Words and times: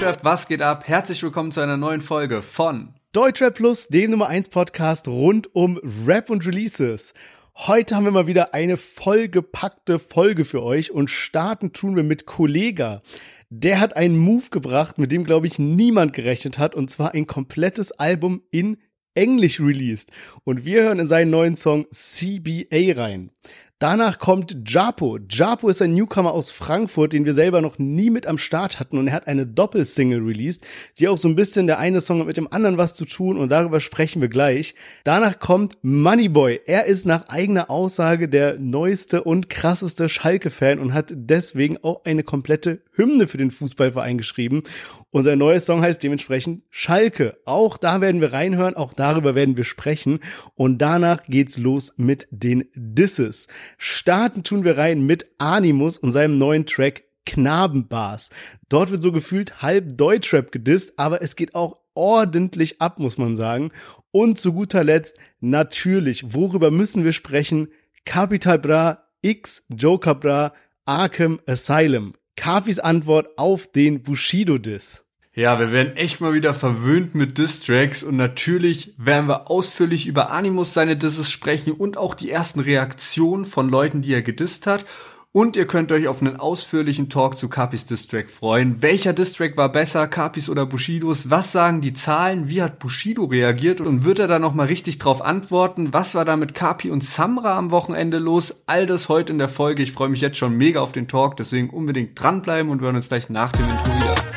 Deutschrap, 0.00 0.24
was 0.24 0.48
geht 0.48 0.62
ab? 0.62 0.88
Herzlich 0.88 1.22
willkommen 1.22 1.52
zu 1.52 1.60
einer 1.60 1.76
neuen 1.76 2.00
Folge 2.00 2.40
von 2.40 2.94
Deutschrap 3.12 3.54
Plus, 3.54 3.88
dem 3.88 4.12
Nummer 4.12 4.28
1 4.28 4.48
Podcast 4.48 5.06
rund 5.08 5.54
um 5.54 5.78
Rap 6.06 6.30
und 6.30 6.46
Releases. 6.46 7.12
Heute 7.54 7.94
haben 7.94 8.04
wir 8.04 8.10
mal 8.10 8.26
wieder 8.26 8.54
eine 8.54 8.78
vollgepackte 8.78 9.98
Folge 9.98 10.46
für 10.46 10.62
euch 10.62 10.90
und 10.90 11.10
starten 11.10 11.74
tun 11.74 11.96
wir 11.96 12.02
mit 12.02 12.24
Kollega. 12.24 13.02
Der 13.50 13.78
hat 13.78 13.94
einen 13.94 14.16
Move 14.16 14.48
gebracht, 14.50 14.96
mit 14.96 15.12
dem, 15.12 15.24
glaube 15.24 15.48
ich, 15.48 15.58
niemand 15.58 16.14
gerechnet 16.14 16.56
hat, 16.56 16.74
und 16.74 16.88
zwar 16.88 17.12
ein 17.12 17.26
komplettes 17.26 17.92
Album 17.92 18.42
in 18.50 18.78
Englisch 19.12 19.60
released. 19.60 20.12
Und 20.44 20.64
wir 20.64 20.82
hören 20.82 20.98
in 20.98 21.08
seinen 21.08 21.30
neuen 21.30 21.54
Song 21.54 21.84
CBA 21.92 22.94
rein. 22.96 23.32
Danach 23.80 24.18
kommt 24.18 24.68
Japo. 24.68 25.18
Japo 25.30 25.70
ist 25.70 25.80
ein 25.80 25.94
Newcomer 25.94 26.32
aus 26.32 26.50
Frankfurt, 26.50 27.14
den 27.14 27.24
wir 27.24 27.32
selber 27.32 27.62
noch 27.62 27.78
nie 27.78 28.10
mit 28.10 28.26
am 28.26 28.36
Start 28.36 28.78
hatten 28.78 28.98
und 28.98 29.06
er 29.06 29.14
hat 29.14 29.26
eine 29.26 29.46
Doppelsingle 29.46 30.18
released, 30.18 30.66
die 30.98 31.08
auch 31.08 31.16
so 31.16 31.28
ein 31.28 31.34
bisschen 31.34 31.66
der 31.66 31.78
eine 31.78 32.02
Song 32.02 32.18
hat 32.18 32.26
mit 32.26 32.36
dem 32.36 32.52
anderen 32.52 32.76
was 32.76 32.92
zu 32.92 33.06
tun 33.06 33.38
und 33.38 33.48
darüber 33.48 33.80
sprechen 33.80 34.20
wir 34.20 34.28
gleich. 34.28 34.74
Danach 35.04 35.38
kommt 35.38 35.78
Moneyboy. 35.80 36.60
Er 36.66 36.84
ist 36.84 37.06
nach 37.06 37.30
eigener 37.30 37.70
Aussage 37.70 38.28
der 38.28 38.58
neueste 38.58 39.24
und 39.24 39.48
krasseste 39.48 40.10
Schalke-Fan 40.10 40.78
und 40.78 40.92
hat 40.92 41.14
deswegen 41.14 41.78
auch 41.82 42.04
eine 42.04 42.22
komplette 42.22 42.82
Hymne 43.00 43.26
für 43.26 43.38
den 43.38 43.50
Fußballverein 43.50 44.18
geschrieben. 44.18 44.62
Und 45.10 45.22
sein 45.24 45.38
neues 45.38 45.64
Song 45.64 45.80
heißt 45.80 46.02
dementsprechend 46.02 46.64
Schalke. 46.70 47.38
Auch 47.46 47.78
da 47.78 48.00
werden 48.00 48.20
wir 48.20 48.32
reinhören, 48.32 48.76
auch 48.76 48.92
darüber 48.92 49.34
werden 49.34 49.56
wir 49.56 49.64
sprechen. 49.64 50.20
Und 50.54 50.78
danach 50.78 51.24
geht's 51.24 51.56
los 51.56 51.94
mit 51.96 52.28
den 52.30 52.64
Disses. 52.74 53.48
Starten 53.78 54.44
tun 54.44 54.64
wir 54.64 54.76
rein 54.76 55.06
mit 55.06 55.26
Animus 55.38 55.96
und 55.96 56.12
seinem 56.12 56.38
neuen 56.38 56.66
Track 56.66 57.04
Knabenbars. 57.26 58.30
Dort 58.68 58.90
wird 58.90 59.02
so 59.02 59.12
gefühlt 59.12 59.62
halb 59.62 59.96
Deutschrap 59.96 60.52
gedisst, 60.52 60.98
aber 60.98 61.22
es 61.22 61.36
geht 61.36 61.54
auch 61.54 61.78
ordentlich 61.94 62.80
ab, 62.80 62.98
muss 62.98 63.18
man 63.18 63.36
sagen. 63.36 63.70
Und 64.10 64.38
zu 64.38 64.52
guter 64.52 64.84
Letzt 64.84 65.16
natürlich, 65.40 66.34
worüber 66.34 66.70
müssen 66.70 67.04
wir 67.04 67.12
sprechen? 67.12 67.68
Capital 68.04 68.58
Bra, 68.58 69.04
X, 69.22 69.64
Joker 69.68 70.14
Bra, 70.14 70.54
Arkham 70.84 71.40
Asylum. 71.46 72.14
Kafis 72.40 72.78
Antwort 72.78 73.36
auf 73.36 73.66
den 73.66 74.02
Bushido-Diss. 74.02 75.04
Ja, 75.34 75.58
wir 75.58 75.72
werden 75.72 75.94
echt 75.96 76.22
mal 76.22 76.32
wieder 76.32 76.54
verwöhnt 76.54 77.14
mit 77.14 77.36
Diss-Tracks 77.36 78.02
und 78.02 78.16
natürlich 78.16 78.94
werden 78.96 79.28
wir 79.28 79.50
ausführlich 79.50 80.06
über 80.06 80.30
Animus 80.30 80.72
seine 80.72 80.96
Disses 80.96 81.30
sprechen 81.30 81.74
und 81.74 81.98
auch 81.98 82.14
die 82.14 82.30
ersten 82.30 82.60
Reaktionen 82.60 83.44
von 83.44 83.68
Leuten, 83.68 84.00
die 84.00 84.14
er 84.14 84.22
gedisst 84.22 84.66
hat. 84.66 84.86
Und 85.32 85.54
ihr 85.54 85.68
könnt 85.68 85.92
euch 85.92 86.08
auf 86.08 86.20
einen 86.20 86.40
ausführlichen 86.40 87.08
Talk 87.08 87.38
zu 87.38 87.48
Capis 87.48 87.86
Distrack 87.86 88.30
freuen. 88.30 88.82
Welcher 88.82 89.12
Distrack 89.12 89.56
war 89.56 89.70
besser, 89.70 90.08
Capis 90.08 90.48
oder 90.48 90.66
Bushidos? 90.66 91.30
Was 91.30 91.52
sagen 91.52 91.80
die 91.80 91.92
Zahlen? 91.92 92.48
Wie 92.48 92.62
hat 92.62 92.80
Bushido 92.80 93.26
reagiert? 93.26 93.80
Und 93.80 94.04
wird 94.04 94.18
er 94.18 94.26
da 94.26 94.40
nochmal 94.40 94.66
richtig 94.66 94.98
drauf 94.98 95.22
antworten? 95.22 95.92
Was 95.92 96.16
war 96.16 96.24
da 96.24 96.34
mit 96.34 96.54
Capi 96.54 96.90
und 96.90 97.04
Samra 97.04 97.56
am 97.56 97.70
Wochenende 97.70 98.18
los? 98.18 98.64
All 98.66 98.86
das 98.86 99.08
heute 99.08 99.32
in 99.32 99.38
der 99.38 99.48
Folge. 99.48 99.84
Ich 99.84 99.92
freue 99.92 100.08
mich 100.08 100.20
jetzt 100.20 100.36
schon 100.36 100.56
mega 100.56 100.80
auf 100.80 100.90
den 100.90 101.06
Talk, 101.06 101.36
deswegen 101.36 101.70
unbedingt 101.70 102.20
dranbleiben 102.20 102.68
und 102.68 102.80
wir 102.80 102.86
hören 102.86 102.96
uns 102.96 103.06
gleich 103.06 103.30
nach 103.30 103.52
dem 103.52 103.66
Intro 103.66 103.94
wieder. 104.00 104.30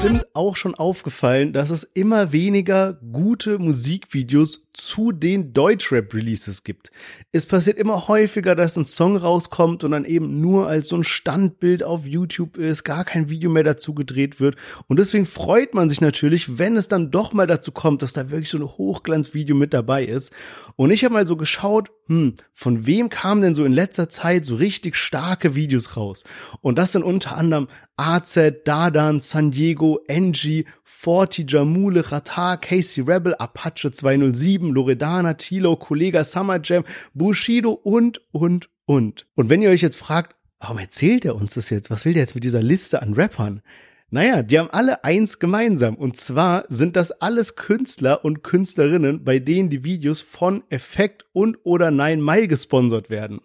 bestimmt 0.00 0.27
auch 0.38 0.56
schon 0.56 0.76
aufgefallen, 0.76 1.52
dass 1.52 1.70
es 1.70 1.82
immer 1.82 2.30
weniger 2.30 2.92
gute 3.12 3.58
Musikvideos 3.58 4.68
zu 4.72 5.10
den 5.10 5.52
Deutschrap-Releases 5.52 6.62
gibt. 6.62 6.92
Es 7.32 7.46
passiert 7.46 7.76
immer 7.76 8.06
häufiger, 8.06 8.54
dass 8.54 8.76
ein 8.76 8.84
Song 8.84 9.16
rauskommt 9.16 9.82
und 9.82 9.90
dann 9.90 10.04
eben 10.04 10.40
nur 10.40 10.68
als 10.68 10.88
so 10.88 10.96
ein 10.96 11.02
Standbild 11.02 11.82
auf 11.82 12.06
YouTube 12.06 12.56
ist, 12.56 12.84
gar 12.84 13.04
kein 13.04 13.28
Video 13.28 13.50
mehr 13.50 13.64
dazu 13.64 13.94
gedreht 13.94 14.38
wird. 14.38 14.54
Und 14.86 15.00
deswegen 15.00 15.26
freut 15.26 15.74
man 15.74 15.88
sich 15.88 16.00
natürlich, 16.00 16.56
wenn 16.56 16.76
es 16.76 16.86
dann 16.86 17.10
doch 17.10 17.32
mal 17.32 17.48
dazu 17.48 17.72
kommt, 17.72 18.02
dass 18.02 18.12
da 18.12 18.30
wirklich 18.30 18.50
so 18.50 18.58
ein 18.58 18.64
Hochglanzvideo 18.64 19.56
mit 19.56 19.74
dabei 19.74 20.04
ist. 20.04 20.32
Und 20.76 20.92
ich 20.92 21.04
habe 21.04 21.14
mal 21.14 21.26
so 21.26 21.36
geschaut, 21.36 21.90
hm, 22.06 22.34
von 22.54 22.86
wem 22.86 23.10
kamen 23.10 23.42
denn 23.42 23.54
so 23.54 23.64
in 23.64 23.72
letzter 23.72 24.08
Zeit 24.08 24.44
so 24.44 24.54
richtig 24.54 24.96
starke 24.96 25.56
Videos 25.56 25.96
raus? 25.96 26.24
Und 26.60 26.78
das 26.78 26.92
sind 26.92 27.02
unter 27.02 27.36
anderem 27.36 27.68
AZ, 27.96 28.38
Dadan, 28.64 29.20
San 29.20 29.50
Diego, 29.50 30.00
NG, 30.28 30.64
Forti, 30.84 31.44
Jamule, 31.46 32.10
Rata, 32.10 32.56
Casey 32.56 33.02
Rebel, 33.02 33.34
Apache 33.34 33.90
207, 33.90 34.70
Loredana, 34.70 35.34
Tilo, 35.34 35.76
Kollega, 35.76 36.24
Summer 36.24 36.60
Jam, 36.62 36.84
Bushido 37.14 37.72
und, 37.72 38.20
und, 38.32 38.68
und. 38.86 39.26
Und 39.34 39.50
wenn 39.50 39.62
ihr 39.62 39.70
euch 39.70 39.82
jetzt 39.82 39.96
fragt, 39.96 40.34
warum 40.60 40.78
erzählt 40.78 41.24
er 41.24 41.36
uns 41.36 41.54
das 41.54 41.70
jetzt? 41.70 41.90
Was 41.90 42.04
will 42.04 42.14
der 42.14 42.22
jetzt 42.22 42.34
mit 42.34 42.44
dieser 42.44 42.62
Liste 42.62 43.02
an 43.02 43.14
Rappern? 43.14 43.62
Naja, 44.10 44.42
die 44.42 44.58
haben 44.58 44.70
alle 44.70 45.04
eins 45.04 45.38
gemeinsam. 45.38 45.94
Und 45.94 46.16
zwar 46.16 46.64
sind 46.68 46.96
das 46.96 47.12
alles 47.12 47.56
Künstler 47.56 48.24
und 48.24 48.42
Künstlerinnen, 48.42 49.22
bei 49.22 49.38
denen 49.38 49.68
die 49.68 49.84
Videos 49.84 50.22
von 50.22 50.62
Effekt 50.70 51.26
und 51.32 51.58
oder 51.64 51.90
Nine 51.90 52.22
Mile 52.22 52.48
gesponsert 52.48 53.10
werden. 53.10 53.40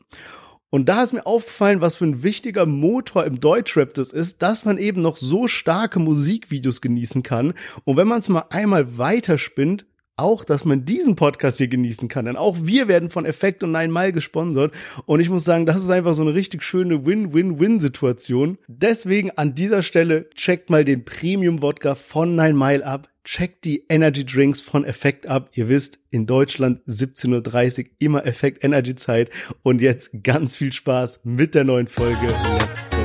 Und 0.73 0.89
da 0.89 1.03
ist 1.03 1.13
mir 1.13 1.27
aufgefallen, 1.27 1.81
was 1.81 1.97
für 1.97 2.05
ein 2.05 2.23
wichtiger 2.23 2.65
Motor 2.65 3.25
im 3.25 3.39
Deutschrap 3.39 3.93
das 3.93 4.11
ist, 4.11 4.41
dass 4.41 4.65
man 4.65 4.79
eben 4.79 5.03
noch 5.03 5.17
so 5.17 5.47
starke 5.47 5.99
Musikvideos 5.99 6.81
genießen 6.81 7.21
kann. 7.21 7.53
Und 7.83 7.95
wenn 7.95 8.07
man 8.07 8.17
es 8.17 8.27
mal 8.27 8.45
einmal 8.49 8.97
weiterspinnt, 8.97 9.85
auch, 10.17 10.43
dass 10.43 10.65
man 10.65 10.85
diesen 10.85 11.15
Podcast 11.15 11.57
hier 11.57 11.67
genießen 11.67 12.07
kann. 12.07 12.25
Denn 12.25 12.37
auch 12.37 12.57
wir 12.61 12.87
werden 12.87 13.09
von 13.09 13.25
Effekt 13.25 13.63
und 13.63 13.71
Nine 13.71 13.91
Mile 13.91 14.13
gesponsert. 14.13 14.73
Und 15.05 15.19
ich 15.19 15.29
muss 15.29 15.43
sagen, 15.43 15.65
das 15.65 15.81
ist 15.81 15.89
einfach 15.89 16.13
so 16.13 16.21
eine 16.21 16.33
richtig 16.33 16.63
schöne 16.63 17.05
Win-Win-Win-Situation. 17.05 18.57
Deswegen 18.67 19.31
an 19.31 19.55
dieser 19.55 19.81
Stelle 19.81 20.29
checkt 20.31 20.69
mal 20.69 20.85
den 20.85 21.05
Premium-Wodka 21.05 21.95
von 21.95 22.35
Nine 22.35 22.53
Mile 22.53 22.85
ab 22.85 23.09
checkt 23.23 23.63
die 23.63 23.85
Energy 23.89 24.25
Drinks 24.25 24.61
von 24.61 24.83
Effekt 24.83 25.27
ab. 25.27 25.49
Ihr 25.53 25.69
wisst, 25.69 25.99
in 26.09 26.25
Deutschland 26.25 26.81
17.30 26.87 27.79
Uhr 27.79 27.89
immer 27.99 28.25
Effekt 28.25 28.63
Energy 28.63 28.95
Zeit. 28.95 29.29
Und 29.61 29.81
jetzt 29.81 30.11
ganz 30.23 30.55
viel 30.55 30.73
Spaß 30.73 31.21
mit 31.23 31.55
der 31.55 31.63
neuen 31.63 31.87
Folge. 31.87 32.27
Let's 32.27 32.89
go. 32.89 33.02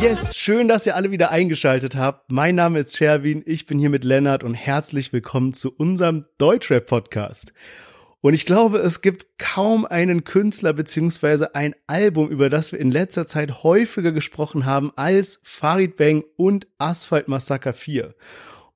Yes, 0.00 0.36
schön, 0.36 0.68
dass 0.68 0.86
ihr 0.86 0.94
alle 0.94 1.10
wieder 1.10 1.32
eingeschaltet 1.32 1.96
habt. 1.96 2.30
Mein 2.30 2.54
Name 2.54 2.78
ist 2.78 2.96
Sherwin, 2.96 3.42
ich 3.44 3.66
bin 3.66 3.80
hier 3.80 3.90
mit 3.90 4.04
Lennart 4.04 4.44
und 4.44 4.54
herzlich 4.54 5.12
willkommen 5.12 5.54
zu 5.54 5.74
unserem 5.74 6.24
Deutschrap 6.38 6.86
Podcast. 6.86 7.52
Und 8.20 8.32
ich 8.32 8.46
glaube, 8.46 8.78
es 8.78 9.00
gibt 9.00 9.38
kaum 9.38 9.84
einen 9.84 10.22
Künstler 10.22 10.72
beziehungsweise 10.72 11.56
ein 11.56 11.74
Album, 11.88 12.28
über 12.28 12.48
das 12.48 12.70
wir 12.70 12.78
in 12.78 12.92
letzter 12.92 13.26
Zeit 13.26 13.64
häufiger 13.64 14.12
gesprochen 14.12 14.66
haben 14.66 14.92
als 14.94 15.40
Farid 15.42 15.96
Bang 15.96 16.22
und 16.36 16.68
Asphalt 16.78 17.26
Massacre 17.26 17.72
4. 17.72 18.14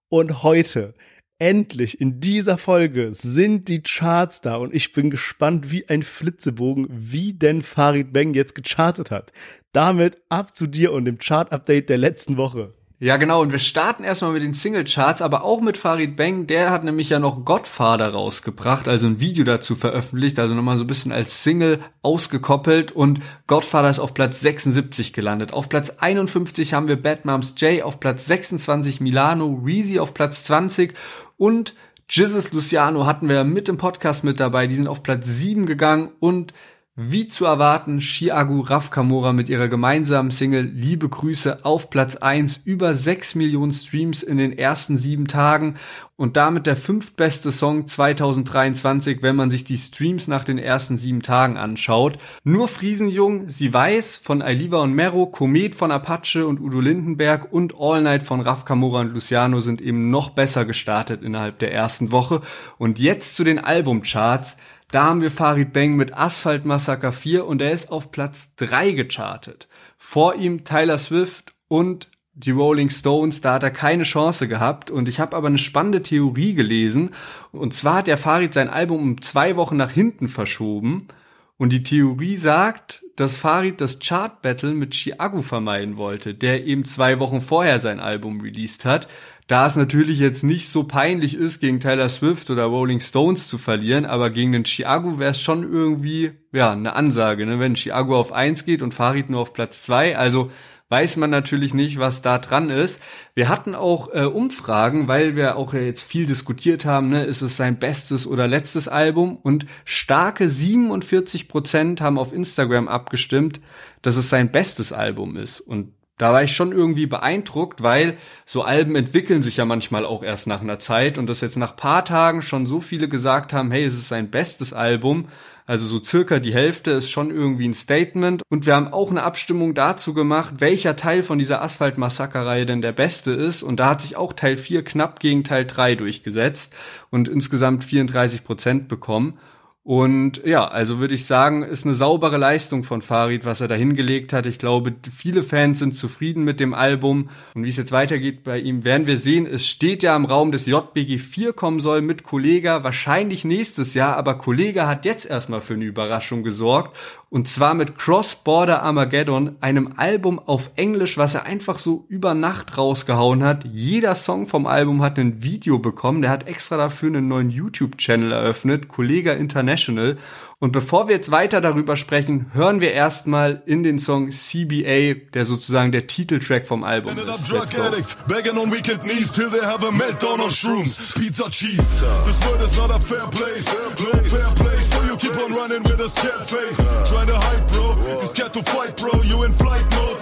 Und 0.08 0.42
heute, 0.42 0.92
endlich 1.42 2.00
in 2.00 2.20
dieser 2.20 2.56
Folge 2.56 3.10
sind 3.14 3.66
die 3.66 3.82
Charts 3.82 4.42
da 4.42 4.54
und 4.54 4.72
ich 4.72 4.92
bin 4.92 5.10
gespannt 5.10 5.72
wie 5.72 5.88
ein 5.88 6.04
Flitzebogen, 6.04 6.86
wie 6.88 7.32
denn 7.34 7.62
Farid 7.62 8.12
Bang 8.12 8.32
jetzt 8.32 8.54
gechartet 8.54 9.10
hat. 9.10 9.32
Damit 9.72 10.18
ab 10.28 10.54
zu 10.54 10.68
dir 10.68 10.92
und 10.92 11.04
dem 11.04 11.18
Chart-Update 11.18 11.88
der 11.88 11.98
letzten 11.98 12.36
Woche. 12.36 12.74
Ja, 13.02 13.16
genau. 13.16 13.42
Und 13.42 13.50
wir 13.50 13.58
starten 13.58 14.04
erstmal 14.04 14.30
mit 14.30 14.44
den 14.44 14.52
Singlecharts, 14.52 15.22
aber 15.22 15.42
auch 15.42 15.60
mit 15.60 15.76
Farid 15.76 16.14
Bang. 16.14 16.46
Der 16.46 16.70
hat 16.70 16.84
nämlich 16.84 17.08
ja 17.08 17.18
noch 17.18 17.44
Godfather 17.44 18.10
rausgebracht, 18.10 18.86
also 18.86 19.08
ein 19.08 19.18
Video 19.18 19.44
dazu 19.44 19.74
veröffentlicht, 19.74 20.38
also 20.38 20.54
nochmal 20.54 20.78
so 20.78 20.84
ein 20.84 20.86
bisschen 20.86 21.10
als 21.10 21.42
Single 21.42 21.80
ausgekoppelt. 22.02 22.92
Und 22.92 23.18
Godfather 23.48 23.90
ist 23.90 23.98
auf 23.98 24.14
Platz 24.14 24.38
76 24.38 25.12
gelandet. 25.12 25.52
Auf 25.52 25.68
Platz 25.68 25.90
51 25.98 26.74
haben 26.74 26.86
wir 26.86 26.94
Bad 26.94 27.24
Moms 27.24 27.54
J, 27.56 27.82
auf 27.82 27.98
Platz 27.98 28.26
26 28.26 29.00
Milano, 29.00 29.60
Reezy 29.66 29.98
auf 29.98 30.14
Platz 30.14 30.44
20 30.44 30.94
und 31.36 31.74
Jizzes 32.08 32.52
Luciano 32.52 33.06
hatten 33.06 33.28
wir 33.28 33.42
mit 33.42 33.68
im 33.68 33.78
Podcast 33.78 34.22
mit 34.22 34.38
dabei. 34.38 34.68
Die 34.68 34.76
sind 34.76 34.86
auf 34.86 35.02
Platz 35.02 35.26
7 35.26 35.66
gegangen 35.66 36.10
und 36.20 36.52
wie 36.94 37.26
zu 37.26 37.46
erwarten, 37.46 38.00
Chiagu 38.00 38.60
Raf 38.60 38.90
Kamora 38.90 39.32
mit 39.32 39.48
ihrer 39.48 39.68
gemeinsamen 39.68 40.30
Single 40.30 40.70
Liebe 40.74 41.08
Grüße 41.08 41.64
auf 41.64 41.88
Platz 41.88 42.16
1, 42.16 42.60
über 42.66 42.94
6 42.94 43.34
Millionen 43.34 43.72
Streams 43.72 44.22
in 44.22 44.36
den 44.36 44.52
ersten 44.58 44.98
sieben 44.98 45.26
Tagen 45.26 45.76
und 46.16 46.36
damit 46.36 46.66
der 46.66 46.76
fünftbeste 46.76 47.50
Song 47.50 47.86
2023, 47.86 49.22
wenn 49.22 49.36
man 49.36 49.50
sich 49.50 49.64
die 49.64 49.78
Streams 49.78 50.28
nach 50.28 50.44
den 50.44 50.58
ersten 50.58 50.98
sieben 50.98 51.22
Tagen 51.22 51.56
anschaut. 51.56 52.18
Nur 52.44 52.68
Friesenjung, 52.68 53.48
Sie 53.48 53.72
weiß 53.72 54.18
von 54.18 54.42
Ailiva 54.42 54.82
und 54.82 54.92
Mero, 54.92 55.24
Komet 55.24 55.74
von 55.74 55.92
Apache 55.92 56.46
und 56.46 56.60
Udo 56.60 56.80
Lindenberg 56.80 57.50
und 57.50 57.74
All 57.80 58.02
Night 58.02 58.22
von 58.22 58.42
Raf 58.42 58.66
Kamora 58.66 59.00
und 59.00 59.14
Luciano 59.14 59.60
sind 59.60 59.80
eben 59.80 60.10
noch 60.10 60.28
besser 60.28 60.66
gestartet 60.66 61.22
innerhalb 61.22 61.58
der 61.58 61.72
ersten 61.72 62.12
Woche. 62.12 62.42
Und 62.76 62.98
jetzt 62.98 63.34
zu 63.34 63.44
den 63.44 63.58
Albumcharts. 63.58 64.58
Da 64.92 65.04
haben 65.04 65.22
wir 65.22 65.30
Farid 65.30 65.72
Bang 65.72 65.96
mit 65.96 66.14
Asphalt 66.14 66.66
Massacre 66.66 67.12
4 67.12 67.46
und 67.46 67.62
er 67.62 67.72
ist 67.72 67.90
auf 67.90 68.12
Platz 68.12 68.54
3 68.56 68.92
gechartet. 68.92 69.66
Vor 69.96 70.34
ihm 70.34 70.64
Tyler 70.64 70.98
Swift 70.98 71.54
und 71.68 72.10
die 72.34 72.50
Rolling 72.50 72.90
Stones, 72.90 73.40
da 73.40 73.54
hat 73.54 73.62
er 73.62 73.70
keine 73.70 74.02
Chance 74.02 74.48
gehabt. 74.48 74.90
Und 74.90 75.08
ich 75.08 75.18
habe 75.18 75.34
aber 75.34 75.46
eine 75.46 75.56
spannende 75.56 76.02
Theorie 76.02 76.52
gelesen. 76.52 77.12
Und 77.52 77.72
zwar 77.72 77.96
hat 77.96 78.06
der 78.06 78.18
Farid 78.18 78.52
sein 78.52 78.68
Album 78.68 79.00
um 79.00 79.22
zwei 79.22 79.56
Wochen 79.56 79.78
nach 79.78 79.90
hinten 79.90 80.28
verschoben. 80.28 81.08
Und 81.56 81.72
die 81.72 81.82
Theorie 81.82 82.36
sagt, 82.36 83.02
dass 83.16 83.36
Farid 83.36 83.80
das 83.80 83.98
Chart-Battle 83.98 84.74
mit 84.74 84.92
Chiago 84.92 85.40
vermeiden 85.40 85.96
wollte, 85.96 86.34
der 86.34 86.66
eben 86.66 86.84
zwei 86.84 87.18
Wochen 87.18 87.40
vorher 87.40 87.78
sein 87.80 87.98
Album 87.98 88.42
released 88.42 88.84
hat. 88.84 89.08
Da 89.52 89.66
es 89.66 89.76
natürlich 89.76 90.18
jetzt 90.18 90.44
nicht 90.44 90.70
so 90.70 90.84
peinlich 90.84 91.34
ist, 91.34 91.60
gegen 91.60 91.78
Taylor 91.78 92.08
Swift 92.08 92.48
oder 92.48 92.64
Rolling 92.64 93.02
Stones 93.02 93.48
zu 93.48 93.58
verlieren, 93.58 94.06
aber 94.06 94.30
gegen 94.30 94.52
den 94.52 94.64
Chiago 94.64 95.18
wäre 95.18 95.32
es 95.32 95.42
schon 95.42 95.70
irgendwie, 95.70 96.30
ja, 96.52 96.72
eine 96.72 96.96
Ansage, 96.96 97.44
ne? 97.44 97.60
wenn 97.60 97.74
Chiago 97.76 98.18
auf 98.18 98.32
eins 98.32 98.64
geht 98.64 98.80
und 98.80 98.94
Farid 98.94 99.28
nur 99.28 99.42
auf 99.42 99.52
Platz 99.52 99.82
zwei. 99.82 100.16
Also 100.16 100.50
weiß 100.88 101.18
man 101.18 101.28
natürlich 101.28 101.74
nicht, 101.74 101.98
was 101.98 102.22
da 102.22 102.38
dran 102.38 102.70
ist. 102.70 102.98
Wir 103.34 103.50
hatten 103.50 103.74
auch 103.74 104.08
äh, 104.14 104.24
Umfragen, 104.24 105.06
weil 105.06 105.36
wir 105.36 105.56
auch 105.56 105.74
jetzt 105.74 106.04
viel 106.04 106.24
diskutiert 106.24 106.86
haben, 106.86 107.10
ne, 107.10 107.24
ist 107.24 107.42
es 107.42 107.58
sein 107.58 107.78
bestes 107.78 108.26
oder 108.26 108.48
letztes 108.48 108.88
Album 108.88 109.36
und 109.36 109.66
starke 109.84 110.48
47 110.48 111.48
Prozent 111.48 112.00
haben 112.00 112.16
auf 112.16 112.32
Instagram 112.32 112.88
abgestimmt, 112.88 113.60
dass 114.00 114.16
es 114.16 114.30
sein 114.30 114.50
bestes 114.50 114.94
Album 114.94 115.36
ist 115.36 115.60
und 115.60 115.92
da 116.18 116.32
war 116.32 116.42
ich 116.42 116.54
schon 116.54 116.72
irgendwie 116.72 117.06
beeindruckt, 117.06 117.82
weil 117.82 118.16
so 118.44 118.62
Alben 118.62 118.96
entwickeln 118.96 119.42
sich 119.42 119.56
ja 119.56 119.64
manchmal 119.64 120.04
auch 120.04 120.22
erst 120.22 120.46
nach 120.46 120.60
einer 120.60 120.78
Zeit 120.78 121.18
und 121.18 121.26
dass 121.26 121.40
jetzt 121.40 121.56
nach 121.56 121.74
paar 121.74 122.04
Tagen 122.04 122.42
schon 122.42 122.66
so 122.66 122.80
viele 122.80 123.08
gesagt 123.08 123.52
haben, 123.52 123.70
hey, 123.70 123.84
es 123.84 123.94
ist 123.94 124.08
sein 124.08 124.30
bestes 124.30 124.72
Album, 124.72 125.28
also 125.64 125.86
so 125.86 126.02
circa 126.02 126.40
die 126.40 126.52
Hälfte 126.52 126.90
ist 126.90 127.10
schon 127.10 127.30
irgendwie 127.30 127.68
ein 127.68 127.74
Statement. 127.74 128.42
Und 128.50 128.66
wir 128.66 128.74
haben 128.74 128.92
auch 128.92 129.10
eine 129.10 129.22
Abstimmung 129.22 129.74
dazu 129.74 130.12
gemacht, 130.12 130.54
welcher 130.58 130.96
Teil 130.96 131.22
von 131.22 131.38
dieser 131.38 131.62
Asphalt-Massaker-Reihe 131.62 132.66
denn 132.66 132.82
der 132.82 132.92
beste 132.92 133.32
ist. 133.32 133.62
Und 133.62 133.76
da 133.78 133.90
hat 133.90 134.02
sich 134.02 134.16
auch 134.16 134.32
Teil 134.32 134.56
4 134.56 134.84
knapp 134.84 135.20
gegen 135.20 135.44
Teil 135.44 135.64
3 135.64 135.94
durchgesetzt 135.94 136.74
und 137.10 137.28
insgesamt 137.28 137.84
34 137.84 138.44
Prozent 138.44 138.88
bekommen. 138.88 139.38
Und 139.84 140.42
ja, 140.44 140.64
also 140.68 141.00
würde 141.00 141.14
ich 141.14 141.26
sagen, 141.26 141.64
ist 141.64 141.84
eine 141.84 141.94
saubere 141.94 142.36
Leistung 142.36 142.84
von 142.84 143.02
Farid, 143.02 143.44
was 143.44 143.60
er 143.60 143.66
da 143.66 143.74
hingelegt 143.74 144.32
hat. 144.32 144.46
Ich 144.46 144.60
glaube, 144.60 144.94
viele 145.12 145.42
Fans 145.42 145.80
sind 145.80 145.96
zufrieden 145.96 146.44
mit 146.44 146.60
dem 146.60 146.72
Album. 146.72 147.30
Und 147.54 147.64
wie 147.64 147.68
es 147.68 147.78
jetzt 147.78 147.90
weitergeht 147.90 148.44
bei 148.44 148.60
ihm, 148.60 148.84
werden 148.84 149.08
wir 149.08 149.18
sehen. 149.18 149.44
Es 149.44 149.66
steht 149.66 150.04
ja 150.04 150.14
im 150.14 150.24
Raum, 150.24 150.52
dass 150.52 150.66
JBG 150.66 151.18
4 151.18 151.52
kommen 151.52 151.80
soll 151.80 152.00
mit 152.00 152.22
Kollega, 152.22 152.84
wahrscheinlich 152.84 153.44
nächstes 153.44 153.94
Jahr. 153.94 154.16
Aber 154.16 154.38
Kollega 154.38 154.86
hat 154.86 155.04
jetzt 155.04 155.26
erstmal 155.26 155.60
für 155.60 155.74
eine 155.74 155.84
Überraschung 155.84 156.44
gesorgt. 156.44 156.96
Und 157.32 157.48
zwar 157.48 157.72
mit 157.72 157.96
Cross-Border 157.96 158.82
Armageddon, 158.82 159.56
einem 159.62 159.94
Album 159.96 160.38
auf 160.38 160.70
Englisch, 160.76 161.16
was 161.16 161.34
er 161.34 161.46
einfach 161.46 161.78
so 161.78 162.04
über 162.08 162.34
Nacht 162.34 162.76
rausgehauen 162.76 163.42
hat. 163.42 163.64
Jeder 163.64 164.14
Song 164.14 164.46
vom 164.46 164.66
Album 164.66 165.00
hat 165.00 165.18
ein 165.18 165.42
Video 165.42 165.78
bekommen. 165.78 166.20
Der 166.20 166.30
hat 166.30 166.46
extra 166.46 166.76
dafür 166.76 167.08
einen 167.08 167.28
neuen 167.28 167.48
YouTube-Channel 167.48 168.32
eröffnet, 168.32 168.88
Kollega 168.88 169.32
International. 169.32 170.18
Und 170.62 170.70
bevor 170.70 171.08
wir 171.08 171.16
jetzt 171.16 171.32
weiter 171.32 171.60
darüber 171.60 171.96
sprechen, 171.96 172.46
hören 172.52 172.80
wir 172.80 172.92
erstmal 172.92 173.64
in 173.66 173.82
den 173.82 173.98
Song 173.98 174.30
CBA, 174.30 175.14
der 175.34 175.44
sozusagen 175.44 175.90
der 175.90 176.06
Titeltrack 176.06 176.68
vom 176.68 176.84
Album 176.84 177.18
ist. 177.18 177.50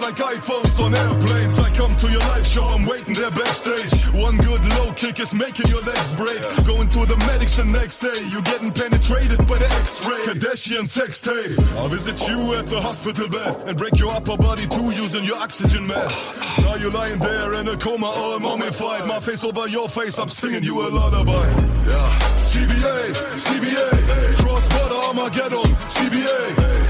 like 0.01 0.19
iPhones 0.37 0.79
on 0.79 0.93
airplanes. 0.93 1.59
I 1.59 1.69
come 1.71 1.95
to 1.97 2.07
your 2.07 2.19
live 2.19 2.45
show, 2.45 2.63
I'm 2.63 2.85
waiting 2.85 3.13
there 3.13 3.31
backstage. 3.31 3.93
One 4.13 4.37
good 4.37 4.65
low 4.77 4.91
kick 4.93 5.19
is 5.19 5.33
making 5.33 5.69
your 5.69 5.81
legs 5.81 6.11
break. 6.13 6.41
Going 6.65 6.89
to 6.89 7.05
the 7.05 7.17
medics 7.27 7.55
the 7.55 7.65
next 7.65 7.99
day, 7.99 8.19
you're 8.31 8.41
getting 8.41 8.71
penetrated 8.71 9.39
by 9.47 9.57
the 9.57 9.69
X-ray. 9.79 10.30
Kardashian 10.31 10.87
sex 10.87 11.19
tape. 11.19 11.59
I'll 11.75 11.89
visit 11.89 12.15
you 12.29 12.53
at 12.53 12.65
the 12.65 12.79
hospital 12.79 13.27
bed 13.27 13.67
and 13.67 13.77
break 13.77 13.99
your 13.99 14.13
upper 14.13 14.37
body 14.37 14.65
too 14.65 14.89
using 14.91 15.25
your 15.25 15.35
oxygen 15.35 15.85
mask. 15.85 16.15
Now 16.59 16.75
you're 16.75 16.89
lying 16.91 17.19
there 17.19 17.55
in 17.55 17.67
a 17.67 17.75
coma, 17.75 18.05
all 18.05 18.39
mummified. 18.39 19.05
My 19.07 19.19
face 19.19 19.43
over 19.43 19.67
your 19.67 19.89
face, 19.89 20.17
I'm 20.17 20.29
singing 20.29 20.63
you 20.63 20.79
a 20.79 20.87
lullaby. 20.87 21.47
Yeah. 21.85 22.19
CBA, 22.47 23.11
CBA, 23.43 24.37
cross 24.37 24.65
border 24.67 25.03
Armageddon, 25.11 25.67
CBA. 25.91 26.39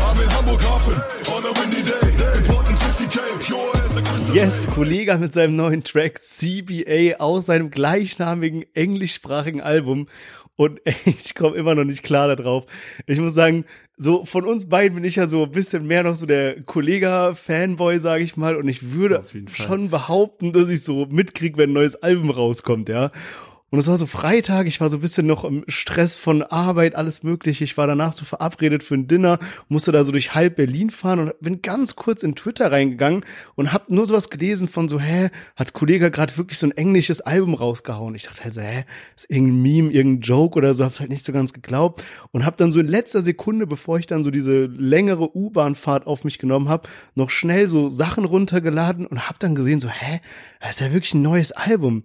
I'm 0.06 0.22
in 0.22 0.30
Hamburg 0.30 0.60
Hafen 0.60 0.98
on 1.34 1.42
a 1.44 1.52
windy 1.60 1.82
day. 1.82 2.38
Important 2.38 2.78
50k, 2.78 3.44
pure 3.44 3.76
as. 3.78 3.91
Yes, 4.34 4.66
Kollege 4.66 5.18
mit 5.18 5.34
seinem 5.34 5.58
neuen 5.58 5.84
Track 5.84 6.22
CBA 6.22 7.18
aus 7.20 7.48
seinem 7.48 7.70
gleichnamigen 7.70 8.64
englischsprachigen 8.74 9.60
Album. 9.60 10.08
Und 10.56 10.80
ich 11.06 11.36
komme 11.36 11.58
immer 11.58 11.76
noch 11.76 11.84
nicht 11.84 12.02
klar 12.02 12.34
darauf. 12.34 12.66
Ich 13.08 13.20
muss 13.20 13.34
sagen, 13.34 13.66
so 13.98 14.24
von 14.24 14.46
uns 14.46 14.70
beiden 14.70 14.96
bin 14.96 15.04
ich 15.04 15.18
ja 15.18 15.28
so 15.28 15.44
ein 15.44 15.52
bisschen 15.52 15.86
mehr 15.86 16.04
noch 16.04 16.16
so 16.16 16.26
der 16.26 16.62
Kollega-Fanboy, 16.62 18.00
sage 18.00 18.24
ich 18.24 18.38
mal. 18.38 18.56
Und 18.56 18.70
ich 18.70 18.92
würde 18.94 19.22
schon 19.52 19.90
behaupten, 19.90 20.54
dass 20.54 20.70
ich 20.70 20.82
so 20.82 21.06
mitkrieg, 21.08 21.58
wenn 21.58 21.72
ein 21.72 21.74
neues 21.74 21.98
Album 21.98 22.30
rauskommt, 22.30 22.88
ja. 22.88 23.12
Und 23.72 23.80
es 23.80 23.88
war 23.88 23.98
so 23.98 24.06
Freitag, 24.06 24.68
ich 24.68 24.82
war 24.82 24.90
so 24.90 24.98
ein 24.98 25.00
bisschen 25.00 25.26
noch 25.26 25.46
im 25.46 25.64
Stress 25.70 26.18
von 26.18 26.44
Arbeit, 26.44 26.94
alles 26.94 27.24
mögliche. 27.24 27.64
Ich 27.64 27.78
war 27.78 27.88
danach 27.88 28.12
so 28.12 28.26
verabredet 28.26 28.84
für 28.84 28.96
ein 28.96 29.08
Dinner, 29.08 29.40
musste 29.70 29.94
da 29.94 30.04
so 30.04 30.12
durch 30.12 30.36
halb 30.36 30.58
Berlin 30.58 30.90
fahren 30.90 31.20
und 31.20 31.40
bin 31.40 31.62
ganz 31.62 31.96
kurz 31.96 32.22
in 32.22 32.36
Twitter 32.36 32.70
reingegangen 32.70 33.24
und 33.56 33.72
hab 33.72 33.90
nur 33.90 34.06
sowas 34.06 34.30
gelesen 34.30 34.68
von 34.68 34.90
so, 34.90 35.00
hä, 35.00 35.30
hat 35.56 35.72
Kollege 35.72 36.12
gerade 36.12 36.36
wirklich 36.36 36.60
so 36.60 36.68
ein 36.68 36.74
englisches 36.74 37.22
Album 37.22 37.54
rausgehauen? 37.54 38.14
Ich 38.14 38.24
dachte 38.24 38.44
halt 38.44 38.54
so, 38.54 38.60
hä, 38.60 38.84
ist 39.16 39.30
irgendein 39.30 39.62
Meme, 39.62 39.92
irgendein 39.94 40.22
Joke 40.22 40.58
oder 40.58 40.74
so, 40.74 40.84
hab's 40.84 41.00
halt 41.00 41.10
nicht 41.10 41.24
so 41.24 41.32
ganz 41.32 41.54
geglaubt 41.54 42.04
und 42.34 42.46
hab 42.46 42.58
dann 42.58 42.74
so 42.74 42.82
in 42.82 42.88
letzter 42.90 43.22
Sekunde, 43.22 43.68
bevor 43.68 43.98
ich 43.98 44.06
dann 44.06 44.22
so 44.22 44.32
diese 44.32 44.66
längere 44.66 45.34
U-Bahn-Fahrt 45.34 46.08
auf 46.08 46.26
mich 46.26 46.40
genommen 46.40 46.68
hab, 46.68 46.90
noch 47.16 47.30
schnell 47.30 47.70
so 47.70 47.90
Sachen 47.90 48.26
runtergeladen 48.26 49.06
und 49.06 49.30
hab 49.30 49.40
dann 49.40 49.56
gesehen 49.56 49.80
so, 49.80 49.88
hä, 49.88 50.20
das 50.60 50.72
ist 50.72 50.82
ja 50.82 50.92
wirklich 50.92 51.14
ein 51.14 51.22
neues 51.22 51.54
Album 51.54 52.04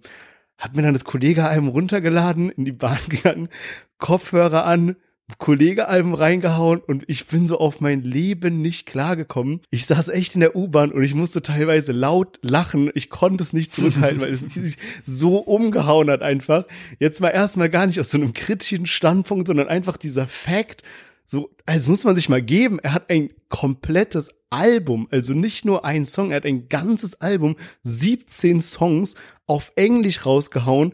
hab 0.57 0.75
mir 0.75 0.81
dann 0.81 0.93
das 0.93 1.05
Kollege-Album 1.05 1.69
runtergeladen, 1.69 2.49
in 2.49 2.65
die 2.65 2.71
Bahn 2.71 2.99
gegangen, 3.09 3.49
Kopfhörer 3.97 4.65
an, 4.65 4.95
Kollege-Album 5.39 6.13
reingehauen 6.13 6.79
und 6.79 7.03
ich 7.07 7.27
bin 7.27 7.47
so 7.47 7.59
auf 7.59 7.81
mein 7.81 8.01
Leben 8.01 8.61
nicht 8.61 8.85
klargekommen. 8.85 9.61
Ich 9.69 9.85
saß 9.85 10.07
echt 10.07 10.35
in 10.35 10.41
der 10.41 10.55
U-Bahn 10.55 10.91
und 10.91 11.03
ich 11.03 11.13
musste 11.13 11.41
teilweise 11.41 11.91
laut 11.91 12.39
lachen. 12.41 12.89
Ich 12.95 13.09
konnte 13.09 13.43
es 13.43 13.51
nicht 13.51 13.73
zurückhalten, 13.73 14.21
weil 14.21 14.31
es 14.31 14.41
mich 14.55 14.77
so 15.05 15.39
umgehauen 15.39 16.09
hat 16.09 16.21
einfach. 16.21 16.63
Jetzt 16.99 17.19
mal 17.19 17.29
erstmal 17.29 17.69
gar 17.69 17.87
nicht 17.87 17.99
aus 17.99 18.09
so 18.09 18.17
einem 18.17 18.33
kritischen 18.33 18.85
Standpunkt, 18.85 19.47
sondern 19.47 19.67
einfach 19.67 19.97
dieser 19.97 20.27
Fact, 20.27 20.81
so, 21.27 21.49
also 21.65 21.91
muss 21.91 22.05
man 22.05 22.15
sich 22.15 22.29
mal 22.29 22.41
geben, 22.41 22.79
er 22.79 22.93
hat 22.93 23.09
ein 23.09 23.29
komplettes 23.49 24.29
Album, 24.49 25.07
also 25.11 25.33
nicht 25.33 25.65
nur 25.65 25.83
ein 25.83 26.05
Song, 26.05 26.31
er 26.31 26.37
hat 26.37 26.45
ein 26.45 26.69
ganzes 26.69 27.19
Album, 27.19 27.57
17 27.83 28.61
Songs 28.61 29.15
auf 29.45 29.73
Englisch 29.75 30.25
rausgehauen, 30.25 30.93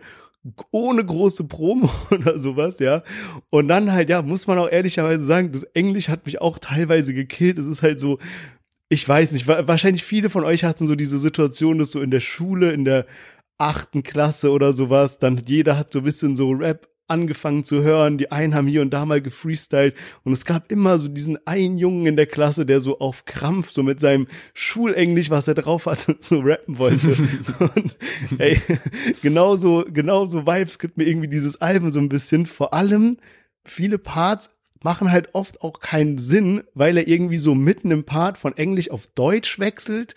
ohne 0.71 1.05
große 1.05 1.45
Promo 1.45 1.89
oder 2.11 2.39
sowas, 2.39 2.79
ja. 2.79 3.03
Und 3.49 3.67
dann 3.67 3.91
halt, 3.91 4.09
ja, 4.09 4.21
muss 4.23 4.47
man 4.47 4.57
auch 4.57 4.69
ehrlicherweise 4.69 5.23
sagen, 5.23 5.51
das 5.51 5.63
Englisch 5.63 6.09
hat 6.09 6.25
mich 6.25 6.41
auch 6.41 6.57
teilweise 6.57 7.13
gekillt. 7.13 7.59
Es 7.59 7.67
ist 7.67 7.83
halt 7.83 7.99
so, 7.99 8.17
ich 8.89 9.07
weiß 9.07 9.31
nicht, 9.31 9.47
wahrscheinlich 9.47 10.03
viele 10.03 10.29
von 10.29 10.43
euch 10.43 10.63
hatten 10.63 10.87
so 10.87 10.95
diese 10.95 11.17
Situation, 11.17 11.77
dass 11.77 11.91
so 11.91 12.01
in 12.01 12.11
der 12.11 12.19
Schule, 12.19 12.71
in 12.71 12.85
der 12.85 13.05
achten 13.57 14.03
Klasse 14.03 14.51
oder 14.51 14.73
sowas, 14.73 15.19
dann 15.19 15.41
jeder 15.45 15.77
hat 15.77 15.93
so 15.93 15.99
ein 15.99 16.05
bisschen 16.05 16.35
so 16.35 16.51
Rap 16.51 16.89
angefangen 17.07 17.63
zu 17.63 17.83
hören. 17.83 18.17
Die 18.17 18.31
einen 18.31 18.55
haben 18.55 18.67
hier 18.67 18.81
und 18.81 18.91
da 18.91 19.05
mal 19.05 19.21
gefreestylt 19.21 19.95
und 20.23 20.33
es 20.33 20.45
gab 20.45 20.71
immer 20.71 20.97
so 20.97 21.07
diesen 21.07 21.45
einen 21.47 21.77
Jungen 21.77 22.05
in 22.05 22.15
der 22.15 22.25
Klasse, 22.25 22.65
der 22.65 22.79
so 22.79 22.99
auf 22.99 23.25
Krampf 23.25 23.71
so 23.71 23.83
mit 23.83 23.99
seinem 23.99 24.27
Schulenglisch, 24.53 25.29
was 25.29 25.47
er 25.47 25.55
drauf 25.55 25.85
hatte, 25.85 26.15
so 26.19 26.39
rappen 26.39 26.77
wollte. 26.77 27.15
und 27.59 27.95
ey, 28.39 28.59
genauso, 29.21 29.85
genauso 29.91 30.45
Vibes 30.45 30.79
gibt 30.79 30.97
mir 30.97 31.05
irgendwie 31.05 31.27
dieses 31.29 31.61
Album 31.61 31.91
so 31.91 31.99
ein 31.99 32.09
bisschen. 32.09 32.45
Vor 32.45 32.73
allem 32.73 33.17
viele 33.63 33.97
Parts 33.97 34.49
machen 34.83 35.11
halt 35.11 35.33
oft 35.33 35.61
auch 35.61 35.79
keinen 35.79 36.17
Sinn, 36.17 36.63
weil 36.73 36.97
er 36.97 37.07
irgendwie 37.07 37.37
so 37.37 37.55
mitten 37.55 37.91
im 37.91 38.03
Part 38.03 38.37
von 38.37 38.55
Englisch 38.55 38.91
auf 38.91 39.07
Deutsch 39.07 39.59
wechselt. 39.59 40.15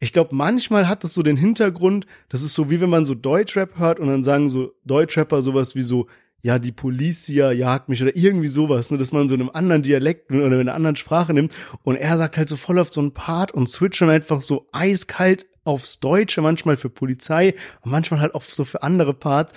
Ich 0.00 0.12
glaube, 0.12 0.34
manchmal 0.34 0.88
hat 0.88 1.04
das 1.04 1.14
so 1.14 1.22
den 1.22 1.36
Hintergrund, 1.36 2.06
das 2.28 2.42
ist 2.42 2.54
so 2.54 2.70
wie 2.70 2.80
wenn 2.80 2.90
man 2.90 3.04
so 3.04 3.14
Deutschrap 3.14 3.78
hört 3.78 4.00
und 4.00 4.08
dann 4.08 4.24
sagen 4.24 4.48
so 4.48 4.72
Deutschrapper 4.84 5.42
sowas 5.42 5.74
wie 5.74 5.82
so, 5.82 6.08
ja, 6.42 6.58
die 6.58 6.72
Policia 6.72 7.52
jagt 7.52 7.88
mich 7.88 8.02
oder 8.02 8.16
irgendwie 8.16 8.48
sowas, 8.48 8.90
ne, 8.90 8.98
dass 8.98 9.12
man 9.12 9.28
so 9.28 9.34
in 9.34 9.40
einem 9.40 9.50
anderen 9.50 9.82
Dialekt 9.82 10.30
oder 10.30 10.46
in 10.46 10.52
einer 10.52 10.74
anderen 10.74 10.96
Sprache 10.96 11.32
nimmt 11.32 11.52
und 11.84 11.96
er 11.96 12.16
sagt 12.16 12.36
halt 12.36 12.48
so 12.48 12.56
voll 12.56 12.78
auf 12.78 12.92
so 12.92 13.00
einen 13.00 13.14
Part 13.14 13.52
und 13.52 13.68
switcht 13.68 14.00
dann 14.00 14.10
einfach 14.10 14.42
so 14.42 14.66
eiskalt 14.72 15.46
aufs 15.64 16.00
Deutsche, 16.00 16.42
manchmal 16.42 16.76
für 16.76 16.90
Polizei 16.90 17.54
und 17.82 17.92
manchmal 17.92 18.20
halt 18.20 18.34
auch 18.34 18.42
so 18.42 18.64
für 18.64 18.82
andere 18.82 19.14
Parts. 19.14 19.52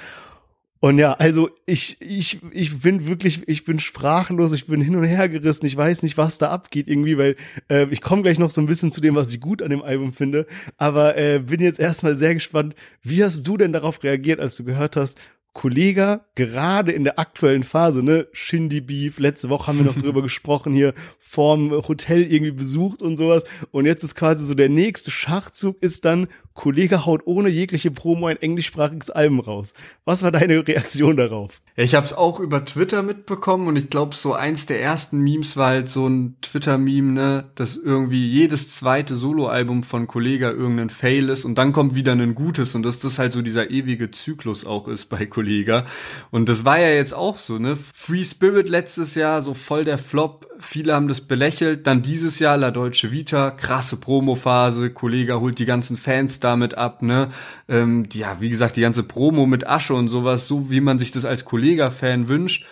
Und 0.80 1.00
ja, 1.00 1.14
also 1.14 1.50
ich, 1.66 2.00
ich, 2.00 2.42
ich 2.52 2.82
bin 2.82 3.08
wirklich, 3.08 3.48
ich 3.48 3.64
bin 3.64 3.80
sprachlos, 3.80 4.54
ich 4.54 4.68
bin 4.68 4.82
hin 4.82 4.96
und 4.96 5.06
her 5.06 5.28
gerissen, 5.28 5.66
ich 5.66 5.76
weiß 5.76 6.04
nicht, 6.04 6.16
was 6.16 6.38
da 6.38 6.52
abgeht 6.52 6.88
irgendwie, 6.88 7.18
weil 7.18 7.38
äh, 7.72 7.88
ich 7.90 8.02
komme 8.02 8.22
gleich 8.22 8.38
noch 8.38 8.52
so 8.52 8.62
ein 8.62 8.68
bisschen 8.68 8.92
zu 8.92 9.02
dem, 9.02 9.16
was 9.16 9.32
ich 9.32 9.42
gut 9.42 9.64
an 9.64 9.72
dem 9.72 9.82
Album 9.82 10.14
finde, 10.14 10.46
aber 10.78 11.18
äh, 11.18 11.40
bin 11.40 11.62
jetzt 11.62 11.80
erstmal 11.80 12.16
sehr 12.18 12.36
gespannt, 12.36 12.76
wie 13.02 13.24
hast 13.24 13.48
du 13.48 13.58
denn 13.58 13.74
darauf 13.74 14.04
reagiert, 14.04 14.40
als 14.40 14.58
du 14.58 14.64
gehört 14.64 14.96
hast, 14.96 15.18
Kollega 15.56 16.26
gerade 16.36 16.92
in 16.92 17.06
der 17.06 17.18
aktuellen 17.18 17.64
Phase, 17.64 18.04
ne, 18.04 18.28
Shindy 18.34 18.82
Beef, 18.82 19.20
letzte 19.20 19.50
Woche 19.50 19.68
haben 19.68 19.80
wir 19.80 19.86
noch 19.86 19.96
drüber 20.02 20.22
gesprochen 20.22 20.74
hier, 20.74 20.94
vorm 21.18 21.72
Hotel 21.72 22.24
irgendwie 22.24 22.52
besucht 22.52 23.02
und 23.02 23.16
sowas. 23.16 23.46
Und 23.72 23.86
jetzt 23.86 24.04
ist 24.04 24.16
quasi 24.16 24.44
so 24.44 24.54
der 24.54 24.68
nächste 24.68 25.12
Schachzug 25.12 25.82
ist 25.82 26.04
dann 26.04 26.28
Kollege 26.56 27.06
haut 27.06 27.22
ohne 27.26 27.50
jegliche 27.50 27.92
Promo 27.92 28.28
ein 28.28 28.42
englischsprachiges 28.42 29.10
Album 29.10 29.42
raus. 29.42 29.74
Was 30.06 30.24
war 30.24 30.32
deine 30.32 30.66
Reaktion 30.66 31.18
darauf? 31.18 31.62
Ich 31.76 31.94
habe 31.94 32.06
es 32.08 32.14
auch 32.14 32.40
über 32.40 32.64
Twitter 32.64 33.04
mitbekommen 33.04 33.68
und 33.68 33.76
ich 33.76 33.90
glaube, 33.90 34.16
so 34.16 34.34
eins 34.34 34.66
der 34.66 34.82
ersten 34.82 35.20
Memes 35.20 35.58
war 35.58 35.68
halt 35.68 35.90
so 35.90 36.08
ein 36.08 36.38
Twitter-Meme, 36.42 37.12
ne, 37.12 37.46
dass 37.56 37.76
irgendwie 37.76 38.26
jedes 38.26 38.74
zweite 38.74 39.16
Soloalbum 39.16 39.84
von 39.84 40.08
Kollega 40.08 40.50
irgendein 40.50 40.90
Fail 40.90 41.28
ist 41.28 41.44
und 41.44 41.58
dann 41.58 41.74
kommt 41.74 41.94
wieder 41.94 42.14
ein 42.14 42.36
gutes 42.36 42.74
und 42.74 42.84
dass 42.84 43.02
das 43.02 43.20
halt 43.20 43.34
so 43.34 43.42
dieser 43.42 43.70
ewige 43.70 44.10
Zyklus 44.12 44.66
auch 44.66 44.88
ist 44.88 45.08
bei 45.08 45.26
Kollega. 45.26 45.84
Und 46.32 46.48
das 46.48 46.64
war 46.64 46.80
ja 46.80 46.90
jetzt 46.90 47.14
auch 47.14 47.38
so, 47.38 47.60
ne? 47.60 47.78
Free 47.94 48.24
Spirit 48.24 48.70
letztes 48.70 49.16
Jahr, 49.16 49.42
so 49.42 49.54
voll 49.54 49.84
der 49.84 49.98
Flop, 49.98 50.48
viele 50.60 50.94
haben 50.94 51.10
das 51.10 51.20
belächelt, 51.20 51.86
dann 51.86 52.02
dieses 52.02 52.40
Jahr 52.40 52.56
La 52.56 52.72
Deutsche 52.72 53.12
Vita, 53.12 53.52
krasse 53.52 53.98
Promophase, 53.98 54.90
Kollega 54.92 55.42
holt 55.42 55.60
die 55.60 55.66
ganzen 55.66 55.98
Fans 55.98 56.40
damit 56.46 56.78
ab, 56.78 57.02
ne? 57.02 57.30
Ähm, 57.68 58.08
ja, 58.14 58.38
wie 58.40 58.50
gesagt, 58.50 58.78
die 58.78 58.82
ganze 58.82 59.04
Promo 59.04 59.46
mit 59.46 59.68
Asche 59.68 59.94
und 59.94 60.08
sowas, 60.08 60.48
so 60.48 60.70
wie 60.72 60.82
man 60.82 61.00
sich 61.00 61.12
das 61.12 61.26
als 61.26 61.44
Kollega-Fan 61.44 62.28
wünscht. 62.28 62.66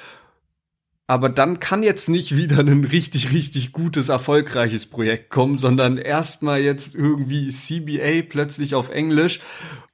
Aber 1.06 1.28
dann 1.28 1.60
kann 1.60 1.84
jetzt 1.84 2.08
nicht 2.08 2.36
wieder 2.36 2.60
ein 2.60 2.86
richtig, 2.86 3.32
richtig 3.32 3.74
gutes, 3.74 4.08
erfolgreiches 4.08 4.86
Projekt 4.86 5.30
kommen, 5.30 5.58
sondern 5.58 5.98
erstmal 5.98 6.62
jetzt 6.62 6.96
irgendwie 6.96 7.50
CBA 7.50 8.26
plötzlich 8.30 8.74
auf 8.74 8.90
Englisch 8.90 9.42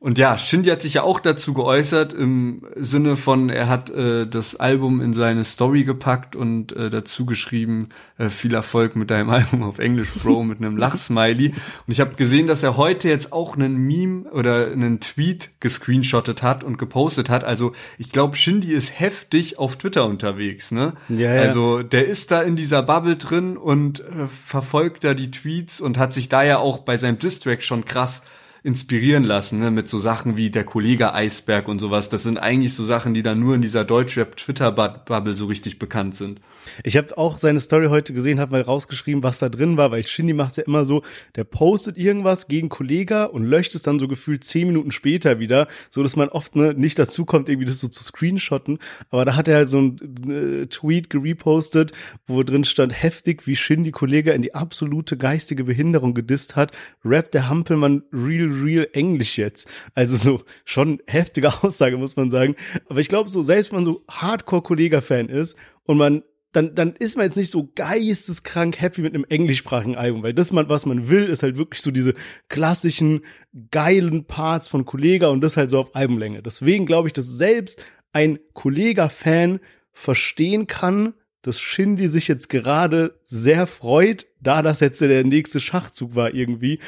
und 0.02 0.18
ja, 0.18 0.38
Shindy 0.38 0.70
hat 0.70 0.82
sich 0.82 0.94
ja 0.94 1.04
auch 1.04 1.20
dazu 1.20 1.54
geäußert 1.54 2.14
im 2.14 2.62
Sinne 2.78 3.18
von, 3.18 3.50
er 3.50 3.68
hat 3.68 3.90
äh, 3.90 4.26
das 4.26 4.56
Album 4.56 5.02
in 5.02 5.14
seine 5.14 5.44
Story 5.44 5.84
gepackt 5.84 6.38
und 6.38 6.72
äh, 6.72 6.90
dazu 6.90 7.26
geschrieben, 7.26 7.90
äh, 8.18 8.30
viel 8.30 8.54
Erfolg 8.54 8.96
mit 8.96 9.12
deinem 9.12 9.30
Album 9.30 9.62
auf 9.62 9.78
Englisch, 9.78 10.08
Bro, 10.24 10.44
mit 10.44 10.60
einem 10.60 10.78
Lachsmiley. 10.78 11.50
Und 11.50 11.92
ich 11.92 12.00
habe 12.00 12.16
gesehen, 12.16 12.48
dass 12.48 12.64
er 12.64 12.78
heute 12.78 13.10
jetzt 13.10 13.34
auch 13.34 13.58
einen 13.58 13.76
Meme 13.76 14.24
oder 14.32 14.72
einen 14.72 15.02
Tweet 15.02 15.52
gescreenshottet 15.60 16.44
hat 16.44 16.64
und 16.64 16.78
gepostet 16.78 17.30
hat. 17.30 17.44
Also 17.44 17.74
ich 17.98 18.10
glaube, 18.10 18.38
Shindy 18.38 18.72
ist 18.72 18.98
heftig 18.98 19.60
auf 19.60 19.76
Twitter 19.76 20.06
unterwegs, 20.06 20.72
ne? 20.72 20.94
Ja, 21.08 21.36
ja. 21.36 21.42
Also 21.42 21.84
der 21.84 22.08
ist 22.08 22.32
da 22.32 22.42
in 22.42 22.56
dieser 22.56 22.84
Bubble 22.84 23.16
drin 23.16 23.58
und 23.58 24.02
äh, 24.02 24.28
verfolgt 24.28 25.04
da 25.04 25.14
die 25.14 25.32
Tweets 25.32 25.82
und 25.82 25.98
hat 25.98 26.14
sich 26.14 26.30
da 26.30 26.44
ja 26.44 26.58
auch 26.58 26.80
bei 26.80 26.98
seinem 26.98 27.20
Distrack 27.20 27.64
schon 27.64 27.86
krass 27.86 28.22
inspirieren 28.70 29.24
lassen, 29.24 29.58
ne, 29.58 29.72
mit 29.72 29.90
so 29.90 29.98
Sachen 29.98 30.38
wie 30.38 30.52
der 30.52 30.64
Kollege 30.64 31.16
Eisberg 31.16 31.68
und 31.68 31.80
sowas. 31.80 32.10
Das 32.10 32.22
sind 32.22 32.38
eigentlich 32.38 32.76
so 32.76 32.86
Sachen, 32.86 33.16
die 33.16 33.24
dann 33.24 33.40
nur 33.40 33.56
in 33.56 33.64
dieser 33.64 33.84
Deutschrap-Twitter-Bubble 33.84 35.36
so 35.36 35.48
richtig 35.48 35.80
bekannt 35.80 36.14
sind. 36.14 36.40
Ich 36.84 36.96
habe 36.96 37.18
auch 37.18 37.40
seine 37.40 37.60
Story 37.62 37.88
heute 37.88 38.14
gesehen, 38.14 38.40
habe 38.40 38.52
mal 38.52 38.62
rausgeschrieben, 38.62 39.24
was 39.24 39.40
da 39.40 39.50
drin 39.50 39.76
war, 39.76 39.90
weil 39.90 40.06
Shindy 40.06 40.34
macht 40.34 40.58
ja 40.58 40.64
immer 40.64 40.86
so, 40.86 41.02
der 41.36 41.46
postet 41.46 41.98
irgendwas 41.98 42.48
gegen 42.48 42.70
Kollega 42.70 43.24
und 43.26 43.44
löscht 43.44 43.74
es 43.74 43.82
dann 43.82 43.98
so 43.98 44.08
gefühlt 44.08 44.44
zehn 44.44 44.68
Minuten 44.68 44.92
später 44.92 45.40
wieder, 45.40 45.68
so 45.90 46.04
dass 46.04 46.16
man 46.16 46.30
oft 46.30 46.56
ne, 46.56 46.76
nicht 46.76 47.00
dazu 47.00 47.26
kommt, 47.26 47.50
irgendwie 47.50 47.66
das 47.66 47.80
so 47.80 47.88
zu 47.88 48.04
screenshotten. 48.04 48.78
Aber 49.10 49.26
da 49.26 49.36
hat 49.36 49.48
er 49.48 49.56
halt 49.56 49.70
so 49.70 49.80
ein 49.80 49.98
äh, 50.30 50.68
Tweet 50.68 51.10
gerepostet, 51.10 51.92
wo 52.28 52.44
drin 52.44 52.66
stand, 52.66 52.94
heftig, 52.94 53.48
wie 53.48 53.56
Shindy 53.56 53.90
Kollega 53.90 54.34
in 54.34 54.44
die 54.44 54.54
absolute 54.54 55.18
geistige 55.18 55.64
Behinderung 55.64 56.14
gedisst 56.14 56.56
hat, 56.56 56.72
rappt 57.04 57.34
der 57.34 57.50
Hampelmann 57.50 58.04
real 58.14 58.59
real 58.62 58.88
Englisch 58.94 59.38
jetzt. 59.38 59.68
Also 59.94 60.16
so 60.16 60.44
schon 60.66 61.02
heftige 61.08 61.52
Aussage, 61.64 61.98
muss 61.98 62.16
man 62.16 62.30
sagen. 62.30 62.56
Aber 62.88 63.00
ich 63.00 63.10
glaube 63.10 63.30
so, 63.30 63.42
selbst 63.42 63.72
wenn 63.72 63.78
man 63.78 63.86
so 63.86 64.04
Hardcore-Kollega-Fan 64.10 65.30
ist 65.30 65.56
und 65.84 65.98
man 65.98 66.24
dann, 66.52 66.74
dann 66.74 66.96
ist 66.96 67.16
man 67.16 67.26
jetzt 67.26 67.38
nicht 67.38 67.52
so 67.52 67.70
geisteskrank 67.76 68.82
happy 68.82 69.02
mit 69.02 69.14
einem 69.14 69.26
englischsprachigen 69.30 69.96
Album, 69.96 70.24
weil 70.24 70.34
das, 70.34 70.54
was 70.54 70.86
man 70.86 71.10
will, 71.10 71.26
ist 71.26 71.44
halt 71.44 71.58
wirklich 71.58 71.82
so 71.82 71.92
diese 71.92 72.16
klassischen, 72.48 73.22
geilen 73.70 74.26
Parts 74.26 74.68
von 74.68 74.86
Kollega 74.86 75.28
und 75.28 75.42
das 75.42 75.58
halt 75.58 75.70
so 75.70 75.80
auf 75.80 75.96
Albumlänge. 75.96 76.42
Deswegen 76.42 76.86
glaube 76.86 77.08
ich, 77.08 77.14
dass 77.14 77.28
selbst 77.28 77.86
ein 78.14 78.40
Kollega-Fan 78.54 79.60
verstehen 79.92 80.66
kann, 80.66 81.14
dass 81.42 81.62
Shindy 81.62 82.08
sich 82.08 82.28
jetzt 82.28 82.50
gerade 82.50 83.20
sehr 83.24 83.68
freut, 83.68 84.26
da 84.42 84.62
das 84.62 84.80
jetzt 84.80 85.02
der 85.02 85.24
nächste 85.24 85.60
Schachzug 85.60 86.16
war 86.16 86.34
irgendwie, 86.34 86.80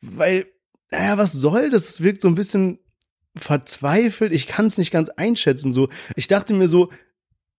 weil 0.00 0.46
naja, 0.90 1.18
was 1.18 1.32
soll 1.32 1.70
das? 1.70 1.88
Es 1.88 2.02
wirkt 2.02 2.22
so 2.22 2.28
ein 2.28 2.34
bisschen 2.34 2.78
verzweifelt. 3.36 4.32
Ich 4.32 4.46
kann 4.46 4.66
es 4.66 4.78
nicht 4.78 4.90
ganz 4.90 5.10
einschätzen. 5.10 5.72
So, 5.72 5.88
ich 6.16 6.28
dachte 6.28 6.54
mir 6.54 6.68
so, 6.68 6.90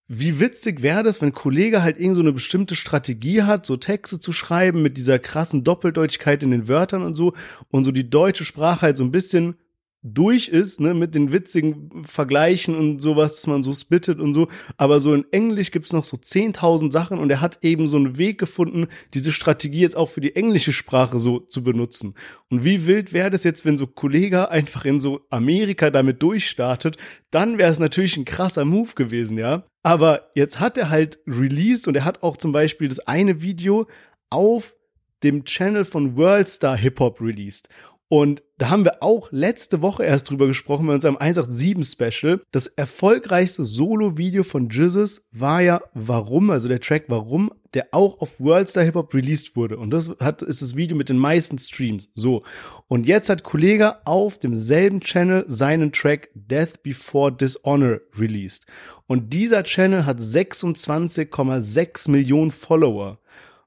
wie 0.07 0.39
witzig 0.39 0.81
wäre 0.81 1.03
das, 1.03 1.21
wenn 1.21 1.29
ein 1.29 1.33
Kollege 1.33 1.83
halt 1.83 1.99
irgend 1.99 2.15
so 2.15 2.21
eine 2.21 2.33
bestimmte 2.33 2.75
Strategie 2.75 3.43
hat, 3.43 3.65
so 3.65 3.77
Texte 3.77 4.19
zu 4.19 4.31
schreiben 4.31 4.81
mit 4.81 4.97
dieser 4.97 5.19
krassen 5.19 5.63
Doppeldeutigkeit 5.63 6.41
in 6.41 6.49
den 6.49 6.67
Wörtern 6.67 7.03
und 7.03 7.13
so 7.13 7.33
und 7.69 7.85
so 7.85 7.91
die 7.91 8.09
deutsche 8.09 8.43
Sprache 8.43 8.81
halt 8.81 8.97
so 8.97 9.03
ein 9.03 9.11
bisschen 9.11 9.55
durch 10.01 10.47
ist, 10.47 10.79
ne, 10.79 10.93
mit 10.93 11.13
den 11.13 11.31
witzigen 11.33 12.05
Vergleichen 12.05 12.75
und 12.75 12.99
sowas, 12.99 13.35
dass 13.35 13.47
man 13.47 13.63
so 13.63 13.73
spittet 13.73 14.19
und 14.19 14.33
so. 14.33 14.47
Aber 14.77 14.99
so 14.99 15.13
in 15.13 15.25
Englisch 15.31 15.71
gibt's 15.71 15.91
noch 15.91 16.05
so 16.05 16.15
10.000 16.15 16.91
Sachen 16.91 17.19
und 17.19 17.29
er 17.29 17.41
hat 17.41 17.59
eben 17.63 17.87
so 17.87 17.97
einen 17.97 18.17
Weg 18.17 18.37
gefunden, 18.37 18.87
diese 19.13 19.33
Strategie 19.33 19.81
jetzt 19.81 19.97
auch 19.97 20.09
für 20.09 20.21
die 20.21 20.35
englische 20.35 20.71
Sprache 20.71 21.19
so 21.19 21.39
zu 21.39 21.63
benutzen. 21.63 22.15
Und 22.49 22.63
wie 22.63 22.87
wild 22.87 23.11
wäre 23.11 23.29
das 23.29 23.43
jetzt, 23.43 23.65
wenn 23.65 23.77
so 23.77 23.87
Kollege 23.87 24.49
einfach 24.49 24.85
in 24.85 25.01
so 25.01 25.21
Amerika 25.29 25.89
damit 25.89 26.23
durchstartet? 26.23 26.97
Dann 27.29 27.57
wäre 27.57 27.71
es 27.71 27.79
natürlich 27.79 28.15
ein 28.15 28.25
krasser 28.25 28.63
Move 28.63 28.93
gewesen, 28.95 29.37
ja. 29.37 29.63
Aber 29.83 30.29
jetzt 30.35 30.59
hat 30.59 30.77
er 30.77 30.89
halt 30.89 31.19
released 31.27 31.87
und 31.87 31.95
er 31.95 32.05
hat 32.05 32.23
auch 32.23 32.37
zum 32.37 32.51
Beispiel 32.51 32.87
das 32.87 32.99
eine 32.99 33.41
Video 33.41 33.87
auf 34.29 34.75
dem 35.23 35.43
Channel 35.43 35.85
von 35.85 36.15
Worldstar 36.15 36.77
Hip 36.77 36.99
Hop 36.99 37.21
released. 37.21 37.67
Und 38.11 38.41
da 38.57 38.71
haben 38.71 38.85
wir 38.85 39.03
auch 39.03 39.31
letzte 39.31 39.83
Woche 39.83 40.03
erst 40.03 40.29
drüber 40.29 40.47
gesprochen 40.47 40.87
bei 40.87 40.95
unserem 40.95 41.15
187 41.15 41.85
Special. 41.85 42.41
Das 42.51 42.65
erfolgreichste 42.65 43.63
Solo-Video 43.63 44.41
von 44.43 44.67
Jizzes 44.67 45.27
war 45.31 45.61
ja 45.61 45.79
Warum, 45.93 46.49
also 46.49 46.67
der 46.67 46.81
Track 46.81 47.05
Warum, 47.07 47.51
der 47.75 47.89
auch 47.91 48.19
auf 48.19 48.39
Worldstar 48.39 48.83
Hip 48.83 48.95
Hop 48.95 49.13
released 49.13 49.55
wurde. 49.55 49.77
Und 49.77 49.91
das 49.91 50.09
hat, 50.19 50.41
ist 50.41 50.63
das 50.63 50.75
Video 50.75 50.97
mit 50.97 51.09
den 51.09 51.19
meisten 51.19 51.59
Streams. 51.59 52.11
So. 52.15 52.41
Und 52.87 53.05
jetzt 53.05 53.29
hat 53.29 53.43
Kollege 53.43 54.05
auf 54.07 54.39
demselben 54.39 55.01
Channel 55.01 55.45
seinen 55.47 55.91
Track 55.91 56.29
Death 56.33 56.81
Before 56.81 57.31
Dishonor 57.31 57.99
released. 58.17 58.65
Und 59.05 59.35
dieser 59.35 59.63
Channel 59.63 60.07
hat 60.07 60.19
26,6 60.19 62.09
Millionen 62.09 62.49
Follower. 62.49 63.19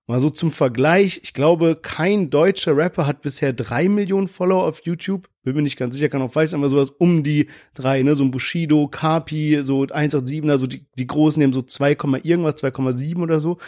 Mal 0.08 0.18
so 0.18 0.30
zum 0.30 0.50
Vergleich, 0.50 1.20
ich 1.22 1.32
glaube, 1.32 1.78
kein 1.80 2.28
deutscher 2.28 2.76
Rapper 2.76 3.06
hat 3.06 3.22
bisher 3.22 3.52
drei 3.52 3.88
Millionen 3.88 4.26
Follower 4.26 4.64
auf 4.64 4.82
YouTube. 4.84 5.28
Bin 5.44 5.54
mir 5.54 5.62
nicht 5.62 5.78
ganz 5.78 5.94
sicher, 5.94 6.08
kann 6.08 6.22
auch 6.22 6.32
falsch 6.32 6.50
sein, 6.50 6.60
aber 6.60 6.68
sowas 6.68 6.90
um 6.90 7.22
die 7.22 7.48
drei, 7.74 8.02
ne? 8.02 8.16
So 8.16 8.24
ein 8.24 8.32
Bushido, 8.32 8.88
Kapi, 8.88 9.60
so 9.62 9.82
187er, 9.82 10.58
so 10.58 10.66
die, 10.66 10.86
die 10.98 11.06
großen 11.06 11.40
nehmen 11.40 11.52
so 11.52 11.62
2, 11.62 11.92
irgendwas, 12.24 12.56
2,7 12.56 13.22
oder 13.22 13.40
so. 13.40 13.58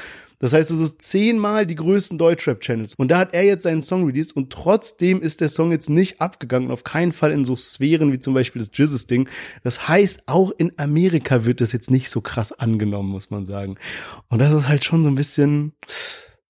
Das 0.44 0.52
heißt, 0.52 0.72
es 0.72 0.80
ist 0.80 1.00
zehnmal 1.00 1.64
die 1.64 1.74
größten 1.74 2.18
Deutschrap-Channels. 2.18 2.96
Und 2.98 3.10
da 3.10 3.16
hat 3.16 3.32
er 3.32 3.44
jetzt 3.44 3.62
seinen 3.62 3.80
Song 3.80 4.04
released 4.04 4.36
und 4.36 4.52
trotzdem 4.52 5.22
ist 5.22 5.40
der 5.40 5.48
Song 5.48 5.72
jetzt 5.72 5.88
nicht 5.88 6.20
abgegangen. 6.20 6.70
Auf 6.70 6.84
keinen 6.84 7.12
Fall 7.12 7.32
in 7.32 7.46
so 7.46 7.56
Sphären 7.56 8.12
wie 8.12 8.18
zum 8.18 8.34
Beispiel 8.34 8.60
das 8.60 8.70
Jizzes-Ding. 8.74 9.26
Das 9.62 9.88
heißt, 9.88 10.24
auch 10.26 10.50
in 10.58 10.72
Amerika 10.76 11.46
wird 11.46 11.62
das 11.62 11.72
jetzt 11.72 11.90
nicht 11.90 12.10
so 12.10 12.20
krass 12.20 12.52
angenommen, 12.52 13.08
muss 13.08 13.30
man 13.30 13.46
sagen. 13.46 13.76
Und 14.28 14.38
das 14.40 14.52
ist 14.52 14.68
halt 14.68 14.84
schon 14.84 15.02
so 15.02 15.08
ein 15.08 15.14
bisschen, 15.14 15.72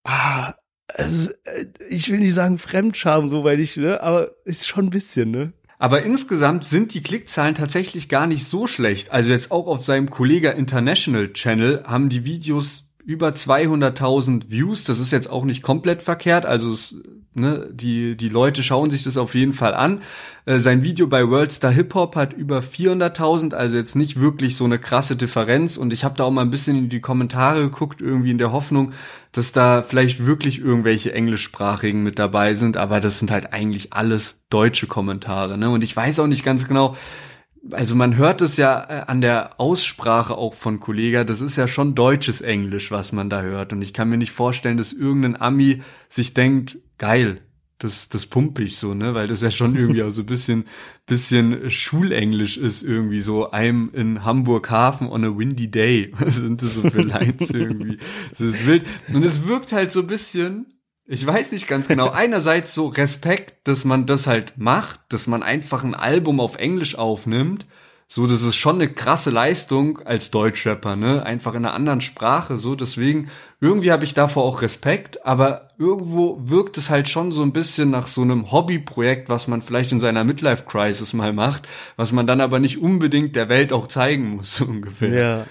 ah, 0.02 0.54
also, 0.88 1.30
äh, 1.44 1.66
ich 1.88 2.10
will 2.10 2.18
nicht 2.18 2.34
sagen 2.34 2.58
Fremdscham, 2.58 3.28
so, 3.28 3.44
weil 3.44 3.60
ich, 3.60 3.76
ne, 3.76 4.02
aber 4.02 4.32
ist 4.44 4.66
schon 4.66 4.86
ein 4.86 4.90
bisschen, 4.90 5.30
ne? 5.30 5.52
Aber 5.78 6.02
insgesamt 6.02 6.64
sind 6.64 6.94
die 6.94 7.02
Klickzahlen 7.04 7.54
tatsächlich 7.54 8.08
gar 8.08 8.26
nicht 8.26 8.44
so 8.44 8.66
schlecht. 8.66 9.12
Also 9.12 9.30
jetzt 9.30 9.52
auch 9.52 9.68
auf 9.68 9.84
seinem 9.84 10.10
Kollega 10.10 10.50
International 10.50 11.32
Channel 11.32 11.84
haben 11.86 12.08
die 12.08 12.24
Videos 12.24 12.83
über 13.04 13.28
200.000 13.28 14.44
Views. 14.49 14.84
Das 14.84 14.99
ist 14.99 15.12
jetzt 15.12 15.30
auch 15.30 15.44
nicht 15.44 15.62
komplett 15.62 16.02
verkehrt. 16.02 16.46
Also 16.46 16.73
es, 16.73 16.96
ne, 17.34 17.68
die 17.70 18.16
die 18.16 18.30
Leute 18.30 18.62
schauen 18.62 18.90
sich 18.90 19.02
das 19.04 19.18
auf 19.18 19.34
jeden 19.34 19.52
Fall 19.52 19.75
an. 19.75 20.00
Äh, 20.46 20.58
sein 20.58 20.82
Video 20.82 21.06
bei 21.06 21.28
Worldstar 21.28 21.70
Hip 21.70 21.94
Hop 21.94 22.16
hat 22.16 22.32
über 22.32 22.61
400.000, 22.61 23.54
also 23.54 23.76
jetzt 23.76 23.94
nicht 23.94 24.20
wirklich 24.20 24.56
so 24.56 24.64
eine 24.64 24.78
krasse 24.78 25.16
Differenz. 25.16 25.76
Und 25.76 25.92
ich 25.92 26.02
habe 26.02 26.16
da 26.16 26.25
auch 26.25 26.30
mal 26.30 26.42
ein 26.42 26.50
bisschen 26.50 26.78
in 26.78 26.88
die 26.88 27.00
Kommentare 27.00 27.62
geguckt, 27.62 28.00
irgendwie 28.00 28.30
in 28.30 28.38
der 28.38 28.52
Hoffnung, 28.52 28.92
dass 29.32 29.52
da 29.52 29.82
vielleicht 29.82 30.25
wirklich 30.25 30.61
irgendwelche 30.61 31.12
englischsprachigen 31.12 32.02
mit 32.02 32.18
dabei 32.18 32.54
sind. 32.54 32.78
Aber 32.78 33.00
das 33.00 33.18
sind 33.18 33.30
halt 33.30 33.52
eigentlich 33.52 33.92
alles 33.92 34.40
deutsche 34.49 34.87
Kommentare. 34.87 35.58
Ne? 35.58 35.68
Und 35.68 35.84
ich 35.84 35.94
weiß 35.94 36.20
auch 36.20 36.26
nicht 36.26 36.44
ganz 36.44 36.66
genau 36.66 36.96
also 37.73 37.94
man 37.94 38.16
hört 38.16 38.40
es 38.40 38.56
ja 38.56 38.85
äh, 38.88 39.04
an 39.06 39.21
der 39.21 39.61
Aussprache 39.61 40.37
auch 40.37 40.54
von 40.54 40.80
Kollega, 40.80 41.25
das 41.25 41.40
ist 41.40 41.56
ja 41.56 41.68
schon 41.68 41.94
deutsches 41.94 42.40
Englisch, 42.40 42.90
was 42.90 43.12
man 43.12 43.30
da 43.30 43.42
hört. 43.42 43.73
Und 43.73 43.83
ich 43.83 43.92
kann 43.92 44.09
mir 44.09 44.18
nicht 44.18 44.33
vorstellen, 44.33 44.76
dass 44.76 44.92
irgendein 44.92 45.40
Ami 45.40 45.83
sich 46.09 46.35
denkt, 46.35 46.78
geil, 46.99 47.40
das, 47.78 48.09
das 48.09 48.26
pumpe 48.26 48.62
ich 48.62 48.76
so, 48.76 48.94
ne, 48.94 49.14
weil 49.14 49.26
das 49.26 49.42
ja 49.42 49.50
schon 49.50 49.76
irgendwie 49.76 50.02
auch 50.02 50.11
so 50.11 50.23
ein 50.23 50.26
bisschen, 50.26 50.64
bisschen 51.06 51.71
Schulenglisch 51.71 52.56
ist 52.56 52.83
irgendwie 52.83 53.21
so, 53.21 53.50
I'm 53.50 53.92
in 53.92 54.25
Hamburg 54.25 54.71
Hafen 54.71 55.09
on 55.09 55.25
a 55.25 55.37
windy 55.37 55.71
day. 55.71 56.12
Was 56.18 56.37
sind 56.37 56.62
das 56.62 56.75
so 56.75 56.83
für 56.83 57.02
Lines 57.02 57.50
irgendwie? 57.50 57.99
Das 58.30 58.40
ist 58.40 58.66
wild. 58.66 58.85
Und 59.12 59.25
es 59.25 59.47
wirkt 59.47 59.73
halt 59.73 59.92
so 59.92 60.00
ein 60.00 60.06
bisschen, 60.06 60.66
ich 61.06 61.26
weiß 61.26 61.52
nicht 61.52 61.66
ganz 61.66 61.88
genau. 61.88 62.11
Einerseits 62.11 62.75
so 62.75 62.87
Respekt, 62.88 63.68
dass 63.68 63.84
man 63.84 64.06
das 64.06 64.26
halt 64.26 64.54
macht, 64.56 65.00
dass 65.11 65.26
man 65.26 65.42
einfach 65.42 65.84
ein 65.84 65.94
Album 65.94 66.40
auf 66.40 66.56
Englisch 66.56 66.96
aufnimmt. 66.96 67.66
So, 68.06 68.26
das 68.26 68.42
ist 68.42 68.56
schon 68.56 68.76
eine 68.76 68.88
krasse 68.88 69.30
Leistung 69.30 69.99
als 70.00 70.30
Deutschrapper, 70.30 70.94
ne? 70.94 71.25
Einfach 71.25 71.54
in 71.54 71.64
einer 71.64 71.75
anderen 71.75 72.00
Sprache, 72.00 72.56
so. 72.56 72.75
Deswegen, 72.75 73.28
irgendwie 73.61 73.92
habe 73.92 74.04
ich 74.04 74.14
davor 74.14 74.44
auch 74.44 74.62
Respekt, 74.62 75.25
aber 75.26 75.70
irgendwo 75.78 76.38
wirkt 76.44 76.78
es 76.78 76.90
halt 76.90 77.08
schon 77.08 77.32
so 77.32 77.42
ein 77.42 77.52
bisschen 77.52 77.90
nach 77.90 78.06
so 78.06 78.23
einem 78.23 78.52
Hobbyprojekt, 78.52 79.28
was 79.28 79.49
man 79.49 79.62
vielleicht 79.62 79.90
in 79.92 80.00
seiner 80.00 80.23
Midlife-Crisis 80.23 81.12
mal 81.12 81.32
macht, 81.32 81.66
was 81.96 82.12
man 82.12 82.26
dann 82.26 82.40
aber 82.40 82.61
nicht 82.61 82.78
unbedingt 82.78 83.37
der 83.37 83.49
Welt 83.49 83.73
auch 83.73 83.88
zeigen 83.88 84.37
muss, 84.37 84.56
so 84.56 84.66
ungefähr. 84.66 85.08
Ja. 85.08 85.46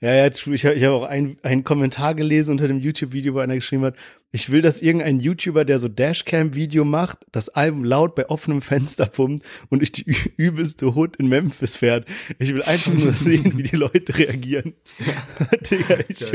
Ja, 0.00 0.12
ja, 0.14 0.26
ich 0.26 0.64
habe 0.64 0.74
ich 0.74 0.84
hab 0.84 0.92
auch 0.94 1.04
einen 1.04 1.62
Kommentar 1.62 2.16
gelesen 2.16 2.50
unter 2.50 2.66
dem 2.66 2.80
YouTube-Video, 2.80 3.34
wo 3.34 3.38
einer 3.38 3.54
geschrieben 3.54 3.84
hat, 3.84 3.94
ich 4.34 4.50
will, 4.50 4.62
dass 4.62 4.80
irgendein 4.80 5.20
YouTuber, 5.20 5.66
der 5.66 5.78
so 5.78 5.88
Dashcam-Video 5.88 6.86
macht, 6.86 7.18
das 7.32 7.50
Album 7.50 7.84
laut 7.84 8.14
bei 8.14 8.30
offenem 8.30 8.62
Fenster 8.62 9.04
pumpt 9.04 9.44
und 9.68 9.82
ich 9.82 9.92
die 9.92 10.06
übelste 10.38 10.94
Hood 10.94 11.16
in 11.16 11.28
Memphis 11.28 11.76
fährt. 11.76 12.06
Ich 12.38 12.54
will 12.54 12.62
einfach 12.62 12.94
nur 12.94 13.12
sehen, 13.12 13.58
wie 13.58 13.62
die 13.62 13.76
Leute 13.76 14.16
reagieren. 14.16 14.72
Digga, 15.70 15.98
ich, 16.08 16.32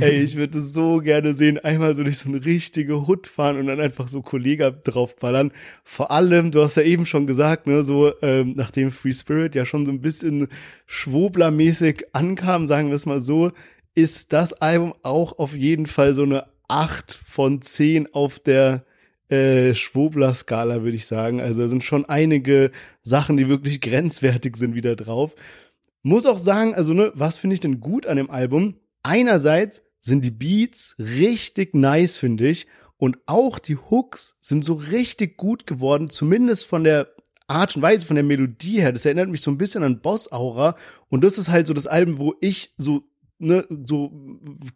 ey, 0.00 0.20
ich 0.20 0.36
würde 0.36 0.60
so 0.60 0.98
gerne 0.98 1.34
sehen, 1.34 1.58
einmal 1.58 1.96
so 1.96 2.04
durch 2.04 2.18
so 2.18 2.28
eine 2.28 2.44
richtige 2.44 3.08
Hood 3.08 3.26
fahren 3.26 3.58
und 3.58 3.66
dann 3.66 3.80
einfach 3.80 4.06
so 4.06 4.22
Kollega 4.22 4.70
draufballern. 4.70 5.50
Vor 5.82 6.12
allem, 6.12 6.52
du 6.52 6.62
hast 6.62 6.76
ja 6.76 6.84
eben 6.84 7.04
schon 7.04 7.26
gesagt, 7.26 7.66
ne, 7.66 7.82
so 7.82 8.12
ähm, 8.22 8.54
nachdem 8.54 8.92
Free 8.92 9.12
Spirit 9.12 9.56
ja 9.56 9.66
schon 9.66 9.84
so 9.84 9.90
ein 9.90 10.00
bisschen 10.00 10.46
schwoblermäßig 10.86 12.06
ankam, 12.12 12.68
sagen 12.68 12.90
wir 12.90 12.94
es 12.94 13.06
mal 13.06 13.20
so, 13.20 13.50
ist 13.96 14.32
das 14.32 14.52
Album 14.52 14.94
auch 15.02 15.38
auf 15.38 15.56
jeden 15.56 15.86
Fall 15.86 16.14
so 16.14 16.22
eine 16.22 16.53
acht 16.68 17.12
von 17.12 17.62
zehn 17.62 18.12
auf 18.12 18.38
der 18.38 18.84
äh, 19.28 19.74
Schwobler-Skala, 19.74 20.82
würde 20.82 20.96
ich 20.96 21.06
sagen. 21.06 21.40
Also 21.40 21.62
da 21.62 21.68
sind 21.68 21.84
schon 21.84 22.04
einige 22.04 22.70
Sachen, 23.02 23.36
die 23.36 23.48
wirklich 23.48 23.80
grenzwertig 23.80 24.56
sind, 24.56 24.74
wieder 24.74 24.96
drauf. 24.96 25.34
Muss 26.02 26.26
auch 26.26 26.38
sagen, 26.38 26.74
also 26.74 26.92
ne, 26.92 27.12
was 27.14 27.38
finde 27.38 27.54
ich 27.54 27.60
denn 27.60 27.80
gut 27.80 28.06
an 28.06 28.16
dem 28.16 28.30
Album? 28.30 28.76
Einerseits 29.02 29.82
sind 30.00 30.24
die 30.24 30.30
Beats 30.30 30.96
richtig 30.98 31.74
nice, 31.74 32.18
finde 32.18 32.48
ich. 32.48 32.66
Und 32.98 33.18
auch 33.26 33.58
die 33.58 33.76
Hooks 33.76 34.36
sind 34.40 34.64
so 34.64 34.74
richtig 34.74 35.36
gut 35.36 35.66
geworden, 35.66 36.10
zumindest 36.10 36.66
von 36.66 36.84
der 36.84 37.08
Art 37.46 37.76
und 37.76 37.82
Weise, 37.82 38.06
von 38.06 38.16
der 38.16 38.24
Melodie 38.24 38.80
her. 38.80 38.92
Das 38.92 39.04
erinnert 39.04 39.28
mich 39.28 39.40
so 39.40 39.50
ein 39.50 39.58
bisschen 39.58 39.82
an 39.82 40.00
Boss 40.00 40.30
Aura. 40.30 40.76
Und 41.08 41.24
das 41.24 41.38
ist 41.38 41.48
halt 41.48 41.66
so 41.66 41.74
das 41.74 41.86
Album, 41.86 42.18
wo 42.18 42.34
ich 42.40 42.72
so 42.76 43.04
ne, 43.44 43.66
so 43.86 44.10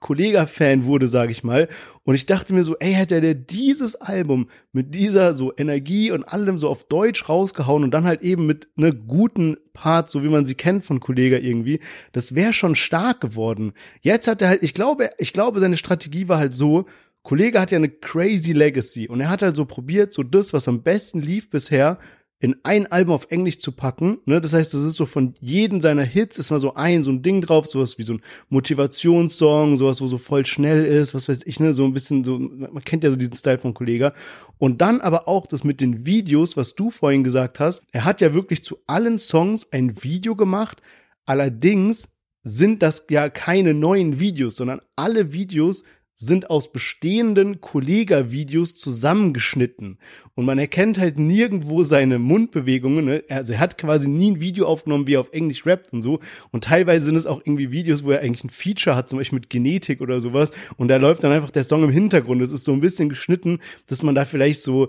Kollega-Fan 0.01 0.85
wurde, 0.85 1.09
sage 1.09 1.33
ich 1.33 1.43
mal. 1.43 1.69
Und 2.05 2.15
ich 2.15 2.27
dachte 2.27 2.55
mir 2.55 2.65
so, 2.65 2.77
ey, 2.79 2.93
hätte 2.93 3.21
der 3.21 3.35
dieses 3.35 3.97
Album 3.97 4.49
mit 4.73 4.95
dieser 4.95 5.35
so 5.35 5.53
Energie 5.57 6.11
und 6.11 6.25
allem 6.25 6.59
so 6.59 6.69
auf 6.69 6.85
Deutsch 6.85 7.29
rausgehauen 7.29 7.85
und 7.85 7.91
dann 7.93 8.05
halt 8.05 8.23
eben 8.23 8.47
mit 8.47 8.69
ne 8.77 8.93
guten 8.95 9.57
Parts, 9.73 10.13
so 10.13 10.23
wie 10.23 10.29
man 10.29 10.47
sie 10.47 10.55
kennt 10.55 10.85
von 10.85 11.01
Kollega 11.01 11.39
irgendwie, 11.39 11.81
das 12.13 12.35
wäre 12.35 12.53
schon 12.53 12.77
stark 12.77 13.21
geworden. 13.21 13.73
Jetzt 14.01 14.29
hat 14.29 14.43
er 14.43 14.49
halt, 14.49 14.63
ich 14.63 14.75
glaube, 14.75 15.11
ich 15.19 15.33
glaube, 15.33 15.61
seine 15.61 15.77
Strategie 15.77 16.29
war 16.29 16.39
halt 16.39 16.55
so, 16.55 16.87
Kollege 17.23 17.61
hat 17.61 17.71
ja 17.71 17.77
eine 17.77 17.91
crazy 17.91 18.53
Legacy 18.53 19.07
und 19.07 19.21
er 19.21 19.29
hat 19.29 19.43
halt 19.43 19.55
so 19.55 19.67
probiert, 19.67 20.15
so 20.15 20.23
das, 20.23 20.53
was 20.53 20.67
am 20.67 20.83
besten 20.83 21.21
lief 21.21 21.51
bisher, 21.51 21.99
in 22.41 22.57
ein 22.63 22.87
Album 22.87 23.15
auf 23.15 23.27
Englisch 23.31 23.59
zu 23.59 23.73
packen. 23.73 24.19
Ne? 24.25 24.41
Das 24.41 24.53
heißt, 24.53 24.73
das 24.73 24.83
ist 24.83 24.97
so 24.97 25.07
von 25.07 25.35
jedem 25.41 25.81
seiner 25.81 26.05
Hits 26.05 26.39
ist 26.39 26.51
mal 26.51 26.61
so 26.61 26.75
ein, 26.75 27.03
so 27.03 27.11
ein 27.11 27.23
Ding 27.23 27.43
drauf, 27.43 27.67
sowas 27.67 27.99
wie 27.99 28.05
so 28.05 28.15
ein 28.15 28.23
Motivationssong, 28.49 29.77
sowas, 29.77 30.01
wo 30.01 30.07
so 30.07 30.19
voll 30.19 30.47
schnell 30.47 30.85
ist, 30.85 31.15
was 31.15 31.29
weiß 31.29 31.43
ich, 31.47 31.59
ne, 31.59 31.73
so 31.73 31.85
ein 31.85 31.93
bisschen 31.93 32.23
so, 32.23 32.39
man 32.39 32.85
kennt 32.85 33.03
ja 33.03 33.11
so 33.11 33.17
diesen 33.17 33.35
Style 33.35 33.59
von 33.59 33.75
Kollega. 33.75 34.13
Und 34.59 34.81
dann 34.81 35.01
aber 35.01 35.27
auch 35.27 35.47
das 35.49 35.65
mit 35.65 35.81
den 35.81 36.07
Videos, 36.07 36.57
was 36.57 36.77
du 36.77 36.91
vorhin 36.91 37.25
gesagt 37.25 37.59
hast. 37.59 37.83
Er 37.91 38.05
hat 38.05 38.21
ja 38.21 38.35
wirklich 38.35 38.63
zu 38.63 38.79
allen 38.87 39.19
Songs 39.19 39.73
ein 39.73 40.03
Video 40.05 40.37
gemacht. 40.37 40.81
Allerdings 41.27 42.09
sind 42.45 42.83
das 42.83 43.05
ja 43.11 43.29
keine 43.29 43.75
neuen 43.75 44.21
Videos, 44.21 44.57
sondern 44.57 44.81
alle 44.95 45.33
Videos 45.33 45.85
sind 46.21 46.51
aus 46.51 46.73
bestehenden 46.73 47.61
Kollega-Videos 47.61 48.75
zusammengeschnitten. 48.75 49.99
Und 50.35 50.47
man 50.47 50.59
erkennt 50.59 50.99
halt 50.99 51.17
nirgendwo 51.17 51.85
seine 51.85 52.19
Mundbewegungen. 52.19 53.05
Ne? 53.05 53.25
Also 53.29 53.53
er 53.53 53.61
hat 53.61 53.79
quasi 53.79 54.09
nie 54.09 54.33
ein 54.33 54.41
Video 54.41 54.67
aufgenommen, 54.67 55.07
wie 55.07 55.15
er 55.15 55.21
auf 55.21 55.33
Englisch 55.33 55.65
rappt 55.65 55.93
und 55.93 56.03
so. 56.03 56.19
Und 56.51 56.65
teilweise 56.65 57.05
sind 57.05 57.15
es 57.15 57.25
auch 57.25 57.41
irgendwie 57.45 57.71
Videos, 57.71 58.03
wo 58.03 58.11
er 58.11 58.21
eigentlich 58.21 58.43
ein 58.43 58.51
Feature 58.51 58.97
hat, 58.97 59.09
zum 59.09 59.21
Beispiel 59.21 59.39
mit 59.39 59.49
Genetik 59.49 60.01
oder 60.01 60.21
sowas. 60.21 60.51
Und 60.77 60.89
da 60.89 60.97
läuft 60.97 61.23
dann 61.23 61.31
einfach 61.31 61.51
der 61.51 61.63
Song 61.63 61.85
im 61.85 61.91
Hintergrund. 61.91 62.43
Es 62.43 62.51
ist 62.51 62.65
so 62.65 62.73
ein 62.73 62.81
bisschen 62.81 63.09
geschnitten, 63.09 63.61
dass 63.87 64.03
man 64.03 64.17
da 64.17 64.25
vielleicht 64.25 64.61
so 64.61 64.89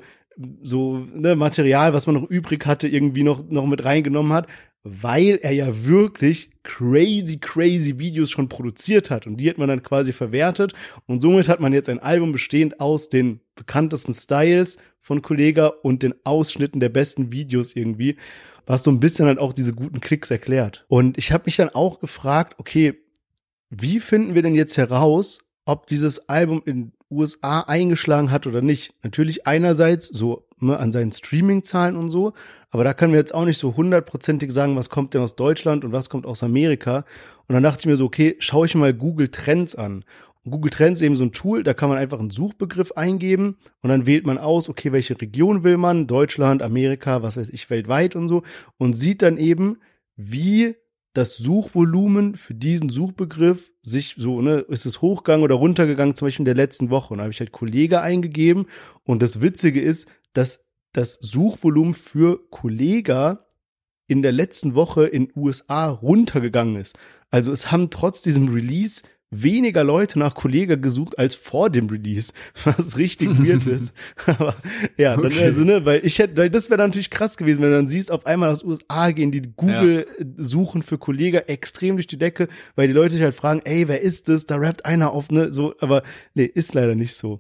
so 0.64 1.06
ne, 1.14 1.36
Material, 1.36 1.94
was 1.94 2.08
man 2.08 2.16
noch 2.16 2.30
übrig 2.30 2.66
hatte, 2.66 2.88
irgendwie 2.88 3.24
noch, 3.24 3.44
noch 3.50 3.66
mit 3.66 3.84
reingenommen 3.84 4.32
hat 4.32 4.48
weil 4.84 5.40
er 5.42 5.52
ja 5.52 5.86
wirklich 5.86 6.52
crazy, 6.64 7.38
crazy 7.38 8.00
Videos 8.00 8.32
schon 8.32 8.50
produziert 8.50 9.12
hat. 9.12 9.28
Und 9.28 9.38
die 9.38 9.50
hat 9.50 9.58
man 9.58 9.68
dann 9.68 9.84
quasi 9.84 10.14
verwertet. 10.14 10.74
Und 11.06 11.22
somit 11.22 11.50
hat 11.50 11.60
man 11.60 11.74
jetzt 11.74 11.90
ein 11.90 12.00
Album 12.00 12.32
bestehend 12.32 12.80
aus 12.80 13.10
den 13.10 13.42
bekanntesten 13.56 14.14
Styles 14.14 14.78
von 15.02 15.22
Kollega 15.22 15.68
und 15.68 16.04
den 16.04 16.14
Ausschnitten 16.24 16.80
der 16.80 16.90
besten 16.90 17.32
Videos 17.32 17.76
irgendwie, 17.76 18.18
was 18.66 18.84
so 18.84 18.92
ein 18.92 19.00
bisschen 19.00 19.26
halt 19.26 19.40
auch 19.40 19.54
diese 19.54 19.74
guten 19.74 20.00
Klicks 20.00 20.32
erklärt. 20.32 20.86
Und 20.88 21.18
ich 21.18 21.32
habe 21.32 21.46
mich 21.48 21.56
dann 21.58 21.70
auch 21.70 22.00
gefragt, 22.00 22.56
okay, 22.60 22.94
wie 23.70 24.00
finden 24.00 24.36
wir 24.36 24.42
denn 24.42 24.56
jetzt 24.56 24.78
heraus, 24.78 25.40
ob 25.66 25.88
dieses 25.88 26.30
Album 26.30 26.62
in 26.66 26.94
USA 27.12 27.62
eingeschlagen 27.62 28.32
hat 28.32 28.48
oder 28.48 28.62
nicht? 28.62 28.94
Natürlich 29.04 29.48
einerseits 29.48 30.08
so 30.08 30.48
ne, 30.60 30.78
an 30.78 30.92
seinen 30.92 31.12
Streaming-Zahlen 31.12 31.96
und 31.96 32.10
so, 32.10 32.34
aber 32.72 32.84
da 32.84 32.94
können 32.94 33.14
wir 33.14 33.20
jetzt 33.20 33.34
auch 33.34 33.46
nicht 33.46 33.58
so 33.58 33.76
hundertprozentig 33.76 34.52
sagen, 34.52 34.76
was 34.76 34.90
kommt 34.90 35.14
denn 35.14 35.22
aus 35.22 35.36
Deutschland 35.36 35.84
und 35.84 35.92
was 35.92 36.10
kommt 36.10 36.26
aus 36.26 36.44
Amerika. 36.44 37.06
Und 37.48 37.54
dann 37.54 37.64
dachte 37.64 37.82
ich 37.82 37.86
mir 37.88 37.98
so, 37.98 38.06
okay, 38.06 38.36
schaue 38.40 38.68
ich 38.68 38.76
mal 38.76 38.94
Google 38.94 39.30
Trends 39.30 39.76
an. 39.76 40.06
Und 40.44 40.52
Google 40.52 40.70
Trends 40.70 41.00
ist 41.00 41.06
eben 41.06 41.16
so 41.16 41.26
ein 41.26 41.32
Tool, 41.32 41.64
da 41.64 41.74
kann 41.74 41.90
man 41.90 41.98
einfach 41.98 42.20
einen 42.20 42.30
Suchbegriff 42.30 42.94
eingeben 42.94 43.58
und 43.82 43.90
dann 43.90 44.06
wählt 44.06 44.26
man 44.26 44.38
aus, 44.38 44.70
okay, 44.70 44.92
welche 44.92 45.20
Region 45.20 45.64
will 45.64 45.78
man, 45.78 46.08
Deutschland, 46.08 46.62
Amerika, 46.62 47.24
was 47.24 47.38
weiß 47.38 47.50
ich, 47.50 47.70
weltweit 47.70 48.16
und 48.16 48.30
so 48.30 48.44
und 48.78 48.94
sieht 48.94 49.22
dann 49.22 49.38
eben, 49.38 49.78
wie 50.16 50.76
das 51.14 51.38
Suchvolumen 51.38 52.36
für 52.36 52.54
diesen 52.54 52.90
Suchbegriff 52.90 53.72
sich 53.82 54.16
so, 54.18 54.42
ne, 54.42 54.60
ist 54.60 54.86
es 54.86 55.02
hochgegangen 55.02 55.44
oder 55.44 55.56
runtergegangen, 55.56 56.16
zum 56.16 56.28
Beispiel 56.28 56.44
in 56.44 56.46
der 56.46 56.56
letzten 56.56 56.90
Woche. 56.90 57.14
Und 57.14 57.18
da 57.18 57.24
habe 57.24 57.34
ich 57.34 57.40
halt 57.40 57.52
Kollege 57.52 58.02
eingegeben. 58.02 58.68
Und 59.04 59.22
das 59.22 59.42
Witzige 59.42 59.82
ist, 59.82 60.08
dass 60.34 60.66
das 60.94 61.18
Suchvolumen 61.22 61.94
für 61.94 62.50
Kollega 62.50 63.48
in 64.08 64.22
der 64.22 64.32
letzten 64.32 64.76
Woche 64.76 65.06
in 65.06 65.32
USA 65.36 65.90
runtergegangen 65.90 66.76
ist. 66.76 66.98
Also 67.30 67.52
es 67.52 67.72
haben 67.72 67.90
trotz 67.90 68.22
diesem 68.22 68.48
Release 68.50 69.04
weniger 69.32 69.84
Leute 69.84 70.18
nach 70.18 70.34
Kollega 70.34 70.76
gesucht 70.76 71.20
als 71.20 71.36
vor 71.36 71.70
dem 71.70 71.88
Release, 71.88 72.34
was 72.64 72.98
richtig 72.98 73.30
weird 73.40 73.68
ist. 73.68 73.94
Aber 74.26 74.56
ja, 74.98 75.16
dann 75.16 75.28
okay. 75.28 75.44
also, 75.44 75.64
ne, 75.64 75.86
weil 75.86 76.06
ich 76.06 76.20
hätte, 76.20 76.50
das 76.50 76.70
wäre 76.70 76.80
natürlich 76.80 77.10
krass 77.10 77.38
gewesen, 77.38 77.62
wenn 77.62 77.70
du 77.70 77.76
dann 77.76 77.88
siehst, 77.88 78.12
auf 78.12 78.26
einmal 78.26 78.50
aus 78.50 78.64
USA 78.64 79.12
gehen 79.12 79.32
die 79.32 79.42
Google 79.42 80.08
ja. 80.18 80.26
suchen 80.38 80.84
für 80.84 80.98
Kollega 80.98 81.40
extrem 81.40 81.96
durch 81.96 82.08
die 82.08 82.18
Decke, 82.18 82.48
weil 82.76 82.88
die 82.88 82.94
Leute 82.94 83.14
sich 83.14 83.24
halt 83.24 83.36
fragen, 83.36 83.62
ey, 83.66 83.88
wer 83.88 84.02
ist 84.02 84.30
das? 84.30 84.46
Da 84.46 84.56
rappt 84.56 84.86
einer 84.86 85.12
auf, 85.12 85.32
ne, 85.32 85.52
so, 85.52 85.76
aber 85.80 86.04
nee, 86.34 86.46
ist 86.46 86.74
leider 86.74 86.96
nicht 86.96 87.16
so. 87.16 87.40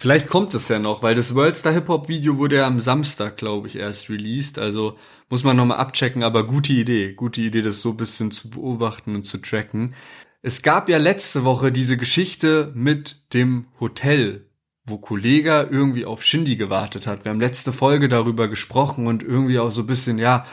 Vielleicht 0.00 0.28
kommt 0.28 0.54
es 0.54 0.68
ja 0.68 0.78
noch, 0.78 1.02
weil 1.02 1.16
das 1.16 1.34
Worldstar 1.34 1.72
Hip 1.72 1.88
Hop 1.88 2.08
Video 2.08 2.38
wurde 2.38 2.54
ja 2.54 2.68
am 2.68 2.78
Samstag, 2.78 3.36
glaube 3.36 3.66
ich, 3.66 3.74
erst 3.74 4.08
released. 4.08 4.56
Also 4.56 4.96
muss 5.28 5.42
man 5.42 5.56
nochmal 5.56 5.78
abchecken, 5.78 6.22
aber 6.22 6.46
gute 6.46 6.72
Idee. 6.72 7.14
Gute 7.14 7.40
Idee, 7.40 7.62
das 7.62 7.82
so 7.82 7.90
ein 7.90 7.96
bisschen 7.96 8.30
zu 8.30 8.48
beobachten 8.48 9.16
und 9.16 9.24
zu 9.24 9.38
tracken. 9.38 9.94
Es 10.40 10.62
gab 10.62 10.88
ja 10.88 10.98
letzte 10.98 11.44
Woche 11.44 11.72
diese 11.72 11.96
Geschichte 11.96 12.70
mit 12.74 13.32
dem 13.34 13.66
Hotel, 13.80 14.48
wo 14.84 14.96
Kollega 14.96 15.64
irgendwie 15.68 16.04
auf 16.04 16.22
Shindy 16.22 16.54
gewartet 16.54 17.08
hat. 17.08 17.24
Wir 17.24 17.30
haben 17.30 17.40
letzte 17.40 17.72
Folge 17.72 18.08
darüber 18.08 18.46
gesprochen 18.46 19.08
und 19.08 19.24
irgendwie 19.24 19.58
auch 19.58 19.70
so 19.70 19.80
ein 19.80 19.88
bisschen, 19.88 20.18
ja, 20.18 20.46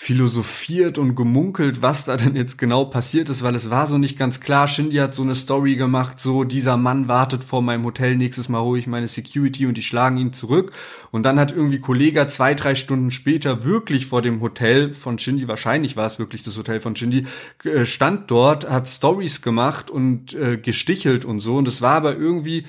philosophiert 0.00 0.96
und 0.96 1.16
gemunkelt, 1.16 1.82
was 1.82 2.04
da 2.04 2.16
denn 2.16 2.36
jetzt 2.36 2.56
genau 2.56 2.84
passiert 2.84 3.28
ist, 3.30 3.42
weil 3.42 3.56
es 3.56 3.68
war 3.68 3.88
so 3.88 3.98
nicht 3.98 4.16
ganz 4.16 4.40
klar. 4.40 4.68
Shindy 4.68 4.98
hat 4.98 5.12
so 5.12 5.22
eine 5.22 5.34
Story 5.34 5.74
gemacht, 5.74 6.20
so 6.20 6.44
dieser 6.44 6.76
Mann 6.76 7.08
wartet 7.08 7.42
vor 7.42 7.62
meinem 7.62 7.84
Hotel, 7.84 8.14
nächstes 8.14 8.48
Mal 8.48 8.62
hole 8.62 8.78
ich 8.78 8.86
meine 8.86 9.08
Security 9.08 9.66
und 9.66 9.76
die 9.76 9.82
schlagen 9.82 10.16
ihn 10.16 10.32
zurück. 10.32 10.70
Und 11.10 11.24
dann 11.24 11.40
hat 11.40 11.50
irgendwie 11.50 11.80
Kollege 11.80 12.24
zwei, 12.28 12.54
drei 12.54 12.76
Stunden 12.76 13.10
später 13.10 13.64
wirklich 13.64 14.06
vor 14.06 14.22
dem 14.22 14.40
Hotel 14.40 14.94
von 14.94 15.18
Shindy, 15.18 15.48
wahrscheinlich 15.48 15.96
war 15.96 16.06
es 16.06 16.20
wirklich 16.20 16.44
das 16.44 16.56
Hotel 16.56 16.80
von 16.80 16.94
Shindy, 16.94 17.26
äh, 17.64 17.84
stand 17.84 18.30
dort, 18.30 18.70
hat 18.70 18.86
Stories 18.86 19.42
gemacht 19.42 19.90
und 19.90 20.32
äh, 20.32 20.58
gestichelt 20.58 21.24
und 21.24 21.40
so. 21.40 21.56
Und 21.56 21.66
es 21.66 21.82
war 21.82 21.96
aber 21.96 22.16
irgendwie 22.16 22.66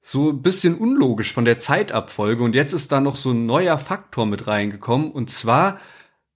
so 0.00 0.30
ein 0.30 0.42
bisschen 0.42 0.76
unlogisch 0.76 1.32
von 1.32 1.44
der 1.44 1.58
Zeitabfolge. 1.58 2.44
Und 2.44 2.54
jetzt 2.54 2.72
ist 2.72 2.92
da 2.92 3.00
noch 3.00 3.16
so 3.16 3.32
ein 3.32 3.46
neuer 3.46 3.78
Faktor 3.78 4.26
mit 4.26 4.46
reingekommen. 4.46 5.10
Und 5.10 5.28
zwar 5.28 5.80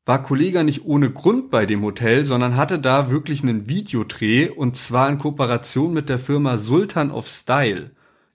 war 0.04 0.22
Kollega 0.22 0.64
nicht 0.64 0.84
ohne 0.84 1.10
Grund 1.10 1.50
bei 1.50 1.64
dem 1.64 1.82
Hotel, 1.82 2.24
sondern 2.24 2.56
hatte 2.56 2.78
da 2.78 3.10
wirklich 3.10 3.42
einen 3.42 3.68
Videodreh 3.68 4.48
und 4.48 4.76
zwar 4.76 5.08
in 5.08 5.18
Kooperation 5.18 5.92
mit 5.92 6.08
der 6.08 6.18
Firma 6.18 6.58
Sultan 6.58 7.10
of 7.10 7.28
Style. 7.28 7.92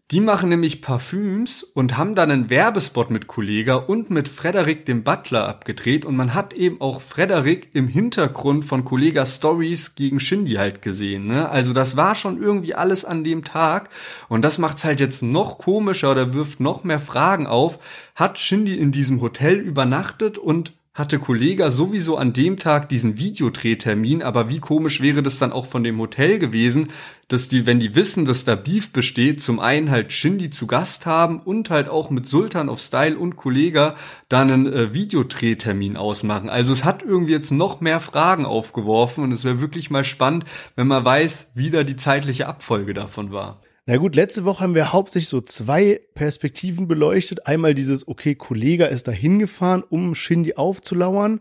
Die 0.10 0.22
machen 0.22 0.48
nämlich 0.48 0.82
Parfüms 0.82 1.64
und 1.64 1.98
haben 1.98 2.16
dann 2.16 2.32
einen 2.32 2.50
Werbespot 2.50 3.12
mit 3.12 3.28
Kollega 3.28 3.76
und 3.76 4.10
mit 4.10 4.30
Frederik 4.30 4.86
dem 4.86 5.04
Butler 5.04 5.46
abgedreht 5.50 6.06
und 6.06 6.16
man 6.16 6.34
hat 6.34 6.54
eben 6.54 6.80
auch 6.80 7.02
Frederik 7.02 7.72
im 7.74 7.90
Hintergrund 7.90 8.64
von 8.64 8.86
Kollega 8.86 9.26
Stories 9.26 9.96
gegen 9.96 10.22
Shindy 10.22 10.54
halt 10.54 10.82
gesehen, 10.82 11.28
ne? 11.28 11.50
Also 11.50 11.74
das 11.74 11.98
war 11.98 12.16
schon 12.16 12.42
irgendwie 12.42 12.74
alles 12.74 13.04
an 13.04 13.26
dem 13.26 13.44
Tag 13.44 13.90
und 14.30 14.44
das 14.44 14.60
macht's 14.60 14.86
halt 14.86 15.02
jetzt 15.02 15.24
noch 15.24 15.58
komischer 15.58 16.12
oder 16.12 16.34
wirft 16.34 16.62
noch 16.62 16.86
mehr 16.86 17.02
Fragen 17.02 17.46
auf. 17.46 17.78
Hat 18.16 18.40
Shindy 18.40 18.76
in 18.76 18.94
diesem 18.94 19.20
Hotel 19.20 19.58
übernachtet 19.58 20.38
und 20.38 20.72
hatte 20.98 21.20
Kollega 21.20 21.70
sowieso 21.70 22.18
an 22.18 22.34
dem 22.34 22.58
Tag 22.58 22.90
diesen 22.90 23.20
Videodrehtermin, 23.20 24.24
aber 24.24 24.50
wie 24.50 24.60
komisch 24.60 25.00
wäre 25.00 25.22
das 25.22 25.38
dann 25.38 25.52
auch 25.52 25.68
von 25.68 25.84
dem 25.84 26.00
Hotel 26.00 26.40
gewesen, 26.40 26.90
dass 27.28 27.48
die, 27.48 27.68
wenn 27.68 27.80
die 27.80 27.96
wissen, 27.96 28.26
dass 28.26 28.46
da 28.46 28.56
Beef 28.56 28.92
besteht, 28.92 29.40
zum 29.40 29.60
einen 29.60 29.92
halt 29.92 30.12
Shindy 30.12 30.50
zu 30.50 30.66
Gast 30.66 31.06
haben 31.06 31.40
und 31.40 31.70
halt 31.70 31.88
auch 31.88 32.10
mit 32.10 32.26
Sultan 32.26 32.68
of 32.68 32.80
Style 32.80 33.16
und 33.16 33.36
Kollega 33.36 33.96
da 34.28 34.42
einen 34.42 34.66
äh, 34.66 34.94
Videodrehtermin 34.96 35.98
ausmachen. 35.98 36.50
Also 36.50 36.74
es 36.74 36.84
hat 36.84 37.04
irgendwie 37.04 37.34
jetzt 37.34 37.52
noch 37.52 37.80
mehr 37.80 38.00
Fragen 38.00 38.48
aufgeworfen 38.48 39.24
und 39.24 39.32
es 39.32 39.44
wäre 39.44 39.62
wirklich 39.62 39.92
mal 39.92 40.04
spannend, 40.04 40.46
wenn 40.76 40.88
man 40.88 41.06
weiß, 41.06 41.50
wie 41.54 41.70
da 41.70 41.84
die 41.84 41.96
zeitliche 41.96 42.48
Abfolge 42.48 42.96
davon 42.96 43.32
war. 43.32 43.62
Na 43.90 43.96
gut, 43.96 44.18
letzte 44.18 44.44
Woche 44.44 44.66
haben 44.66 44.76
wir 44.76 44.92
hauptsächlich 44.92 45.30
so 45.30 45.40
zwei 45.40 46.02
Perspektiven 46.14 46.90
beleuchtet. 46.90 47.48
Einmal 47.48 47.74
dieses, 47.74 48.06
okay, 48.06 48.36
Kollege 48.36 48.84
ist 48.84 49.08
da 49.08 49.14
hingefahren, 49.14 49.82
um 49.82 50.14
Shindy 50.14 50.56
aufzulauern 50.56 51.40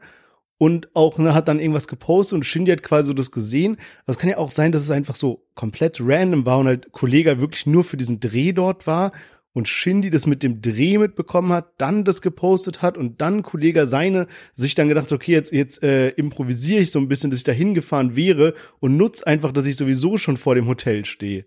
und 0.57 0.89
auch 0.95 1.19
ne, 1.19 1.35
hat 1.35 1.49
dann 1.49 1.59
irgendwas 1.59 1.89
gepostet 1.89 2.37
und 2.37 2.47
Shindy 2.47 2.71
hat 2.71 2.85
quasi 2.85 3.09
so 3.09 3.15
das 3.15 3.33
gesehen. 3.33 3.79
Das 4.07 4.17
kann 4.17 4.31
ja 4.31 4.39
auch 4.39 4.51
sein, 4.51 4.71
dass 4.71 4.83
es 4.83 4.93
einfach 4.93 5.17
so 5.17 5.45
komplett 5.57 5.99
random 6.01 6.47
war 6.47 6.61
und 6.61 6.69
halt 6.69 6.93
Kollege 6.93 7.41
wirklich 7.41 7.67
nur 7.67 7.83
für 7.83 7.97
diesen 7.97 8.21
Dreh 8.21 8.53
dort 8.53 8.87
war 8.87 9.11
und 9.53 9.67
Shindy 9.67 10.11
das 10.11 10.29
mit 10.29 10.45
dem 10.45 10.63
Dreh 10.63 10.99
mitbekommen 10.99 11.53
hat, 11.53 11.73
dann 11.79 12.05
das 12.05 12.23
gepostet 12.23 12.81
hat 12.81 12.97
und 12.97 13.21
dann 13.21 13.43
Kollege 13.43 13.87
seine 13.87 14.29
sich 14.55 14.77
dann 14.77 14.87
gedacht, 14.87 15.11
okay, 15.11 15.33
jetzt 15.33 15.53
jetzt 15.53 15.83
äh, 15.83 16.11
improvisiere 16.11 16.81
ich 16.81 16.93
so 16.93 17.01
ein 17.01 17.09
bisschen, 17.09 17.31
dass 17.31 17.39
ich 17.39 17.45
da 17.45 17.51
hingefahren 17.51 18.15
wäre 18.15 18.55
und 18.79 18.97
nutze 18.97 19.27
einfach, 19.27 19.51
dass 19.51 19.67
ich 19.67 19.75
sowieso 19.75 20.17
schon 20.17 20.37
vor 20.37 20.55
dem 20.55 20.69
Hotel 20.69 21.05
stehe. 21.07 21.45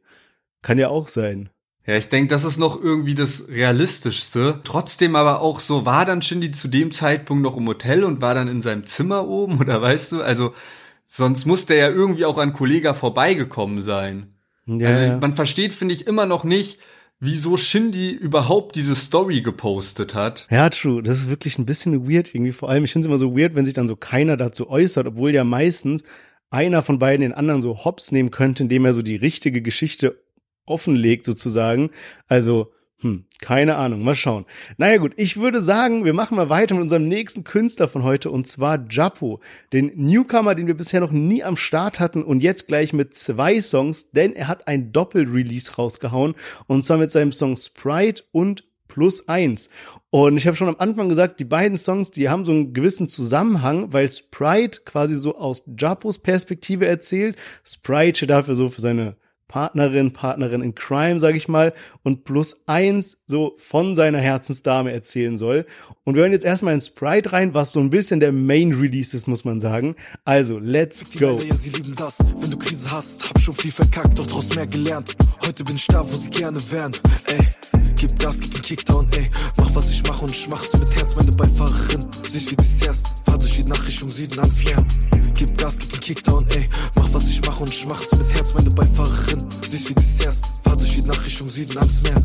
Kann 0.62 0.78
ja 0.78 0.90
auch 0.90 1.08
sein. 1.08 1.50
Ja, 1.86 1.96
ich 1.96 2.10
denke, 2.10 2.30
das 2.30 2.44
ist 2.44 2.60
noch 2.60 2.80
irgendwie 2.80 3.16
das 3.16 3.48
Realistischste. 3.48 4.60
Trotzdem 4.64 5.16
aber 5.16 5.42
auch 5.42 5.60
so, 5.60 5.86
war 5.86 6.06
dann 6.06 6.22
Shindy 6.22 6.52
zu 6.52 6.68
dem 6.68 6.92
Zeitpunkt 6.92 7.42
noch 7.42 7.58
im 7.58 7.68
Hotel 7.68 8.04
und 8.04 8.22
war 8.22 8.36
dann 8.36 8.48
in 8.48 8.62
seinem 8.62 8.86
Zimmer 8.86 9.28
oben 9.28 9.60
oder 9.60 9.82
weißt 9.82 10.12
du? 10.12 10.22
Also, 10.22 10.54
sonst 11.08 11.46
muss 11.46 11.66
der 11.66 11.78
ja 11.78 11.90
irgendwie 11.90 12.26
auch 12.26 12.38
an 12.38 12.54
Kollega 12.54 12.94
vorbeigekommen 12.94 13.82
sein. 13.82 14.28
Ja, 14.68 14.90
also, 14.90 15.04
ja. 15.04 15.18
man 15.18 15.34
versteht, 15.34 15.74
finde 15.74 15.96
ich, 15.96 16.06
immer 16.06 16.28
noch 16.28 16.44
nicht, 16.44 16.78
wieso 17.20 17.58
Shindy 17.58 18.12
überhaupt 18.12 18.76
diese 18.76 18.96
Story 18.96 19.42
gepostet 19.42 20.14
hat. 20.14 20.48
Ja, 20.52 20.70
true. 20.70 21.02
Das 21.02 21.18
ist 21.18 21.30
wirklich 21.30 21.58
ein 21.58 21.66
bisschen 21.66 22.08
weird 22.08 22.36
irgendwie. 22.36 22.52
Vor 22.52 22.70
allem, 22.70 22.84
ich 22.84 22.92
finde 22.92 23.08
es 23.08 23.10
immer 23.10 23.18
so 23.18 23.36
weird, 23.36 23.56
wenn 23.56 23.66
sich 23.66 23.74
dann 23.74 23.88
so 23.88 23.96
keiner 23.96 24.38
dazu 24.38 24.70
äußert, 24.70 25.08
obwohl 25.08 25.34
ja 25.34 25.44
meistens 25.44 26.04
einer 26.52 26.82
von 26.82 27.00
beiden 27.00 27.22
den 27.22 27.34
anderen 27.34 27.62
so 27.62 27.84
hops 27.84 28.12
nehmen 28.12 28.32
könnte, 28.32 28.64
indem 28.64 28.86
er 28.86 28.94
so 28.94 29.02
die 29.02 29.16
richtige 29.16 29.62
Geschichte 29.62 30.22
offenlegt 30.70 31.26
sozusagen. 31.26 31.92
Also, 32.28 32.72
hm, 33.02 33.24
keine 33.40 33.78
Ahnung, 33.78 34.04
mal 34.04 34.16
schauen. 34.16 34.46
Naja 34.78 34.98
gut, 34.98 35.14
ich 35.16 35.38
würde 35.38 35.62
sagen, 35.62 36.04
wir 36.04 36.14
machen 36.14 36.36
mal 36.36 36.50
weiter 36.50 36.76
mit 36.76 36.82
unserem 36.82 37.08
nächsten 37.08 37.46
Künstler 37.46 37.88
von 37.88 38.04
heute 38.04 38.30
und 38.30 38.46
zwar 38.46 38.86
Japo, 38.90 39.40
den 39.72 39.94
Newcomer, 39.96 40.54
den 40.54 40.68
wir 40.68 40.76
bisher 40.76 41.00
noch 41.00 41.12
nie 41.12 41.42
am 41.42 41.56
Start 41.56 42.02
hatten 42.02 42.24
und 42.24 42.44
jetzt 42.44 42.68
gleich 42.68 42.92
mit 42.92 43.16
zwei 43.16 43.62
Songs, 43.62 44.12
denn 44.12 44.34
er 44.34 44.50
hat 44.50 44.68
ein 44.68 44.92
Doppel-Release 44.92 45.76
rausgehauen 45.76 46.36
und 46.68 46.84
zwar 46.84 46.98
mit 46.98 47.10
seinem 47.10 47.32
Song 47.32 47.56
Sprite 47.56 48.24
und 48.34 48.66
Plus 48.90 49.28
eins. 49.30 49.70
Und 50.10 50.36
ich 50.38 50.48
habe 50.48 50.58
schon 50.58 50.68
am 50.68 50.76
Anfang 50.80 51.08
gesagt, 51.10 51.40
die 51.40 51.46
beiden 51.46 51.78
Songs, 51.78 52.12
die 52.12 52.28
haben 52.28 52.44
so 52.44 52.52
einen 52.52 52.74
gewissen 52.74 53.08
Zusammenhang, 53.08 53.94
weil 53.94 54.10
Sprite 54.12 54.82
quasi 54.84 55.16
so 55.16 55.38
aus 55.38 55.64
Japos 55.78 56.18
Perspektive 56.18 56.88
erzählt. 56.88 57.38
Sprite 57.64 58.26
dafür 58.26 58.56
so 58.56 58.70
für 58.70 58.82
seine 58.82 59.16
Partnerin, 59.50 60.14
Partnerin 60.14 60.62
in 60.62 60.76
Crime, 60.76 61.20
sag 61.20 61.36
ich 61.36 61.50
mal, 61.50 61.74
und 62.04 62.24
plus 62.24 62.64
eins 62.68 63.24
so 63.28 63.56
von 63.58 63.96
seiner 63.96 64.20
Herzensdame 64.20 64.94
erzählen 64.94 65.38
soll. 65.38 65.66
Und 66.06 66.16
wir 66.16 66.22
hören 66.22 66.32
jetzt 66.32 66.46
erstmal 66.46 66.76
in 66.76 66.82
Sprite 66.82 67.34
rein, 67.34 67.54
was 67.54 67.74
so 67.74 67.80
ein 67.80 67.90
bisschen 67.90 68.20
der 68.22 68.32
Main 68.32 68.74
Release 68.74 69.18
ist, 69.18 69.28
muss 69.28 69.44
man 69.44 69.60
sagen. 69.60 69.96
Also, 70.24 70.60
let's 70.60 71.04
go. 71.18 71.40
Ja, 71.44 71.56
sie 71.56 71.72
lieben 71.72 71.96
das, 71.96 72.20
wenn 72.38 72.52
du 72.52 72.58
Krise 72.58 72.92
hast, 72.92 73.28
hab 73.28 73.40
schon 73.42 73.56
viel 73.56 73.72
verkackt, 73.72 74.18
doch 74.20 74.28
draus 74.28 74.56
mehr 74.56 74.68
gelernt. 74.68 75.16
Heute 75.46 75.64
bin 75.64 75.76
ich 75.76 75.88
da, 75.88 76.08
wo 76.10 76.16
sie 76.16 76.30
gerne 76.30 76.60
wären, 76.72 76.94
ey. 77.28 77.48
Gib 77.96 78.18
Gas, 78.20 78.40
gib 78.40 78.54
den 78.54 78.62
Kickdown, 78.62 79.08
ey. 79.18 79.30
Mach 79.58 79.76
was 79.76 79.90
ich 79.90 80.02
mach 80.08 80.22
und 80.22 80.32
ich 80.32 80.48
mach's 80.48 80.72
mit 80.78 80.96
Herz, 80.96 81.16
meine 81.16 81.32
Beifahrerin. 81.32 82.06
Süß 82.30 82.52
wie 82.52 82.56
Desserts, 82.56 83.04
fahr 83.30 83.38
durch 83.38 83.56
die 83.58 83.66
Nacht 83.66 83.86
Richtung 83.88 84.10
Süden 84.10 84.40
ans 84.40 84.64
Meer. 84.64 84.84
Gib 85.36 85.58
Gas, 85.58 85.78
gib 85.80 85.92
den 85.92 86.00
Kickdown, 86.00 86.46
ey. 86.50 86.68
Mach 86.96 87.14
was 87.14 87.30
ich 87.30 87.42
mach 87.46 87.60
und 87.60 87.70
ich 87.70 87.86
mach's 87.86 88.12
mit 88.12 88.34
Herz, 88.34 88.54
meine 88.54 88.70
Beifahrerin. 88.72 89.40
Süß 89.68 89.90
wie 89.90 89.94
Desserts, 89.94 90.42
fahr 90.64 90.76
durch 90.76 90.96
die 90.96 91.04
Nacht 91.04 91.26
Richtung 91.26 91.48
Süden 91.48 91.78
ans 91.78 92.02
Meer. 92.02 92.22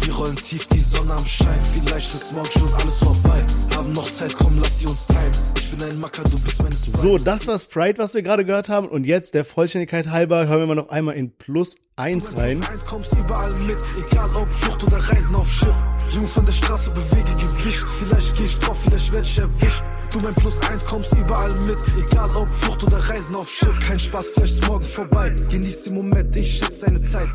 Wir 0.00 0.14
rollen 0.14 0.36
tief 0.36 0.66
die 0.66 0.80
Sonne 0.80 1.14
am 1.14 1.24
Schein. 1.24 1.58
Vielleicht 1.72 2.14
ist 2.14 2.34
morgen 2.34 2.50
schon 2.50 2.74
alles 2.74 2.98
vorbei. 2.98 3.42
Haben 3.74 3.92
noch 3.92 4.10
Zeit, 4.10 4.34
komm, 4.36 4.58
lass 4.60 4.80
sie 4.80 4.86
uns 4.86 5.06
teilen. 5.06 5.32
Ich 5.56 5.70
bin 5.70 5.82
ein 5.82 5.98
Macker, 5.98 6.22
du 6.24 6.38
bist 6.40 6.62
meine 6.62 6.74
Sprite. 6.74 6.98
So, 6.98 7.16
das 7.18 7.46
war 7.46 7.58
Sprite, 7.58 7.98
was 7.98 8.12
wir 8.14 8.22
gerade 8.22 8.44
gehört 8.44 8.68
haben. 8.68 8.88
Und 8.88 9.04
jetzt, 9.04 9.34
der 9.34 9.44
Vollständigkeit 9.44 10.08
halber, 10.08 10.46
hören 10.46 10.60
wir 10.60 10.66
mal 10.66 10.74
noch 10.74 10.88
einmal 10.90 11.14
in 11.14 11.30
Plus 11.36 11.76
1 11.96 12.36
rein. 12.36 12.60
Plus 12.60 12.70
1 12.70 12.84
kommst 12.84 13.12
überall 13.12 13.52
mit, 13.66 13.78
egal 14.10 14.28
ob 14.36 14.50
Flucht 14.50 14.84
oder 14.84 14.98
Reisen 14.98 15.34
auf 15.36 15.50
Schiff. 15.50 15.74
Jung 16.14 16.26
von 16.28 16.44
der 16.44 16.52
Straße 16.52 16.90
bewege 16.90 17.34
Gewicht. 17.34 17.90
Vielleicht 17.90 18.36
geh 18.36 18.44
ich 18.44 18.58
drauf, 18.60 18.80
vielleicht 18.84 19.12
werd 19.12 19.26
ich 19.26 19.38
erwischt. 19.38 19.82
Du 20.12 20.20
mein 20.20 20.34
Plus 20.34 20.60
1 20.60 20.84
kommst 20.84 21.12
überall 21.12 21.52
mit, 21.66 21.78
egal 21.98 22.30
ob 22.36 22.48
Flucht 22.52 22.84
oder 22.84 22.98
Reisen 22.98 23.34
auf 23.34 23.50
Schiff. 23.50 23.80
Kein 23.80 23.98
Spaß, 23.98 24.30
vielleicht 24.30 24.54
ist 24.54 24.68
morgen 24.68 24.84
vorbei. 24.84 25.34
Genieß 25.50 25.84
den 25.84 25.94
Moment, 25.96 26.36
ich 26.36 26.58
schätze 26.58 26.86
deine 26.86 27.02
Zeit. 27.02 27.30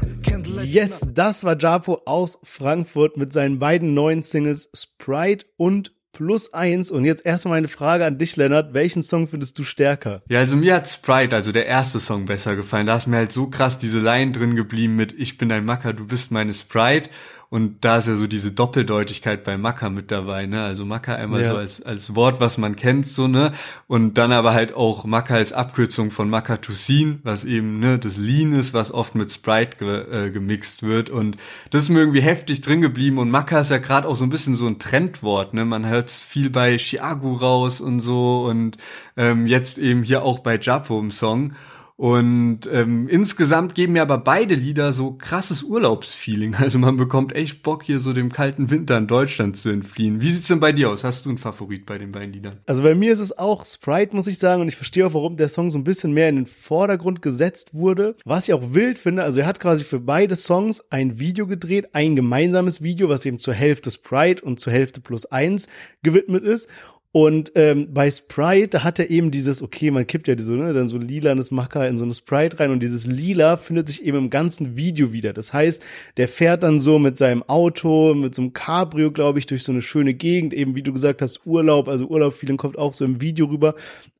Yes, 0.63 1.02
das 1.13 1.44
war 1.44 1.58
Japo 1.58 2.02
aus 2.06 2.39
Frankfurt 2.44 3.18
mit 3.18 3.34
seinen 3.34 3.60
beiden 3.60 3.94
neuen 3.94 4.24
Singles 4.24 4.70
Sprite 4.74 5.46
und 5.58 5.92
plus 6.13 6.54
eins. 6.54 6.92
Und 6.92 7.06
jetzt 7.06 7.26
erstmal 7.26 7.58
eine 7.58 7.68
Frage 7.68 8.06
an 8.06 8.18
dich, 8.18 8.36
Lennart. 8.36 8.74
Welchen 8.74 9.04
Song 9.04 9.28
findest 9.28 9.60
du 9.60 9.63
stärker? 9.63 10.22
Ja, 10.30 10.39
also 10.39 10.56
mir 10.56 10.76
hat 10.76 10.89
Sprite, 10.89 11.36
also 11.36 11.52
der 11.52 11.65
erste 11.65 12.00
Song, 12.00 12.26
besser 12.26 12.56
gefallen. 12.56 12.88
Da 12.88 12.96
ist 12.96 13.08
mir 13.08 13.18
halt 13.18 13.34
so 13.34 13.48
krass 13.48 13.78
diese 13.78 14.00
Line 14.00 14.32
drin 14.32 14.56
geblieben 14.56 14.96
mit 14.96 15.13
Ich 15.18 15.38
bin 15.38 15.50
dein 15.50 15.65
Macker, 15.65 15.94
du 15.94 16.08
bist 16.08 16.32
meine 16.32 16.54
Sprite. 16.54 17.10
Und 17.52 17.84
da 17.84 17.98
ist 17.98 18.08
ja 18.08 18.14
so 18.16 18.28
diese 18.28 18.52
Doppeldeutigkeit 18.52 19.44
bei 19.44 19.58
Macker 19.58 19.90
mit 19.90 20.12
dabei, 20.12 20.46
ne? 20.46 20.62
Also 20.62 20.86
Macker 20.86 21.16
einmal 21.16 21.42
ja. 21.42 21.50
so 21.50 21.58
als, 21.58 21.82
als 21.82 22.16
Wort, 22.16 22.40
was 22.40 22.60
man 22.60 22.76
kennt, 22.76 23.08
so, 23.08 23.28
ne? 23.28 23.54
Und 23.88 24.20
dann 24.20 24.32
aber 24.32 24.54
halt 24.54 24.76
auch 24.76 25.04
Macker 25.04 25.34
als 25.34 25.52
Abkürzung 25.52 26.12
von 26.12 26.30
Macatusin, 26.30 27.22
was 27.24 27.46
eben, 27.46 27.80
ne, 27.80 27.98
das 27.98 28.18
Lean 28.18 28.54
ist, 28.54 28.76
was 28.76 28.92
oft 28.92 29.16
mit 29.16 29.32
Sprite 29.32 29.78
ge, 29.78 30.28
äh, 30.28 30.30
gemixt 30.30 30.84
wird. 30.84 31.10
Und 31.10 31.38
das 31.72 31.86
ist 31.86 31.90
mir 31.90 32.02
irgendwie 32.02 32.22
heftig 32.22 32.62
drin 32.62 32.82
geblieben. 32.82 33.18
Und 33.18 33.32
Macker 33.32 33.62
ist 33.62 33.72
ja 33.72 33.80
gerade 33.80 34.08
auch 34.08 34.16
so 34.16 34.26
ein 34.26 34.30
bisschen 34.30 34.54
so 34.54 34.68
ein 34.68 34.78
Trendwort, 34.78 35.56
ne? 35.56 35.66
Man 35.66 35.88
hört 35.88 36.12
viel 36.12 36.52
bei 36.52 36.78
Chiago 36.78 37.34
raus 37.34 37.82
und 37.82 38.02
so 38.02 38.46
und 38.46 38.78
ähm, 39.18 39.48
jetzt 39.48 39.80
eben 39.80 40.04
hier 40.04 40.22
auch 40.22 40.40
bei 40.40 40.60
Japo 40.60 41.00
im 41.00 41.10
Song. 41.10 41.54
Und 42.00 42.62
ähm, 42.72 43.10
insgesamt 43.10 43.76
geben 43.76 43.92
mir 43.92 44.04
aber 44.04 44.20
beide 44.20 44.56
Lieder 44.56 44.94
so 44.94 45.12
krasses 45.12 45.64
Urlaubsfeeling. 45.64 46.56
Also 46.70 46.80
man 46.80 46.96
bekommt 46.98 47.36
echt 47.36 47.62
Bock, 47.62 47.84
hier 47.84 48.00
so 48.00 48.14
dem 48.14 48.32
kalten 48.32 48.70
Winter 48.70 48.98
in 48.98 49.08
Deutschland 49.08 49.58
zu 49.58 49.70
entfliehen. 49.70 50.22
Wie 50.22 50.30
sieht's 50.30 50.48
denn 50.48 50.62
bei 50.62 50.72
dir 50.72 50.92
aus? 50.92 51.04
Hast 51.04 51.26
du 51.26 51.30
einen 51.30 51.38
Favorit 51.38 51.86
bei 51.86 51.98
den 51.98 52.12
beiden 52.12 52.32
Liedern? 52.32 52.60
Also 52.68 52.84
bei 52.84 52.96
mir 52.96 53.12
ist 53.12 53.20
es 53.20 53.38
auch 53.38 53.66
Sprite, 53.66 54.16
muss 54.16 54.28
ich 54.28 54.40
sagen. 54.40 54.62
Und 54.62 54.70
ich 54.70 54.78
verstehe 54.78 55.06
auch, 55.06 55.14
warum 55.14 55.36
der 55.36 55.50
Song 55.50 55.72
so 55.72 55.78
ein 55.78 55.84
bisschen 55.84 56.14
mehr 56.14 56.30
in 56.30 56.38
den 56.38 56.46
Vordergrund 56.46 57.22
gesetzt 57.22 57.74
wurde. 57.74 58.16
Was 58.24 58.48
ich 58.48 58.54
auch 58.54 58.74
wild 58.74 58.98
finde, 58.98 59.24
also 59.24 59.42
er 59.42 59.46
hat 59.46 59.60
quasi 59.60 59.84
für 59.84 60.00
beide 60.00 60.38
Songs 60.38 60.82
ein 60.92 61.20
Video 61.20 61.48
gedreht, 61.48 61.90
ein 61.94 62.16
gemeinsames 62.16 62.82
Video, 62.82 63.10
was 63.10 63.26
eben 63.26 63.40
zur 63.40 63.54
Hälfte 63.54 63.92
Sprite 63.92 64.46
und 64.46 64.62
zur 64.62 64.72
Hälfte 64.72 65.02
plus 65.02 65.26
eins 65.26 65.68
gewidmet 66.02 66.46
ist. 66.46 66.70
Und 67.12 67.54
ähm, 67.56 67.91
bei 67.91 68.12
Sprite, 68.12 68.67
da 68.67 68.84
hat 68.84 69.00
er 69.00 69.10
eben 69.10 69.32
dieses, 69.32 69.63
okay, 69.63 69.89
man 69.89 70.06
kippt 70.06 70.28
ja 70.28 70.38
so, 70.38 70.52
ne, 70.52 70.74
dann 70.74 70.88
so 70.88 71.00
lilanes 71.00 71.50
Macker 71.50 71.88
in 71.88 71.98
so 71.98 72.04
eine 72.04 72.13
Sprite 72.13 72.60
rein 72.60 72.69
und 72.69 72.82
dieses 72.82 73.08
Lila 73.08 73.58
findet 73.58 73.88
sich 73.88 74.06
eben 74.06 74.17
im 74.19 74.30
ganzen 74.30 74.76
Video 74.76 75.12
wieder. 75.12 75.34
Das 75.34 75.52
heißt, 75.52 75.82
der 76.17 76.28
fährt 76.28 76.62
dann 76.62 76.80
so 76.80 77.00
mit 77.00 77.17
seinem 77.17 77.41
Auto, 77.41 78.13
mit 78.13 78.36
so 78.36 78.43
einem 78.43 78.54
Cabrio, 78.54 79.12
glaube 79.12 79.39
ich, 79.39 79.48
durch 79.48 79.63
so 79.63 79.72
eine 79.72 79.82
schöne 79.82 80.13
Gegend, 80.13 80.54
eben 80.54 80.76
wie 80.76 80.84
du 80.84 80.93
gesagt 80.93 81.24
hast, 81.24 81.48
Urlaub, 81.48 81.88
also 81.88 82.06
Urlaub-Feeling 82.06 82.58
kommt 82.58 82.78
auch 82.78 82.93
so 82.93 83.06
im 83.06 83.19
Video 83.22 83.48
rüber 83.48 83.74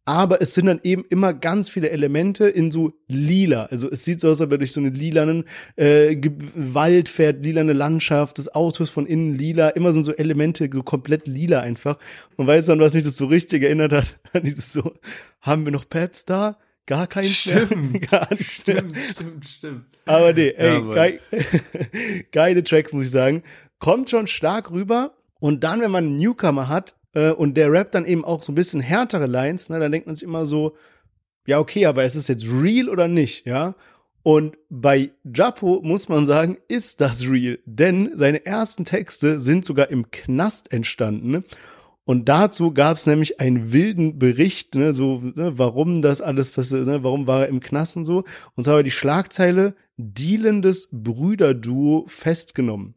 aber 0.10 0.42
es 0.42 0.56
sind 0.56 0.66
dann 0.66 0.80
eben 0.82 1.06
immer 1.12 1.36
ganz 1.36 1.70
viele 1.70 1.92
Elemente 1.92 2.50
in 2.50 2.72
so 2.72 2.94
lila. 3.08 3.66
Also 3.66 3.92
es 3.92 4.06
sieht 4.06 4.20
so 4.20 4.32
aus, 4.32 4.42
als 4.42 4.50
wenn 4.50 4.58
durch 4.58 4.72
so 4.72 4.80
einen 4.80 4.96
lilanen 4.96 5.44
äh, 5.76 6.18
Wald 6.56 7.10
fährt, 7.10 7.44
lilane 7.44 7.74
Landschaft, 7.74 8.40
das 8.40 8.56
Auto 8.56 8.84
ist 8.84 8.90
von 8.90 9.06
innen 9.06 9.36
lila, 9.36 9.70
immer 9.70 9.94
sind 9.94 10.06
so 10.06 10.12
Elemente 10.12 10.68
so 10.74 10.82
komplett 10.82 11.28
lila 11.28 11.60
einfach. 11.60 12.00
Und 12.38 12.48
weißt 12.48 12.70
du, 12.80 12.86
was 12.86 12.94
mich 12.94 13.04
das 13.04 13.18
so 13.18 13.26
richtig 13.28 13.64
erinnert 13.64 13.92
hat? 13.92 14.20
An 14.34 14.44
dieses 14.44 14.74
so, 14.74 14.94
haben 15.42 15.66
wir 15.66 15.72
noch 15.72 15.88
Peps 15.88 16.26
da? 16.26 16.58
Gar 16.86 17.06
kein 17.06 17.26
Stimmt, 17.26 18.02
gar 18.12 18.28
nichts 18.32 18.62
stimmt, 18.62 18.94
mehr. 18.94 19.04
stimmt, 19.04 19.48
stimmt. 19.48 19.86
Aber 20.06 20.34
nee, 20.34 20.50
ey, 20.50 20.74
ja, 20.74 20.80
geil, 20.80 21.20
geile 22.32 22.64
Tracks, 22.64 22.94
muss 22.94 23.04
ich 23.06 23.12
sagen. 23.12 23.44
Kommt 23.78 24.10
schon 24.10 24.26
stark 24.26 24.72
rüber. 24.72 25.14
Und 25.40 25.64
dann, 25.64 25.82
wenn 25.82 25.92
man 25.92 26.06
einen 26.06 26.18
Newcomer 26.18 26.68
hat, 26.68 26.96
äh, 27.14 27.30
und 27.30 27.56
der 27.56 27.72
rappt 27.72 27.96
dann 27.96 28.06
eben 28.06 28.26
auch 28.26 28.42
so 28.42 28.52
ein 28.52 28.56
bisschen 28.56 28.82
härtere 28.82 29.28
Lines, 29.28 29.70
ne, 29.70 29.80
dann 29.80 29.92
denkt 29.92 30.08
man 30.08 30.16
sich 30.16 30.24
immer 30.24 30.46
so, 30.46 30.76
ja, 31.46 31.60
okay, 31.60 31.86
aber 31.86 32.04
ist 32.04 32.16
es 32.16 32.28
jetzt 32.28 32.46
real 32.52 32.90
oder 32.90 33.08
nicht, 33.08 33.46
ja? 33.46 33.76
Und 34.24 34.58
bei 34.70 35.12
Japo 35.24 35.80
muss 35.82 36.10
man 36.10 36.26
sagen, 36.26 36.58
ist 36.68 37.02
das 37.02 37.28
real, 37.30 37.60
denn 37.66 38.12
seine 38.16 38.46
ersten 38.46 38.84
Texte 38.84 39.40
sind 39.40 39.64
sogar 39.64 39.90
im 39.90 40.12
Knast 40.12 40.74
entstanden. 40.74 41.44
Und 42.10 42.28
dazu 42.28 42.74
gab 42.74 42.98
es 42.98 43.06
nämlich 43.06 43.40
einen 43.40 43.72
wilden 43.72 44.18
Bericht, 44.18 44.74
ne, 44.74 44.94
so, 44.94 45.20
ne, 45.20 45.60
warum 45.60 46.02
das 46.02 46.24
alles 46.24 46.50
passiert, 46.50 46.88
ne, 46.88 47.04
warum 47.04 47.28
war 47.28 47.42
er 47.42 47.50
im 47.50 47.60
Knast 47.60 47.98
und 47.98 48.06
so. 48.06 48.24
Und 48.56 48.64
zwar 48.64 48.78
war 48.78 48.82
die 48.82 48.90
Schlagzeile 48.90 49.76
dealendes 49.96 50.90
Brüderduo 50.92 52.06
festgenommen. 52.08 52.96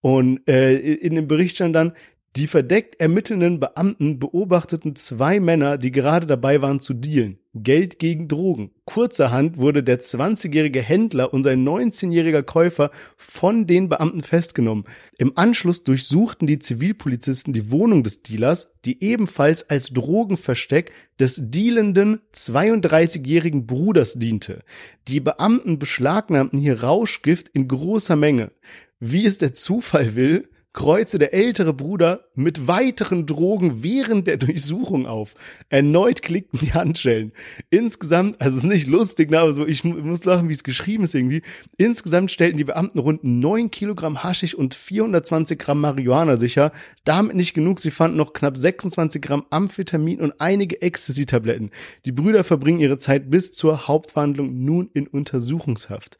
Und 0.00 0.48
äh, 0.48 0.76
in 0.76 1.14
dem 1.14 1.28
Bericht 1.28 1.56
stand 1.56 1.76
dann, 1.76 1.92
die 2.36 2.48
verdeckt 2.48 3.00
ermittelnden 3.00 3.60
Beamten 3.60 4.18
beobachteten 4.18 4.96
zwei 4.96 5.38
Männer, 5.38 5.78
die 5.78 5.92
gerade 5.92 6.26
dabei 6.26 6.60
waren 6.62 6.80
zu 6.80 6.92
dealen. 6.92 7.38
Geld 7.56 8.00
gegen 8.00 8.26
Drogen. 8.26 8.72
Kurzerhand 8.84 9.58
wurde 9.58 9.84
der 9.84 10.00
20-jährige 10.00 10.82
Händler 10.82 11.32
und 11.32 11.44
sein 11.44 11.64
19-jähriger 11.64 12.42
Käufer 12.42 12.90
von 13.16 13.68
den 13.68 13.88
Beamten 13.88 14.22
festgenommen. 14.22 14.84
Im 15.16 15.38
Anschluss 15.38 15.84
durchsuchten 15.84 16.48
die 16.48 16.58
Zivilpolizisten 16.58 17.52
die 17.52 17.70
Wohnung 17.70 18.02
des 18.02 18.22
Dealers, 18.22 18.72
die 18.84 19.04
ebenfalls 19.04 19.70
als 19.70 19.90
Drogenversteck 19.90 20.90
des 21.20 21.40
dealenden 21.40 22.18
32-jährigen 22.34 23.66
Bruders 23.66 24.14
diente. 24.14 24.64
Die 25.06 25.20
Beamten 25.20 25.78
beschlagnahmten 25.78 26.58
hier 26.58 26.82
Rauschgift 26.82 27.48
in 27.50 27.68
großer 27.68 28.16
Menge. 28.16 28.50
Wie 28.98 29.24
es 29.24 29.38
der 29.38 29.52
Zufall 29.52 30.16
will, 30.16 30.48
kreuze 30.74 31.18
der 31.18 31.32
ältere 31.32 31.72
Bruder 31.72 32.26
mit 32.34 32.66
weiteren 32.66 33.26
Drogen 33.26 33.82
während 33.82 34.26
der 34.26 34.36
Durchsuchung 34.38 35.06
auf. 35.06 35.34
Erneut 35.70 36.20
klickten 36.20 36.58
die 36.60 36.74
Handschellen. 36.74 37.32
Insgesamt, 37.70 38.40
also 38.42 38.58
ist 38.58 38.64
nicht 38.64 38.86
lustig, 38.86 39.30
ne, 39.30 39.38
aber 39.38 39.52
so, 39.52 39.66
ich 39.66 39.84
muss 39.84 40.24
lachen, 40.24 40.48
wie 40.48 40.52
es 40.52 40.64
geschrieben 40.64 41.04
ist 41.04 41.14
irgendwie. 41.14 41.42
Insgesamt 41.78 42.32
stellten 42.32 42.58
die 42.58 42.64
Beamten 42.64 42.98
rund 42.98 43.22
neun 43.24 43.70
Kilogramm 43.70 44.22
Haschig 44.22 44.58
und 44.58 44.74
420 44.74 45.58
Gramm 45.58 45.80
Marihuana 45.80 46.36
sicher. 46.36 46.72
Damit 47.04 47.36
nicht 47.36 47.54
genug, 47.54 47.78
sie 47.78 47.92
fanden 47.92 48.16
noch 48.16 48.32
knapp 48.32 48.58
26 48.58 49.22
Gramm 49.22 49.46
Amphetamin 49.50 50.20
und 50.20 50.40
einige 50.40 50.82
Ecstasy-Tabletten. 50.82 51.70
Die 52.04 52.12
Brüder 52.12 52.42
verbringen 52.42 52.80
ihre 52.80 52.98
Zeit 52.98 53.30
bis 53.30 53.52
zur 53.52 53.86
Hauptverhandlung 53.86 54.64
nun 54.64 54.90
in 54.92 55.06
Untersuchungshaft. 55.06 56.18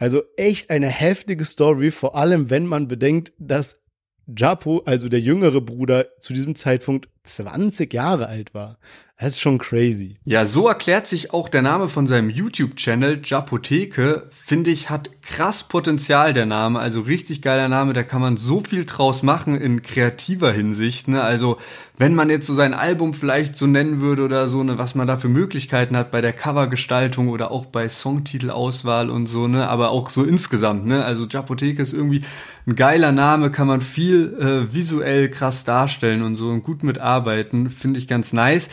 Also 0.00 0.22
echt 0.38 0.70
eine 0.70 0.86
heftige 0.86 1.44
Story, 1.44 1.90
vor 1.90 2.16
allem 2.16 2.48
wenn 2.48 2.64
man 2.64 2.88
bedenkt, 2.88 3.32
dass 3.38 3.79
Japo, 4.36 4.82
also 4.84 5.08
der 5.08 5.20
jüngere 5.20 5.60
Bruder, 5.60 6.06
zu 6.20 6.32
diesem 6.32 6.54
Zeitpunkt 6.54 7.08
20 7.24 7.92
Jahre 7.92 8.26
alt 8.26 8.54
war. 8.54 8.78
Das 9.20 9.32
ist 9.32 9.40
schon 9.40 9.58
crazy. 9.58 10.16
Ja, 10.24 10.46
so 10.46 10.66
erklärt 10.66 11.06
sich 11.06 11.34
auch 11.34 11.50
der 11.50 11.60
Name 11.60 11.88
von 11.88 12.06
seinem 12.06 12.30
YouTube-Channel. 12.30 13.20
Japotheke, 13.22 14.30
finde 14.30 14.70
ich, 14.70 14.88
hat 14.88 15.10
krass 15.20 15.62
Potenzial, 15.64 16.32
der 16.32 16.46
Name. 16.46 16.78
Also 16.78 17.02
richtig 17.02 17.42
geiler 17.42 17.68
Name, 17.68 17.92
da 17.92 18.02
kann 18.02 18.22
man 18.22 18.38
so 18.38 18.62
viel 18.62 18.86
draus 18.86 19.22
machen 19.22 19.60
in 19.60 19.82
kreativer 19.82 20.52
Hinsicht. 20.52 21.08
Ne? 21.08 21.22
Also 21.22 21.58
wenn 21.98 22.14
man 22.14 22.30
jetzt 22.30 22.46
so 22.46 22.54
sein 22.54 22.72
Album 22.72 23.12
vielleicht 23.12 23.58
so 23.58 23.66
nennen 23.66 24.00
würde 24.00 24.24
oder 24.24 24.48
so, 24.48 24.64
ne, 24.64 24.78
was 24.78 24.94
man 24.94 25.06
da 25.06 25.18
für 25.18 25.28
Möglichkeiten 25.28 25.98
hat 25.98 26.10
bei 26.10 26.22
der 26.22 26.32
Covergestaltung 26.32 27.28
oder 27.28 27.50
auch 27.50 27.66
bei 27.66 27.90
Songtitelauswahl 27.90 29.10
und 29.10 29.26
so, 29.26 29.48
ne, 29.48 29.68
aber 29.68 29.90
auch 29.90 30.08
so 30.08 30.24
insgesamt, 30.24 30.86
ne? 30.86 31.04
Also 31.04 31.26
Japotheke 31.26 31.82
ist 31.82 31.92
irgendwie 31.92 32.22
ein 32.66 32.74
geiler 32.74 33.12
Name, 33.12 33.50
kann 33.50 33.66
man 33.66 33.82
viel 33.82 34.34
äh, 34.40 34.72
visuell 34.74 35.28
krass 35.28 35.64
darstellen 35.64 36.22
und 36.22 36.36
so 36.36 36.48
und 36.48 36.62
gut 36.62 36.84
mitarbeiten, 36.84 37.68
finde 37.68 37.98
ich 37.98 38.08
ganz 38.08 38.32
nice. 38.32 38.70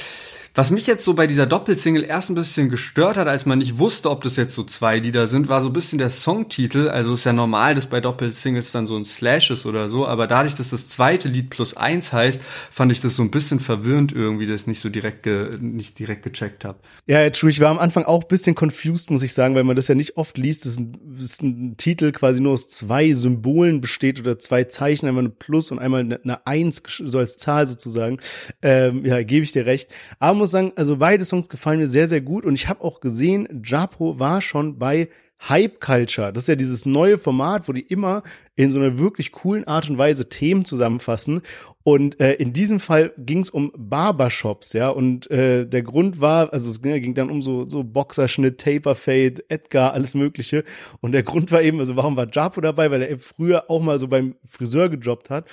Was 0.58 0.72
mich 0.72 0.88
jetzt 0.88 1.06
so 1.06 1.14
bei 1.14 1.28
dieser 1.28 1.46
Doppelsingle 1.46 2.04
erst 2.04 2.32
ein 2.32 2.36
bisschen 2.36 2.70
gestört 2.70 3.18
hat, 3.18 3.28
als 3.28 3.46
man 3.46 3.60
nicht 3.60 3.78
wusste, 3.78 4.10
ob 4.10 4.24
das 4.24 4.38
jetzt 4.38 4.56
so 4.56 4.64
zwei 4.64 4.98
Lieder 4.98 5.28
sind, 5.28 5.50
war 5.50 5.62
so 5.62 5.70
ein 5.70 5.74
bisschen 5.74 6.00
der 6.00 6.10
Songtitel. 6.10 6.90
Also 6.90 7.14
ist 7.14 7.26
ja 7.26 7.32
normal, 7.32 7.76
dass 7.76 7.86
bei 7.86 8.02
Doppelsingles 8.02 8.72
dann 8.72 8.88
so 8.88 8.98
ein 8.98 9.06
Slash 9.06 9.52
ist 9.52 9.68
oder 9.68 9.88
so, 9.88 10.08
aber 10.08 10.26
dadurch, 10.26 10.56
dass 10.56 10.72
das 10.72 10.88
zweite 10.88 11.28
Lied 11.28 11.52
plus 11.52 11.78
eins 11.78 12.12
heißt, 12.12 12.42
fand 12.72 12.92
ich 12.92 13.02
das 13.02 13.16
so 13.16 13.22
ein 13.22 13.30
bisschen 13.30 13.60
verwirrend 13.60 14.14
irgendwie, 14.14 14.48
dass 14.48 14.62
ich 14.62 14.68
nicht 14.68 14.80
so 14.80 14.90
direkt 14.90 15.22
ge 15.22 15.60
nicht 15.62 16.00
direkt 16.00 16.24
gecheckt 16.24 16.66
habe. 16.66 16.80
Ja, 17.06 17.30
true. 17.30 17.52
Ich 17.52 17.60
war 17.60 17.70
am 17.70 17.78
Anfang 17.78 18.06
auch 18.06 18.24
ein 18.24 18.28
bisschen 18.28 18.56
confused, 18.56 19.12
muss 19.12 19.22
ich 19.22 19.36
sagen, 19.36 19.54
weil 19.54 19.64
man 19.64 19.76
das 19.76 19.88
ja 19.88 19.94
nicht 19.94 20.18
oft 20.18 20.40
liest. 20.40 20.66
Das 20.66 20.72
ist 20.72 20.80
ein, 20.80 20.98
das 21.20 21.34
ist 21.34 21.44
ein 21.44 21.78
Titel 21.78 22.12
quasi 22.12 22.42
nur 22.42 22.54
aus 22.54 22.68
zwei 22.68 23.14
Symbolen 23.14 23.80
besteht 23.80 24.20
oder 24.20 24.40
zwei 24.40 24.64
Zeichen, 24.64 25.08
einmal 25.08 25.26
ein 25.26 25.36
Plus 25.38 25.70
und 25.70 25.78
einmal 25.78 26.00
eine, 26.00 26.20
eine 26.24 26.48
Eins, 26.48 26.82
so 26.88 27.20
als 27.20 27.38
Zahl 27.38 27.68
sozusagen. 27.68 28.18
Ähm, 28.64 29.06
ja, 29.06 29.22
gebe 29.22 29.44
ich 29.44 29.52
dir 29.52 29.68
recht. 29.68 29.92
Aber 30.18 30.47
muss 30.48 30.52
sagen, 30.52 30.72
also 30.76 30.98
beide 30.98 31.26
Songs 31.26 31.50
gefallen 31.50 31.80
mir 31.80 31.88
sehr, 31.88 32.08
sehr 32.08 32.22
gut 32.22 32.46
und 32.46 32.56
ich 32.56 32.70
habe 32.70 32.84
auch 32.84 33.02
gesehen, 33.02 33.62
Japo 33.64 34.18
war 34.20 34.42
schon 34.42 34.80
bei 34.80 35.10
Hype 35.50 35.80
Culture. 35.80 36.34
Das 36.34 36.44
ist 36.44 36.48
ja 36.48 36.56
dieses 36.56 36.86
neue 36.86 37.18
Format, 37.18 37.68
wo 37.68 37.74
die 37.74 37.82
immer 37.82 38.24
in 38.56 38.72
so 38.72 38.80
einer 38.80 38.98
wirklich 38.98 39.32
coolen 39.32 39.68
Art 39.68 39.90
und 39.90 39.98
Weise 39.98 40.30
Themen 40.30 40.66
zusammenfassen. 40.66 41.42
Und 41.84 42.20
äh, 42.20 42.34
in 42.34 42.54
diesem 42.54 42.80
Fall 42.80 43.12
ging 43.18 43.40
es 43.40 43.50
um 43.50 43.72
Barbershops, 43.78 44.74
ja. 44.74 44.90
Und 44.90 45.30
äh, 45.30 45.68
der 45.68 45.84
Grund 45.84 46.22
war, 46.22 46.52
also 46.54 46.70
es 46.70 46.82
ging 46.82 47.14
dann 47.14 47.30
um 47.30 47.42
so, 47.42 47.70
so 47.70 47.84
Boxerschnitt, 47.84 48.58
Taperfade, 48.58 49.44
Edgar, 49.48 49.94
alles 49.94 50.16
Mögliche. 50.16 50.64
Und 51.02 51.12
der 51.12 51.24
Grund 51.24 51.52
war 51.52 51.62
eben, 51.62 51.80
also 51.80 51.96
warum 51.96 52.18
war 52.18 52.28
Japo 52.32 52.60
dabei? 52.60 52.90
Weil 52.90 53.04
er 53.04 53.20
früher 53.20 53.70
auch 53.70 53.82
mal 53.82 54.00
so 54.00 54.08
beim 54.08 54.36
Friseur 54.46 54.90
gejobbt 54.90 55.30
hat. 55.30 55.46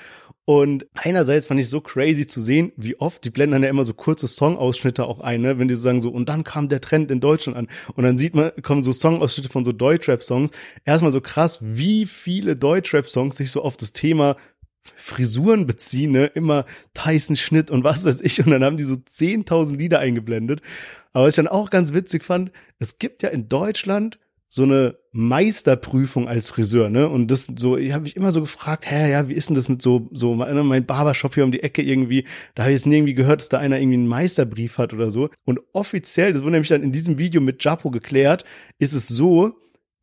Und 0.46 0.86
einerseits 0.92 1.46
fand 1.46 1.58
ich 1.58 1.70
so 1.70 1.80
crazy 1.80 2.26
zu 2.26 2.40
sehen, 2.40 2.72
wie 2.76 3.00
oft, 3.00 3.24
die 3.24 3.30
blenden 3.30 3.52
dann 3.52 3.62
ja 3.62 3.70
immer 3.70 3.84
so 3.84 3.94
kurze 3.94 4.26
Songausschnitte 4.26 5.06
auch 5.06 5.20
ein, 5.20 5.40
ne? 5.40 5.58
wenn 5.58 5.68
die 5.68 5.74
so 5.74 5.82
sagen 5.82 6.00
so, 6.00 6.10
und 6.10 6.28
dann 6.28 6.44
kam 6.44 6.68
der 6.68 6.82
Trend 6.82 7.10
in 7.10 7.20
Deutschland 7.20 7.56
an. 7.56 7.68
Und 7.94 8.04
dann 8.04 8.18
sieht 8.18 8.34
man, 8.34 8.52
kommen 8.60 8.82
so 8.82 8.92
Songausschnitte 8.92 9.48
von 9.48 9.64
so 9.64 9.72
Deutschrap-Songs. 9.72 10.50
Erstmal 10.84 11.12
so 11.12 11.22
krass, 11.22 11.60
wie 11.62 12.04
viele 12.04 12.56
Deutschrap-Songs 12.56 13.38
sich 13.38 13.50
so 13.50 13.62
auf 13.62 13.78
das 13.78 13.92
Thema 13.94 14.36
Frisuren 14.96 15.66
beziehen, 15.66 16.12
ne? 16.12 16.26
immer 16.26 16.66
Tyson-Schnitt 16.92 17.70
und 17.70 17.84
was 17.84 18.04
weiß 18.04 18.20
ich. 18.20 18.44
Und 18.44 18.50
dann 18.50 18.64
haben 18.64 18.76
die 18.76 18.84
so 18.84 18.96
10.000 18.96 19.76
Lieder 19.76 20.00
eingeblendet. 20.00 20.60
Aber 21.14 21.24
was 21.24 21.34
ich 21.34 21.36
dann 21.36 21.48
auch 21.48 21.70
ganz 21.70 21.94
witzig 21.94 22.22
fand, 22.22 22.52
es 22.78 22.98
gibt 22.98 23.22
ja 23.22 23.30
in 23.30 23.48
Deutschland 23.48 24.18
so 24.54 24.62
eine 24.62 24.96
Meisterprüfung 25.10 26.28
als 26.28 26.48
Friseur, 26.48 26.88
ne? 26.88 27.08
Und 27.08 27.28
das 27.32 27.46
so, 27.56 27.76
ich 27.76 27.92
habe 27.92 28.04
mich 28.04 28.14
immer 28.14 28.30
so 28.30 28.40
gefragt, 28.40 28.88
hä, 28.88 29.10
ja, 29.10 29.28
wie 29.28 29.32
ist 29.32 29.48
denn 29.48 29.56
das 29.56 29.68
mit 29.68 29.82
so 29.82 30.08
so 30.12 30.32
mein 30.36 30.86
Barbershop 30.86 31.34
hier 31.34 31.42
um 31.42 31.50
die 31.50 31.64
Ecke 31.64 31.82
irgendwie? 31.82 32.24
Da 32.54 32.62
habe 32.62 32.70
ich 32.72 32.78
jetzt 32.78 32.86
nie 32.86 32.94
irgendwie 32.94 33.14
gehört, 33.14 33.40
dass 33.40 33.48
da 33.48 33.58
einer 33.58 33.80
irgendwie 33.80 33.96
einen 33.96 34.06
Meisterbrief 34.06 34.78
hat 34.78 34.92
oder 34.94 35.10
so. 35.10 35.28
Und 35.44 35.58
offiziell, 35.72 36.32
das 36.32 36.42
wurde 36.42 36.52
nämlich 36.52 36.68
dann 36.68 36.84
in 36.84 36.92
diesem 36.92 37.18
Video 37.18 37.40
mit 37.40 37.64
Japo 37.64 37.90
geklärt, 37.90 38.44
ist 38.78 38.94
es 38.94 39.08
so, 39.08 39.54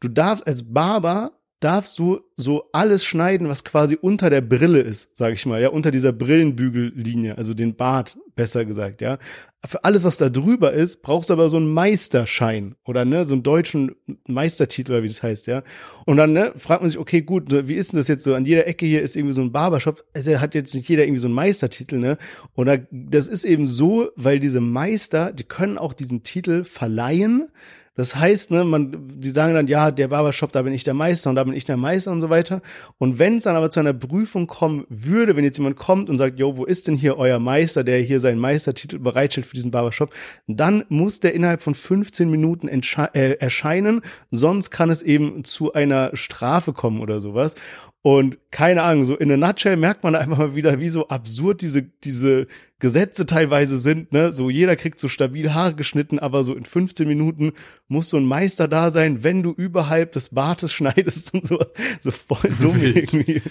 du 0.02 0.10
darfst 0.10 0.46
als 0.46 0.74
Barber 0.74 1.32
darfst 1.62 2.00
du 2.00 2.22
so 2.36 2.70
alles 2.74 3.06
schneiden, 3.06 3.48
was 3.48 3.64
quasi 3.64 3.98
unter 4.00 4.30
der 4.30 4.42
Brille 4.42 4.82
ist, 4.82 5.16
sag 5.16 5.34
ich 5.34 5.46
mal, 5.46 5.62
ja, 5.62 5.70
unter 5.70 5.92
dieser 5.92 6.12
Brillenbügellinie, 6.12 7.38
also 7.38 7.54
den 7.54 7.76
Bart, 7.76 8.18
besser 8.36 8.66
gesagt, 8.66 9.00
ja. 9.00 9.20
Für 9.64 9.84
alles, 9.84 10.04
was 10.04 10.18
da 10.18 10.30
drüber 10.30 10.74
ist, 10.74 11.04
brauchst 11.04 11.30
du 11.30 11.34
aber 11.34 11.50
so 11.50 11.58
einen 11.58 11.72
Meisterschein 11.72 12.74
oder 12.84 13.06
ne, 13.06 13.26
so 13.26 13.36
einen 13.36 13.44
deutschen 13.44 13.96
Meistertitel 14.26 14.92
oder 14.92 15.04
wie 15.04 15.08
das 15.08 15.22
heißt, 15.22 15.46
ja. 15.46 15.62
Und 16.06 16.18
dann 16.18 16.34
ne, 16.34 16.52
fragt 16.58 16.82
man 16.82 16.90
sich, 16.90 16.98
okay, 16.98 17.22
gut, 17.22 17.46
wie 17.68 17.76
ist 17.76 17.92
denn 17.92 18.00
das 18.00 18.08
jetzt 18.08 18.24
so? 18.24 18.34
An 18.34 18.46
jeder 18.46 18.66
Ecke 18.68 18.88
hier 18.88 19.04
ist 19.04 19.16
irgendwie 19.16 19.36
so 19.36 19.42
ein 19.42 19.52
Barbershop. 19.52 20.04
Es 20.14 20.28
hat 20.28 20.56
jetzt 20.56 20.74
nicht 20.74 20.90
jeder 20.90 21.04
irgendwie 21.04 21.22
so 21.22 21.28
einen 21.28 21.36
Meistertitel, 21.36 22.00
ne? 22.00 22.18
Oder 22.56 22.80
das 22.90 23.28
ist 23.28 23.46
eben 23.46 23.68
so, 23.68 24.10
weil 24.16 24.40
diese 24.40 24.62
Meister, 24.62 25.32
die 25.32 25.44
können 25.44 25.78
auch 25.78 25.94
diesen 25.94 26.24
Titel 26.24 26.64
verleihen 26.64 27.48
Das 27.96 28.16
heißt, 28.16 28.52
ne, 28.52 28.64
man, 28.64 29.20
die 29.20 29.30
sagen 29.32 29.54
dann, 29.54 29.68
ja, 29.68 29.92
der 29.92 30.08
Barbershop, 30.08 30.54
da 30.54 30.62
bin 30.62 30.72
ich 30.72 30.84
der 30.84 30.94
Meister 30.94 31.30
und 31.30 31.36
da 31.36 31.44
bin 31.44 31.54
ich 31.54 31.66
der 31.66 31.76
Meister 31.76 32.12
und 32.12 32.22
so 32.22 32.30
weiter. 32.30 32.62
Und 32.98 33.20
wenn 33.20 33.38
es 33.38 33.44
dann 33.44 33.58
aber 33.58 33.70
zu 33.70 33.82
einer 33.82 33.94
Prüfung 33.94 34.48
kommen 34.48 34.86
würde, 34.88 35.36
wenn 35.36 35.44
jetzt 35.44 35.58
jemand 35.58 35.76
kommt 35.76 36.10
und 36.10 36.18
sagt, 36.18 36.40
jo, 36.40 36.56
wo 36.56 36.64
ist 36.64 36.88
denn 36.88 36.96
hier 36.96 37.18
euer 37.18 37.40
Meister, 37.40 37.84
der 37.84 38.00
hier 38.00 38.22
seinen 38.22 38.40
Meistertitel 38.40 38.98
bereitstellt 38.98 39.46
für 39.46 39.56
diesen 39.56 39.72
Barbershop, 39.72 40.14
dann 40.48 40.86
muss 40.88 41.20
der 41.20 41.34
innerhalb 41.34 41.62
von 41.62 41.76
15 41.76 42.30
Minuten 42.32 42.70
äh, 42.70 43.34
erscheinen, 43.34 44.02
sonst 44.32 44.72
kann 44.72 44.90
es 44.90 45.02
eben 45.02 45.44
zu 45.44 45.74
einer 45.74 46.16
Strafe 46.16 46.72
kommen 46.72 47.02
oder 47.02 47.20
sowas. 47.20 47.56
Und 48.04 48.40
keine 48.50 48.82
Ahnung, 48.84 49.06
so 49.06 49.16
in 49.16 49.32
a 49.32 49.38
nutshell 49.38 49.78
merkt 49.78 50.04
man 50.04 50.16
einfach 50.16 50.38
mal 50.38 50.56
wieder, 50.56 50.80
wie 50.80 50.90
so 50.90 51.10
absurd 51.10 51.62
diese, 51.62 51.84
diese 51.84 52.48
Gesetze 52.82 53.26
teilweise 53.26 53.78
sind, 53.78 54.12
ne, 54.12 54.34
so 54.34 54.50
jeder 54.50 54.76
kriegt 54.76 55.00
so 55.00 55.08
stabil 55.08 55.54
Haare 55.54 55.76
geschnitten, 55.76 56.20
aber 56.20 56.44
so 56.44 56.54
in 56.54 56.66
15 56.66 57.08
Minuten 57.08 57.54
muss 57.88 58.10
so 58.10 58.18
ein 58.18 58.26
Meister 58.26 58.68
da 58.68 58.92
sein, 58.92 59.24
wenn 59.24 59.44
du 59.44 59.52
überhalb 59.52 60.12
des 60.12 60.30
Bartes 60.30 60.74
schneidest 60.74 61.34
und 61.34 61.48
so, 61.48 61.60
so 62.02 62.12
voll 62.12 62.52
dumm 62.60 62.82
irgendwie. 62.82 63.42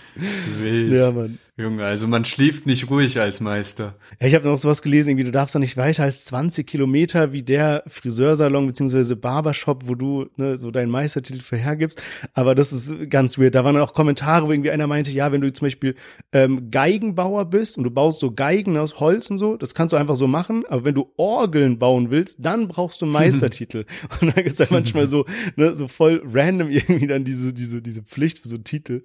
Wild. 0.58 0.92
Ja, 0.92 1.12
Mann. 1.12 1.38
Junge, 1.60 1.84
also 1.84 2.08
man 2.08 2.24
schläft 2.24 2.66
nicht 2.66 2.90
ruhig 2.90 3.20
als 3.20 3.40
Meister. 3.40 3.94
Ja, 4.18 4.26
ich 4.26 4.34
habe 4.34 4.48
noch 4.48 4.58
sowas 4.58 4.82
gelesen, 4.82 5.10
irgendwie, 5.10 5.24
du 5.24 5.32
darfst 5.32 5.54
doch 5.54 5.60
nicht 5.60 5.76
weiter 5.76 6.04
als 6.04 6.24
20 6.24 6.66
Kilometer 6.66 7.32
wie 7.32 7.42
der 7.42 7.84
Friseursalon 7.86 8.66
beziehungsweise 8.66 9.14
Barbershop, 9.14 9.86
wo 9.86 9.94
du 9.94 10.26
ne, 10.36 10.56
so 10.56 10.70
deinen 10.70 10.90
Meistertitel 10.90 11.42
für 11.42 11.56
hergibst. 11.56 12.02
Aber 12.32 12.54
das 12.54 12.72
ist 12.72 13.10
ganz 13.10 13.38
weird. 13.38 13.54
Da 13.54 13.64
waren 13.64 13.74
dann 13.74 13.82
auch 13.82 13.92
Kommentare, 13.92 14.46
wo 14.46 14.52
irgendwie 14.52 14.70
einer 14.70 14.86
meinte, 14.86 15.10
ja, 15.10 15.32
wenn 15.32 15.42
du 15.42 15.52
zum 15.52 15.66
Beispiel 15.66 15.96
ähm, 16.32 16.70
Geigenbauer 16.70 17.44
bist 17.44 17.76
und 17.76 17.84
du 17.84 17.90
baust 17.90 18.20
so 18.20 18.32
Geigen 18.32 18.78
aus 18.78 18.98
Holz, 18.98 19.19
Holz 19.20 19.30
und 19.30 19.38
so, 19.38 19.56
das 19.56 19.74
kannst 19.74 19.92
du 19.92 19.96
einfach 19.96 20.16
so 20.16 20.26
machen, 20.26 20.64
aber 20.68 20.84
wenn 20.84 20.94
du 20.94 21.12
Orgeln 21.16 21.78
bauen 21.78 22.10
willst, 22.10 22.38
dann 22.40 22.68
brauchst 22.68 23.02
du 23.02 23.06
Meistertitel. 23.06 23.84
und 24.20 24.34
dann 24.34 24.44
gibt's 24.44 24.58
ja 24.58 24.66
manchmal 24.70 25.06
so, 25.06 25.26
ne, 25.56 25.76
so 25.76 25.88
voll 25.88 26.22
random 26.24 26.70
irgendwie 26.70 27.06
dann 27.06 27.24
diese, 27.24 27.52
diese, 27.52 27.82
diese 27.82 28.02
Pflicht 28.02 28.40
für 28.40 28.48
so 28.48 28.56
Titel. 28.58 29.02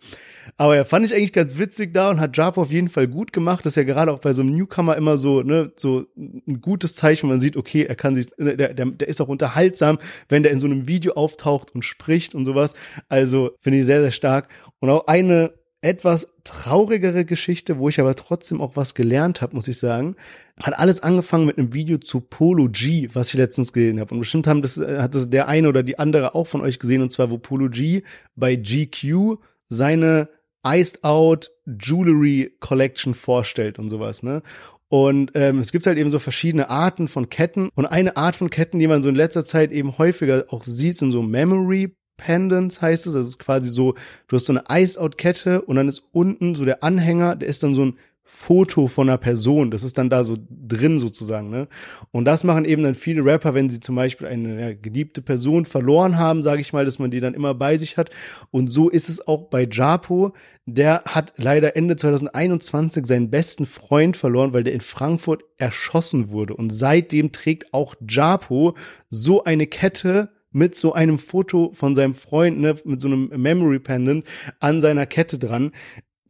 Aber 0.58 0.75
ja, 0.75 0.86
fand 0.86 1.06
ich 1.06 1.13
eigentlich 1.13 1.34
ganz 1.34 1.58
witzig 1.58 1.93
da 1.93 2.10
und 2.12 2.19
hat 2.19 2.38
Japo 2.38 2.62
auf 2.62 2.71
jeden 2.71 2.89
Fall 2.89 3.08
gut 3.08 3.34
gemacht. 3.34 3.65
Das 3.65 3.73
ist 3.73 3.78
ja 3.78 3.84
gerade 3.84 4.12
auch 4.12 4.19
bei 4.19 4.34
so 4.34 4.41
einem 4.41 4.56
Newcomer 4.56 4.95
immer 4.95 5.17
so, 5.17 5.43
ne, 5.43 5.71
so 5.75 6.06
ein 6.15 6.62
gutes 6.62 6.95
Zeichen, 6.95 7.28
man 7.28 7.39
sieht, 7.39 7.58
okay, 7.58 7.84
er 7.84 7.95
kann 7.95 8.15
sich, 8.15 8.28
ne, 8.38 8.56
der, 8.56 8.73
der, 8.73 8.86
der 8.86 9.08
ist 9.08 9.21
auch 9.21 9.28
unterhaltsam, 9.28 9.99
wenn 10.30 10.43
der 10.43 10.51
in 10.51 10.60
so 10.60 10.67
einem 10.67 10.88
Video 10.88 11.13
auftaucht 11.13 11.75
und 11.75 11.84
spricht 11.84 12.36
und 12.36 12.45
sowas. 12.45 12.73
Also 13.10 13.51
finde 13.60 13.80
ich 13.80 13.86
sehr, 13.86 14.01
sehr 14.01 14.12
stark. 14.12 14.47
Und 14.80 14.89
auch 14.89 15.08
eine 15.08 15.54
etwas 15.86 16.26
traurigere 16.43 17.26
Geschichte, 17.26 17.78
wo 17.78 17.89
ich 17.89 18.00
aber 18.00 18.15
trotzdem 18.15 18.60
auch 18.60 18.76
was 18.76 18.95
gelernt 18.95 19.41
habe, 19.41 19.56
muss 19.56 19.67
ich 19.67 19.78
sagen. 19.78 20.15
Hat 20.60 20.78
alles 20.80 21.04
angefangen 21.04 21.45
mit 21.45 21.60
einem 21.60 21.74
Video 21.74 22.00
zu 22.00 22.21
Polo 22.21 22.69
G, 22.71 23.10
was 23.13 23.30
ich 23.30 23.36
letztens 23.36 23.71
gesehen 23.71 24.00
habe. 24.00 24.12
Und 24.13 24.19
bestimmt 24.19 24.48
haben 24.48 24.63
das, 24.63 24.78
hat 24.78 25.13
das 25.13 25.30
der 25.30 25.48
eine 25.48 25.69
oder 25.69 25.84
die 25.84 26.00
andere 26.00 26.34
auch 26.34 26.48
von 26.48 26.62
euch 26.62 26.80
gesehen, 26.80 27.04
und 27.04 27.12
zwar 27.12 27.30
wo 27.30 27.38
Polo 27.38 27.69
G 27.69 28.02
bei 28.36 28.56
GQ 28.56 29.38
seine 29.69 30.30
Iced 30.65 31.04
Out 31.04 31.52
Jewelry 31.67 32.56
Collection 32.60 33.13
vorstellt 33.13 33.78
und 33.78 33.89
sowas, 33.89 34.24
ne? 34.24 34.41
Und 34.88 35.32
ähm, 35.36 35.60
es 35.60 35.71
gibt 35.71 35.86
halt 35.86 35.98
eben 35.98 36.10
so 36.10 36.19
verschiedene 36.19 36.69
Arten 36.69 37.08
von 37.08 37.30
Ketten. 37.30 37.69
Und 37.76 37.86
eine 37.86 38.17
Art 38.17 38.36
von 38.36 38.50
Ketten, 38.50 38.80
die 38.80 38.88
man 38.88 39.02
so 39.02 39.10
in 39.10 39.15
letzter 39.15 39.45
Zeit 39.45 39.71
eben 39.71 39.98
häufiger 39.98 40.45
auch 40.50 40.63
sieht, 40.63 40.98
sind 40.98 41.12
so 41.12 41.21
Memory 41.21 41.95
Pendants 42.17 42.82
heißt 42.82 43.08
es. 43.08 43.13
Das 43.13 43.28
ist 43.28 43.39
quasi 43.39 43.69
so, 43.69 43.95
du 44.28 44.36
hast 44.36 44.45
so 44.45 44.54
eine 44.54 44.63
Ice-Out-Kette 44.69 45.62
und 45.62 45.75
dann 45.75 45.88
ist 45.88 46.04
unten 46.12 46.56
so 46.56 46.65
der 46.65 46.84
Anhänger, 46.84 47.36
der 47.36 47.49
ist 47.49 47.63
dann 47.63 47.75
so 47.75 47.86
ein 47.86 47.97
Foto 48.28 48.88
von 48.88 49.08
einer 49.08 49.19
Person. 49.19 49.69
Das 49.69 49.84
ist 49.84 49.99
dann 49.99 50.10
da 50.10 50.23
so 50.23 50.36
drin 50.49 50.97
sozusagen, 50.97 51.51
ne? 51.51 51.67
Und 52.12 52.25
das 52.25 52.43
machen 52.43 52.65
eben 52.65 52.82
dann 52.84 52.95
viele 52.95 53.23
Rapper, 53.23 53.54
wenn 53.54 53.69
sie 53.69 53.80
zum 53.80 53.95
Beispiel 53.95 54.28
eine 54.28 54.60
ja, 54.60 54.73
geliebte 54.73 55.21
Person 55.21 55.65
verloren 55.65 56.17
haben, 56.17 56.41
sage 56.41 56.60
ich 56.60 56.73
mal, 56.73 56.86
dass 56.86 56.97
man 56.97 57.12
die 57.12 57.19
dann 57.19 57.36
immer 57.36 57.54
bei 57.54 57.78
sich 57.78 57.97
hat. 57.97 58.10
Und 58.49 58.67
so 58.67 58.89
ist 58.89 59.10
es 59.10 59.25
auch 59.28 59.43
bei 59.43 59.67
Japo. 59.71 60.34
Der 60.65 61.04
hat 61.06 61.34
leider 61.38 61.75
Ende 61.78 61.95
2021 61.95 63.06
seinen 63.06 63.30
besten 63.30 63.67
Freund 63.67 64.17
verloren, 64.17 64.54
weil 64.54 64.63
der 64.63 64.73
in 64.73 64.82
Frankfurt 64.82 65.43
erschossen 65.58 66.30
wurde. 66.30 66.56
Und 66.56 66.71
seitdem 66.71 67.32
trägt 67.32 67.75
auch 67.75 67.93
Japo 68.08 68.75
so 69.10 69.43
eine 69.43 69.67
Kette 69.67 70.35
mit 70.55 70.73
so 70.73 70.93
einem 70.93 71.19
Foto 71.19 71.73
von 71.73 71.95
seinem 71.95 72.15
Freund, 72.15 72.59
ne, 72.59 72.75
mit 72.85 73.01
so 73.01 73.09
einem 73.09 73.27
Memory 73.27 73.79
Pendant 73.79 74.25
an 74.61 74.79
seiner 74.79 75.05
Kette 75.05 75.37
dran. 75.37 75.73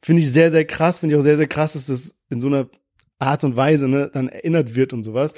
Finde 0.02 0.24
ich 0.24 0.32
sehr, 0.32 0.50
sehr 0.50 0.66
krass. 0.66 1.00
Finde 1.00 1.14
ich 1.14 1.20
auch 1.20 1.24
sehr, 1.24 1.38
sehr 1.38 1.48
krass, 1.48 1.74
dass 1.74 1.86
das 1.86 2.24
in 2.32 2.42
so 2.42 2.48
einer 2.48 2.68
Art 3.20 3.44
und 3.44 3.56
Weise 3.56 3.88
ne, 3.88 4.10
dann 4.12 4.30
erinnert 4.30 4.76
wird 4.76 4.94
und 4.94 5.04
sowas. 5.04 5.36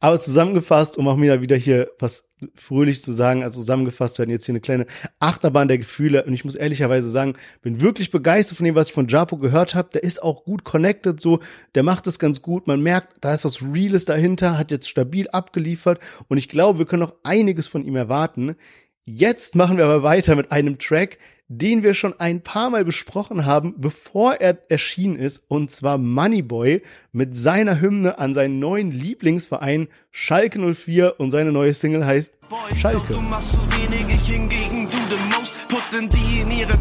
Aber 0.00 0.20
zusammengefasst, 0.20 0.98
um 0.98 1.08
auch 1.08 1.20
wieder 1.20 1.40
wieder 1.40 1.56
hier 1.56 1.90
was 1.98 2.30
fröhlich 2.54 3.02
zu 3.02 3.12
sagen, 3.12 3.42
also 3.42 3.60
zusammengefasst 3.60 4.18
werden 4.18 4.30
jetzt 4.30 4.44
hier 4.44 4.52
eine 4.52 4.60
kleine 4.60 4.86
Achterbahn 5.18 5.68
der 5.68 5.78
Gefühle. 5.78 6.24
Und 6.24 6.34
ich 6.34 6.44
muss 6.44 6.54
ehrlicherweise 6.54 7.08
sagen, 7.08 7.34
bin 7.62 7.80
wirklich 7.80 8.10
begeistert 8.10 8.56
von 8.56 8.64
dem, 8.64 8.74
was 8.74 8.88
ich 8.88 8.94
von 8.94 9.08
Japo 9.08 9.38
gehört 9.38 9.74
habe. 9.74 9.90
Der 9.94 10.02
ist 10.02 10.22
auch 10.22 10.44
gut 10.44 10.64
connected, 10.64 11.20
so, 11.20 11.40
der 11.74 11.82
macht 11.82 12.06
das 12.06 12.18
ganz 12.18 12.42
gut. 12.42 12.66
Man 12.66 12.82
merkt, 12.82 13.16
da 13.20 13.34
ist 13.34 13.44
was 13.44 13.62
Reales 13.62 14.04
dahinter, 14.04 14.58
hat 14.58 14.70
jetzt 14.70 14.88
stabil 14.88 15.28
abgeliefert. 15.28 16.00
Und 16.28 16.38
ich 16.38 16.48
glaube, 16.48 16.80
wir 16.80 16.86
können 16.86 17.02
noch 17.02 17.14
einiges 17.22 17.66
von 17.66 17.84
ihm 17.84 17.96
erwarten. 17.96 18.56
Jetzt 19.06 19.54
machen 19.54 19.76
wir 19.76 19.84
aber 19.84 20.02
weiter 20.02 20.34
mit 20.34 20.50
einem 20.50 20.78
Track, 20.78 21.18
den 21.48 21.82
wir 21.82 21.94
schon 21.94 22.18
ein 22.18 22.40
paar 22.40 22.70
Mal 22.70 22.84
besprochen 22.84 23.44
haben, 23.44 23.74
bevor 23.76 24.34
er 24.34 24.58
erschienen 24.70 25.16
ist, 25.16 25.44
und 25.48 25.70
zwar 25.70 25.98
Moneyboy 25.98 26.82
mit 27.12 27.36
seiner 27.36 27.80
Hymne 27.80 28.18
an 28.18 28.34
seinen 28.34 28.58
neuen 28.58 28.90
Lieblingsverein 28.90 29.88
Schalke 30.10 30.58
04 30.74 31.18
und 31.18 31.30
seine 31.30 31.52
neue 31.52 31.74
Single 31.74 32.06
heißt 32.06 32.34
Schalke. 32.76 33.14
Du 33.14 33.20
machst 33.20 33.52
so 33.52 33.58
wenig, 33.58 34.06
ich 34.14 34.26
hingegen 34.26 34.88
du 34.88 34.96
the 34.96 35.16
most, 35.36 35.68
putten 35.68 36.08
die 36.08 36.40
in 36.40 36.50
ihre 36.50 36.73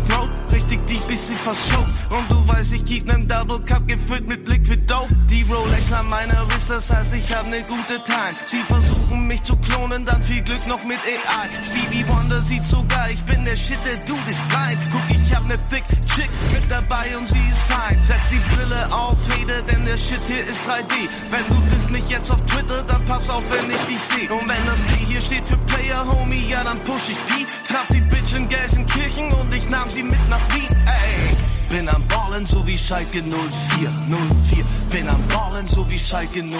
fast 1.43 1.69
choke. 1.71 1.91
Und 2.09 2.31
du 2.31 2.47
weißt, 2.47 2.73
ich 2.73 2.85
keep 2.85 3.05
nen 3.05 3.27
Double 3.27 3.59
Cup 3.65 3.87
gefüllt 3.87 4.27
mit 4.27 4.47
Liquid 4.47 4.81
Dope. 4.87 5.13
Die 5.29 5.43
Rolex 5.43 5.91
an 5.91 6.07
meiner 6.09 6.47
Wrist, 6.47 6.69
das 6.69 6.89
heißt, 6.93 7.13
ich 7.15 7.35
hab 7.35 7.47
ne 7.47 7.63
gute 7.63 8.01
Time. 8.03 8.35
Sie 8.45 8.63
versuchen 8.63 9.27
mich 9.27 9.43
zu 9.43 9.55
klonen, 9.57 10.05
dann 10.05 10.21
viel 10.23 10.41
Glück 10.41 10.65
noch 10.67 10.83
mit 10.83 10.97
AI. 10.99 11.49
Stevie 11.63 12.05
Wonder 12.07 12.41
sieht 12.41 12.65
sogar, 12.65 13.09
ich 13.09 13.21
bin 13.23 13.43
der 13.45 13.55
Shit, 13.55 13.79
der 13.85 13.97
Dude 14.05 14.31
ist 14.31 14.47
blind. 14.47 14.79
Guck, 14.91 15.01
ich 15.09 15.35
hab 15.35 15.45
ne 15.47 15.57
Dick 15.71 15.83
Chick 16.15 16.29
mit 16.53 16.63
dabei 16.69 17.17
und 17.17 17.27
sie 17.27 17.45
ist 17.49 17.63
fein. 17.69 18.01
Setz 18.01 18.29
die 18.29 18.41
Brille 18.55 18.87
auf, 18.93 19.17
Fede, 19.27 19.63
denn 19.69 19.85
der 19.85 19.97
Shit 19.97 20.21
hier 20.25 20.45
ist 20.45 20.63
3D. 20.65 20.93
Wenn 21.31 21.45
du 21.49 21.61
bist 21.69 21.89
mich 21.89 22.07
jetzt 22.09 22.31
auf 22.31 22.41
Twitter, 22.45 22.83
dann 22.83 23.03
pass 23.05 23.29
auf, 23.29 23.43
wenn 23.49 23.69
ich 23.69 23.83
dich 23.85 24.01
seh. 24.01 24.29
Und 24.29 24.47
wenn 24.47 24.65
das 24.65 24.79
P 24.79 25.05
hier 25.05 25.21
steht 25.21 25.47
für 25.47 25.57
Player, 25.57 26.05
Homie, 26.07 26.47
ja, 26.49 26.63
dann 26.63 26.79
push 26.83 27.09
ich 27.09 27.25
P. 27.25 27.45
Traf 27.67 27.87
die 27.91 28.01
Bitch 28.01 28.33
in 28.35 28.47
Gelsenkirchen 28.47 29.31
und 29.33 29.53
ich 29.53 29.67
nahm 29.69 29.89
sie 29.89 30.03
mit 30.03 30.29
nach 30.29 30.41
Wien, 30.53 30.69
ey. 30.85 31.32
Bin 31.73 31.89
am 31.89 32.03
Ballen 32.07 32.45
so 32.45 32.67
wie 32.67 32.77
Schalke 32.77 33.23
04, 33.23 33.89
04. 34.07 34.63
Bin 34.91 35.07
am 35.07 35.19
Ballen 35.27 35.65
so 35.65 35.89
wie 35.89 35.97
Schalke 35.97 36.43
04, 36.43 36.59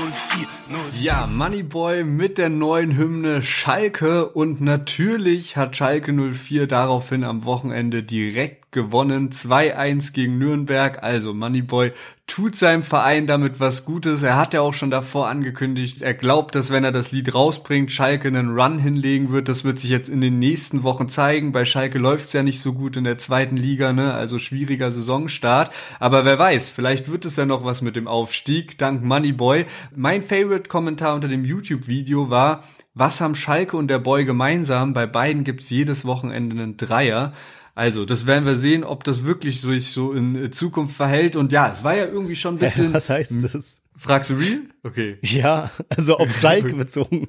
04. 0.89 1.03
Ja, 1.03 1.27
Moneyboy 1.27 2.03
mit 2.03 2.39
der 2.39 2.49
neuen 2.49 2.97
Hymne 2.97 3.43
Schalke 3.43 4.29
und 4.29 4.59
natürlich 4.59 5.55
hat 5.55 5.77
Schalke 5.77 6.11
04 6.13 6.65
daraufhin 6.65 7.23
am 7.23 7.45
Wochenende 7.45 8.01
direkt 8.01 8.62
gewonnen. 8.73 9.29
2-1 9.29 10.13
gegen 10.13 10.37
Nürnberg. 10.37 11.01
Also 11.01 11.33
Moneyboy 11.33 11.93
tut 12.25 12.55
seinem 12.55 12.83
Verein 12.83 13.27
damit 13.27 13.59
was 13.59 13.85
Gutes. 13.85 14.23
Er 14.23 14.37
hat 14.37 14.53
ja 14.53 14.61
auch 14.61 14.73
schon 14.73 14.89
davor 14.89 15.27
angekündigt, 15.27 16.01
er 16.01 16.13
glaubt, 16.13 16.55
dass 16.55 16.71
wenn 16.71 16.83
er 16.83 16.91
das 16.91 17.11
Lied 17.11 17.33
rausbringt, 17.33 17.91
Schalke 17.91 18.27
einen 18.27 18.57
Run 18.57 18.79
hinlegen 18.79 19.31
wird. 19.31 19.49
Das 19.49 19.63
wird 19.63 19.77
sich 19.79 19.89
jetzt 19.89 20.09
in 20.09 20.21
den 20.21 20.39
nächsten 20.39 20.83
Wochen 20.83 21.09
zeigen. 21.09 21.51
Bei 21.51 21.65
Schalke 21.65 21.99
läuft's 21.99 22.33
ja 22.33 22.41
nicht 22.41 22.61
so 22.61 22.73
gut 22.73 22.97
in 22.97 23.03
der 23.03 23.17
zweiten 23.17 23.57
Liga, 23.57 23.93
ne? 23.93 24.13
Also 24.13 24.39
schwieriger 24.39 24.91
Saisonstart. 24.91 25.73
Aber 25.99 26.25
wer 26.25 26.39
weiß, 26.39 26.69
vielleicht 26.69 27.11
wird 27.11 27.25
es 27.25 27.35
ja 27.35 27.45
noch 27.45 27.65
was 27.65 27.81
mit 27.81 27.95
dem 27.95 28.07
Aufstieg, 28.07 28.77
dank 28.77 29.03
Moneyboy. 29.03 29.65
Mein 29.95 30.23
Favorite-Kommentar 30.23 31.15
unter 31.15 31.27
dem 31.27 31.45
YouTube-Video 31.45 32.29
war, 32.29 32.63
was 32.95 33.21
haben 33.21 33.35
Schalke 33.35 33.75
und 33.75 33.87
der 33.87 33.99
Boy 33.99 34.23
gemeinsam? 34.23 34.93
Bei 34.93 35.07
beiden 35.07 35.43
gibt's 35.43 35.69
jedes 35.69 36.05
Wochenende 36.05 36.55
einen 36.55 36.77
Dreier. 36.77 37.33
Also, 37.75 38.05
das 38.05 38.27
werden 38.27 38.45
wir 38.45 38.55
sehen, 38.55 38.83
ob 38.83 39.03
das 39.03 39.25
wirklich 39.25 39.59
so 39.59 39.71
sich 39.71 39.91
so 39.91 40.13
in 40.13 40.35
äh, 40.35 40.51
Zukunft 40.51 40.95
verhält. 40.95 41.35
Und 41.35 41.51
ja, 41.51 41.71
es 41.71 41.83
war 41.83 41.95
ja 41.95 42.05
irgendwie 42.05 42.35
schon 42.35 42.55
ein 42.55 42.59
bisschen. 42.59 42.93
Was 42.93 43.09
heißt 43.09 43.53
das? 43.53 43.81
Fragst 43.97 44.29
du 44.29 44.35
real? 44.35 44.59
Okay. 44.83 45.17
Ja, 45.23 45.71
also 45.89 46.17
auf 46.17 46.37
Schalke 46.39 46.75
bezogen. 46.75 47.27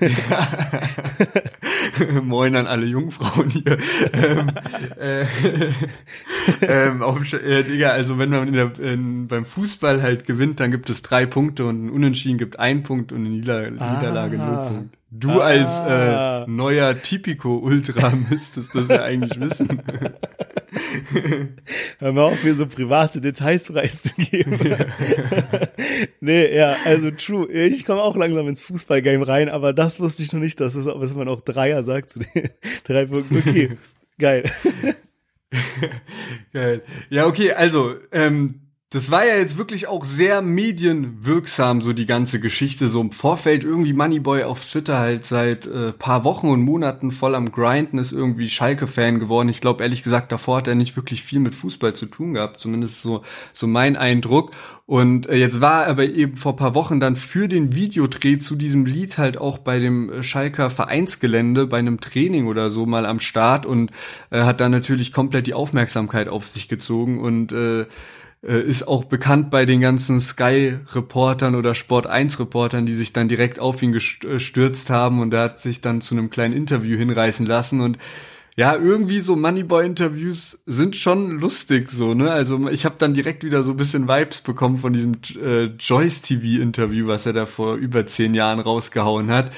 Moin 2.22 2.56
an 2.56 2.66
alle 2.66 2.86
Jungfrauen 2.86 3.50
hier. 3.50 3.76
ähm, 4.12 4.50
äh, 4.98 5.26
ähm, 6.62 7.02
auf, 7.02 7.32
äh, 7.32 7.62
Digga, 7.62 7.90
also 7.90 8.18
wenn 8.18 8.30
man 8.30 8.48
in 8.48 8.54
der, 8.54 8.78
in, 8.78 9.28
beim 9.28 9.44
Fußball 9.44 10.02
halt 10.02 10.24
gewinnt, 10.24 10.60
dann 10.60 10.70
gibt 10.70 10.88
es 10.88 11.02
drei 11.02 11.26
Punkte 11.26 11.66
und 11.66 11.86
ein 11.86 11.90
Unentschieden 11.90 12.38
gibt 12.38 12.58
ein 12.58 12.82
Punkt 12.82 13.12
und 13.12 13.18
eine 13.18 13.28
Nieder 13.28 13.70
Niederlage 13.70 14.40
ah. 14.40 14.46
null 14.46 14.68
Punkt. 14.68 14.96
Du 15.12 15.40
ah. 15.40 15.46
als 15.46 15.80
äh, 15.80 16.48
neuer 16.48 17.00
Tipico-Ultra 17.00 18.10
müsstest 18.30 18.74
das 18.74 18.88
ja 18.88 19.02
eigentlich 19.02 19.40
wissen. 19.40 19.82
Hör 21.98 22.12
mal 22.12 22.22
auf, 22.22 22.44
mir 22.44 22.54
so 22.54 22.66
private 22.66 23.20
Details 23.20 23.66
preiszugeben. 23.66 24.56
nee, 26.20 26.54
ja, 26.56 26.76
also 26.84 27.10
true. 27.10 27.50
Ich 27.50 27.84
komme 27.84 28.02
auch 28.02 28.16
langsam 28.16 28.46
ins 28.46 28.60
Fußballgame 28.60 29.26
rein, 29.26 29.48
aber 29.48 29.72
das 29.72 29.98
wusste 29.98 30.22
ich 30.22 30.32
noch 30.32 30.40
nicht, 30.40 30.60
dass, 30.60 30.76
es, 30.76 30.84
dass 30.84 31.14
man 31.14 31.28
auch 31.28 31.40
Dreier 31.40 31.82
sagt 31.82 32.10
zu 32.10 32.20
den 32.20 32.50
drei 32.84 33.06
Punkten. 33.06 33.38
Okay, 33.38 33.76
geil. 34.18 34.44
geil. 36.52 36.82
Ja, 37.08 37.26
okay, 37.26 37.52
also, 37.52 37.96
ähm, 38.12 38.69
das 38.92 39.12
war 39.12 39.24
ja 39.24 39.36
jetzt 39.36 39.56
wirklich 39.56 39.86
auch 39.86 40.04
sehr 40.04 40.42
medienwirksam, 40.42 41.80
so 41.80 41.92
die 41.92 42.06
ganze 42.06 42.40
Geschichte. 42.40 42.88
So 42.88 43.00
im 43.00 43.12
Vorfeld 43.12 43.62
irgendwie 43.62 43.92
Moneyboy 43.92 44.42
auf 44.42 44.64
Twitter 44.64 44.98
halt 44.98 45.24
seit 45.24 45.66
äh, 45.66 45.92
paar 45.92 46.24
Wochen 46.24 46.48
und 46.48 46.62
Monaten 46.62 47.12
voll 47.12 47.36
am 47.36 47.52
Grinden, 47.52 47.98
ist 47.98 48.10
irgendwie 48.10 48.48
Schalke-Fan 48.48 49.20
geworden. 49.20 49.48
Ich 49.48 49.60
glaube, 49.60 49.84
ehrlich 49.84 50.02
gesagt, 50.02 50.32
davor 50.32 50.56
hat 50.56 50.66
er 50.66 50.74
nicht 50.74 50.96
wirklich 50.96 51.22
viel 51.22 51.38
mit 51.38 51.54
Fußball 51.54 51.94
zu 51.94 52.06
tun 52.06 52.34
gehabt. 52.34 52.58
Zumindest 52.58 53.00
so, 53.00 53.22
so 53.52 53.68
mein 53.68 53.96
Eindruck. 53.96 54.50
Und 54.86 55.28
äh, 55.28 55.36
jetzt 55.36 55.60
war 55.60 55.84
er 55.84 55.90
aber 55.90 56.06
eben 56.06 56.36
vor 56.36 56.56
paar 56.56 56.74
Wochen 56.74 56.98
dann 56.98 57.14
für 57.14 57.46
den 57.46 57.76
Videodreh 57.76 58.38
zu 58.40 58.56
diesem 58.56 58.86
Lied 58.86 59.18
halt 59.18 59.38
auch 59.38 59.58
bei 59.58 59.78
dem 59.78 60.10
äh, 60.10 60.22
Schalker 60.24 60.68
Vereinsgelände, 60.68 61.68
bei 61.68 61.78
einem 61.78 62.00
Training 62.00 62.48
oder 62.48 62.72
so 62.72 62.86
mal 62.86 63.06
am 63.06 63.20
Start 63.20 63.66
und 63.66 63.92
äh, 64.30 64.42
hat 64.42 64.60
dann 64.60 64.72
natürlich 64.72 65.12
komplett 65.12 65.46
die 65.46 65.54
Aufmerksamkeit 65.54 66.28
auf 66.28 66.44
sich 66.48 66.68
gezogen 66.68 67.20
und 67.20 67.52
äh, 67.52 67.86
ist 68.42 68.88
auch 68.88 69.04
bekannt 69.04 69.50
bei 69.50 69.66
den 69.66 69.80
ganzen 69.82 70.18
Sky-Reportern 70.18 71.54
oder 71.54 71.72
Sport1-Reportern, 71.72 72.86
die 72.86 72.94
sich 72.94 73.12
dann 73.12 73.28
direkt 73.28 73.58
auf 73.58 73.82
ihn 73.82 73.92
gestürzt 73.92 74.88
haben 74.88 75.20
und 75.20 75.34
er 75.34 75.42
hat 75.42 75.58
sich 75.58 75.82
dann 75.82 76.00
zu 76.00 76.14
einem 76.14 76.30
kleinen 76.30 76.54
Interview 76.54 76.96
hinreißen 76.96 77.44
lassen 77.44 77.80
und 77.80 77.98
ja, 78.60 78.76
irgendwie 78.76 79.20
so 79.20 79.36
Moneyboy-Interviews 79.36 80.58
sind 80.66 80.94
schon 80.94 81.40
lustig 81.40 81.90
so, 81.90 82.12
ne? 82.12 82.30
Also 82.30 82.68
ich 82.68 82.84
habe 82.84 82.96
dann 82.98 83.14
direkt 83.14 83.42
wieder 83.42 83.62
so 83.62 83.70
ein 83.70 83.78
bisschen 83.78 84.06
Vibes 84.06 84.42
bekommen 84.42 84.76
von 84.76 84.92
diesem 84.92 85.14
äh, 85.42 85.70
Joyce 85.78 86.20
TV-Interview, 86.20 87.06
was 87.06 87.24
er 87.24 87.32
da 87.32 87.46
vor 87.46 87.76
über 87.76 88.04
zehn 88.04 88.34
Jahren 88.34 88.58
rausgehauen 88.58 89.30
hat. 89.30 89.50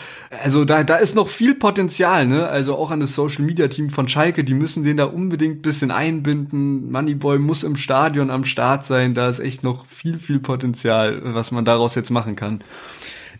Also 0.44 0.64
da, 0.64 0.84
da 0.84 0.98
ist 0.98 1.16
noch 1.16 1.26
viel 1.26 1.56
Potenzial, 1.56 2.28
ne? 2.28 2.46
Also 2.46 2.76
auch 2.76 2.92
an 2.92 3.00
das 3.00 3.16
Social-Media-Team 3.16 3.90
von 3.90 4.06
Schalke, 4.06 4.44
die 4.44 4.54
müssen 4.54 4.84
den 4.84 4.98
da 4.98 5.06
unbedingt 5.06 5.62
bisschen 5.62 5.90
einbinden. 5.90 6.92
Moneyboy 6.92 7.40
muss 7.40 7.64
im 7.64 7.74
Stadion 7.74 8.30
am 8.30 8.44
Start 8.44 8.84
sein, 8.84 9.14
da 9.14 9.28
ist 9.28 9.40
echt 9.40 9.64
noch 9.64 9.84
viel, 9.86 10.20
viel 10.20 10.38
Potenzial, 10.38 11.22
was 11.24 11.50
man 11.50 11.64
daraus 11.64 11.96
jetzt 11.96 12.10
machen 12.10 12.36
kann. 12.36 12.60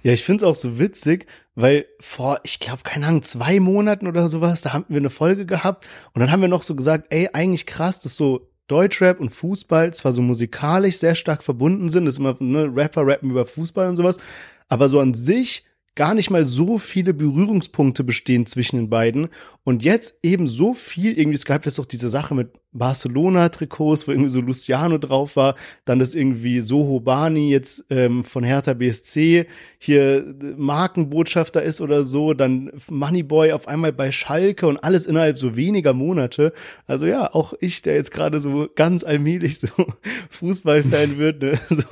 Ja, 0.03 0.12
ich 0.12 0.24
find's 0.24 0.42
auch 0.42 0.55
so 0.55 0.78
witzig, 0.78 1.26
weil 1.55 1.86
vor, 2.00 2.40
ich 2.44 2.59
glaube, 2.59 2.82
keine 2.82 3.07
Ahnung, 3.07 3.22
zwei 3.22 3.61
Monaten 3.61 4.07
oder 4.07 4.28
sowas, 4.28 4.62
da 4.62 4.72
haben 4.72 4.84
wir 4.88 4.96
eine 4.96 5.11
Folge 5.11 5.46
gehabt 5.46 5.86
und 6.12 6.20
dann 6.20 6.32
haben 6.32 6.40
wir 6.40 6.48
noch 6.48 6.62
so 6.62 6.74
gesagt, 6.74 7.07
ey, 7.11 7.28
eigentlich 7.32 7.66
krass, 7.66 8.00
dass 8.00 8.16
so 8.16 8.48
Deutschrap 8.66 9.20
und 9.20 9.30
Fußball 9.30 9.92
zwar 9.94 10.12
so 10.12 10.22
musikalisch 10.22 10.96
sehr 10.96 11.14
stark 11.14 11.42
verbunden 11.42 11.88
sind, 11.88 12.07
das 12.07 12.14
ist 12.14 12.20
immer, 12.20 12.36
ne, 12.40 12.70
Rapper 12.74 13.07
rappen 13.07 13.30
über 13.30 13.46
Fußball 13.46 13.88
und 13.88 13.96
sowas, 13.96 14.18
aber 14.68 14.88
so 14.88 14.98
an 14.98 15.14
sich 15.14 15.64
gar 15.94 16.14
nicht 16.14 16.30
mal 16.30 16.46
so 16.46 16.78
viele 16.78 17.12
Berührungspunkte 17.12 18.03
bestehen 18.03 18.46
zwischen 18.46 18.76
den 18.76 18.88
beiden. 18.88 19.28
Und 19.62 19.84
jetzt 19.84 20.18
eben 20.22 20.48
so 20.48 20.74
viel, 20.74 21.18
irgendwie, 21.18 21.36
es 21.36 21.44
gab 21.44 21.66
jetzt 21.66 21.78
auch 21.78 21.86
diese 21.86 22.09
Sache 22.09 22.34
mit 22.34 22.53
Barcelona-Trikots, 22.73 24.07
wo 24.07 24.12
irgendwie 24.12 24.31
so 24.31 24.41
Luciano 24.41 24.99
drauf 24.99 25.37
war, 25.37 25.55
dann 25.85 26.01
ist 26.01 26.14
irgendwie 26.14 26.61
Soho 26.61 27.01
Bani 27.01 27.51
jetzt 27.51 27.85
ähm, 27.91 28.25
von 28.25 28.45
Hertha 28.45 28.75
BSC 28.75 29.47
hier 29.79 30.35
Markenbotschafter 30.57 31.62
ist 31.62 31.81
oder 31.81 32.05
so, 32.05 32.35
dann 32.35 32.73
Moneyboy 32.89 33.53
auf 33.53 33.68
einmal 33.68 33.93
bei 33.93 34.11
Schalke 34.12 34.66
und 34.66 34.79
alles 34.79 35.07
innerhalb 35.07 35.39
so 35.39 35.57
weniger 35.57 35.93
Monate. 35.93 36.53
Also 36.87 37.07
ja, 37.07 37.33
auch 37.35 37.53
ich, 37.61 37.83
der 37.83 37.95
jetzt 37.95 38.11
gerade 38.11 38.41
so 38.41 38.68
ganz 38.75 39.05
allmählich 39.05 39.59
so 39.61 39.68
Fußballfan 40.31 41.16
wird, 41.18 41.43
ne? 41.43 41.59
so 41.68 41.85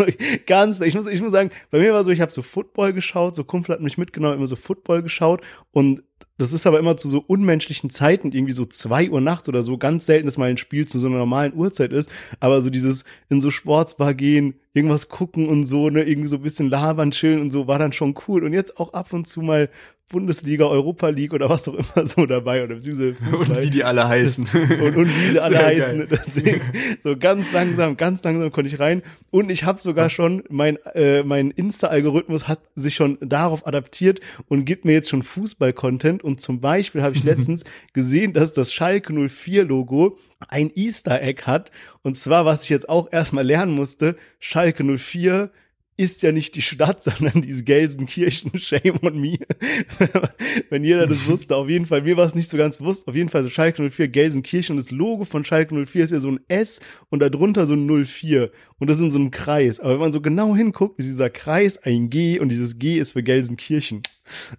ganz, 0.47 0.81
ich 0.81 0.95
muss, 0.95 1.07
ich 1.07 1.21
muss 1.21 1.33
sagen, 1.33 1.51
bei 1.71 1.79
mir 1.79 1.93
war 1.93 2.05
so, 2.05 2.11
ich 2.11 2.21
habe 2.21 2.33
so 2.33 2.43
Football 2.43 2.93
geschaut, 2.93 3.35
so 3.35 3.45
Kumpel 3.45 3.75
hat 3.75 3.83
mich 3.83 3.99
mitgenommen, 3.99 4.37
immer 4.37 4.47
so 4.47 4.57
Football 4.57 5.03
geschaut 5.03 5.43
und 5.73 6.03
das 6.41 6.55
ist 6.55 6.67
aber 6.67 6.79
immer 6.79 6.97
zu 6.97 7.11
so 7.11 7.23
unmenschlichen 7.27 7.91
Zeiten, 7.91 8.33
irgendwie 8.33 8.55
so 8.55 8.65
zwei 8.65 9.11
Uhr 9.11 9.21
nachts 9.21 9.47
oder 9.51 9.63
so. 9.63 9.77
Ganz 9.77 10.07
selten, 10.07 10.25
dass 10.25 10.39
mal 10.39 10.49
ein 10.49 10.57
Spiel 10.57 10.89
zu 10.89 10.99
so 10.99 11.07
einer 11.07 11.19
normalen 11.19 11.53
Uhrzeit 11.55 11.93
ist. 11.93 12.11
Aber 12.41 12.63
so 12.63 12.71
dieses 12.71 13.05
in 13.29 13.43
so 13.43 13.51
Sportsbar 13.51 14.15
gehen, 14.15 14.55
irgendwas 14.73 15.11
gucken 15.11 15.51
und 15.51 15.65
so, 15.65 15.91
ne, 15.91 16.03
irgendwie 16.03 16.29
so 16.29 16.37
ein 16.37 16.43
bisschen 16.43 16.71
labern, 16.71 17.11
chillen 17.11 17.43
und 17.43 17.51
so, 17.51 17.67
war 17.67 17.79
dann 17.79 17.93
schon 17.93 18.15
cool. 18.27 18.43
Und 18.43 18.55
jetzt 18.55 18.81
auch 18.81 18.95
ab 18.95 19.13
und 19.13 19.29
zu 19.29 19.43
mal 19.43 19.69
Bundesliga, 20.11 20.67
Europa 20.67 21.09
League 21.09 21.33
oder 21.33 21.49
was 21.49 21.69
auch 21.69 21.75
immer 21.75 22.07
so 22.07 22.27
dabei 22.27 22.65
oder 22.65 22.75
beziehungsweise 22.75 23.15
Fußball. 23.31 23.57
Und 23.59 23.63
wie 23.63 23.71
die 23.71 23.85
alle 23.85 24.09
heißen. 24.09 24.47
Und, 24.53 24.97
und 24.97 25.07
wie 25.07 25.31
die 25.33 25.41
alle 25.41 25.57
Sehr 25.57 25.67
heißen. 25.67 25.99
Geil. 25.99 26.09
Deswegen 26.11 26.61
so 27.05 27.17
ganz 27.17 27.53
langsam, 27.53 27.97
ganz 27.97 28.23
langsam 28.25 28.51
konnte 28.51 28.69
ich 28.69 28.81
rein. 28.81 29.03
Und 29.31 29.51
ich 29.51 29.65
habe 29.65 29.81
sogar 29.81 30.11
schon, 30.11 30.43
mein, 30.51 30.77
äh, 30.95 31.23
mein 31.23 31.53
Insta-Algorithmus 31.53 32.49
hat 32.49 32.61
sich 32.75 32.97
schon 32.97 33.19
darauf 33.21 33.67
adaptiert 33.67 34.21
und 34.49 34.65
gibt 34.65 34.85
mir 34.85 34.93
jetzt 34.93 35.11
schon 35.11 35.23
Fußball-Content. 35.23 36.25
Und 36.25 36.41
zum 36.41 36.61
Beispiel 36.61 37.03
habe 37.03 37.15
ich 37.15 37.23
letztens 37.25 37.63
gesehen, 37.93 38.33
dass 38.33 38.53
das 38.53 38.73
Schalke 38.73 39.13
04-Logo 39.13 40.19
ein 40.49 40.73
Easter 40.75 41.23
Egg 41.23 41.43
hat. 41.47 41.71
Und 42.03 42.17
zwar, 42.17 42.45
was 42.45 42.65
ich 42.65 42.71
jetzt 42.71 42.89
auch 42.89 43.13
erstmal 43.13 43.47
lernen 43.47 43.73
musste, 43.73 44.17
Schalke 44.41 44.83
04 44.83 45.51
ist 46.01 46.23
ja 46.23 46.33
nicht 46.33 46.55
die 46.55 46.63
Stadt, 46.63 47.03
sondern 47.05 47.43
dieses 47.43 47.65
Gelsenkirchen, 47.65 48.59
shame 48.59 48.99
on 49.03 49.21
me. 49.21 49.39
Wenn 50.71 50.83
jeder 50.83 51.07
das 51.07 51.27
wusste, 51.29 51.57
auf 51.57 51.69
jeden 51.69 51.85
Fall, 51.85 52.03
mir 52.03 52.17
war 52.17 52.27
es 52.27 52.35
nicht 52.35 52.49
so 52.49 52.57
ganz 52.57 52.79
bewusst, 52.79 53.07
auf 53.07 53.15
jeden 53.15 53.29
Fall 53.29 53.43
so 53.43 53.51
Schalke 53.51 53.91
04 53.91 54.09
Gelsenkirchen 54.09 54.75
und 54.75 54.83
das 54.83 54.91
Logo 54.91 55.27
von 55.27 55.45
Schalke 55.45 55.75
04 55.75 56.05
ist 56.05 56.11
ja 56.11 56.21
so 56.21 56.31
ein 56.31 56.41
S 56.49 56.81
und 57.11 57.21
darunter 57.21 57.67
so 57.67 57.75
ein 57.75 57.87
04 58.07 58.51
und 58.79 58.89
das 58.89 58.97
ist 58.97 59.03
in 59.03 59.11
so 59.11 59.19
einem 59.19 59.31
Kreis. 59.31 59.79
Aber 59.79 59.93
wenn 59.93 60.01
man 60.01 60.13
so 60.13 60.23
genau 60.23 60.57
hinguckt, 60.57 60.99
ist 60.99 61.07
dieser 61.07 61.29
Kreis 61.29 61.77
ein 61.83 62.09
G 62.09 62.41
und 62.41 62.49
dieses 62.49 62.79
G 62.79 62.99
ist 62.99 63.13
für 63.13 63.23
Gelsenkirchen. 63.23 64.03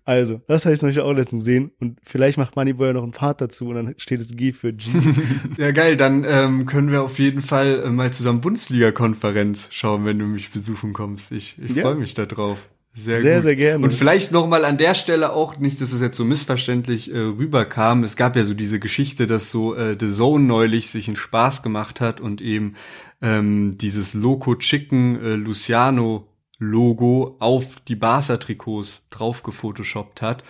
Also, 0.05 0.41
das 0.47 0.65
habe 0.65 0.91
ich 0.91 0.99
auch 0.99 1.13
letztens 1.13 1.45
gesehen 1.45 1.71
und 1.79 1.97
vielleicht 2.03 2.37
macht 2.37 2.55
Moneyboy 2.55 2.87
ja 2.87 2.93
noch 2.93 3.03
einen 3.03 3.13
Part 3.13 3.41
dazu 3.41 3.69
und 3.69 3.75
dann 3.75 3.95
steht 3.97 4.19
das 4.19 4.35
G 4.35 4.51
für 4.51 4.73
G. 4.73 4.89
ja, 5.57 5.71
geil, 5.71 5.97
dann 5.97 6.25
ähm, 6.27 6.65
können 6.65 6.91
wir 6.91 7.01
auf 7.03 7.19
jeden 7.19 7.41
Fall 7.41 7.83
äh, 7.85 7.89
mal 7.89 8.11
zusammen 8.11 8.41
Bundesliga-Konferenz 8.41 9.69
schauen, 9.71 10.05
wenn 10.05 10.19
du 10.19 10.25
mich 10.25 10.51
besuchen 10.51 10.93
kommst. 10.93 11.30
Ich, 11.31 11.57
ich 11.63 11.75
ja. 11.75 11.83
freue 11.83 11.95
mich 11.95 12.13
da 12.13 12.25
drauf. 12.25 12.67
Sehr, 12.93 13.21
sehr, 13.21 13.35
gut. 13.35 13.43
sehr 13.43 13.55
gerne. 13.55 13.83
Und 13.85 13.93
vielleicht 13.93 14.33
noch 14.33 14.47
mal 14.47 14.65
an 14.65 14.77
der 14.77 14.95
Stelle 14.95 15.31
auch 15.31 15.57
nicht, 15.57 15.79
dass 15.79 15.93
es 15.93 16.01
jetzt 16.01 16.17
so 16.17 16.25
missverständlich 16.25 17.13
äh, 17.13 17.17
rüberkam. 17.17 18.03
Es 18.03 18.17
gab 18.17 18.35
ja 18.35 18.43
so 18.43 18.53
diese 18.53 18.79
Geschichte, 18.79 19.27
dass 19.27 19.49
so 19.49 19.75
äh, 19.75 19.95
The 19.97 20.11
Zone 20.11 20.43
neulich 20.43 20.89
sich 20.89 21.07
einen 21.07 21.15
Spaß 21.15 21.63
gemacht 21.63 22.01
hat 22.01 22.19
und 22.19 22.41
eben 22.41 22.73
ähm, 23.21 23.77
dieses 23.77 24.13
Loco 24.13 24.55
Chicken 24.55 25.23
äh, 25.23 25.35
Luciano 25.35 26.27
Logo 26.59 27.37
auf 27.39 27.77
die 27.87 27.95
Barca 27.95 28.37
Trikots 28.37 29.03
drauf 29.09 29.41
gefotoshoppt 29.41 30.21
hat. 30.21 30.43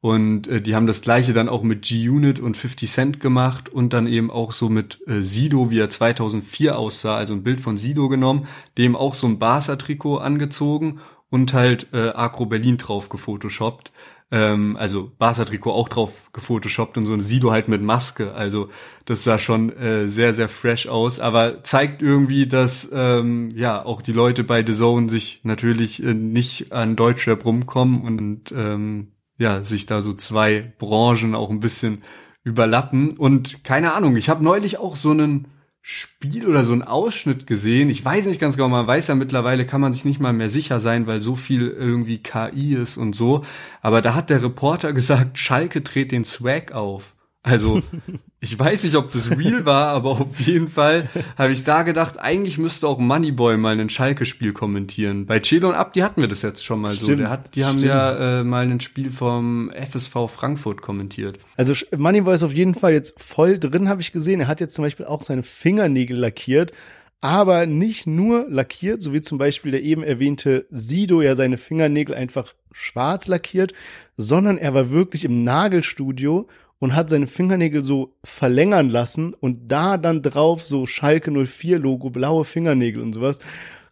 Und 0.00 0.46
äh, 0.46 0.60
die 0.60 0.76
haben 0.76 0.86
das 0.86 1.00
gleiche 1.00 1.32
dann 1.32 1.48
auch 1.48 1.62
mit 1.62 1.82
G-Unit 1.82 2.38
und 2.38 2.56
50 2.56 2.90
Cent 2.90 3.20
gemacht 3.20 3.68
und 3.68 3.92
dann 3.92 4.06
eben 4.06 4.30
auch 4.30 4.52
so 4.52 4.68
mit 4.68 5.00
äh, 5.08 5.22
Sido, 5.22 5.70
wie 5.70 5.80
er 5.80 5.90
2004 5.90 6.78
aussah, 6.78 7.16
also 7.16 7.34
ein 7.34 7.42
Bild 7.42 7.60
von 7.60 7.78
Sido 7.78 8.08
genommen, 8.08 8.46
dem 8.76 8.94
auch 8.94 9.14
so 9.14 9.26
ein 9.26 9.40
Barca-Trikot 9.40 10.18
angezogen 10.18 11.00
und 11.30 11.52
halt 11.52 11.88
äh, 11.92 12.10
Agro 12.10 12.46
Berlin 12.46 12.76
drauf 12.76 13.08
gefotoshoppt. 13.08 13.90
Ähm, 14.30 14.76
also 14.76 15.10
Barca-Trikot 15.18 15.72
auch 15.72 15.88
drauf 15.88 16.30
gefotoshoppt 16.32 16.96
und 16.96 17.06
so 17.06 17.14
ein 17.14 17.20
Sido 17.20 17.50
halt 17.50 17.66
mit 17.66 17.82
Maske. 17.82 18.34
Also 18.34 18.68
das 19.04 19.24
sah 19.24 19.38
schon 19.38 19.76
äh, 19.76 20.06
sehr, 20.06 20.32
sehr 20.32 20.48
fresh 20.48 20.86
aus, 20.86 21.18
aber 21.18 21.64
zeigt 21.64 22.02
irgendwie, 22.02 22.46
dass 22.46 22.88
ähm, 22.92 23.48
ja 23.54 23.84
auch 23.84 24.00
die 24.00 24.12
Leute 24.12 24.44
bei 24.44 24.64
The 24.64 24.74
Zone 24.74 25.08
sich 25.08 25.40
natürlich 25.42 26.00
äh, 26.04 26.14
nicht 26.14 26.72
an 26.72 26.94
Deutschrap 26.94 27.44
rumkommen 27.44 28.02
und 28.02 28.52
ähm, 28.52 29.08
ja, 29.38 29.64
sich 29.64 29.86
da 29.86 30.02
so 30.02 30.12
zwei 30.12 30.72
Branchen 30.78 31.34
auch 31.34 31.50
ein 31.50 31.60
bisschen 31.60 32.02
überlappen. 32.44 33.16
Und 33.16 33.64
keine 33.64 33.94
Ahnung, 33.94 34.16
ich 34.16 34.28
habe 34.28 34.44
neulich 34.44 34.78
auch 34.78 34.96
so 34.96 35.10
einen 35.10 35.48
Spiel 35.80 36.46
oder 36.46 36.64
so 36.64 36.72
einen 36.72 36.82
Ausschnitt 36.82 37.46
gesehen. 37.46 37.88
Ich 37.88 38.04
weiß 38.04 38.26
nicht 38.26 38.40
ganz 38.40 38.56
genau, 38.56 38.68
man 38.68 38.86
weiß 38.86 39.06
ja 39.08 39.14
mittlerweile, 39.14 39.64
kann 39.64 39.80
man 39.80 39.92
sich 39.92 40.04
nicht 40.04 40.20
mal 40.20 40.32
mehr 40.32 40.50
sicher 40.50 40.80
sein, 40.80 41.06
weil 41.06 41.22
so 41.22 41.36
viel 41.36 41.68
irgendwie 41.68 42.18
KI 42.18 42.74
ist 42.74 42.96
und 42.96 43.14
so. 43.14 43.44
Aber 43.80 44.02
da 44.02 44.14
hat 44.14 44.28
der 44.28 44.42
Reporter 44.42 44.92
gesagt, 44.94 45.38
Schalke 45.38 45.80
dreht 45.80 46.12
den 46.12 46.24
Swag 46.24 46.72
auf. 46.72 47.14
Also, 47.42 47.82
ich 48.40 48.56
weiß 48.56 48.84
nicht, 48.84 48.94
ob 48.94 49.10
das 49.10 49.30
real 49.30 49.66
war, 49.66 49.88
aber 49.88 50.10
auf 50.10 50.38
jeden 50.40 50.68
Fall 50.68 51.08
habe 51.36 51.52
ich 51.52 51.64
da 51.64 51.82
gedacht, 51.82 52.20
eigentlich 52.20 52.56
müsste 52.56 52.86
auch 52.86 52.98
Moneyboy 52.98 53.56
mal 53.56 53.78
ein 53.78 53.88
Schalke-Spiel 53.88 54.52
kommentieren. 54.52 55.26
Bei 55.26 55.40
Celo 55.40 55.70
und 55.70 55.74
Abdi 55.74 56.00
hatten 56.00 56.20
wir 56.20 56.28
das 56.28 56.42
jetzt 56.42 56.64
schon 56.64 56.80
mal 56.80 56.94
stimmt, 56.94 57.10
so. 57.10 57.16
Der 57.16 57.30
hat, 57.30 57.56
die 57.56 57.64
haben 57.64 57.78
stimmt. 57.78 57.92
ja 57.92 58.40
äh, 58.40 58.44
mal 58.44 58.64
ein 58.70 58.80
Spiel 58.80 59.10
vom 59.10 59.72
FSV 59.72 60.28
Frankfurt 60.28 60.82
kommentiert. 60.82 61.38
Also 61.56 61.74
Moneyboy 61.96 62.34
ist 62.34 62.44
auf 62.44 62.54
jeden 62.54 62.76
Fall 62.76 62.92
jetzt 62.92 63.20
voll 63.20 63.58
drin, 63.58 63.88
habe 63.88 64.00
ich 64.00 64.12
gesehen. 64.12 64.40
Er 64.40 64.46
hat 64.46 64.60
jetzt 64.60 64.74
zum 64.76 64.84
Beispiel 64.84 65.06
auch 65.06 65.24
seine 65.24 65.42
Fingernägel 65.42 66.16
lackiert 66.16 66.72
aber 67.20 67.66
nicht 67.66 68.06
nur 68.06 68.46
lackiert, 68.48 69.02
so 69.02 69.12
wie 69.12 69.20
zum 69.20 69.38
Beispiel 69.38 69.72
der 69.72 69.82
eben 69.82 70.02
erwähnte 70.02 70.66
Sido 70.70 71.20
ja 71.20 71.34
seine 71.34 71.58
Fingernägel 71.58 72.14
einfach 72.14 72.54
schwarz 72.70 73.26
lackiert, 73.26 73.72
sondern 74.16 74.56
er 74.56 74.74
war 74.74 74.90
wirklich 74.90 75.24
im 75.24 75.42
Nagelstudio 75.42 76.46
und 76.78 76.94
hat 76.94 77.10
seine 77.10 77.26
Fingernägel 77.26 77.84
so 77.84 78.16
verlängern 78.24 78.88
lassen 78.88 79.34
und 79.34 79.70
da 79.70 79.96
dann 79.96 80.22
drauf 80.22 80.64
so 80.64 80.86
Schalke 80.86 81.30
04 81.30 81.78
Logo, 81.78 82.10
blaue 82.10 82.44
Fingernägel 82.44 83.02
und 83.02 83.12
sowas 83.12 83.40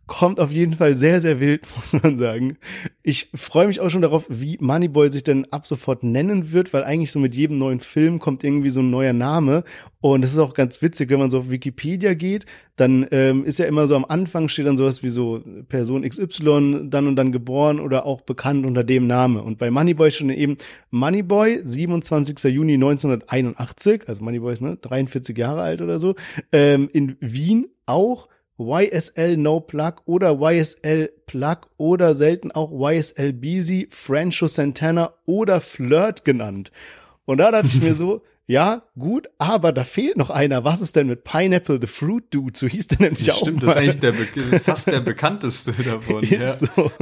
kommt 0.07 0.39
auf 0.39 0.53
jeden 0.53 0.75
Fall 0.75 0.97
sehr, 0.97 1.21
sehr 1.21 1.41
wild, 1.41 1.63
muss 1.77 1.93
man 2.01 2.19
sagen. 2.19 2.59
Ich 3.03 3.31
freue 3.35 3.67
mich 3.67 3.81
auch 3.81 3.91
schon 3.91 4.03
darauf, 4.03 4.27
wie 4.29 4.57
Moneyboy 4.61 5.11
sich 5.11 5.25
denn 5.25 5.51
ab 5.53 5.67
sofort 5.67 6.05
nennen 6.05 6.53
wird, 6.53 6.73
weil 6.73 6.85
eigentlich 6.85 7.11
so 7.11 7.19
mit 7.19 7.35
jedem 7.35 7.59
neuen 7.59 7.81
Film 7.81 8.19
kommt 8.19 8.45
irgendwie 8.45 8.71
so 8.71 8.81
ein 8.81 8.91
neuer 8.91 9.13
Name. 9.13 9.65
Und 10.01 10.25
es 10.25 10.33
ist 10.33 10.39
auch 10.39 10.55
ganz 10.55 10.81
witzig, 10.83 11.11
wenn 11.11 11.19
man 11.19 11.31
so 11.31 11.39
auf 11.39 11.51
Wikipedia 11.51 12.15
geht, 12.15 12.47
dann 12.77 13.07
ähm, 13.11 13.45
ist 13.45 13.59
ja 13.59 13.67
immer 13.67 13.87
so 13.87 13.97
am 13.97 14.05
Anfang 14.05 14.49
steht 14.49 14.67
dann 14.67 14.77
sowas 14.77 15.03
wie 15.03 15.09
so 15.09 15.43
Person 15.69 16.09
XY, 16.09 16.89
dann 16.89 17.07
und 17.09 17.17
dann 17.17 17.33
geboren 17.33 17.81
oder 17.81 18.07
auch 18.07 18.21
bekannt 18.21 18.67
unter 18.67 18.85
dem 18.85 19.07
Name. 19.07 19.43
Und 19.43 19.59
bei 19.59 19.71
Moneyboy 19.71 20.11
schon 20.13 20.31
eben 20.31 20.57
Moneyboy, 20.91 21.61
27. 21.65 22.45
Juni 22.45 22.75
1981, 22.75 24.03
also 24.07 24.23
Moneyboy 24.23 24.53
ist 24.53 24.63
ne, 24.63 24.77
43 24.77 25.37
Jahre 25.37 25.63
alt 25.63 25.81
oder 25.81 25.99
so, 25.99 26.15
ähm, 26.53 26.89
in 26.93 27.17
Wien 27.21 27.67
auch 27.87 28.29
YSL 28.59 29.37
No 29.37 29.61
Plug 29.61 29.95
oder 30.07 30.39
YSL 30.41 31.13
Plug 31.27 31.59
oder 31.77 32.15
selten 32.15 32.53
auch 32.53 32.71
YSL 32.73 33.33
Beezy, 33.33 33.89
Francho 33.91 34.47
Santana 34.47 35.13
oder 35.27 35.61
Flirt 35.61 36.25
genannt. 36.25 36.73
Und 37.27 37.39
da 37.39 37.51
dachte 37.51 37.69
ich 37.69 37.83
mir 37.83 37.95
so, 37.95 38.23
ja, 38.49 38.83
gut, 38.97 39.29
aber 39.39 39.73
da 39.73 39.83
fehlt 39.83 40.17
noch 40.17 40.31
einer. 40.31 40.63
Was 40.63 40.81
ist 40.81 40.95
denn 40.95 41.09
mit 41.09 41.25
Pineapple 41.25 41.79
the 41.81 41.89
Fruit 41.89 42.23
Dude? 42.31 42.57
So 42.57 42.69
hieß 42.69 42.87
der 42.87 43.01
nämlich 43.01 43.33
auch. 43.33 43.39
Stimmt, 43.39 43.65
mal. 43.65 43.75
das 43.75 43.85
ist 43.85 44.05
eigentlich 44.05 44.41
der, 44.51 44.61
fast 44.61 44.87
der 44.87 45.01
bekannteste 45.01 45.73
davon. 45.85 46.23
Ist 46.23 46.31
ja. 46.31 46.55
so. 46.55 46.93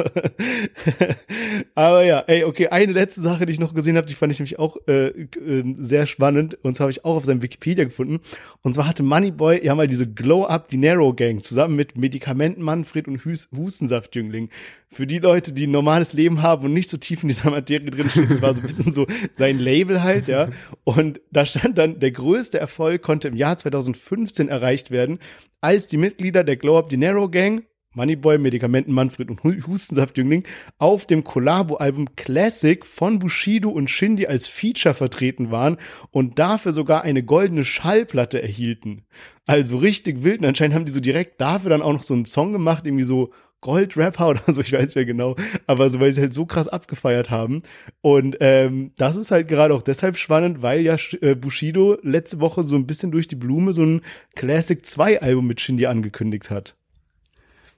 aber 1.75 2.03
ja, 2.03 2.21
ey, 2.21 2.45
okay, 2.45 2.69
eine 2.69 2.93
letzte 2.93 3.21
Sache, 3.21 3.45
die 3.45 3.53
ich 3.53 3.61
noch 3.61 3.75
gesehen 3.75 3.99
habe, 3.99 4.07
die 4.07 4.15
fand 4.15 4.33
ich 4.33 4.39
nämlich 4.39 4.59
auch 4.59 4.79
äh, 4.89 5.09
äh, 5.09 5.75
sehr 5.79 6.07
spannend. 6.07 6.57
Und 6.63 6.77
zwar 6.77 6.87
habe 6.87 6.93
ich 6.93 7.05
auch 7.05 7.17
auf 7.17 7.27
seinem 7.27 7.43
Wikipedia 7.43 7.85
gefunden. 7.85 8.21
Und 8.63 8.73
zwar 8.73 8.89
hatte 8.89 9.03
Moneyboy 9.03 9.63
ja 9.63 9.75
mal 9.75 9.87
diese 9.87 10.11
Glow 10.11 10.47
Up 10.47 10.69
Dinero 10.69 11.13
Gang 11.13 11.43
zusammen 11.43 11.77
mit 11.77 11.99
Medikamenten 11.99 12.63
Manfred 12.63 13.07
und 13.07 13.23
Hus 13.27 13.51
Hustensaftjüngling. 13.55 14.49
Für 14.95 15.07
die 15.09 15.19
Leute, 15.19 15.53
die 15.53 15.67
ein 15.67 15.73
normales 15.73 16.13
Leben 16.13 16.41
haben 16.41 16.65
und 16.65 16.73
nicht 16.73 16.89
so 16.89 16.97
tief 16.97 17.23
in 17.23 17.29
dieser 17.29 17.51
Materie 17.51 17.91
drin 17.91 18.09
stehen, 18.09 18.29
das 18.29 18.41
war 18.43 18.55
so 18.55 18.61
ein 18.61 18.67
bisschen 18.67 18.93
so 18.93 19.07
sein 19.33 19.59
Label 19.59 20.03
halt, 20.03 20.29
ja. 20.29 20.49
Und 20.85 21.21
da 21.33 21.45
stand 21.45 21.79
dann, 21.79 21.99
der 21.99 22.13
größte 22.13 22.59
Erfolg 22.61 23.03
konnte 23.03 23.29
im 23.29 23.37
Jahr 23.37 23.57
2015 23.57 24.49
erreicht 24.49 24.91
werden, 24.91 25.19
als 25.61 25.89
die 25.89 25.97
Mitglieder 25.97 26.45
der 26.45 26.57
Glow 26.57 26.79
Up 26.79 26.91
Dinero 26.91 27.29
Gang, 27.29 27.65
Moneyboy, 27.97 28.39
Medikamenten 28.39 28.93
Manfred 28.93 29.31
und 29.31 29.43
Hu- 29.45 29.67
Hustensaftjüngling 29.67 30.45
auf 30.79 31.07
dem 31.07 31.23
Collabo-Album 31.25 32.17
Classic 32.17 32.85
von 32.85 33.19
Bushido 33.19 33.71
und 33.71 33.89
Shindy 33.89 34.27
als 34.27 34.47
Feature 34.47 34.95
vertreten 34.95 35.51
waren 35.51 35.77
und 36.11 36.39
dafür 36.39 36.73
sogar 36.73 37.03
eine 37.03 37.23
goldene 37.23 37.65
Schallplatte 37.65 38.43
erhielten. 38.43 39.07
Also 39.47 39.79
richtig 39.79 40.25
wild. 40.25 40.41
Und 40.41 40.47
anscheinend 40.47 40.75
haben 40.75 40.85
die 40.87 40.93
so 40.93 41.01
direkt 41.01 41.41
dafür 41.41 41.71
dann 41.71 41.83
auch 41.83 41.93
noch 41.93 42.03
so 42.03 42.15
einen 42.15 42.25
Song 42.25 42.53
gemacht, 42.53 42.85
irgendwie 42.85 43.05
so 43.05 43.33
Goldrapper 43.65 44.29
oder 44.29 44.53
so, 44.53 44.61
ich 44.61 44.73
weiß 44.73 44.95
wer 44.95 45.07
genau, 45.07 45.35
aber 45.67 45.91
so, 45.91 45.99
weil 45.99 46.13
sie 46.13 46.21
halt 46.21 46.35
so 46.35 46.45
krass 46.47 46.69
abgefeiert 46.69 47.31
haben. 47.31 47.63
Und 48.03 48.37
ähm, 48.41 48.93
das 48.97 49.17
ist 49.17 49.31
halt 49.31 49.49
gerade 49.49 49.75
auch 49.75 49.83
deshalb 49.83 50.19
spannend, 50.19 50.63
weil 50.63 50.83
ja 50.83 50.97
äh, 51.23 51.35
Bushido 51.35 51.97
letzte 52.03 52.41
Woche 52.41 52.63
so 52.63 52.77
ein 52.77 52.87
bisschen 52.87 53.11
durch 53.11 53.27
die 53.27 53.37
Blume 53.37 53.73
so 53.73 53.83
ein 53.83 54.03
Classic 54.37 54.85
2 54.85 55.23
Album 55.23 55.47
mit 55.47 55.61
Shindy 55.61 55.87
angekündigt 55.87 56.51
hat. 56.51 56.77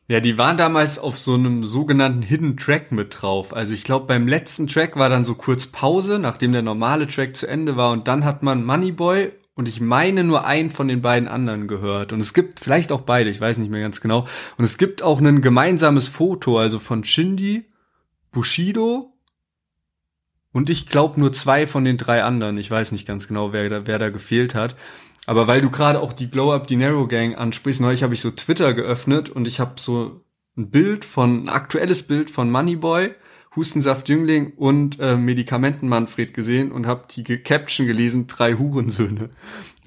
Ja, 0.09 0.21
die 0.21 0.39
waren 0.39 0.57
damals 0.57 0.99
auf 0.99 1.19
so 1.19 1.35
einem 1.35 1.65
sogenannten 1.65 2.23
Hidden 2.23 2.57
Track 2.57 2.93
mit 2.93 3.23
drauf. 3.23 3.55
Also 3.55 3.75
ich 3.75 3.83
glaube, 3.83 4.07
beim 4.07 4.29
letzten 4.29 4.67
Track 4.67 4.97
war 4.97 5.09
dann 5.09 5.25
so 5.25 5.35
kurz 5.35 5.67
Pause, 5.67 6.19
nachdem 6.19 6.53
der 6.53 6.63
normale 6.63 7.09
Track 7.09 7.37
zu 7.37 7.47
Ende 7.47 7.77
war 7.77 7.93
und 7.93 8.07
dann 8.07 8.25
hat 8.25 8.43
man 8.43 8.65
Moneyboy 8.65 9.31
und 9.57 9.67
ich 9.69 9.81
meine 9.81 10.23
nur 10.23 10.47
einen 10.47 10.71
von 10.71 10.87
den 10.87 11.01
beiden 11.01 11.29
anderen 11.29 11.67
gehört. 11.67 12.13
Und 12.13 12.21
es 12.21 12.35
gibt 12.35 12.61
vielleicht 12.61 12.93
auch 12.93 13.01
beide, 13.01 13.31
ich 13.31 13.41
weiß 13.41 13.57
nicht 13.59 13.71
mehr 13.71 13.81
ganz 13.81 14.01
genau. 14.01 14.29
Und 14.59 14.65
es 14.65 14.77
gibt 14.77 15.03
auch 15.03 15.19
ein 15.19 15.41
gemeinsames 15.41 16.09
Foto, 16.09 16.59
also 16.59 16.79
von 16.79 17.03
Shindy, 17.05 17.65
Bushido 18.31 19.15
und 20.53 20.69
ich 20.69 20.87
glaube 20.87 21.19
nur 21.19 21.33
zwei 21.33 21.67
von 21.67 21.85
den 21.85 21.97
drei 21.97 22.23
anderen. 22.23 22.59
Ich 22.59 22.71
weiß 22.71 22.93
nicht 22.93 23.07
ganz 23.07 23.29
genau, 23.29 23.55
wer 23.55 23.69
da, 23.71 23.87
wer 23.87 23.99
da 23.99 24.11
gefehlt 24.11 24.55
hat. 24.55 24.77
Aber 25.25 25.47
weil 25.47 25.63
du 25.63 25.71
gerade 25.71 26.01
auch 26.01 26.13
die 26.13 26.31
Glow 26.31 26.53
Up 26.53 26.67
Dinero 26.67 27.09
Gang 27.09 27.37
ansprichst, 27.37 27.81
neulich 27.81 28.03
habe 28.03 28.15
ich 28.15 28.21
so 28.21 28.31
Twitter 28.31 28.75
geöffnet 28.75 29.31
und 29.31 29.47
ich 29.47 29.59
habe 29.59 29.81
so 29.81 30.21
ein 30.57 30.71
Bild 30.71 31.07
von, 31.07 31.45
ein 31.45 31.49
aktuelles 31.49 32.03
Bild 32.03 32.31
von 32.31 32.51
Moneyboy, 32.51 33.15
Hustensaft 33.57 34.09
Jüngling 34.09 34.53
und 34.57 35.01
äh, 35.01 35.17
Medikamenten 35.17 35.89
Manfred 35.89 36.35
gesehen 36.35 36.71
und 36.71 36.87
habe 36.87 37.05
die 37.11 37.25
Caption 37.39 37.87
gelesen, 37.87 38.27
drei 38.27 38.55
Hurensöhne. 38.55 39.29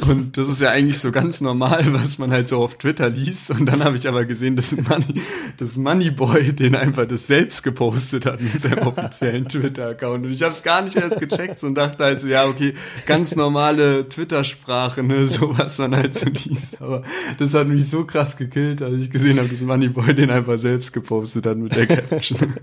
Und 0.08 0.38
das 0.38 0.48
ist 0.48 0.62
ja 0.62 0.70
eigentlich 0.70 1.00
so 1.00 1.12
ganz 1.12 1.42
normal, 1.42 1.92
was 1.94 2.18
man 2.18 2.32
halt 2.32 2.48
so 2.48 2.60
auf 2.60 2.78
Twitter 2.78 3.10
liest. 3.10 3.50
Und 3.52 3.66
dann 3.66 3.84
habe 3.84 3.98
ich 3.98 4.08
aber 4.08 4.24
gesehen, 4.24 4.56
dass 4.56 4.76
Money, 4.76 5.22
dass 5.58 5.76
Moneyboy 5.76 6.54
den 6.54 6.76
einfach 6.76 7.06
das 7.06 7.28
selbst 7.28 7.64
gepostet 7.64 8.26
hat 8.26 8.42
mit 8.42 8.62
seinem 8.62 8.88
offiziellen 8.88 9.50
Twitter-Account. 9.50 10.26
Und 10.26 10.32
ich 10.32 10.42
habe 10.42 10.54
es 10.54 10.64
gar 10.64 10.82
nicht 10.82 10.96
erst 10.96 11.20
gecheckt 11.20 11.62
und 11.64 11.76
dachte 11.76 12.04
halt 12.06 12.22
so, 12.22 12.28
ja, 12.28 12.46
okay, 12.46 12.76
ganz 13.06 13.36
normale 13.36 14.08
Twitter-Sprache, 14.08 15.04
ne, 15.04 15.28
so 15.28 15.58
was 15.58 15.78
man 15.78 15.96
halt 15.96 16.16
so 16.16 16.28
liest. 16.28 16.82
Aber 16.82 17.04
das 17.38 17.54
hat 17.54 17.68
mich 17.68 17.90
so 17.90 18.06
krass 18.06 18.38
gekillt, 18.38 18.82
als 18.82 18.98
ich 19.00 19.12
gesehen 19.12 19.38
habe, 19.38 19.50
dass 19.50 19.62
Moneyboy 19.62 20.16
den 20.16 20.30
einfach 20.30 20.58
selbst 20.58 20.94
gepostet 20.94 21.46
hat 21.46 21.58
mit 21.58 21.76
der 21.76 21.88
Caption. 21.88 22.54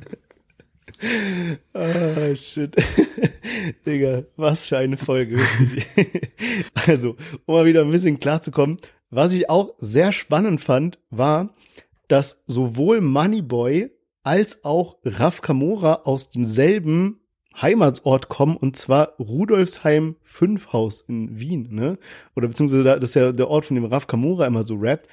Ah, 1.75 2.35
shit. 2.35 2.75
Digga, 3.87 4.25
was 4.37 4.67
für 4.67 4.79
eine 4.79 4.97
Folge. 4.97 5.39
also, 6.87 7.17
um 7.47 7.55
mal 7.55 7.65
wieder 7.67 7.83
ein 7.83 7.91
bisschen 7.91 8.21
klarzukommen, 8.21 8.79
was 9.11 9.33
ich 9.33 9.49
auch 9.51 9.75
sehr 9.79 10.13
spannend 10.13 10.61
fand, 10.61 10.99
war, 11.11 11.55
dass 12.09 12.43
sowohl 12.47 13.01
Moneyboy 13.01 13.91
als 14.23 14.65
auch 14.65 14.99
Raf 15.05 15.41
Kamora 15.43 16.03
aus 16.05 16.31
demselben 16.31 17.21
Heimatsort 17.61 18.29
kommen, 18.29 18.57
und 18.57 18.77
zwar 18.77 19.15
Rudolfsheim 19.19 20.17
5 20.25 20.73
Haus 20.75 21.01
in 21.03 21.41
Wien, 21.41 21.69
ne? 21.71 21.99
Oder 22.35 22.49
beziehungsweise 22.49 22.85
da- 22.85 22.99
das 22.99 23.11
ist 23.11 23.15
ja 23.15 23.33
der 23.33 23.49
Ort, 23.49 23.65
von 23.65 23.77
dem 23.77 23.87
Raf 23.87 24.07
Kamora 24.07 24.47
immer 24.47 24.63
so 24.63 24.77
rappt. 24.77 25.09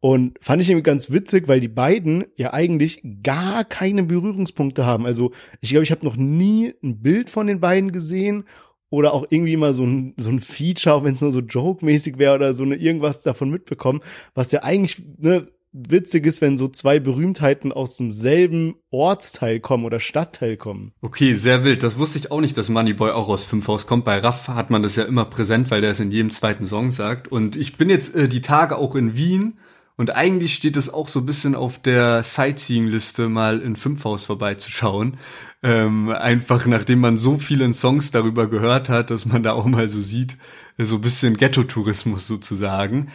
Und 0.00 0.38
fand 0.40 0.62
ich 0.62 0.70
irgendwie 0.70 0.82
ganz 0.82 1.10
witzig, 1.10 1.46
weil 1.46 1.60
die 1.60 1.68
beiden 1.68 2.24
ja 2.36 2.54
eigentlich 2.54 3.02
gar 3.22 3.64
keine 3.64 4.02
Berührungspunkte 4.02 4.86
haben. 4.86 5.04
Also 5.04 5.32
ich 5.60 5.70
glaube, 5.70 5.84
ich 5.84 5.90
habe 5.90 6.06
noch 6.06 6.16
nie 6.16 6.72
ein 6.82 7.02
Bild 7.02 7.28
von 7.28 7.46
den 7.46 7.60
beiden 7.60 7.92
gesehen 7.92 8.44
oder 8.88 9.12
auch 9.12 9.26
irgendwie 9.28 9.56
mal 9.56 9.74
so 9.74 9.84
ein, 9.84 10.14
so 10.16 10.30
ein 10.30 10.40
Feature, 10.40 10.94
auch 10.94 11.04
wenn 11.04 11.14
es 11.14 11.20
nur 11.20 11.32
so 11.32 11.40
joke-mäßig 11.40 12.18
wäre 12.18 12.34
oder 12.34 12.54
so 12.54 12.62
eine 12.62 12.76
irgendwas 12.76 13.22
davon 13.22 13.50
mitbekommen, 13.50 14.00
was 14.34 14.52
ja 14.52 14.62
eigentlich 14.62 15.02
ne, 15.18 15.48
witzig 15.72 16.26
ist, 16.26 16.40
wenn 16.40 16.56
so 16.56 16.66
zwei 16.66 16.98
Berühmtheiten 16.98 17.70
aus 17.70 17.96
demselben 17.96 18.74
Ortsteil 18.90 19.60
kommen 19.60 19.84
oder 19.84 20.00
Stadtteil 20.00 20.56
kommen. 20.56 20.92
Okay, 21.02 21.34
sehr 21.34 21.64
wild. 21.64 21.82
Das 21.82 21.98
wusste 21.98 22.18
ich 22.18 22.30
auch 22.30 22.40
nicht, 22.40 22.56
dass 22.56 22.68
Moneyboy 22.68 23.10
auch 23.10 23.28
aus 23.28 23.44
Fünfhaus 23.44 23.86
kommt. 23.86 24.04
Bei 24.04 24.18
Raff 24.18 24.48
hat 24.48 24.70
man 24.70 24.82
das 24.82 24.96
ja 24.96 25.04
immer 25.04 25.26
präsent, 25.26 25.70
weil 25.70 25.80
der 25.80 25.90
es 25.90 26.00
in 26.00 26.10
jedem 26.10 26.30
zweiten 26.30 26.64
Song 26.64 26.90
sagt. 26.90 27.28
Und 27.28 27.54
ich 27.54 27.76
bin 27.76 27.90
jetzt 27.90 28.16
äh, 28.16 28.28
die 28.28 28.40
Tage 28.40 28.76
auch 28.76 28.94
in 28.96 29.14
Wien 29.14 29.54
und 30.00 30.16
eigentlich 30.16 30.54
steht 30.54 30.78
es 30.78 30.88
auch 30.88 31.08
so 31.08 31.20
ein 31.20 31.26
bisschen 31.26 31.54
auf 31.54 31.78
der 31.78 32.22
Sightseeing-Liste, 32.22 33.28
mal 33.28 33.60
in 33.60 33.76
Fünfhaus 33.76 34.24
vorbeizuschauen. 34.24 35.18
Ähm, 35.62 36.08
einfach 36.08 36.64
nachdem 36.64 37.00
man 37.00 37.18
so 37.18 37.36
viele 37.36 37.70
Songs 37.74 38.10
darüber 38.10 38.46
gehört 38.46 38.88
hat, 38.88 39.10
dass 39.10 39.26
man 39.26 39.42
da 39.42 39.52
auch 39.52 39.66
mal 39.66 39.90
so 39.90 40.00
sieht, 40.00 40.38
so 40.78 40.94
ein 40.94 41.00
bisschen 41.02 41.36
Ghetto-Tourismus 41.36 42.26
sozusagen. 42.26 43.08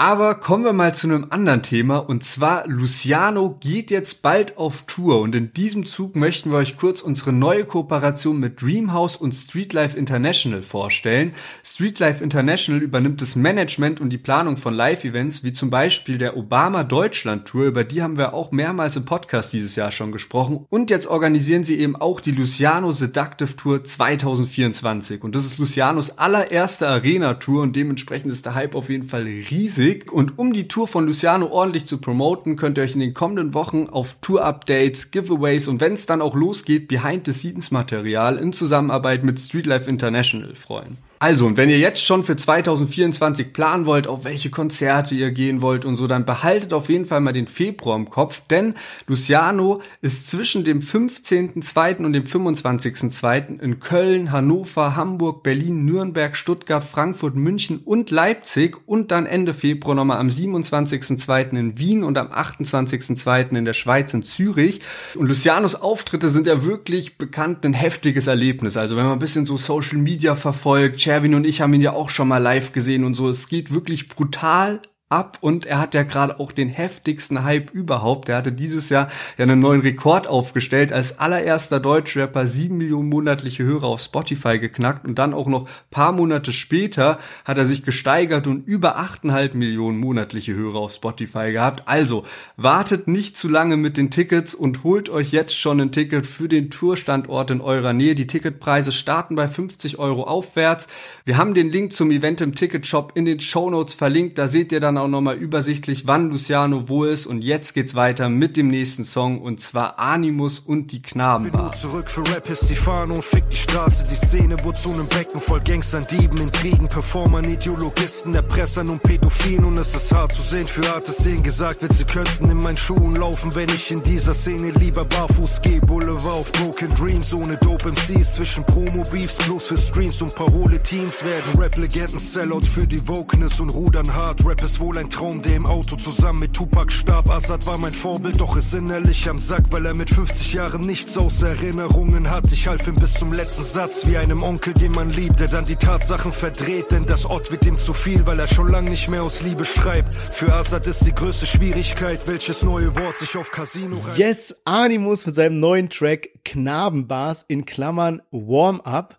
Aber 0.00 0.36
kommen 0.36 0.62
wir 0.62 0.72
mal 0.72 0.94
zu 0.94 1.08
einem 1.08 1.26
anderen 1.30 1.64
Thema. 1.64 1.98
Und 1.98 2.22
zwar 2.22 2.68
Luciano 2.68 3.56
geht 3.58 3.90
jetzt 3.90 4.22
bald 4.22 4.56
auf 4.56 4.84
Tour. 4.86 5.20
Und 5.20 5.34
in 5.34 5.52
diesem 5.52 5.86
Zug 5.86 6.14
möchten 6.14 6.52
wir 6.52 6.58
euch 6.58 6.76
kurz 6.76 7.02
unsere 7.02 7.32
neue 7.32 7.64
Kooperation 7.64 8.38
mit 8.38 8.62
Dreamhouse 8.62 9.16
und 9.16 9.32
Streetlife 9.32 9.98
International 9.98 10.62
vorstellen. 10.62 11.32
Streetlife 11.64 12.22
International 12.22 12.80
übernimmt 12.80 13.20
das 13.20 13.34
Management 13.34 14.00
und 14.00 14.10
die 14.10 14.18
Planung 14.18 14.56
von 14.56 14.72
Live-Events 14.72 15.42
wie 15.42 15.52
zum 15.52 15.68
Beispiel 15.68 16.16
der 16.16 16.36
Obama 16.36 16.84
Deutschland 16.84 17.48
Tour, 17.48 17.64
über 17.64 17.82
die 17.82 18.00
haben 18.00 18.18
wir 18.18 18.34
auch 18.34 18.52
mehrmals 18.52 18.94
im 18.94 19.04
Podcast 19.04 19.52
dieses 19.52 19.74
Jahr 19.74 19.90
schon 19.90 20.12
gesprochen. 20.12 20.64
Und 20.70 20.90
jetzt 20.90 21.08
organisieren 21.08 21.64
sie 21.64 21.76
eben 21.76 21.96
auch 21.96 22.20
die 22.20 22.30
Luciano 22.30 22.92
Seductive 22.92 23.56
Tour 23.56 23.82
2024 23.82 25.24
und 25.24 25.34
das 25.34 25.44
ist 25.44 25.58
Lucianos 25.58 26.18
allererste 26.18 26.86
Arena 26.86 27.34
Tour. 27.34 27.62
Und 27.62 27.74
dementsprechend 27.74 28.30
ist 28.30 28.46
der 28.46 28.54
Hype 28.54 28.76
auf 28.76 28.90
jeden 28.90 29.08
Fall 29.08 29.22
riesig. 29.22 29.87
Und 30.12 30.38
um 30.38 30.52
die 30.52 30.68
Tour 30.68 30.86
von 30.86 31.06
Luciano 31.06 31.46
ordentlich 31.46 31.86
zu 31.86 31.98
promoten, 31.98 32.56
könnt 32.56 32.78
ihr 32.78 32.84
euch 32.84 32.94
in 32.94 33.00
den 33.00 33.14
kommenden 33.14 33.54
Wochen 33.54 33.88
auf 33.90 34.18
Tour-Updates, 34.20 35.10
Giveaways 35.10 35.68
und 35.68 35.80
wenn 35.80 35.94
es 35.94 36.06
dann 36.06 36.22
auch 36.22 36.34
losgeht, 36.34 36.88
Behind-the-Scenes-Material 36.88 38.36
in 38.36 38.52
Zusammenarbeit 38.52 39.24
mit 39.24 39.40
Streetlife 39.40 39.88
International 39.88 40.54
freuen. 40.54 40.98
Also, 41.20 41.46
und 41.46 41.56
wenn 41.56 41.68
ihr 41.68 41.78
jetzt 41.78 42.04
schon 42.04 42.22
für 42.22 42.36
2024 42.36 43.52
planen 43.52 43.86
wollt, 43.86 44.06
auf 44.06 44.24
welche 44.24 44.50
Konzerte 44.50 45.16
ihr 45.16 45.32
gehen 45.32 45.62
wollt 45.62 45.84
und 45.84 45.96
so, 45.96 46.06
dann 46.06 46.24
behaltet 46.24 46.72
auf 46.72 46.88
jeden 46.88 47.06
Fall 47.06 47.20
mal 47.20 47.32
den 47.32 47.48
Februar 47.48 47.96
im 47.96 48.08
Kopf, 48.08 48.42
denn 48.48 48.74
Luciano 49.08 49.82
ist 50.00 50.30
zwischen 50.30 50.62
dem 50.62 50.80
15.2. 50.80 52.04
und 52.04 52.12
dem 52.12 52.22
25.2. 52.22 53.60
in 53.60 53.80
Köln, 53.80 54.30
Hannover, 54.30 54.94
Hamburg, 54.94 55.42
Berlin, 55.42 55.84
Nürnberg, 55.84 56.36
Stuttgart, 56.36 56.84
Frankfurt, 56.84 57.34
München 57.34 57.78
und 57.84 58.12
Leipzig 58.12 58.76
und 58.86 59.10
dann 59.10 59.26
Ende 59.26 59.54
Februar 59.54 59.96
nochmal 59.96 60.18
am 60.18 60.28
27.2. 60.28 61.50
in 61.58 61.78
Wien 61.80 62.04
und 62.04 62.16
am 62.16 62.28
28.2. 62.28 63.56
in 63.56 63.64
der 63.64 63.72
Schweiz 63.72 64.14
in 64.14 64.22
Zürich. 64.22 64.82
Und 65.16 65.26
Lucianos 65.26 65.74
Auftritte 65.74 66.28
sind 66.28 66.46
ja 66.46 66.62
wirklich 66.62 67.18
bekannt 67.18 67.64
ein 67.64 67.74
heftiges 67.74 68.28
Erlebnis. 68.28 68.76
Also 68.76 68.96
wenn 68.96 69.04
man 69.04 69.14
ein 69.14 69.18
bisschen 69.18 69.46
so 69.46 69.56
Social 69.56 69.98
Media 69.98 70.36
verfolgt, 70.36 71.07
Sherwin 71.08 71.34
und 71.34 71.46
ich 71.46 71.62
haben 71.62 71.72
ihn 71.72 71.80
ja 71.80 71.94
auch 71.94 72.10
schon 72.10 72.28
mal 72.28 72.36
live 72.36 72.72
gesehen 72.72 73.02
und 73.02 73.14
so. 73.14 73.30
Es 73.30 73.48
geht 73.48 73.72
wirklich 73.72 74.08
brutal 74.08 74.82
ab 75.08 75.38
und 75.40 75.64
er 75.64 75.78
hat 75.78 75.94
ja 75.94 76.02
gerade 76.02 76.38
auch 76.38 76.52
den 76.52 76.68
heftigsten 76.68 77.42
Hype 77.44 77.70
überhaupt. 77.70 78.28
Er 78.28 78.36
hatte 78.36 78.52
dieses 78.52 78.90
Jahr 78.90 79.08
ja 79.38 79.44
einen 79.44 79.60
neuen 79.60 79.80
Rekord 79.80 80.26
aufgestellt, 80.26 80.92
als 80.92 81.18
allererster 81.18 81.80
Deutschrapper 81.80 82.46
sieben 82.46 82.76
Millionen 82.76 83.08
monatliche 83.08 83.64
Hörer 83.64 83.86
auf 83.86 84.00
Spotify 84.00 84.58
geknackt 84.58 85.06
und 85.06 85.18
dann 85.18 85.32
auch 85.32 85.46
noch 85.46 85.68
paar 85.90 86.12
Monate 86.12 86.52
später 86.52 87.18
hat 87.44 87.56
er 87.56 87.66
sich 87.66 87.82
gesteigert 87.84 88.46
und 88.46 88.66
über 88.66 88.98
achteinhalb 88.98 89.54
Millionen 89.54 89.98
monatliche 89.98 90.54
Hörer 90.54 90.78
auf 90.78 90.92
Spotify 90.92 91.52
gehabt. 91.52 91.88
Also 91.88 92.24
wartet 92.56 93.08
nicht 93.08 93.36
zu 93.36 93.48
lange 93.48 93.78
mit 93.78 93.96
den 93.96 94.10
Tickets 94.10 94.54
und 94.54 94.84
holt 94.84 95.08
euch 95.08 95.32
jetzt 95.32 95.58
schon 95.58 95.80
ein 95.80 95.92
Ticket 95.92 96.26
für 96.26 96.48
den 96.48 96.70
Tourstandort 96.70 97.50
in 97.50 97.60
eurer 97.62 97.94
Nähe. 97.94 98.14
Die 98.14 98.26
Ticketpreise 98.26 98.92
starten 98.92 99.36
bei 99.36 99.48
50 99.48 99.98
Euro 99.98 100.24
aufwärts. 100.24 100.88
Wir 101.24 101.38
haben 101.38 101.54
den 101.54 101.70
Link 101.70 101.94
zum 101.94 102.10
Event 102.10 102.42
im 102.42 102.54
Ticketshop 102.54 103.12
in 103.14 103.24
den 103.24 103.40
Show 103.40 103.70
Notes 103.70 103.94
verlinkt. 103.94 104.36
Da 104.36 104.48
seht 104.48 104.72
ihr 104.72 104.80
dann 104.80 104.97
auch 104.98 105.08
nochmal 105.08 105.36
übersichtlich, 105.36 106.06
wann 106.06 106.30
Luciano 106.30 106.88
wo 106.88 107.04
ist. 107.04 107.26
Und 107.26 107.42
jetzt 107.42 107.74
geht's 107.74 107.94
weiter 107.94 108.28
mit 108.28 108.56
dem 108.56 108.68
nächsten 108.68 109.04
Song 109.04 109.40
und 109.40 109.60
zwar 109.60 109.98
Animus 109.98 110.58
und 110.58 110.92
die 110.92 111.02
Knabenbar. 111.02 111.72
zurück 111.72 112.10
für 112.10 112.22
Rap 112.28 112.48
ist 112.48 112.68
die 112.68 112.76
Fahne 112.76 113.14
und 113.14 113.24
fick 113.24 113.48
die 113.50 113.56
Straße. 113.56 114.04
Die 114.10 114.16
Szene 114.16 114.56
wurde 114.64 114.78
zu 114.78 114.92
einem 114.92 115.06
Becken 115.06 115.40
voll 115.40 115.60
Gangstern, 115.60 116.06
Dieben, 116.10 116.38
Intrigen, 116.38 116.88
Performern, 116.88 117.44
Ideologisten, 117.44 118.34
Erpressern 118.34 118.88
und 118.88 119.02
Pädophilen. 119.02 119.64
Und 119.64 119.78
es 119.78 119.94
ist 119.94 120.12
hart 120.12 120.32
zu 120.32 120.42
sehen 120.42 120.66
für 120.66 120.88
Artists, 120.92 121.22
denen 121.22 121.42
gesagt 121.42 121.82
wird, 121.82 121.92
sie 121.92 122.04
könnten 122.04 122.50
in 122.50 122.58
meinen 122.58 122.76
Schuhen 122.76 123.16
laufen, 123.16 123.54
wenn 123.54 123.68
ich 123.68 123.90
in 123.90 124.02
dieser 124.02 124.34
Szene 124.34 124.70
lieber 124.72 125.04
barfuß 125.04 125.62
gehe. 125.62 125.80
Boulevard 125.80 126.26
auf 126.26 126.52
Broken 126.52 126.88
Dreams, 126.88 127.32
ohne 127.34 127.56
Dope 127.56 127.90
MCs, 127.90 128.34
zwischen 128.34 128.64
Promo-Beefs, 128.64 129.38
bloß 129.46 129.64
für 129.64 129.76
Streams 129.76 130.22
und 130.22 130.34
Parole 130.34 130.82
Teens 130.82 131.24
werden 131.24 131.58
Rap-Legenden 131.58 132.20
Sellout 132.20 132.62
für 132.62 132.86
die 132.86 133.06
Wokeness 133.08 133.60
und 133.60 133.70
rudern 133.70 134.14
hart. 134.14 134.44
Rap 134.44 134.62
ist 134.62 134.80
wohl 134.80 134.87
ein 134.96 135.10
Traum, 135.10 135.42
der 135.42 135.56
im 135.56 135.66
Auto 135.66 135.96
zusammen 135.96 136.38
mit 136.40 136.54
Tupac 136.54 136.90
starb. 136.92 137.30
Assad 137.30 137.66
war 137.66 137.76
mein 137.76 137.92
Vorbild, 137.92 138.40
doch 138.40 138.56
ist 138.56 138.72
innerlich 138.72 139.28
am 139.28 139.38
Sack, 139.38 139.64
weil 139.70 139.84
er 139.84 139.94
mit 139.94 140.08
50 140.08 140.52
Jahren 140.52 140.80
nichts 140.80 141.18
außer 141.18 141.48
Erinnerungen 141.48 142.30
hat. 142.30 142.50
Ich 142.52 142.68
half 142.68 142.86
ihm 142.86 142.94
bis 142.94 143.14
zum 143.14 143.32
letzten 143.32 143.64
Satz, 143.64 144.06
wie 144.06 144.16
einem 144.16 144.42
Onkel, 144.42 144.72
den 144.72 144.92
man 144.92 145.10
liebt, 145.10 145.40
der 145.40 145.48
dann 145.48 145.64
die 145.64 145.76
Tatsachen 145.76 146.32
verdreht, 146.32 146.92
denn 146.92 147.04
das 147.04 147.26
Ort 147.26 147.50
wird 147.50 147.66
ihm 147.66 147.76
zu 147.76 147.92
viel, 147.92 148.26
weil 148.26 148.38
er 148.38 148.46
schon 148.46 148.68
lang 148.68 148.84
nicht 148.84 149.08
mehr 149.10 149.22
aus 149.22 149.42
Liebe 149.42 149.64
schreibt. 149.64 150.14
Für 150.14 150.54
Assad 150.54 150.86
ist 150.86 151.04
die 151.06 151.14
größte 151.14 151.46
Schwierigkeit, 151.46 152.26
welches 152.26 152.62
neue 152.62 152.94
Wort 152.96 153.18
sich 153.18 153.36
auf 153.36 153.50
Casino 153.50 153.98
rein 153.98 154.16
Yes, 154.16 154.56
Animus 154.64 155.26
mit 155.26 155.34
seinem 155.34 155.60
neuen 155.60 155.90
Track 155.90 156.28
Knabenbars 156.44 157.44
in 157.48 157.64
Klammern 157.64 158.22
Warm-Up. 158.30 159.18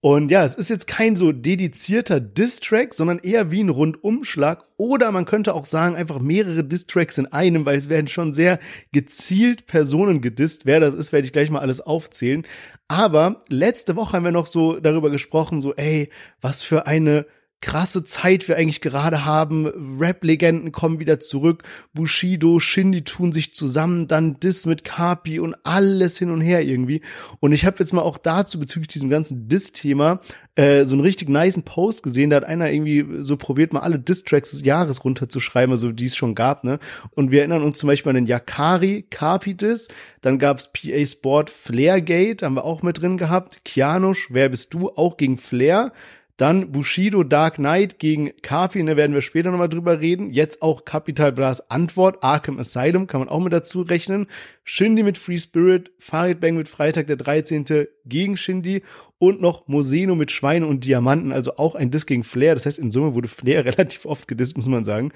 Und 0.00 0.30
ja, 0.30 0.44
es 0.44 0.54
ist 0.54 0.70
jetzt 0.70 0.86
kein 0.86 1.16
so 1.16 1.32
dedizierter 1.32 2.20
Diss-Track, 2.20 2.94
sondern 2.94 3.18
eher 3.18 3.50
wie 3.50 3.64
ein 3.64 3.68
Rundumschlag. 3.68 4.64
Oder 4.76 5.10
man 5.10 5.24
könnte 5.24 5.54
auch 5.54 5.66
sagen, 5.66 5.96
einfach 5.96 6.20
mehrere 6.20 6.62
Diss-Tracks 6.62 7.18
in 7.18 7.26
einem, 7.26 7.66
weil 7.66 7.78
es 7.78 7.88
werden 7.88 8.06
schon 8.06 8.32
sehr 8.32 8.60
gezielt 8.92 9.66
Personen 9.66 10.20
gedisst. 10.20 10.66
Wer 10.66 10.78
das 10.78 10.94
ist, 10.94 11.12
werde 11.12 11.26
ich 11.26 11.32
gleich 11.32 11.50
mal 11.50 11.58
alles 11.60 11.80
aufzählen. 11.80 12.46
Aber 12.86 13.40
letzte 13.48 13.96
Woche 13.96 14.12
haben 14.12 14.24
wir 14.24 14.30
noch 14.30 14.46
so 14.46 14.78
darüber 14.78 15.10
gesprochen, 15.10 15.60
so, 15.60 15.74
ey, 15.74 16.10
was 16.40 16.62
für 16.62 16.86
eine 16.86 17.26
krasse 17.60 18.04
Zeit 18.04 18.48
wir 18.48 18.56
eigentlich 18.56 18.80
gerade 18.80 19.24
haben. 19.24 19.66
Rap-Legenden 20.00 20.72
kommen 20.72 21.00
wieder 21.00 21.20
zurück. 21.20 21.64
Bushido, 21.92 22.60
Shindy 22.60 23.02
tun 23.02 23.32
sich 23.32 23.54
zusammen, 23.54 24.06
dann 24.06 24.38
Diss 24.40 24.66
mit 24.66 24.84
Kapi 24.84 25.40
und 25.40 25.56
alles 25.64 26.18
hin 26.18 26.30
und 26.30 26.40
her 26.40 26.64
irgendwie. 26.64 27.02
Und 27.40 27.52
ich 27.52 27.66
habe 27.66 27.76
jetzt 27.80 27.92
mal 27.92 28.02
auch 28.02 28.18
dazu 28.18 28.60
bezüglich 28.60 28.88
diesem 28.88 29.10
ganzen 29.10 29.48
Diss-Thema 29.48 30.20
äh, 30.58 30.84
so 30.86 30.94
einen 30.94 31.02
richtig 31.02 31.28
niceen 31.28 31.62
Post 31.62 32.02
gesehen. 32.02 32.30
Da 32.30 32.36
hat 32.36 32.44
einer 32.44 32.70
irgendwie 32.70 33.22
so 33.22 33.36
probiert, 33.36 33.72
mal 33.72 33.80
alle 33.80 33.98
Diss-Tracks 33.98 34.50
des 34.50 34.64
Jahres 34.64 35.04
runterzuschreiben, 35.04 35.72
also 35.72 35.92
die 35.92 36.06
es 36.06 36.16
schon 36.16 36.34
gab, 36.34 36.64
ne? 36.64 36.80
Und 37.12 37.30
wir 37.30 37.40
erinnern 37.40 37.62
uns 37.62 37.78
zum 37.78 37.86
Beispiel 37.86 38.10
an 38.10 38.16
den 38.16 38.26
Yakari 38.26 39.06
Kapi-Diss. 39.08 39.88
Dann 40.20 40.38
gab's 40.38 40.72
PA 40.72 41.06
Sport 41.06 41.50
Flairgate, 41.50 42.44
haben 42.44 42.54
wir 42.54 42.64
auch 42.64 42.82
mit 42.82 43.00
drin 43.00 43.18
gehabt. 43.18 43.64
Kianush, 43.64 44.28
wer 44.30 44.48
bist 44.48 44.74
du? 44.74 44.90
Auch 44.90 45.16
gegen 45.16 45.38
Flair. 45.38 45.92
Dann 46.38 46.70
Bushido 46.70 47.24
Dark 47.24 47.56
Knight 47.56 47.98
gegen 47.98 48.30
Kapi, 48.42 48.84
ne, 48.84 48.96
werden 48.96 49.12
wir 49.12 49.22
später 49.22 49.50
nochmal 49.50 49.68
drüber 49.68 50.00
reden. 50.00 50.30
Jetzt 50.30 50.62
auch 50.62 50.84
Capital 50.84 51.32
Bras 51.32 51.68
Antwort, 51.68 52.22
Arkham 52.22 52.60
Asylum, 52.60 53.08
kann 53.08 53.20
man 53.20 53.28
auch 53.28 53.40
mit 53.40 53.52
dazu 53.52 53.82
rechnen. 53.82 54.28
Shindy 54.62 55.02
mit 55.02 55.18
Free 55.18 55.38
Spirit, 55.38 55.90
Farid 55.98 56.40
Bang 56.40 56.54
mit 56.54 56.68
Freitag 56.68 57.08
der 57.08 57.16
13. 57.16 57.88
gegen 58.04 58.36
Shindy 58.36 58.82
und 59.18 59.40
noch 59.40 59.66
Moseno 59.66 60.14
mit 60.14 60.30
Schweine 60.30 60.68
und 60.68 60.84
Diamanten, 60.84 61.32
also 61.32 61.56
auch 61.56 61.74
ein 61.74 61.90
Diss 61.90 62.06
gegen 62.06 62.22
Flair. 62.22 62.54
Das 62.54 62.66
heißt, 62.66 62.78
in 62.78 62.92
Summe 62.92 63.14
wurde 63.14 63.26
Flair 63.26 63.64
relativ 63.64 64.06
oft 64.06 64.28
gedisst, 64.28 64.56
muss 64.56 64.68
man 64.68 64.84
sagen. 64.84 65.10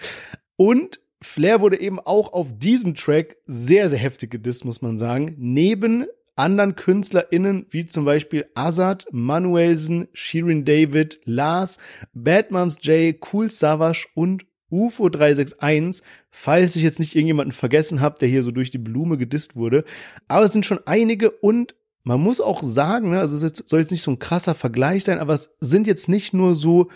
Und 0.56 0.98
Flair 1.22 1.60
wurde 1.60 1.80
eben 1.80 2.00
auch 2.00 2.32
auf 2.32 2.48
diesem 2.58 2.96
Track 2.96 3.36
sehr, 3.46 3.88
sehr 3.88 4.00
heftig 4.00 4.32
gedisst, 4.32 4.64
muss 4.64 4.82
man 4.82 4.98
sagen. 4.98 5.36
Neben 5.38 6.06
anderen 6.36 6.76
KünstlerInnen, 6.76 7.66
wie 7.70 7.86
zum 7.86 8.04
Beispiel 8.04 8.46
Azad, 8.54 9.06
Manuelsen, 9.12 10.08
Shirin 10.12 10.64
David, 10.64 11.20
Lars, 11.24 11.78
Bad 12.14 12.50
Moms 12.50 12.78
J, 12.82 13.16
Cool 13.32 13.50
Savage 13.50 14.06
und 14.14 14.46
UFO 14.70 15.10
361, 15.10 16.02
falls 16.30 16.76
ich 16.76 16.82
jetzt 16.82 16.98
nicht 16.98 17.14
irgendjemanden 17.14 17.52
vergessen 17.52 18.00
habe, 18.00 18.18
der 18.18 18.28
hier 18.28 18.42
so 18.42 18.50
durch 18.50 18.70
die 18.70 18.78
Blume 18.78 19.18
gedisst 19.18 19.54
wurde. 19.54 19.84
Aber 20.28 20.44
es 20.44 20.52
sind 20.52 20.64
schon 20.64 20.80
einige 20.86 21.30
und 21.30 21.74
man 22.04 22.20
muss 22.20 22.40
auch 22.40 22.62
sagen, 22.62 23.10
ne, 23.10 23.20
also 23.20 23.44
es 23.44 23.58
soll 23.66 23.80
jetzt 23.80 23.92
nicht 23.92 24.02
so 24.02 24.10
ein 24.10 24.18
krasser 24.18 24.54
Vergleich 24.54 25.04
sein, 25.04 25.18
aber 25.18 25.34
es 25.34 25.56
sind 25.60 25.86
jetzt 25.86 26.08
nicht 26.08 26.32
nur 26.32 26.54
so 26.54 26.88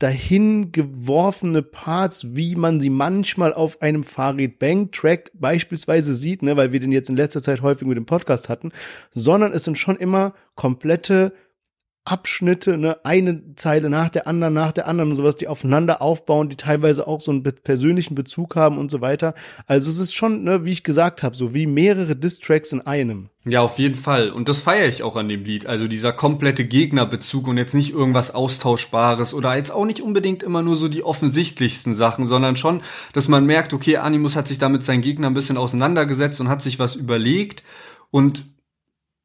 dahin 0.00 0.72
geworfene 0.72 1.62
Parts, 1.62 2.34
wie 2.34 2.56
man 2.56 2.80
sie 2.80 2.90
manchmal 2.90 3.52
auf 3.52 3.80
einem 3.82 4.02
Farid 4.02 4.58
Bang 4.58 4.90
Track 4.90 5.30
beispielsweise 5.34 6.14
sieht, 6.14 6.42
ne, 6.42 6.56
weil 6.56 6.72
wir 6.72 6.80
den 6.80 6.90
jetzt 6.90 7.10
in 7.10 7.16
letzter 7.16 7.42
Zeit 7.42 7.62
häufig 7.62 7.86
mit 7.86 7.96
dem 7.96 8.06
Podcast 8.06 8.48
hatten, 8.48 8.72
sondern 9.10 9.52
es 9.52 9.64
sind 9.64 9.78
schon 9.78 9.96
immer 9.96 10.34
komplette 10.54 11.32
Abschnitte, 12.04 12.78
ne, 12.78 12.96
eine 13.04 13.54
Zeile 13.56 13.90
nach 13.90 14.08
der 14.08 14.26
anderen, 14.26 14.54
nach 14.54 14.72
der 14.72 14.88
anderen 14.88 15.10
und 15.10 15.16
sowas, 15.16 15.36
die 15.36 15.48
aufeinander 15.48 16.00
aufbauen, 16.00 16.48
die 16.48 16.56
teilweise 16.56 17.06
auch 17.06 17.20
so 17.20 17.30
einen 17.30 17.42
persönlichen 17.42 18.14
Bezug 18.14 18.56
haben 18.56 18.78
und 18.78 18.90
so 18.90 19.00
weiter. 19.02 19.34
Also 19.66 19.90
es 19.90 19.98
ist 19.98 20.14
schon, 20.14 20.42
ne, 20.42 20.64
wie 20.64 20.72
ich 20.72 20.82
gesagt 20.82 21.22
habe, 21.22 21.36
so 21.36 21.52
wie 21.52 21.66
mehrere 21.66 22.16
Distracks 22.16 22.72
in 22.72 22.80
einem. 22.80 23.28
Ja, 23.44 23.60
auf 23.60 23.78
jeden 23.78 23.94
Fall. 23.94 24.30
Und 24.30 24.48
das 24.48 24.62
feiere 24.62 24.88
ich 24.88 25.02
auch 25.02 25.16
an 25.16 25.28
dem 25.28 25.44
Lied. 25.44 25.66
Also 25.66 25.88
dieser 25.88 26.12
komplette 26.12 26.64
Gegnerbezug 26.64 27.46
und 27.46 27.58
jetzt 27.58 27.74
nicht 27.74 27.92
irgendwas 27.92 28.34
Austauschbares 28.34 29.34
oder 29.34 29.54
jetzt 29.56 29.70
auch 29.70 29.84
nicht 29.84 30.00
unbedingt 30.00 30.42
immer 30.42 30.62
nur 30.62 30.76
so 30.76 30.88
die 30.88 31.04
offensichtlichsten 31.04 31.94
Sachen, 31.94 32.24
sondern 32.26 32.56
schon, 32.56 32.80
dass 33.12 33.28
man 33.28 33.44
merkt, 33.44 33.74
okay, 33.74 33.98
Animus 33.98 34.36
hat 34.36 34.48
sich 34.48 34.58
damit 34.58 34.82
seinen 34.84 35.02
Gegner 35.02 35.26
ein 35.26 35.34
bisschen 35.34 35.58
auseinandergesetzt 35.58 36.40
und 36.40 36.48
hat 36.48 36.62
sich 36.62 36.78
was 36.78 36.96
überlegt 36.96 37.62
und 38.10 38.46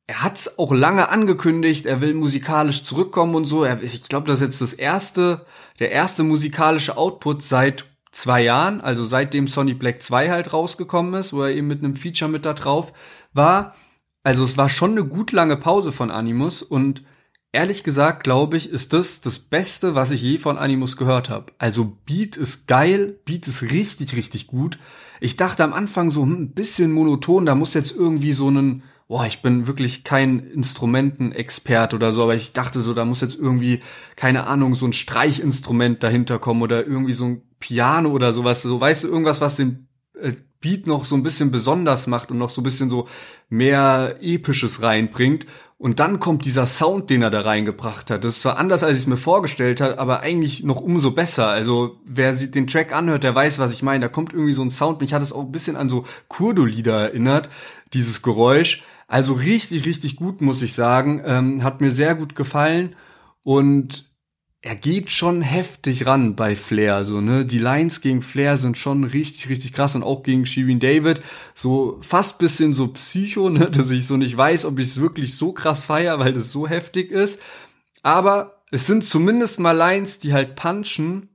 er 0.08 0.24
hat's 0.24 0.60
auch 0.60 0.72
lange 0.72 1.10
angekündigt, 1.10 1.86
er 1.86 2.01
will 2.01 2.14
musikalisch 2.14 2.84
zurückkommen 2.84 3.36
und 3.36 3.45
so. 3.45 3.64
Er, 3.64 3.82
ich 3.82 4.03
glaube, 4.03 4.28
das 4.28 4.39
ist 4.39 4.45
jetzt 4.45 4.62
das 4.62 4.74
erste, 4.74 5.45
der 5.80 5.91
erste 5.91 6.24
musikalische 6.24 6.97
Output 6.97 7.41
seit 7.41 7.86
zwei 8.12 8.43
Jahren, 8.43 8.82
also 8.82 9.03
seitdem 9.03 9.47
Sonic 9.47 9.80
Black 9.80 10.01
2 10.01 10.30
halt 10.30 10.53
rausgekommen 10.53 11.20
ist, 11.20 11.34
wo 11.34 11.41
er 11.41 11.49
eben 11.49 11.68
mit 11.68 11.84
einem 11.84 11.95
Feature 11.95 12.32
mit 12.32 12.45
da 12.45 12.53
drauf 12.53 12.93
war. 13.34 13.76
Also 14.24 14.43
es 14.43 14.58
war 14.58 14.70
schon 14.70 14.91
eine 14.91 15.03
gut 15.03 15.32
lange 15.32 15.58
Pause 15.58 15.91
von 15.91 16.12
Animus 16.12 16.62
und 16.62 17.03
ehrlich 17.51 17.84
gesagt, 17.84 18.24
glaube 18.24 18.58
ich, 18.58 18.70
ist 18.70 18.93
das 18.93 19.22
das 19.22 19.39
Beste, 19.39 19.95
was 19.95 20.12
ich 20.12 20.22
je 20.22 20.38
von 20.38 20.58
Animus 20.58 20.97
gehört 20.97 21.30
habe. 21.30 21.51
Also 21.58 21.97
Beat 22.06 22.38
ist 22.38 22.68
geil, 22.68 23.20
Beat 23.26 23.47
ist 23.47 23.64
richtig, 23.64 24.16
richtig 24.16 24.47
gut. 24.47 24.78
Ich 25.20 25.36
dachte 25.36 25.64
am 25.64 25.74
Anfang 25.74 26.10
so 26.10 26.22
hm, 26.22 26.34
ein 26.34 26.51
bisschen 26.51 26.91
monoton, 26.91 27.45
da 27.45 27.56
muss 27.56 27.74
jetzt 27.74 27.95
irgendwie 27.95 28.34
so 28.34 28.47
einen 28.47 28.84
boah, 29.08 29.26
ich 29.26 29.41
bin 29.41 29.68
wirklich 29.68 30.03
kein 30.03 30.39
Instrumentenexpert 30.39 31.93
oder 31.93 32.12
so, 32.12 32.24
aber 32.24 32.36
ich 32.36 32.53
dachte 32.53 32.82
so, 32.82 32.93
da 32.93 33.06
muss 33.06 33.22
jetzt 33.22 33.38
irgendwie, 33.39 33.82
keine 34.16 34.47
Ahnung, 34.47 34.74
so 34.74 34.86
ein 34.86 34.93
Streichinstrument 34.93 36.01
dahinter 36.01 36.39
kommen 36.39 36.64
oder 36.64 36.86
irgendwie 36.86 37.14
so 37.14 37.26
ein 37.26 37.41
Piano 37.60 38.10
oder 38.10 38.34
sowas, 38.34 38.64
so 38.64 38.82
weißt 38.82 39.03
du, 39.03 39.08
irgendwas, 39.08 39.41
was 39.41 39.58
den 39.58 39.88
äh, 40.20 40.34
Beat 40.60 40.88
noch 40.88 41.06
so 41.06 41.16
ein 41.16 41.22
bisschen 41.22 41.51
besonders 41.51 42.08
macht 42.08 42.32
und 42.32 42.39
noch 42.39 42.49
so 42.49 42.62
ein 42.62 42.64
bisschen 42.64 42.89
so 42.89 43.08
mehr 43.49 44.18
Episches 44.22 44.82
reinbringt. 44.82 45.45
Und 45.78 45.99
dann 45.99 46.20
kommt 46.20 46.45
dieser 46.45 46.66
Sound, 46.66 47.10
den 47.10 47.22
er 47.22 47.30
da 47.30 47.41
reingebracht 47.41 48.10
hat. 48.10 48.24
Das 48.24 48.38
ist 48.38 48.41
zwar 48.41 48.58
anders, 48.58 48.82
als 48.82 48.97
ich 48.97 49.03
es 49.03 49.08
mir 49.08 49.18
vorgestellt 49.18 49.82
habe, 49.82 49.99
aber 49.99 50.22
eigentlich 50.22 50.64
noch 50.64 50.80
umso 50.80 51.12
besser. 51.12 51.49
Also 51.49 51.99
wer 52.06 52.34
den 52.34 52.66
Track 52.66 52.95
anhört, 52.95 53.24
der 53.24 53.36
weiß, 53.36 53.60
was 53.60 53.74
ich 53.74 53.84
meine. 53.84 54.06
Da 54.06 54.08
kommt 54.08 54.34
irgendwie 54.34 54.53
so 54.53 54.64
ein 54.64 54.72
Sound. 54.72 55.01
Mich 55.01 55.14
hat 55.14 55.22
es 55.22 55.34
auch 55.34 55.41
ein 55.41 55.51
bisschen 55.51 55.76
an 55.76 55.89
so 55.89 56.06
Kurdo-Lieder 56.30 57.10
erinnert, 57.10 57.49
dieses 57.93 58.22
Geräusch. 58.22 58.84
Also 59.08 59.34
richtig, 59.34 59.86
richtig 59.86 60.16
gut, 60.16 60.41
muss 60.41 60.62
ich 60.62 60.74
sagen. 60.74 61.22
Ähm, 61.26 61.64
hat 61.64 61.82
mir 61.82 61.91
sehr 61.91 62.16
gut 62.16 62.36
gefallen. 62.36 62.95
Und 63.43 64.06
er 64.66 64.76
geht 64.76 65.12
schon 65.12 65.43
heftig 65.43 66.08
ran 66.08 66.36
bei 66.36 66.56
Flair, 66.56 67.06
so, 67.06 67.22
ne? 67.22 67.45
Die 67.45 67.60
Lines 67.60 68.01
gegen 68.01 68.24
Flair 68.24 68.58
sind 68.58 68.80
schon 68.80 69.03
richtig, 69.03 69.47
richtig 69.47 69.74
krass 69.74 69.93
und 69.93 70.01
auch 70.01 70.24
gegen 70.24 70.47
Shirin 70.47 70.80
David, 70.80 71.22
so 71.53 71.99
fast 72.01 72.39
bisschen 72.39 72.74
so 72.74 72.88
Psycho, 72.88 73.51
ne? 73.51 73.70
Dass 73.72 73.91
ich 73.91 74.08
so 74.08 74.18
nicht 74.18 74.36
weiß, 74.36 74.66
ob 74.66 74.80
ich 74.80 74.88
es 74.88 74.99
wirklich 74.99 75.38
so 75.38 75.53
krass 75.53 75.84
feier, 75.84 76.18
weil 76.18 76.34
das 76.34 76.51
so 76.51 76.68
heftig 76.68 77.12
ist. 77.12 77.39
Aber 78.01 78.64
es 78.72 78.88
sind 78.88 79.03
zumindest 79.03 79.60
mal 79.60 79.74
Lines, 79.74 80.18
die 80.18 80.34
halt 80.34 80.56
punchen. 80.56 81.30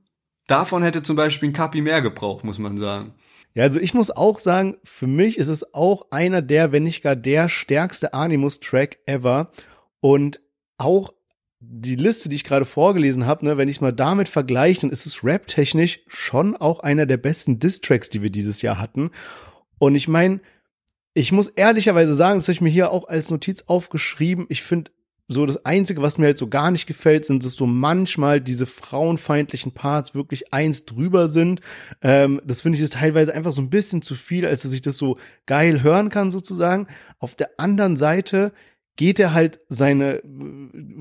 Davon 0.47 0.83
hätte 0.83 1.01
zum 1.01 1.15
Beispiel 1.15 1.49
ein 1.49 1.53
Kapi 1.53 1.79
mehr 1.79 2.01
gebraucht, 2.01 2.43
muss 2.43 2.59
man 2.59 2.77
sagen. 2.77 3.13
Ja, 3.53 3.63
also 3.63 3.79
ich 3.79 3.93
muss 3.93 4.11
auch 4.11 4.39
sagen, 4.39 4.77
für 4.83 5.07
mich 5.07 5.37
ist 5.37 5.49
es 5.49 5.73
auch 5.73 6.07
einer 6.11 6.41
der, 6.41 6.71
wenn 6.71 6.83
nicht 6.83 7.01
gar 7.01 7.15
der 7.15 7.49
stärkste 7.49 8.13
Animus-Track 8.13 8.99
ever. 9.05 9.51
Und 9.99 10.39
auch 10.77 11.13
die 11.59 11.95
Liste, 11.95 12.29
die 12.29 12.35
ich 12.35 12.43
gerade 12.43 12.65
vorgelesen 12.65 13.27
habe, 13.27 13.45
ne, 13.45 13.57
wenn 13.57 13.67
ich 13.67 13.81
mal 13.81 13.93
damit 13.93 14.29
vergleiche, 14.29 14.81
dann 14.81 14.89
ist 14.89 15.05
es 15.05 15.23
rap-technisch 15.23 15.99
schon 16.07 16.55
auch 16.55 16.79
einer 16.79 17.05
der 17.05 17.17
besten 17.17 17.59
Diss-Tracks, 17.59 18.09
die 18.09 18.21
wir 18.21 18.31
dieses 18.31 18.61
Jahr 18.61 18.79
hatten. 18.79 19.11
Und 19.77 19.95
ich 19.95 20.07
meine, 20.07 20.39
ich 21.13 21.31
muss 21.31 21.49
ehrlicherweise 21.49 22.15
sagen, 22.15 22.39
das 22.39 22.45
habe 22.45 22.53
ich 22.53 22.61
mir 22.61 22.69
hier 22.69 22.91
auch 22.91 23.07
als 23.07 23.29
Notiz 23.29 23.63
aufgeschrieben. 23.67 24.45
Ich 24.49 24.63
finde 24.63 24.91
so 25.33 25.45
das 25.45 25.65
Einzige, 25.65 26.01
was 26.01 26.17
mir 26.17 26.27
halt 26.27 26.37
so 26.37 26.47
gar 26.47 26.71
nicht 26.71 26.87
gefällt, 26.87 27.25
sind 27.25 27.43
dass 27.43 27.53
so 27.53 27.65
manchmal 27.65 28.41
diese 28.41 28.65
frauenfeindlichen 28.65 29.71
Parts 29.71 30.13
wirklich 30.13 30.53
eins 30.53 30.85
drüber 30.85 31.29
sind. 31.29 31.61
Ähm, 32.01 32.41
das 32.45 32.61
finde 32.61 32.77
ich 32.77 32.83
ist 32.83 32.93
teilweise 32.93 33.33
einfach 33.33 33.51
so 33.51 33.61
ein 33.61 33.69
bisschen 33.69 34.01
zu 34.01 34.15
viel, 34.15 34.45
als 34.45 34.63
dass 34.63 34.73
ich 34.73 34.81
das 34.81 34.97
so 34.97 35.17
geil 35.45 35.83
hören 35.83 36.09
kann 36.09 36.31
sozusagen. 36.31 36.87
Auf 37.19 37.35
der 37.35 37.51
anderen 37.57 37.97
Seite 37.97 38.51
geht 39.01 39.19
er 39.19 39.33
halt 39.33 39.57
seine 39.67 40.17
äh, 40.17 40.21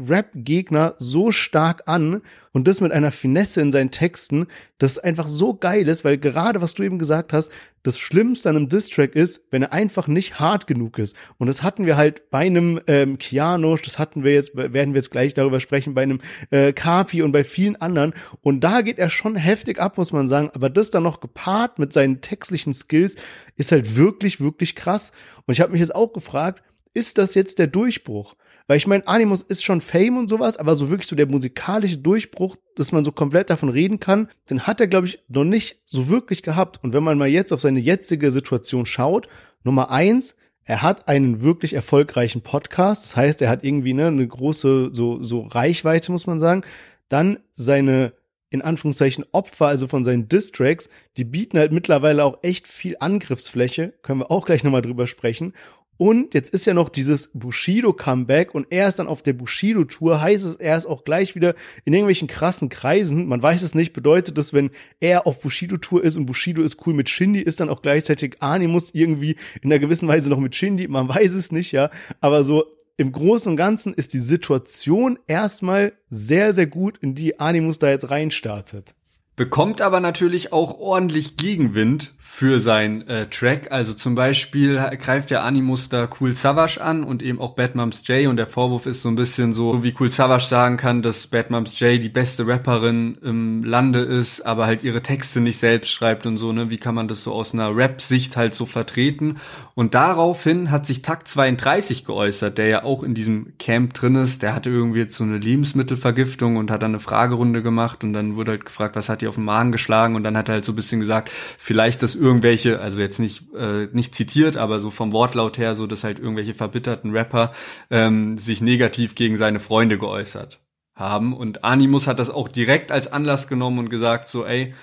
Rap-Gegner 0.08 0.94
so 0.96 1.32
stark 1.32 1.82
an 1.84 2.22
und 2.52 2.66
das 2.66 2.80
mit 2.80 2.92
einer 2.92 3.12
Finesse 3.12 3.60
in 3.60 3.72
seinen 3.72 3.90
Texten, 3.90 4.46
das 4.78 4.98
einfach 4.98 5.28
so 5.28 5.52
geil 5.52 5.86
ist, 5.86 6.02
weil 6.02 6.16
gerade 6.16 6.62
was 6.62 6.72
du 6.72 6.82
eben 6.82 6.98
gesagt 6.98 7.34
hast, 7.34 7.52
das 7.82 7.98
Schlimmste 7.98 8.48
an 8.48 8.56
einem 8.56 8.70
Distrack 8.70 9.14
ist, 9.14 9.42
wenn 9.50 9.64
er 9.64 9.74
einfach 9.74 10.08
nicht 10.08 10.40
hart 10.40 10.66
genug 10.66 10.98
ist. 10.98 11.14
Und 11.36 11.48
das 11.48 11.62
hatten 11.62 11.84
wir 11.84 11.98
halt 11.98 12.30
bei 12.30 12.38
einem 12.38 12.80
ähm, 12.86 13.18
Keanu, 13.18 13.76
das 13.76 13.98
hatten 13.98 14.24
wir 14.24 14.32
jetzt, 14.32 14.56
werden 14.56 14.94
wir 14.94 14.98
jetzt 14.98 15.10
gleich 15.10 15.34
darüber 15.34 15.60
sprechen, 15.60 15.92
bei 15.92 16.02
einem 16.02 16.22
äh, 16.50 16.72
Kapi 16.72 17.20
und 17.20 17.32
bei 17.32 17.44
vielen 17.44 17.76
anderen. 17.76 18.14
Und 18.40 18.60
da 18.60 18.80
geht 18.80 18.98
er 18.98 19.10
schon 19.10 19.36
heftig 19.36 19.78
ab, 19.78 19.98
muss 19.98 20.10
man 20.10 20.26
sagen. 20.26 20.48
Aber 20.54 20.70
das 20.70 20.90
dann 20.90 21.02
noch 21.02 21.20
gepaart 21.20 21.78
mit 21.78 21.92
seinen 21.92 22.22
textlichen 22.22 22.72
Skills 22.72 23.16
ist 23.56 23.72
halt 23.72 23.94
wirklich, 23.94 24.40
wirklich 24.40 24.74
krass. 24.74 25.12
Und 25.44 25.52
ich 25.52 25.60
habe 25.60 25.72
mich 25.72 25.82
jetzt 25.82 25.94
auch 25.94 26.14
gefragt, 26.14 26.62
ist 26.94 27.18
das 27.18 27.34
jetzt 27.34 27.58
der 27.58 27.66
Durchbruch? 27.66 28.34
Weil 28.66 28.76
ich 28.76 28.86
meine, 28.86 29.06
Animus 29.08 29.42
ist 29.42 29.64
schon 29.64 29.80
Fame 29.80 30.16
und 30.16 30.28
sowas, 30.28 30.56
aber 30.56 30.76
so 30.76 30.90
wirklich 30.90 31.08
so 31.08 31.16
der 31.16 31.26
musikalische 31.26 31.98
Durchbruch, 31.98 32.56
dass 32.76 32.92
man 32.92 33.04
so 33.04 33.10
komplett 33.10 33.50
davon 33.50 33.68
reden 33.68 33.98
kann, 33.98 34.28
den 34.48 34.66
hat 34.66 34.80
er, 34.80 34.86
glaube 34.86 35.08
ich, 35.08 35.24
noch 35.28 35.44
nicht 35.44 35.82
so 35.86 36.08
wirklich 36.08 36.42
gehabt. 36.42 36.78
Und 36.82 36.92
wenn 36.92 37.02
man 37.02 37.18
mal 37.18 37.28
jetzt 37.28 37.52
auf 37.52 37.60
seine 37.60 37.80
jetzige 37.80 38.30
Situation 38.30 38.86
schaut, 38.86 39.28
Nummer 39.64 39.90
eins, 39.90 40.36
er 40.62 40.82
hat 40.82 41.08
einen 41.08 41.42
wirklich 41.42 41.72
erfolgreichen 41.72 42.42
Podcast. 42.42 43.02
Das 43.02 43.16
heißt, 43.16 43.42
er 43.42 43.48
hat 43.48 43.64
irgendwie 43.64 43.92
ne, 43.92 44.06
eine 44.06 44.26
große 44.26 44.90
so, 44.92 45.20
so 45.20 45.40
Reichweite, 45.42 46.12
muss 46.12 46.28
man 46.28 46.38
sagen. 46.38 46.62
Dann 47.08 47.40
seine 47.54 48.12
in 48.50 48.62
Anführungszeichen 48.62 49.24
Opfer, 49.30 49.66
also 49.66 49.86
von 49.86 50.04
seinen 50.04 50.28
Distracks, 50.28 50.90
die 51.16 51.24
bieten 51.24 51.58
halt 51.58 51.70
mittlerweile 51.72 52.24
auch 52.24 52.38
echt 52.42 52.66
viel 52.66 52.96
Angriffsfläche. 52.98 53.94
Können 54.02 54.20
wir 54.20 54.30
auch 54.30 54.44
gleich 54.44 54.64
nochmal 54.64 54.82
drüber 54.82 55.06
sprechen. 55.06 55.54
Und 56.00 56.32
jetzt 56.32 56.48
ist 56.54 56.64
ja 56.64 56.72
noch 56.72 56.88
dieses 56.88 57.28
Bushido-Comeback 57.34 58.54
und 58.54 58.68
er 58.70 58.88
ist 58.88 58.98
dann 58.98 59.06
auf 59.06 59.22
der 59.22 59.34
Bushido-Tour, 59.34 60.22
heißt 60.22 60.46
es, 60.46 60.54
er 60.54 60.78
ist 60.78 60.86
auch 60.86 61.04
gleich 61.04 61.34
wieder 61.34 61.54
in 61.84 61.92
irgendwelchen 61.92 62.26
krassen 62.26 62.70
Kreisen. 62.70 63.28
Man 63.28 63.42
weiß 63.42 63.60
es 63.60 63.74
nicht, 63.74 63.92
bedeutet 63.92 64.38
das, 64.38 64.54
wenn 64.54 64.70
er 65.00 65.26
auf 65.26 65.42
Bushido-Tour 65.42 66.02
ist 66.02 66.16
und 66.16 66.24
Bushido 66.24 66.62
ist 66.62 66.78
cool 66.86 66.94
mit 66.94 67.10
Shindy, 67.10 67.42
ist 67.42 67.60
dann 67.60 67.68
auch 67.68 67.82
gleichzeitig 67.82 68.40
Animus 68.40 68.94
irgendwie 68.94 69.36
in 69.60 69.70
einer 69.70 69.78
gewissen 69.78 70.08
Weise 70.08 70.30
noch 70.30 70.40
mit 70.40 70.56
Shindy. 70.56 70.88
Man 70.88 71.06
weiß 71.06 71.34
es 71.34 71.52
nicht, 71.52 71.70
ja. 71.72 71.90
Aber 72.22 72.44
so 72.44 72.64
im 72.96 73.12
Großen 73.12 73.50
und 73.52 73.58
Ganzen 73.58 73.92
ist 73.92 74.14
die 74.14 74.20
Situation 74.20 75.18
erstmal 75.26 75.92
sehr, 76.08 76.54
sehr 76.54 76.66
gut, 76.66 76.96
in 77.02 77.14
die 77.14 77.40
Animus 77.40 77.78
da 77.78 77.90
jetzt 77.90 78.10
reinstartet. 78.10 78.94
Bekommt 79.40 79.80
aber 79.80 80.00
natürlich 80.00 80.52
auch 80.52 80.78
ordentlich 80.80 81.38
Gegenwind 81.38 82.12
für 82.18 82.60
sein 82.60 83.06
äh, 83.08 83.26
Track. 83.28 83.72
Also 83.72 83.92
zum 83.92 84.14
Beispiel 84.14 84.76
greift 84.98 85.30
der 85.30 85.44
Animus 85.44 85.88
da 85.88 86.08
Cool 86.20 86.36
Savage 86.36 86.80
an 86.80 87.02
und 87.02 87.22
eben 87.22 87.40
auch 87.40 87.54
Bad 87.54 87.74
Moms 87.74 88.02
J 88.06 88.28
und 88.28 88.36
der 88.36 88.46
Vorwurf 88.46 88.86
ist 88.86 89.02
so 89.02 89.08
ein 89.08 89.16
bisschen 89.16 89.52
so, 89.52 89.82
wie 89.82 89.94
Cool 89.98 90.10
Savage 90.10 90.44
sagen 90.44 90.76
kann, 90.76 91.02
dass 91.02 91.26
Bad 91.26 91.50
Moms 91.50 91.80
J 91.80 92.02
die 92.02 92.08
beste 92.08 92.46
Rapperin 92.46 93.18
im 93.22 93.62
Lande 93.62 93.98
ist, 94.00 94.42
aber 94.42 94.66
halt 94.66 94.84
ihre 94.84 95.02
Texte 95.02 95.40
nicht 95.40 95.58
selbst 95.58 95.90
schreibt 95.90 96.24
und 96.24 96.36
so, 96.36 96.52
ne? 96.52 96.70
Wie 96.70 96.78
kann 96.78 96.94
man 96.94 97.08
das 97.08 97.24
so 97.24 97.32
aus 97.32 97.52
einer 97.52 97.74
Rap-Sicht 97.74 98.36
halt 98.36 98.54
so 98.54 98.64
vertreten? 98.64 99.38
Und 99.74 99.94
daraufhin 99.94 100.70
hat 100.70 100.86
sich 100.86 101.02
Takt 101.02 101.28
32 101.28 102.04
geäußert, 102.04 102.58
der 102.58 102.66
ja 102.68 102.84
auch 102.84 103.02
in 103.02 103.14
diesem 103.14 103.54
Camp 103.58 103.94
drin 103.94 104.14
ist. 104.14 104.42
Der 104.42 104.54
hatte 104.54 104.70
irgendwie 104.70 105.00
jetzt 105.00 105.16
so 105.16 105.24
eine 105.24 105.38
Lebensmittelvergiftung 105.38 106.56
und 106.56 106.70
hat 106.70 106.82
dann 106.82 106.92
eine 106.92 107.00
Fragerunde 107.00 107.62
gemacht 107.62 108.04
und 108.04 108.12
dann 108.12 108.36
wurde 108.36 108.52
halt 108.52 108.66
gefragt, 108.66 108.94
was 108.94 109.08
hat 109.08 109.22
ihr 109.22 109.29
auf 109.30 109.36
den 109.36 109.44
Magen 109.44 109.72
geschlagen 109.72 110.14
und 110.14 110.24
dann 110.24 110.36
hat 110.36 110.48
er 110.48 110.56
halt 110.56 110.66
so 110.66 110.72
ein 110.72 110.76
bisschen 110.76 111.00
gesagt, 111.00 111.30
vielleicht 111.58 112.02
das 112.02 112.14
irgendwelche, 112.14 112.80
also 112.80 113.00
jetzt 113.00 113.18
nicht, 113.18 113.54
äh, 113.54 113.88
nicht 113.92 114.14
zitiert, 114.14 114.58
aber 114.58 114.80
so 114.80 114.90
vom 114.90 115.12
Wortlaut 115.12 115.56
her, 115.56 115.74
so 115.74 115.86
dass 115.86 116.04
halt 116.04 116.18
irgendwelche 116.18 116.52
verbitterten 116.52 117.12
Rapper 117.12 117.52
ähm, 117.90 118.36
sich 118.36 118.60
negativ 118.60 119.14
gegen 119.14 119.36
seine 119.36 119.60
Freunde 119.60 119.96
geäußert 119.96 120.60
haben. 120.94 121.32
Und 121.32 121.64
Animus 121.64 122.06
hat 122.06 122.18
das 122.18 122.30
auch 122.30 122.48
direkt 122.48 122.92
als 122.92 123.10
Anlass 123.10 123.48
genommen 123.48 123.78
und 123.78 123.88
gesagt, 123.88 124.28
so, 124.28 124.44
ey, 124.44 124.74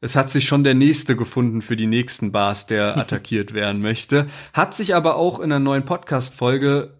es 0.00 0.16
hat 0.16 0.30
sich 0.30 0.46
schon 0.46 0.64
der 0.64 0.74
nächste 0.74 1.16
gefunden 1.16 1.62
für 1.62 1.76
die 1.76 1.86
nächsten 1.86 2.30
Bars, 2.30 2.66
der 2.66 2.96
attackiert 2.98 3.54
werden 3.54 3.82
möchte. 3.82 4.26
Hat 4.52 4.74
sich 4.74 4.94
aber 4.94 5.16
auch 5.16 5.38
in 5.38 5.46
einer 5.46 5.58
neuen 5.58 5.84
Podcast-Folge 5.84 6.94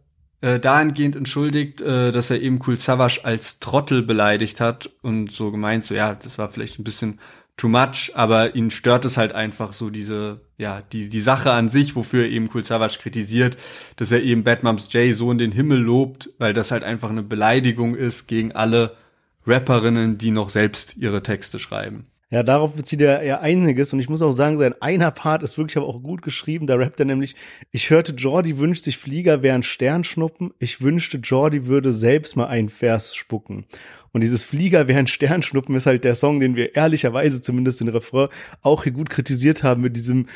äh, 0.44 0.60
dahingehend 0.60 1.16
entschuldigt, 1.16 1.80
äh, 1.80 2.12
dass 2.12 2.30
er 2.30 2.42
eben 2.42 2.60
Cool 2.64 2.78
Savage 2.78 3.20
als 3.22 3.60
Trottel 3.60 4.02
beleidigt 4.02 4.60
hat 4.60 4.90
und 5.00 5.32
so 5.32 5.50
gemeint, 5.50 5.86
so 5.86 5.94
ja, 5.94 6.14
das 6.14 6.36
war 6.36 6.50
vielleicht 6.50 6.78
ein 6.78 6.84
bisschen 6.84 7.18
too 7.56 7.68
much, 7.68 8.12
aber 8.14 8.54
ihn 8.54 8.70
stört 8.70 9.06
es 9.06 9.16
halt 9.16 9.32
einfach 9.32 9.72
so 9.72 9.88
diese, 9.88 10.42
ja, 10.58 10.82
die, 10.92 11.08
die 11.08 11.20
Sache 11.20 11.52
an 11.52 11.70
sich, 11.70 11.96
wofür 11.96 12.24
er 12.24 12.30
eben 12.30 12.50
Cool 12.52 12.62
Savage 12.62 12.98
kritisiert, 13.00 13.56
dass 13.96 14.12
er 14.12 14.22
eben 14.22 14.44
Bad 14.44 14.64
Moms 14.64 14.92
J 14.92 15.14
so 15.14 15.30
in 15.30 15.38
den 15.38 15.52
Himmel 15.52 15.78
lobt, 15.78 16.28
weil 16.38 16.52
das 16.52 16.70
halt 16.72 16.82
einfach 16.82 17.08
eine 17.08 17.22
Beleidigung 17.22 17.94
ist 17.94 18.26
gegen 18.26 18.52
alle 18.52 18.96
Rapperinnen, 19.46 20.18
die 20.18 20.30
noch 20.30 20.50
selbst 20.50 20.98
ihre 20.98 21.22
Texte 21.22 21.58
schreiben. 21.58 22.06
Ja, 22.34 22.42
darauf 22.42 22.74
bezieht 22.74 23.00
er 23.00 23.22
ja 23.22 23.38
einiges 23.38 23.92
und 23.92 24.00
ich 24.00 24.08
muss 24.08 24.20
auch 24.20 24.32
sagen, 24.32 24.58
sein 24.58 24.74
einer 24.82 25.12
Part 25.12 25.44
ist 25.44 25.56
wirklich 25.56 25.76
aber 25.76 25.86
auch 25.86 26.02
gut 26.02 26.20
geschrieben. 26.20 26.66
Da 26.66 26.74
rappt 26.74 26.98
er 26.98 27.06
nämlich, 27.06 27.36
ich 27.70 27.90
hörte 27.90 28.10
Jordi 28.10 28.58
wünscht 28.58 28.82
sich 28.82 28.98
Flieger 28.98 29.44
wären 29.44 29.62
Sternschnuppen. 29.62 30.52
Ich 30.58 30.80
wünschte 30.80 31.18
Jordi 31.18 31.68
würde 31.68 31.92
selbst 31.92 32.34
mal 32.34 32.46
einen 32.46 32.70
Vers 32.70 33.14
spucken. 33.14 33.66
Und 34.10 34.22
dieses 34.22 34.42
Flieger 34.42 34.88
während 34.88 35.10
Sternschnuppen 35.10 35.76
ist 35.76 35.86
halt 35.86 36.02
der 36.02 36.16
Song, 36.16 36.40
den 36.40 36.56
wir 36.56 36.74
ehrlicherweise 36.74 37.40
zumindest 37.40 37.80
den 37.80 37.88
Refrain 37.88 38.26
auch 38.62 38.82
hier 38.82 38.90
gut 38.90 39.10
kritisiert 39.10 39.62
haben 39.62 39.82
mit 39.82 39.96
diesem 39.96 40.26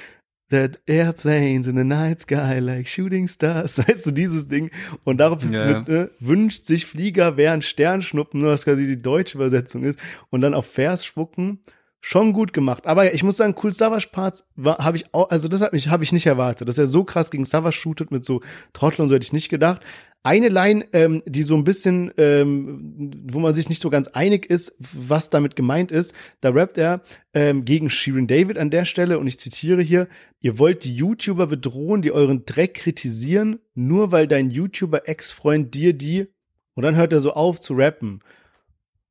That 0.50 0.78
airplanes 0.86 1.66
in 1.66 1.76
the 1.76 1.82
night 1.82 2.20
sky 2.20 2.60
like 2.60 2.86
shooting 2.86 3.26
stars. 3.26 3.76
Weißt 3.88 4.06
du, 4.06 4.12
dieses 4.12 4.46
Ding. 4.46 4.70
Und 5.04 5.18
darauf 5.18 5.42
ja. 5.42 5.78
mit, 5.78 5.88
ne, 5.88 6.10
wünscht 6.20 6.64
sich 6.64 6.86
Flieger 6.86 7.36
während 7.36 7.64
Sternschnuppen, 7.64 8.38
nur 8.38 8.52
was 8.52 8.66
quasi 8.66 8.86
die 8.86 9.02
deutsche 9.02 9.36
Übersetzung 9.36 9.82
ist. 9.82 9.98
Und 10.30 10.42
dann 10.42 10.54
auf 10.54 10.66
Vers 10.66 11.04
spucken 11.04 11.58
schon 12.00 12.32
gut 12.32 12.52
gemacht. 12.52 12.86
Aber 12.86 13.12
ich 13.12 13.22
muss 13.22 13.36
sagen, 13.36 13.54
cool 13.62 13.72
Savage 13.72 14.08
Parts 14.12 14.46
habe 14.64 14.96
ich 14.96 15.12
auch, 15.12 15.30
also 15.30 15.48
das 15.48 15.60
hat 15.60 15.72
mich 15.72 15.88
habe 15.88 16.04
ich 16.04 16.12
nicht 16.12 16.26
erwartet, 16.26 16.68
dass 16.68 16.78
er 16.78 16.86
so 16.86 17.04
krass 17.04 17.30
gegen 17.30 17.44
Savage 17.44 17.76
shootet 17.76 18.10
mit 18.10 18.24
so 18.24 18.40
Trotteln, 18.72 19.08
so 19.08 19.14
hätte 19.14 19.24
ich 19.24 19.32
nicht 19.32 19.48
gedacht. 19.48 19.82
Eine 20.24 20.48
Line, 20.48 20.84
ähm, 20.92 21.22
die 21.26 21.44
so 21.44 21.56
ein 21.56 21.64
bisschen, 21.64 22.12
ähm, 22.18 23.24
wo 23.28 23.38
man 23.38 23.54
sich 23.54 23.68
nicht 23.68 23.80
so 23.80 23.88
ganz 23.88 24.08
einig 24.08 24.46
ist, 24.50 24.74
was 24.78 25.30
damit 25.30 25.54
gemeint 25.54 25.92
ist, 25.92 26.14
da 26.40 26.50
rappt 26.50 26.76
er 26.76 27.02
ähm, 27.34 27.64
gegen 27.64 27.88
Shirin 27.88 28.26
David 28.26 28.58
an 28.58 28.70
der 28.70 28.84
Stelle 28.84 29.18
und 29.18 29.26
ich 29.26 29.38
zitiere 29.38 29.80
hier: 29.80 30.08
Ihr 30.40 30.58
wollt 30.58 30.84
die 30.84 30.94
YouTuber 30.94 31.46
bedrohen, 31.46 32.02
die 32.02 32.12
euren 32.12 32.44
Dreck 32.44 32.74
kritisieren, 32.74 33.60
nur 33.74 34.12
weil 34.12 34.26
dein 34.26 34.50
YouTuber 34.50 35.08
Ex-Freund 35.08 35.74
dir 35.74 35.94
die 35.94 36.26
und 36.74 36.82
dann 36.82 36.96
hört 36.96 37.12
er 37.12 37.20
so 37.20 37.32
auf 37.32 37.60
zu 37.60 37.74
rappen. 37.74 38.20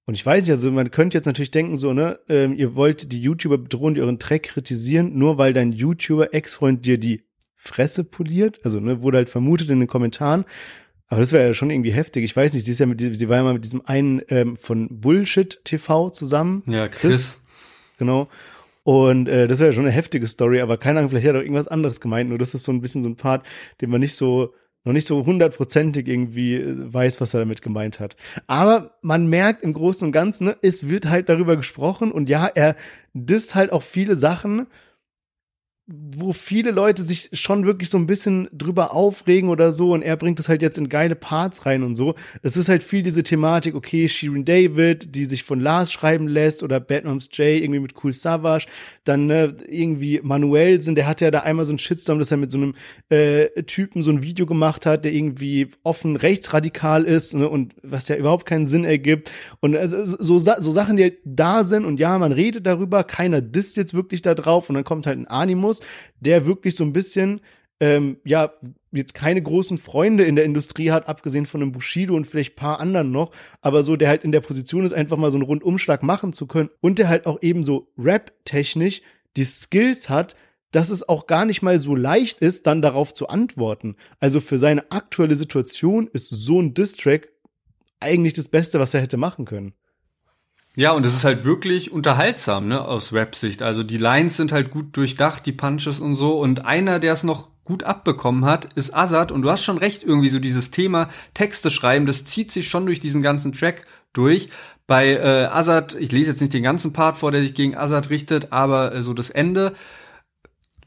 Und 0.08 0.14
ich 0.14 0.26
weiß 0.26 0.48
ja, 0.48 0.56
so, 0.56 0.72
man 0.72 0.90
könnte 0.90 1.18
jetzt 1.18 1.26
natürlich 1.26 1.52
denken, 1.52 1.76
so, 1.76 1.92
ne, 1.92 2.18
ähm, 2.30 2.56
ihr 2.56 2.76
wollt 2.76 3.12
die 3.12 3.22
YouTuber 3.22 3.58
bedrohen, 3.58 3.94
die 3.94 4.02
euren 4.02 4.20
Track 4.20 4.44
kritisieren, 4.44 5.18
nur 5.18 5.38
weil 5.38 5.52
dein 5.52 5.74
YouTuber-Ex-Freund 5.74 6.86
dir 6.86 6.98
die 6.98 7.26
Fresse 7.58 8.06
poliert. 8.06 8.62
Also, 8.64 8.80
ne, 8.80 9.02
wurde 9.02 9.18
halt 9.18 9.30
vermutet 9.30 9.70
in 9.70 9.82
den 9.82 9.90
Kommentaren. 9.90 10.46
Aber 11.10 11.20
das 11.20 11.34
wäre 11.34 11.46
ja 11.46 11.54
schon 11.54 11.70
irgendwie 11.72 11.92
heftig. 11.92 12.24
Ich 12.24 12.34
weiß 12.34 12.54
nicht, 12.54 12.66
sie 12.66 12.72
ist 12.72 12.80
ja 12.80 12.86
mit, 12.86 13.02
sie 13.02 13.28
war 13.28 13.36
ja 13.36 13.44
mal 13.44 13.54
mit 13.54 13.66
diesem 13.66 13.86
einen 13.86 14.22
ähm, 14.30 14.56
von 14.56 14.88
Bullshit 14.90 15.60
TV 15.66 16.10
zusammen. 16.10 16.64
Ja, 16.68 16.88
Chris. 16.88 17.02
Chris. 17.02 17.40
Genau. 17.98 18.30
Und 18.84 19.28
äh, 19.28 19.50
das 19.50 19.60
wäre 19.60 19.72
ja 19.72 19.74
schon 19.74 19.84
eine 19.84 19.94
heftige 19.94 20.26
Story, 20.26 20.62
aber 20.62 20.78
keine 20.78 21.00
Ahnung, 21.00 21.10
vielleicht 21.10 21.28
hat 21.28 21.36
er 21.36 21.42
irgendwas 21.42 21.68
anderes 21.68 22.00
gemeint. 22.00 22.30
Nur 22.30 22.38
das 22.38 22.54
ist 22.54 22.64
so 22.64 22.72
ein 22.72 22.80
bisschen 22.80 23.04
so 23.04 23.10
ein 23.10 23.18
Part, 23.18 23.46
den 23.82 23.90
man 23.90 24.00
nicht 24.00 24.16
so 24.16 24.54
noch 24.88 24.94
nicht 24.94 25.08
so 25.08 25.26
hundertprozentig 25.26 26.08
irgendwie 26.08 26.56
äh, 26.56 26.94
weiß, 26.94 27.20
was 27.22 27.34
er 27.34 27.42
damit 27.42 27.62
gemeint 27.62 28.00
hat. 28.00 28.16
Aber 28.48 28.98
man 29.02 29.28
merkt 29.28 29.64
im 29.64 29.74
Großen 29.74 30.06
und 30.06 30.12
Ganzen, 30.14 30.46
ne, 30.46 30.58
es 30.62 30.88
wird 30.90 31.10
halt 31.10 31.30
darüber 31.30 31.58
gesprochen 31.58 32.12
und 32.12 32.30
ja, 32.30 32.48
er 32.48 32.76
disst 33.14 33.54
halt 33.54 33.72
auch 33.72 33.84
viele 33.84 34.16
Sachen, 34.16 34.68
wo 35.90 36.34
viele 36.34 36.72
Leute 36.72 37.02
sich 37.02 37.30
schon 37.32 37.66
wirklich 37.66 37.90
so 37.90 37.98
ein 37.98 38.08
bisschen 38.08 38.50
drüber 38.52 38.94
aufregen 38.94 39.50
oder 39.50 39.72
so 39.72 39.94
und 39.94 40.02
er 40.02 40.18
bringt 40.18 40.38
es 40.38 40.50
halt 40.50 40.62
jetzt 40.62 40.78
in 40.78 40.90
geile 40.90 41.16
Parts 41.16 41.66
rein 41.66 41.82
und 41.82 41.96
so. 41.96 42.16
Es 42.42 42.58
ist 42.58 42.68
halt 42.68 42.84
viel 42.84 43.04
diese 43.04 43.24
Thematik, 43.24 43.74
okay, 43.74 44.10
Shirin 44.10 44.44
David, 44.44 45.16
die 45.16 45.24
sich 45.24 45.44
von 45.44 45.62
Lars 45.62 45.94
schreiben 45.94 46.28
lässt 46.28 46.62
oder 46.62 46.82
Batman's 46.82 47.30
Jay 47.32 47.60
irgendwie 47.60 47.80
mit 47.80 47.94
Cool 48.04 48.12
Savage, 48.12 48.66
dann 49.06 49.28
ne, 49.28 49.56
irgendwie 49.66 50.20
Manuelsen, 50.22 50.96
der 50.96 51.08
hat 51.08 51.22
ja 51.22 51.32
da 51.32 51.40
einmal 51.40 51.64
so 51.64 51.72
einen 51.72 51.80
Shitstorm, 51.80 52.20
dass 52.20 52.32
er 52.32 52.38
mit 52.38 52.52
so 52.52 52.58
einem 52.58 52.76
äh, 53.08 53.48
Typen 53.64 54.04
so 54.04 54.12
ein 54.12 54.22
Video 54.22 54.46
gemacht 54.46 54.86
hat, 54.86 55.06
der 55.06 55.14
irgendwie 55.14 55.70
offen 55.84 56.18
rechtsradikal 56.18 57.06
ist 57.06 57.34
ne, 57.34 57.48
und 57.48 57.76
was 57.82 58.10
ja 58.10 58.18
überhaupt 58.18 58.46
keinen 58.46 58.66
Sinn 58.66 58.84
ergibt 58.84 59.32
und 59.62 59.78
also, 59.78 60.04
so, 60.04 60.38
so 60.38 60.72
Sachen, 60.72 60.98
die 60.98 61.18
da 61.24 61.64
sind 61.64 61.86
und 61.86 61.98
ja, 61.98 62.18
man 62.18 62.34
redet 62.34 62.66
darüber, 62.66 63.06
keiner 63.06 63.40
disst 63.40 63.78
jetzt 63.78 63.94
wirklich 63.94 64.22
da 64.22 64.36
drauf 64.36 64.68
und 64.68 64.76
dann 64.76 64.84
kommt 64.84 65.08
halt 65.08 65.18
ein 65.18 65.28
Animus 65.28 65.77
Markus, 65.78 65.82
der 66.20 66.46
wirklich 66.46 66.76
so 66.76 66.84
ein 66.84 66.94
bisschen, 66.94 67.42
ähm, 67.80 68.18
ja, 68.24 68.54
jetzt 68.92 69.14
keine 69.14 69.42
großen 69.42 69.78
Freunde 69.78 70.24
in 70.24 70.36
der 70.36 70.46
Industrie 70.46 70.92
hat, 70.92 71.08
abgesehen 71.08 71.46
von 71.46 71.62
einem 71.62 71.72
Bushido 71.72 72.16
und 72.16 72.26
vielleicht 72.26 72.56
paar 72.56 72.80
anderen 72.80 73.12
noch, 73.12 73.32
aber 73.62 73.84
so, 73.84 73.96
der 73.96 74.10
halt 74.10 74.24
in 74.24 74.32
der 74.32 74.42
Position 74.42 74.86
ist, 74.86 74.94
einfach 74.94 75.18
mal 75.18 75.32
so 75.32 75.38
einen 75.38 75.46
Rundumschlag 75.46 76.04
machen 76.04 76.34
zu 76.34 76.48
können 76.48 76.70
und 76.82 76.98
der 77.00 77.10
halt 77.10 77.26
auch 77.26 77.42
eben 77.42 77.64
so 77.64 77.92
rap-technisch 77.98 79.02
die 79.36 79.44
Skills 79.44 80.10
hat, 80.10 80.36
dass 80.72 80.90
es 80.90 81.08
auch 81.08 81.28
gar 81.28 81.46
nicht 81.46 81.62
mal 81.62 81.80
so 81.80 81.96
leicht 81.96 82.40
ist, 82.40 82.68
dann 82.68 82.82
darauf 82.82 83.14
zu 83.14 83.28
antworten. 83.28 83.96
Also 84.20 84.40
für 84.40 84.58
seine 84.58 84.92
aktuelle 84.92 85.36
Situation 85.36 86.10
ist 86.12 86.30
so 86.30 86.60
ein 86.60 86.74
Distrack 86.74 87.30
eigentlich 88.00 88.34
das 88.34 88.50
Beste, 88.50 88.80
was 88.80 88.94
er 88.94 89.02
hätte 89.02 89.18
machen 89.18 89.46
können. 89.46 89.74
Ja, 90.80 90.92
und 90.92 91.08
es 91.08 91.16
ist 91.16 91.24
halt 91.24 91.44
wirklich 91.44 91.92
unterhaltsam, 91.92 92.68
ne, 92.68 92.86
aus 92.86 93.12
Rap-Sicht. 93.12 93.64
Also 93.64 93.82
die 93.82 93.98
Lines 93.98 94.38
sind 94.38 94.52
halt 94.52 94.70
gut 94.70 94.96
durchdacht, 94.96 95.44
die 95.48 95.52
Punches 95.52 96.00
und 96.00 96.14
so. 96.14 96.40
Und 96.40 96.66
einer, 96.66 97.00
der 97.00 97.14
es 97.14 97.24
noch 97.24 97.50
gut 97.64 97.82
abbekommen 97.82 98.46
hat, 98.46 98.72
ist 98.76 98.96
Azad. 98.96 99.32
Und 99.32 99.42
du 99.42 99.50
hast 99.50 99.64
schon 99.64 99.80
recht, 99.80 100.04
irgendwie 100.04 100.30
so 100.30 100.38
dieses 100.38 100.70
Thema 100.70 101.10
Texte 101.34 101.72
schreiben, 101.72 102.06
das 102.06 102.26
zieht 102.26 102.52
sich 102.52 102.70
schon 102.70 102.86
durch 102.86 103.00
diesen 103.00 103.24
ganzen 103.24 103.54
Track 103.54 103.88
durch. 104.14 104.50
Bei 104.86 105.14
äh, 105.14 105.46
Azad, 105.46 105.96
ich 105.96 106.12
lese 106.12 106.30
jetzt 106.30 106.42
nicht 106.42 106.54
den 106.54 106.62
ganzen 106.62 106.94
Part 106.94 107.18
vor, 107.18 107.32
der 107.32 107.42
sich 107.42 107.56
gegen 107.56 107.76
Azad 107.76 108.12
richtet, 108.12 108.54
aber 108.54 108.94
äh, 108.94 109.02
so 109.02 109.16
das 109.16 109.32
Ende 109.32 109.74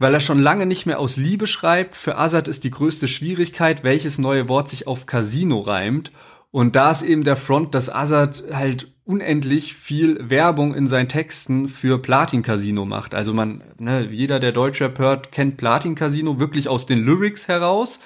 weil 0.03 0.15
er 0.15 0.21
schon 0.21 0.41
lange 0.41 0.65
nicht 0.65 0.87
mehr 0.87 0.99
aus 0.99 1.19
Liebe 1.19 1.47
schreibt. 1.47 1.95
Für 1.95 2.17
Azad 2.17 2.49
ist 2.49 2.65
die 2.65 2.71
größte 2.71 3.07
Schwierigkeit, 3.07 3.85
welches 3.85 4.17
neue 4.17 4.49
Wort 4.49 4.71
sich 4.71 4.87
auf 4.87 5.05
Casino 5.05 5.61
reimt. 5.61 6.11
Und 6.51 6.75
da 6.75 6.91
ist 6.91 7.03
eben 7.03 7.23
der 7.23 7.37
Front, 7.37 7.75
dass 7.75 7.93
Azad 7.93 8.45
halt 8.51 8.90
unendlich 9.05 9.75
viel 9.75 10.31
Werbung 10.31 10.75
in 10.75 10.87
seinen 10.87 11.09
Texten 11.09 11.69
für 11.69 11.99
Platin 11.99 12.43
Casino 12.43 12.85
macht. 12.85 13.15
Also 13.15 13.35
man, 13.35 13.65
ne, 13.79 14.09
jeder, 14.11 14.41
der 14.41 14.53
Deutschrap 14.53 14.99
hört, 14.99 15.33
kennt 15.33 15.57
Platin 15.57 15.95
Casino 15.95 16.39
wirklich 16.39 16.69
aus 16.69 16.87
den 16.87 17.03
Lyrics 17.05 17.49
heraus. 17.49 18.01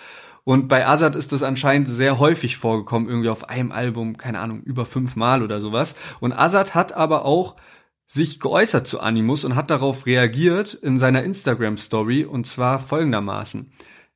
Und 0.44 0.68
bei 0.68 0.86
Azad 0.86 1.16
ist 1.16 1.32
das 1.32 1.42
anscheinend 1.42 1.88
sehr 1.88 2.18
häufig 2.18 2.56
vorgekommen, 2.56 3.08
irgendwie 3.08 3.30
auf 3.30 3.48
einem 3.48 3.72
Album, 3.72 4.16
keine 4.16 4.40
Ahnung, 4.40 4.62
über 4.62 4.84
fünfmal 4.84 5.42
oder 5.42 5.60
sowas. 5.60 5.94
Und 6.20 6.32
Azad 6.32 6.74
hat 6.74 6.92
aber 6.92 7.24
auch 7.24 7.56
sich 8.06 8.40
geäußert 8.40 8.86
zu 8.86 9.00
Animus 9.00 9.44
und 9.44 9.56
hat 9.56 9.70
darauf 9.70 10.06
reagiert 10.06 10.74
in 10.74 10.98
seiner 10.98 11.22
Instagram 11.22 11.78
Story 11.78 12.24
und 12.24 12.46
zwar 12.46 12.78
folgendermaßen 12.78 13.70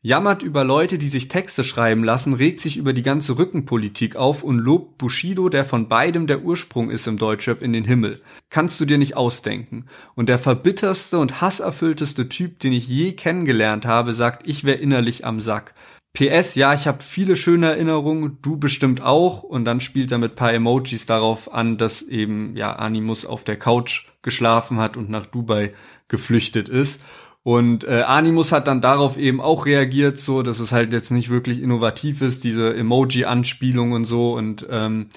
jammert 0.09 0.43
über 0.43 0.65
Leute, 0.65 0.97
die 0.97 1.11
sich 1.11 1.29
Texte 1.29 1.63
schreiben 1.63 2.03
lassen, 2.03 2.33
regt 2.33 2.61
sich 2.61 2.79
über 2.79 2.95
die 2.95 3.03
ganze 3.03 3.37
Rückenpolitik 3.37 4.17
auf 4.17 4.43
und 4.43 4.57
lobt 4.57 4.97
Bushido, 4.97 5.51
der 5.51 5.67
von 5.67 5.87
beidem 5.87 6.27
der 6.27 6.43
Ursprung 6.43 6.89
ist 6.89 7.07
im 7.07 7.19
Deutschrap, 7.19 7.61
in 7.61 7.75
den 7.75 7.85
Himmel. 7.85 8.23
Kannst 8.49 8.81
du 8.81 8.87
dir 8.87 8.97
nicht 8.97 9.19
ausdenken. 9.19 9.85
Und 10.15 10.31
der 10.31 10.39
verbitterste 10.39 11.19
und 11.19 11.43
hasserfüllteste 11.43 12.31
Typ, 12.31 12.59
den 12.59 12.73
ich 12.73 12.89
je 12.89 13.13
kennengelernt 13.13 13.85
habe, 13.85 14.15
sagt, 14.15 14.49
ich 14.49 14.65
wär 14.65 14.81
innerlich 14.81 15.27
am 15.27 15.43
Sack. 15.43 15.75
PS, 16.15 16.55
ja, 16.55 16.73
ich 16.73 16.87
habe 16.87 17.03
viele 17.03 17.37
schöne 17.37 17.67
Erinnerungen, 17.67 18.39
du 18.41 18.57
bestimmt 18.57 19.03
auch. 19.03 19.43
Und 19.43 19.67
dann 19.67 19.83
spielt 19.83 20.11
er 20.11 20.17
mit 20.17 20.37
paar 20.37 20.55
Emojis 20.55 21.05
darauf 21.05 21.53
an, 21.53 21.77
dass 21.77 22.01
eben 22.01 22.57
ja 22.57 22.73
Animus 22.73 23.27
auf 23.27 23.45
der 23.45 23.59
Couch 23.59 24.07
geschlafen 24.23 24.79
hat 24.79 24.97
und 24.97 25.11
nach 25.11 25.27
Dubai 25.27 25.75
geflüchtet 26.09 26.71
ist. 26.71 27.03
Und 27.43 27.85
äh, 27.85 28.03
Animus 28.03 28.53
hat 28.53 28.67
dann 28.69 28.81
darauf 28.81 29.17
eben 29.17 29.41
auch 29.41 29.65
reagiert, 29.65 30.19
so 30.19 30.43
dass 30.43 30.61
es 30.61 30.73
halt 30.73 30.93
jetzt 30.93 31.11
nicht 31.11 31.31
wirklich 31.31 31.63
innovativ 31.63 32.21
ist, 32.21 32.45
diese 32.45 32.75
Emoji-Anspielung 32.75 33.93
und 33.93 34.05
so. 34.05 34.35
Und 34.35 34.67
ähm, 34.71 35.09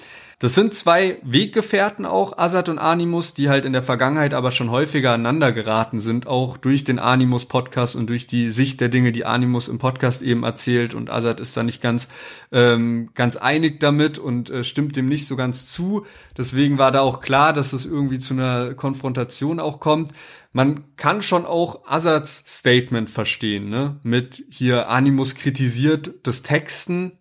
das 0.42 0.56
sind 0.56 0.74
zwei 0.74 1.18
Weggefährten 1.22 2.04
auch, 2.04 2.36
Azad 2.36 2.68
und 2.68 2.80
Animus, 2.80 3.32
die 3.32 3.48
halt 3.48 3.64
in 3.64 3.72
der 3.72 3.82
Vergangenheit 3.84 4.34
aber 4.34 4.50
schon 4.50 4.72
häufiger 4.72 5.12
aneinander 5.12 5.52
geraten 5.52 6.00
sind, 6.00 6.26
auch 6.26 6.56
durch 6.56 6.82
den 6.82 6.98
Animus-Podcast 6.98 7.94
und 7.94 8.10
durch 8.10 8.26
die 8.26 8.50
Sicht 8.50 8.80
der 8.80 8.88
Dinge, 8.88 9.12
die 9.12 9.24
Animus 9.24 9.68
im 9.68 9.78
Podcast 9.78 10.20
eben 10.20 10.42
erzählt. 10.42 10.94
Und 10.94 11.10
Azad 11.10 11.38
ist 11.38 11.56
da 11.56 11.62
nicht 11.62 11.80
ganz, 11.80 12.08
ähm, 12.50 13.10
ganz 13.14 13.36
einig 13.36 13.78
damit 13.78 14.18
und 14.18 14.50
äh, 14.50 14.64
stimmt 14.64 14.96
dem 14.96 15.06
nicht 15.06 15.28
so 15.28 15.36
ganz 15.36 15.66
zu. 15.66 16.06
Deswegen 16.36 16.76
war 16.76 16.90
da 16.90 17.02
auch 17.02 17.20
klar, 17.20 17.52
dass 17.52 17.72
es 17.72 17.86
irgendwie 17.86 18.18
zu 18.18 18.34
einer 18.34 18.74
Konfrontation 18.74 19.60
auch 19.60 19.78
kommt. 19.78 20.10
Man 20.50 20.96
kann 20.96 21.22
schon 21.22 21.46
auch 21.46 21.86
Azads 21.86 22.42
Statement 22.48 23.08
verstehen, 23.08 23.68
ne? 23.68 24.00
Mit 24.02 24.44
hier 24.50 24.88
Animus 24.88 25.36
kritisiert 25.36 26.14
das 26.24 26.42
Texten 26.42 27.12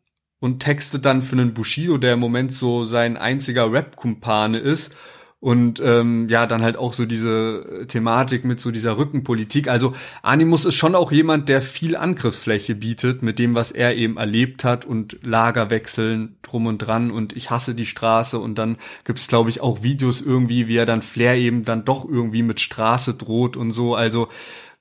und 0.41 0.59
textet 0.59 1.05
dann 1.05 1.21
für 1.21 1.37
einen 1.37 1.53
Bushido, 1.53 1.97
der 1.97 2.15
im 2.15 2.19
Moment 2.19 2.51
so 2.51 2.83
sein 2.83 3.15
einziger 3.15 3.71
Rap-Kumpane 3.71 4.57
ist. 4.57 4.93
Und 5.39 5.79
ähm, 5.83 6.29
ja, 6.29 6.45
dann 6.45 6.61
halt 6.61 6.77
auch 6.77 6.93
so 6.93 7.07
diese 7.07 7.85
Thematik 7.87 8.45
mit 8.45 8.59
so 8.59 8.69
dieser 8.69 8.97
Rückenpolitik. 8.97 9.67
Also 9.67 9.95
Animus 10.21 10.65
ist 10.65 10.75
schon 10.75 10.93
auch 10.93 11.11
jemand, 11.11 11.49
der 11.49 11.63
viel 11.63 11.95
Angriffsfläche 11.95 12.75
bietet 12.75 13.23
mit 13.23 13.39
dem, 13.39 13.55
was 13.55 13.71
er 13.71 13.95
eben 13.95 14.17
erlebt 14.17 14.63
hat 14.63 14.85
und 14.85 15.17
Lagerwechseln 15.23 16.35
drum 16.43 16.67
und 16.67 16.77
dran 16.77 17.09
und 17.09 17.35
ich 17.35 17.49
hasse 17.49 17.73
die 17.73 17.87
Straße 17.87 18.37
und 18.37 18.55
dann 18.59 18.77
gibt's 19.03 19.27
glaube 19.27 19.49
ich 19.49 19.61
auch 19.61 19.81
Videos 19.81 20.21
irgendwie, 20.21 20.67
wie 20.67 20.77
er 20.77 20.85
dann 20.85 21.01
Flair 21.01 21.35
eben 21.35 21.65
dann 21.65 21.85
doch 21.85 22.07
irgendwie 22.07 22.43
mit 22.43 22.59
Straße 22.59 23.15
droht 23.15 23.57
und 23.57 23.71
so. 23.71 23.95
Also 23.95 24.27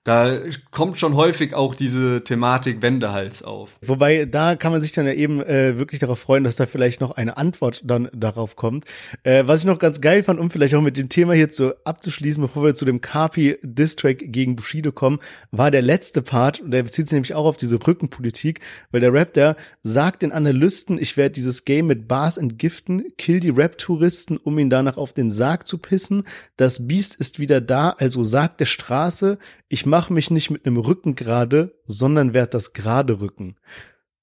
da 0.04 0.38
kommt 0.70 0.98
schon 0.98 1.14
häufig 1.14 1.52
auch 1.54 1.74
diese 1.74 2.24
Thematik 2.24 2.80
Wendehals 2.80 3.42
auf. 3.42 3.76
Wobei, 3.82 4.24
da 4.24 4.56
kann 4.56 4.72
man 4.72 4.80
sich 4.80 4.92
dann 4.92 5.04
ja 5.04 5.12
eben 5.12 5.42
äh, 5.42 5.78
wirklich 5.78 6.00
darauf 6.00 6.18
freuen, 6.18 6.42
dass 6.42 6.56
da 6.56 6.64
vielleicht 6.64 7.02
noch 7.02 7.10
eine 7.10 7.36
Antwort 7.36 7.82
dann 7.84 8.08
darauf 8.14 8.56
kommt. 8.56 8.86
Äh, 9.24 9.44
was 9.46 9.60
ich 9.60 9.66
noch 9.66 9.78
ganz 9.78 10.00
geil 10.00 10.22
fand, 10.22 10.40
um 10.40 10.50
vielleicht 10.50 10.74
auch 10.74 10.80
mit 10.80 10.96
dem 10.96 11.10
Thema 11.10 11.34
hier 11.34 11.50
zu 11.50 11.74
abzuschließen, 11.84 12.42
bevor 12.42 12.64
wir 12.64 12.74
zu 12.74 12.86
dem 12.86 13.02
Carpi 13.02 13.58
Distrack 13.62 14.20
gegen 14.32 14.56
Bushido 14.56 14.90
kommen, 14.90 15.18
war 15.50 15.70
der 15.70 15.82
letzte 15.82 16.22
Part, 16.22 16.60
und 16.60 16.70
der 16.70 16.82
bezieht 16.82 17.08
sich 17.08 17.14
nämlich 17.14 17.34
auch 17.34 17.44
auf 17.44 17.58
diese 17.58 17.76
Rückenpolitik, 17.86 18.60
weil 18.90 19.02
der 19.02 19.12
Rap, 19.12 19.34
der 19.34 19.56
sagt 19.82 20.22
den 20.22 20.32
Analysten, 20.32 20.96
ich 20.98 21.18
werde 21.18 21.32
dieses 21.32 21.66
Game 21.66 21.88
mit 21.88 22.08
Bars 22.08 22.38
entgiften, 22.38 23.04
kill 23.18 23.40
die 23.40 23.50
Rap-Touristen, 23.50 24.38
um 24.38 24.58
ihn 24.58 24.70
danach 24.70 24.96
auf 24.96 25.12
den 25.12 25.30
Sarg 25.30 25.66
zu 25.66 25.76
pissen. 25.76 26.24
Das 26.56 26.86
Biest 26.88 27.16
ist 27.16 27.38
wieder 27.38 27.60
da, 27.60 27.90
also 27.90 28.24
sagt 28.24 28.60
der 28.60 28.66
Straße, 28.66 29.38
ich 29.70 29.86
mache 29.86 30.12
mich 30.12 30.30
nicht 30.30 30.50
mit 30.50 30.66
einem 30.66 30.78
Rücken 30.78 31.14
gerade, 31.14 31.80
sondern 31.86 32.34
werd 32.34 32.54
das 32.54 32.72
gerade 32.72 33.20
Rücken. 33.20 33.56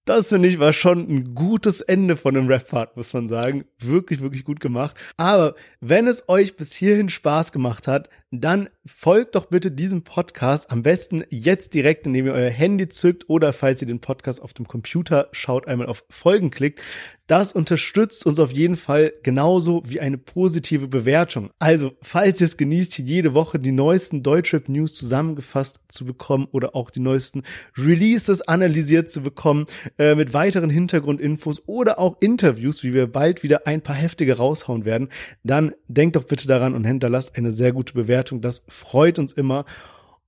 Das 0.03 0.29
finde 0.29 0.49
ich 0.49 0.59
war 0.59 0.73
schon 0.73 0.99
ein 1.09 1.35
gutes 1.35 1.79
Ende 1.81 2.17
von 2.17 2.35
einem 2.35 2.47
Rap-Part, 2.47 2.97
muss 2.97 3.13
man 3.13 3.29
sagen. 3.29 3.65
Wirklich, 3.79 4.19
wirklich 4.19 4.43
gut 4.43 4.59
gemacht. 4.59 4.95
Aber 5.15 5.55
wenn 5.79 6.05
es 6.05 6.27
euch 6.27 6.57
bis 6.57 6.73
hierhin 6.73 7.09
Spaß 7.09 7.53
gemacht 7.53 7.87
hat, 7.87 8.09
dann 8.31 8.67
folgt 8.85 9.35
doch 9.35 9.45
bitte 9.45 9.71
diesem 9.71 10.03
Podcast 10.03 10.69
am 10.69 10.83
besten 10.83 11.23
jetzt 11.29 11.73
direkt, 11.73 12.05
indem 12.05 12.25
ihr 12.25 12.33
euer 12.33 12.49
Handy 12.49 12.89
zückt 12.89 13.29
oder 13.29 13.53
falls 13.53 13.81
ihr 13.81 13.87
den 13.87 14.01
Podcast 14.01 14.41
auf 14.41 14.53
dem 14.53 14.67
Computer 14.67 15.29
schaut, 15.31 15.67
einmal 15.67 15.87
auf 15.87 16.03
Folgen 16.09 16.51
klickt. 16.51 16.81
Das 17.27 17.51
unterstützt 17.51 18.25
uns 18.25 18.39
auf 18.39 18.53
jeden 18.53 18.77
Fall 18.77 19.11
genauso 19.21 19.83
wie 19.85 19.99
eine 19.99 20.17
positive 20.17 20.87
Bewertung. 20.87 21.49
Also, 21.59 21.91
falls 22.01 22.39
ihr 22.39 22.45
es 22.45 22.55
genießt, 22.55 22.93
hier 22.93 23.05
jede 23.05 23.33
Woche 23.33 23.59
die 23.59 23.73
neuesten 23.73 24.23
Deutschrap 24.23 24.69
News 24.69 24.93
zusammengefasst 24.95 25.81
zu 25.89 26.05
bekommen 26.05 26.47
oder 26.51 26.73
auch 26.73 26.89
die 26.89 27.01
neuesten 27.01 27.43
Releases 27.77 28.41
analysiert 28.43 29.11
zu 29.11 29.21
bekommen, 29.21 29.65
äh, 29.97 30.15
mit 30.15 30.33
weiteren 30.33 30.69
Hintergrundinfos 30.69 31.63
oder 31.65 31.99
auch 31.99 32.15
Interviews, 32.21 32.83
wie 32.83 32.93
wir 32.93 33.07
bald 33.07 33.43
wieder 33.43 33.67
ein 33.67 33.81
paar 33.81 33.97
heftige 33.97 34.37
raushauen 34.37 34.85
werden, 34.85 35.09
dann 35.43 35.73
denkt 35.89 36.15
doch 36.15 36.23
bitte 36.23 36.47
daran 36.47 36.75
und 36.75 36.85
hinterlasst 36.85 37.35
eine 37.35 37.51
sehr 37.51 37.73
gute 37.73 37.93
Bewertung. 37.93 38.16
Das 38.23 38.63
freut 38.67 39.19
uns 39.19 39.33
immer. 39.33 39.65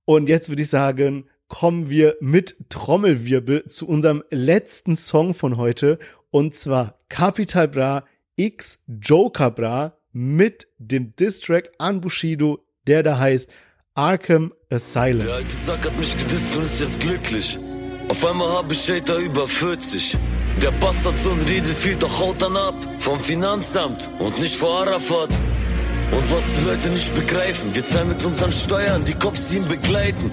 Und 0.04 0.28
jetzt 0.28 0.48
würde 0.48 0.62
ich 0.62 0.68
sagen, 0.68 1.28
kommen 1.48 1.90
wir 1.90 2.16
mit 2.20 2.56
Trommelwirbel 2.68 3.66
zu 3.66 3.86
unserem 3.86 4.22
letzten 4.30 4.96
Song 4.96 5.34
von 5.34 5.56
heute 5.56 5.98
und 6.30 6.54
zwar 6.54 6.98
Capital 7.08 7.68
Bra 7.68 8.04
X 8.36 8.82
Joker 8.86 9.50
Bra 9.50 9.96
mit 10.12 10.68
dem 10.78 11.14
Distrack 11.16 11.70
an 11.78 12.00
Bushido, 12.00 12.64
der 12.86 13.02
da 13.02 13.18
heißt 13.18 13.50
Arkham 13.94 14.52
Asylum. 14.70 15.26
Der 15.26 15.34
alte 15.34 15.54
Sack 15.54 15.84
hat 15.84 15.98
mich 15.98 16.16
gedisst 16.16 16.56
und 16.56 16.62
ist 16.62 16.80
jetzt 16.80 17.00
glücklich. 17.00 17.58
Auf 18.08 18.24
einmal 18.24 18.48
hab 18.50 18.70
ich 18.72 18.90
Hater 18.90 19.18
über 19.18 19.46
40. 19.46 20.16
Der 20.62 20.72
Bastardsohn 20.72 21.40
redet 21.42 21.76
viel, 21.76 21.96
doch 21.96 22.20
haut 22.20 22.42
dann 22.42 22.56
ab. 22.56 22.74
Vom 22.98 23.20
Finanzamt 23.20 24.10
und 24.18 24.38
nicht 24.40 24.54
vor 24.54 24.80
Arafat. 24.80 25.30
Und 26.12 26.32
was 26.32 26.44
die 26.56 26.64
Leute 26.64 26.88
nicht 26.90 27.14
begreifen, 27.14 27.74
wir 27.74 27.84
zahlen 27.84 28.08
mit 28.08 28.24
unseren 28.24 28.52
Steuern, 28.52 29.04
die 29.04 29.14
Cops, 29.14 29.48
die 29.48 29.56
ihn 29.56 29.68
begleiten. 29.68 30.30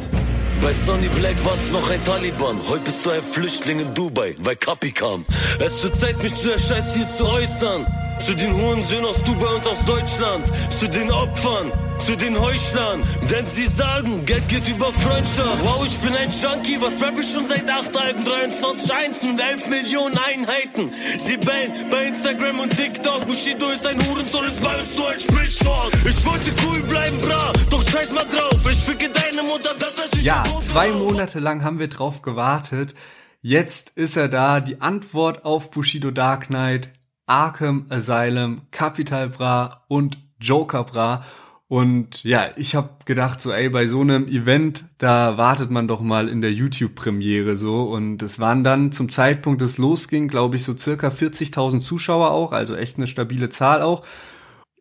Bei 0.61 0.73
Sonny 0.73 1.07
Black 1.09 1.43
warst 1.45 1.71
noch 1.71 1.89
ein 1.89 2.03
Taliban. 2.03 2.59
Heute 2.67 2.85
bist 2.85 3.05
du 3.05 3.11
ein 3.11 3.21
Flüchtling 3.21 3.79
in 3.79 3.93
Dubai, 3.93 4.35
weil 4.39 4.55
Kapi 4.55 4.91
kam. 4.91 5.25
Es 5.59 5.83
wird 5.83 5.95
Zeit, 5.95 6.21
mich 6.23 6.33
zu 6.35 6.47
der 6.47 6.57
Scheiße 6.57 6.95
hier 6.95 7.09
zu 7.09 7.25
äußern. 7.27 7.85
Zu 8.19 8.33
den 8.35 8.53
Hurensöhnen 8.53 9.05
aus 9.05 9.21
Dubai 9.23 9.55
und 9.55 9.67
aus 9.67 9.83
Deutschland. 9.85 10.45
Zu 10.71 10.87
den 10.89 11.11
Opfern, 11.11 11.71
zu 11.99 12.15
den 12.15 12.39
Heuchlern. 12.39 13.03
Denn 13.31 13.47
sie 13.47 13.67
sagen, 13.67 14.25
Geld 14.25 14.47
geht 14.49 14.67
über 14.69 14.91
Freundschaft. 14.93 15.63
Wow, 15.63 15.85
ich 15.85 15.97
bin 15.99 16.13
ein 16.13 16.29
Junkie, 16.29 16.77
was 16.81 17.01
rap 17.01 17.17
ich 17.19 17.31
schon 17.31 17.45
seit 17.45 17.69
8 17.69 17.95
Alben, 17.95 18.25
23 18.25 18.93
Einsen 18.93 19.31
und 19.31 19.41
11 19.41 19.67
Millionen 19.67 20.17
Einheiten. 20.17 20.91
Sie 21.17 21.37
bellen 21.37 21.71
bei 21.89 22.05
Instagram 22.05 22.59
und 22.59 22.75
TikTok. 22.75 23.25
Bushido 23.25 23.69
ist 23.69 23.85
ein 23.85 23.97
Hurensohn, 24.07 24.45
bei 24.61 24.79
uns 24.79 24.97
nur 24.97 25.09
ein 25.09 25.19
Sprichwort. 25.19 25.93
Ich 26.07 26.25
wollte 26.25 26.51
cool 26.65 26.81
bleiben, 26.83 27.21
bra, 27.21 27.53
doch 27.69 27.81
scheiß 27.89 28.11
mal 28.11 28.25
drauf. 28.25 28.59
Ich 28.69 28.77
ficke 28.77 29.09
deine 29.09 29.43
Mutter, 29.43 29.71
das 29.79 30.01
heißt, 30.01 30.15
ich 30.15 30.23
Ja, 30.23 30.43
zwei. 30.65 30.89
Monate 30.89 31.39
lang 31.39 31.63
haben 31.63 31.79
wir 31.79 31.87
drauf 31.87 32.21
gewartet. 32.21 32.93
Jetzt 33.41 33.91
ist 33.95 34.17
er 34.17 34.27
da, 34.27 34.59
die 34.59 34.81
Antwort 34.81 35.45
auf 35.45 35.71
Bushido 35.71 36.11
Dark 36.11 36.47
Knight, 36.47 36.89
Arkham 37.27 37.85
Asylum, 37.89 38.55
Capital 38.71 39.29
Bra 39.29 39.83
und 39.87 40.17
Joker 40.39 40.83
Bra. 40.83 41.23
Und 41.69 42.23
ja, 42.23 42.51
ich 42.55 42.75
habe 42.75 42.91
gedacht, 43.03 43.41
so 43.41 43.51
ey, 43.51 43.69
bei 43.69 43.87
so 43.87 43.99
einem 43.99 44.27
Event, 44.29 44.85
da 44.97 45.37
wartet 45.37 45.69
man 45.69 45.89
doch 45.89 45.99
mal 45.99 46.29
in 46.29 46.41
der 46.41 46.53
YouTube-Premiere 46.53 47.57
so. 47.57 47.83
Und 47.83 48.23
es 48.23 48.39
waren 48.39 48.63
dann 48.63 48.93
zum 48.93 49.09
Zeitpunkt, 49.09 49.61
des 49.61 49.77
losging, 49.77 50.29
glaube 50.29 50.55
ich, 50.55 50.63
so 50.63 50.77
circa 50.77 51.09
40.000 51.09 51.81
Zuschauer 51.81 52.31
auch, 52.31 52.53
also 52.53 52.75
echt 52.75 52.97
eine 52.97 53.05
stabile 53.05 53.49
Zahl 53.49 53.81
auch. 53.81 54.05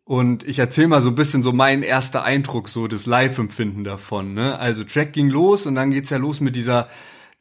Und 0.05 0.47
ich 0.47 0.61
erzähle 0.61 0.87
mal 0.87 1.03
so 1.03 1.09
ein 1.09 1.17
bisschen 1.17 1.43
so 1.43 1.53
meinen 1.53 1.83
erster 1.83 2.23
Eindruck, 2.23 2.69
so 2.69 2.87
das 2.87 3.07
Live-Empfinden 3.07 3.83
davon. 3.83 4.35
Ne? 4.35 4.57
Also 4.57 4.85
Track 4.85 5.13
ging 5.13 5.29
los 5.29 5.67
und 5.67 5.75
dann 5.75 5.91
geht's 5.91 6.11
ja 6.11 6.19
los 6.19 6.41
mit 6.41 6.55
dieser 6.55 6.89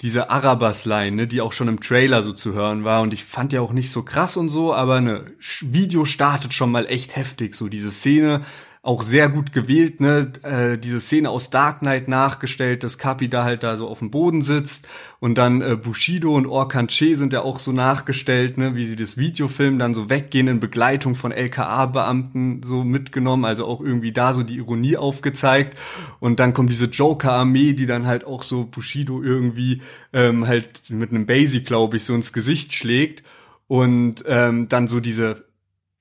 diese 0.02 0.30
Arabas-Line, 0.30 1.16
ne, 1.16 1.28
die 1.28 1.42
auch 1.42 1.54
schon 1.54 1.68
im 1.68 1.80
Trailer 1.80 2.22
so 2.22 2.34
zu 2.34 2.54
hören 2.54 2.84
war. 2.84 3.02
Und 3.02 3.14
ich 3.14 3.24
fand 3.24 3.54
ja 3.54 3.62
auch 3.62 3.72
nicht 3.72 3.92
so 3.92 4.04
krass 4.04 4.36
und 4.38 4.50
so, 4.50 4.74
aber 4.74 5.02
ne 5.02 5.26
Video 5.62 6.06
startet 6.06 6.54
schon 6.54 6.72
mal 6.72 6.86
echt 6.88 7.16
heftig. 7.16 7.56
So 7.56 7.70
diese 7.70 7.92
Szene 7.92 8.42
auch 8.86 9.02
sehr 9.02 9.30
gut 9.30 9.52
gewählt, 9.52 10.00
ne? 10.00 10.32
Äh, 10.44 10.78
diese 10.78 11.00
Szene 11.00 11.32
aus 11.32 11.50
Dark 11.50 11.80
Knight 11.80 12.08
nachgestellt, 12.08 12.84
dass 12.84 13.00
Kapi 13.00 13.28
da 13.28 13.44
halt 13.44 13.64
da 13.64 13.78
so 13.78 13.88
auf 13.88 13.98
dem 13.98 14.12
Boden 14.12 14.44
sitzt 14.44 14.88
und 15.20 15.40
dann 15.40 15.64
äh, 15.64 15.76
Bushido 15.76 16.36
und 16.36 16.46
Orkan 16.46 16.88
Che 16.88 17.16
sind 17.16 17.34
ja 17.34 17.42
auch 17.42 17.58
so 17.58 17.72
nachgestellt, 17.72 18.60
ne? 18.60 18.76
Wie 18.76 18.86
sie 18.86 18.96
das 18.96 19.18
Video 19.18 19.48
filmen, 19.48 19.80
dann 19.80 19.96
so 19.96 20.12
weggehen 20.12 20.48
in 20.48 20.60
Begleitung 20.60 21.16
von 21.16 21.32
LKA-Beamten 21.32 22.62
so 22.64 22.84
mitgenommen, 22.84 23.46
also 23.46 23.66
auch 23.66 23.82
irgendwie 23.82 24.12
da 24.12 24.34
so 24.34 24.44
die 24.44 24.58
Ironie 24.58 24.98
aufgezeigt 24.98 25.76
und 26.20 26.40
dann 26.40 26.54
kommt 26.54 26.70
diese 26.70 26.86
Joker-Armee, 26.86 27.74
die 27.74 27.88
dann 27.88 28.06
halt 28.06 28.24
auch 28.24 28.44
so 28.44 28.66
Bushido 28.66 29.24
irgendwie 29.24 29.82
ähm, 30.14 30.46
halt 30.46 30.92
mit 30.92 31.10
einem 31.10 31.26
Basic, 31.26 31.66
glaube 31.66 31.98
ich, 31.98 32.04
so 32.04 32.14
ins 32.14 32.34
Gesicht 32.34 32.72
schlägt 32.76 33.24
und 33.66 34.24
ähm, 34.28 34.70
dann 34.70 34.88
so 34.88 35.00
diese 35.00 35.45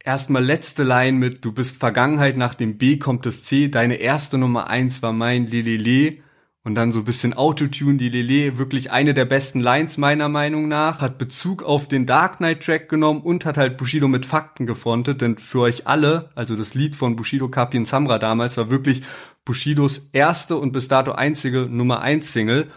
erstmal 0.05 0.45
letzte 0.45 0.85
Line 0.85 1.19
mit 1.19 1.45
Du 1.45 1.53
bist 1.53 1.79
Vergangenheit, 1.79 2.37
nach 2.37 2.55
dem 2.55 2.79
B 2.79 2.99
kommt 2.99 3.27
das 3.27 3.43
C, 3.43 3.69
deine 3.69 3.97
erste 3.97 4.39
Nummer 4.39 4.69
eins 4.69 5.03
war 5.03 5.13
mein 5.13 5.47
Lelele 5.47 6.19
und 6.63 6.75
dann 6.77 6.93
so 6.93 7.01
ein 7.01 7.05
bisschen 7.05 7.35
Autotune, 7.35 7.97
die 7.97 8.09
Lele, 8.09 8.59
wirklich 8.59 8.91
eine 8.91 9.13
der 9.13 9.25
besten 9.25 9.61
Lines 9.61 9.99
meiner 9.99 10.29
Meinung 10.29 10.69
nach, 10.69 11.01
hat 11.01 11.19
Bezug 11.19 11.63
auf 11.63 11.89
den 11.89 12.07
Dark 12.07 12.39
Knight 12.39 12.63
Track 12.63 12.89
genommen 12.89 13.23
und 13.23 13.45
hat 13.45 13.57
halt 13.57 13.77
Bushido 13.77 14.07
mit 14.07 14.25
Fakten 14.25 14.67
gefrontet, 14.67 15.21
denn 15.21 15.39
für 15.39 15.61
euch 15.61 15.87
alle, 15.87 16.31
also 16.35 16.55
das 16.55 16.75
Lied 16.75 16.97
von 16.97 17.17
Bushido, 17.17 17.49
Kapi 17.49 17.79
und 17.79 17.89
Samra 17.89 18.19
damals 18.19 18.57
war 18.57 18.71
wirklich 18.71 19.03
Bushidos 19.45 20.09
erste 20.13 20.57
und 20.57 20.73
bis 20.73 20.89
dato 20.89 21.13
einzige 21.13 21.63
Nummer 21.71 22.01
eins 22.01 22.33
Single 22.33 22.69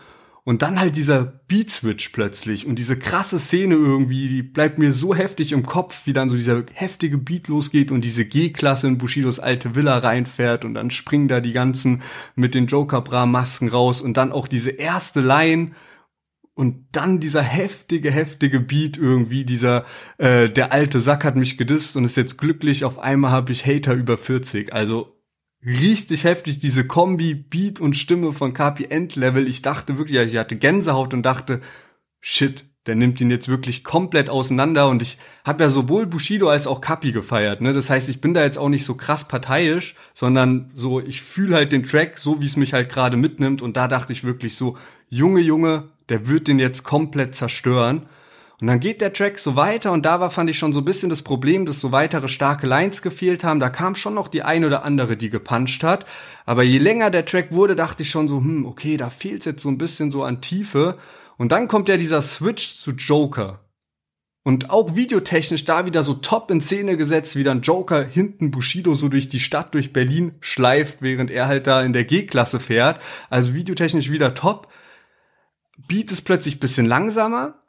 und 0.48 0.62
dann 0.62 0.80
halt 0.80 0.96
dieser 0.96 1.26
Beat-Switch 1.26 2.08
plötzlich 2.14 2.66
und 2.66 2.80
diese 2.80 2.98
krasse 2.98 3.38
Szene 3.38 3.76
irgendwie, 3.76 4.30
die 4.30 4.44
bleibt 4.44 4.78
mir 4.78 4.94
so 4.94 5.14
heftig 5.14 5.52
im 5.52 5.64
Kopf, 5.64 6.04
wie 6.06 6.14
dann 6.14 6.30
so 6.30 6.38
dieser 6.38 6.64
heftige 6.72 7.18
Beat 7.18 7.50
losgeht 7.50 7.92
und 7.92 8.06
diese 8.06 8.24
G-Klasse 8.24 8.88
in 8.88 8.98
Bushidos 8.98 9.42
alte 9.42 9.76
Villa 9.76 9.98
reinfährt 9.98 10.64
und 10.64 10.74
dann 10.74 10.90
springen 10.90 11.28
da 11.28 11.42
die 11.42 11.52
ganzen 11.52 12.02
mit 12.36 12.56
den 12.56 12.68
Joker-Bra-Masken 12.68 13.68
raus 13.68 14.00
und 14.00 14.16
dann 14.16 14.32
auch 14.32 14.48
diese 14.48 14.70
erste 14.70 15.20
Line 15.20 15.72
und 16.54 16.86
dann 16.94 17.20
dieser 17.20 17.44
heftige, 17.44 18.10
heftige 18.10 18.62
Beat 18.62 18.96
irgendwie, 18.98 19.44
dieser, 19.44 19.84
äh, 20.18 20.50
der 20.50 20.72
alte 20.72 21.02
Sack 21.02 21.26
hat 21.26 21.36
mich 21.36 21.58
gedisst 21.58 21.98
und 21.98 22.06
ist 22.06 22.16
jetzt 22.16 22.38
glücklich, 22.38 22.86
auf 22.86 23.00
einmal 23.00 23.32
habe 23.32 23.52
ich 23.52 23.66
Hater 23.66 23.96
über 23.96 24.18
40. 24.18 24.72
Also 24.72 25.17
richtig 25.66 26.24
heftig, 26.24 26.60
diese 26.60 26.86
Kombi, 26.86 27.34
Beat 27.34 27.80
und 27.80 27.96
Stimme 27.96 28.34
von 28.34 28.54
Kapi 28.54 28.86
Endlevel. 28.86 29.48
Ich 29.48 29.62
dachte 29.62 29.98
wirklich, 29.98 30.18
ich 30.18 30.38
hatte 30.38 30.56
Gänsehaut 30.56 31.14
und 31.14 31.24
dachte, 31.24 31.62
shit, 32.22 32.66
der 32.88 32.96
nimmt 32.96 33.20
ihn 33.20 33.30
jetzt 33.30 33.50
wirklich 33.50 33.84
komplett 33.84 34.30
auseinander 34.30 34.88
und 34.88 35.02
ich 35.02 35.18
habe 35.46 35.64
ja 35.64 35.70
sowohl 35.70 36.06
Bushido 36.06 36.50
als 36.50 36.68
auch 36.68 36.82
Kapi 36.82 37.12
gefeiert, 37.12 37.60
ne? 37.60 37.74
Das 37.74 37.90
heißt, 37.90 38.08
ich 38.08 38.22
bin 38.22 38.34
da 38.34 38.44
jetzt 38.44 38.58
auch 38.58 38.70
nicht 38.70 38.86
so 38.86 38.96
krass 38.96 39.28
parteiisch, 39.28 39.96
sondern 40.14 40.72
so 40.74 41.02
ich 41.02 41.22
fühle 41.22 41.56
halt 41.56 41.74
den 41.74 41.84
Track 41.84 42.18
so, 42.18 42.42
wie 42.42 42.46
es 42.46 42.56
mich 42.56 42.74
halt 42.74 42.90
gerade 42.90 43.18
mitnimmt 43.18 43.62
und 43.62 43.76
da 43.76 43.88
dachte 43.88 44.14
ich 44.14 44.24
wirklich 44.24 44.56
so, 44.56 44.78
Junge, 45.10 45.42
Junge, 45.42 45.90
der 46.10 46.28
wird 46.28 46.48
den 46.48 46.60
jetzt 46.60 46.84
komplett 46.84 47.36
zerstören. 47.36 48.08
Und 48.60 48.68
dann 48.68 48.80
geht 48.80 49.02
der 49.02 49.14
Track 49.14 49.38
so 49.38 49.56
weiter 49.56 49.92
und 49.92 50.04
da 50.04 50.20
war, 50.20 50.32
fand 50.32 50.50
ich 50.50 50.58
schon 50.58 50.74
so 50.74 50.82
ein 50.82 50.86
bisschen 50.86 51.12
das 51.12 51.22
Problem, 51.22 51.68
dass 51.68 51.80
so 51.80 51.92
weitere 51.92 52.28
starke 52.28 52.66
Lines 52.66 53.04
gefehlt 53.04 53.44
haben. 53.44 53.60
Da 53.60 53.70
kam 53.70 53.96
schon 53.96 54.16
noch 54.16 54.28
die 54.28 54.42
ein 54.42 54.66
oder 54.66 54.84
andere, 54.84 55.16
die 55.16 55.30
gepuncht 55.30 55.84
hat. 55.84 56.06
Aber 56.46 56.64
je 56.64 56.80
länger 56.80 57.12
der 57.12 57.26
Track 57.26 57.52
wurde, 57.52 57.76
dachte 57.76 58.02
ich 58.02 58.10
schon 58.10 58.28
so, 58.28 58.38
hm, 58.38 58.66
okay, 58.66 58.98
da 58.98 59.12
fehlt's 59.12 59.46
jetzt 59.46 59.62
so 59.62 59.70
ein 59.70 59.78
bisschen 59.78 60.10
so 60.10 60.24
an 60.24 60.42
Tiefe. 60.42 60.98
Und 61.38 61.52
dann 61.52 61.68
kommt 61.68 61.88
ja 61.88 61.98
dieser 61.98 62.24
Switch 62.24 62.78
zu 62.78 62.92
Joker. 62.92 63.60
Und 64.42 64.72
auch 64.72 64.96
videotechnisch 64.96 65.66
da 65.66 65.86
wieder 65.86 66.02
so 66.02 66.16
top 66.16 66.50
in 66.50 66.62
Szene 66.62 66.98
gesetzt, 66.98 67.36
wie 67.36 67.44
dann 67.44 67.62
Joker 67.62 68.04
hinten 68.04 68.50
Bushido 68.50 68.96
so 68.96 69.08
durch 69.08 69.30
die 69.30 69.42
Stadt, 69.42 69.76
durch 69.76 69.94
Berlin 69.94 70.34
schleift, 70.40 71.04
während 71.04 71.30
er 71.30 71.48
halt 71.48 71.68
da 71.68 71.84
in 71.84 71.94
der 71.94 72.06
G-Klasse 72.06 72.60
fährt. 72.60 73.04
Also 73.30 73.54
videotechnisch 73.54 74.10
wieder 74.10 74.34
top. 74.34 74.70
Beat 75.88 76.12
ist 76.12 76.22
plötzlich 76.22 76.60
bisschen 76.60 76.88
langsamer. 76.88 77.62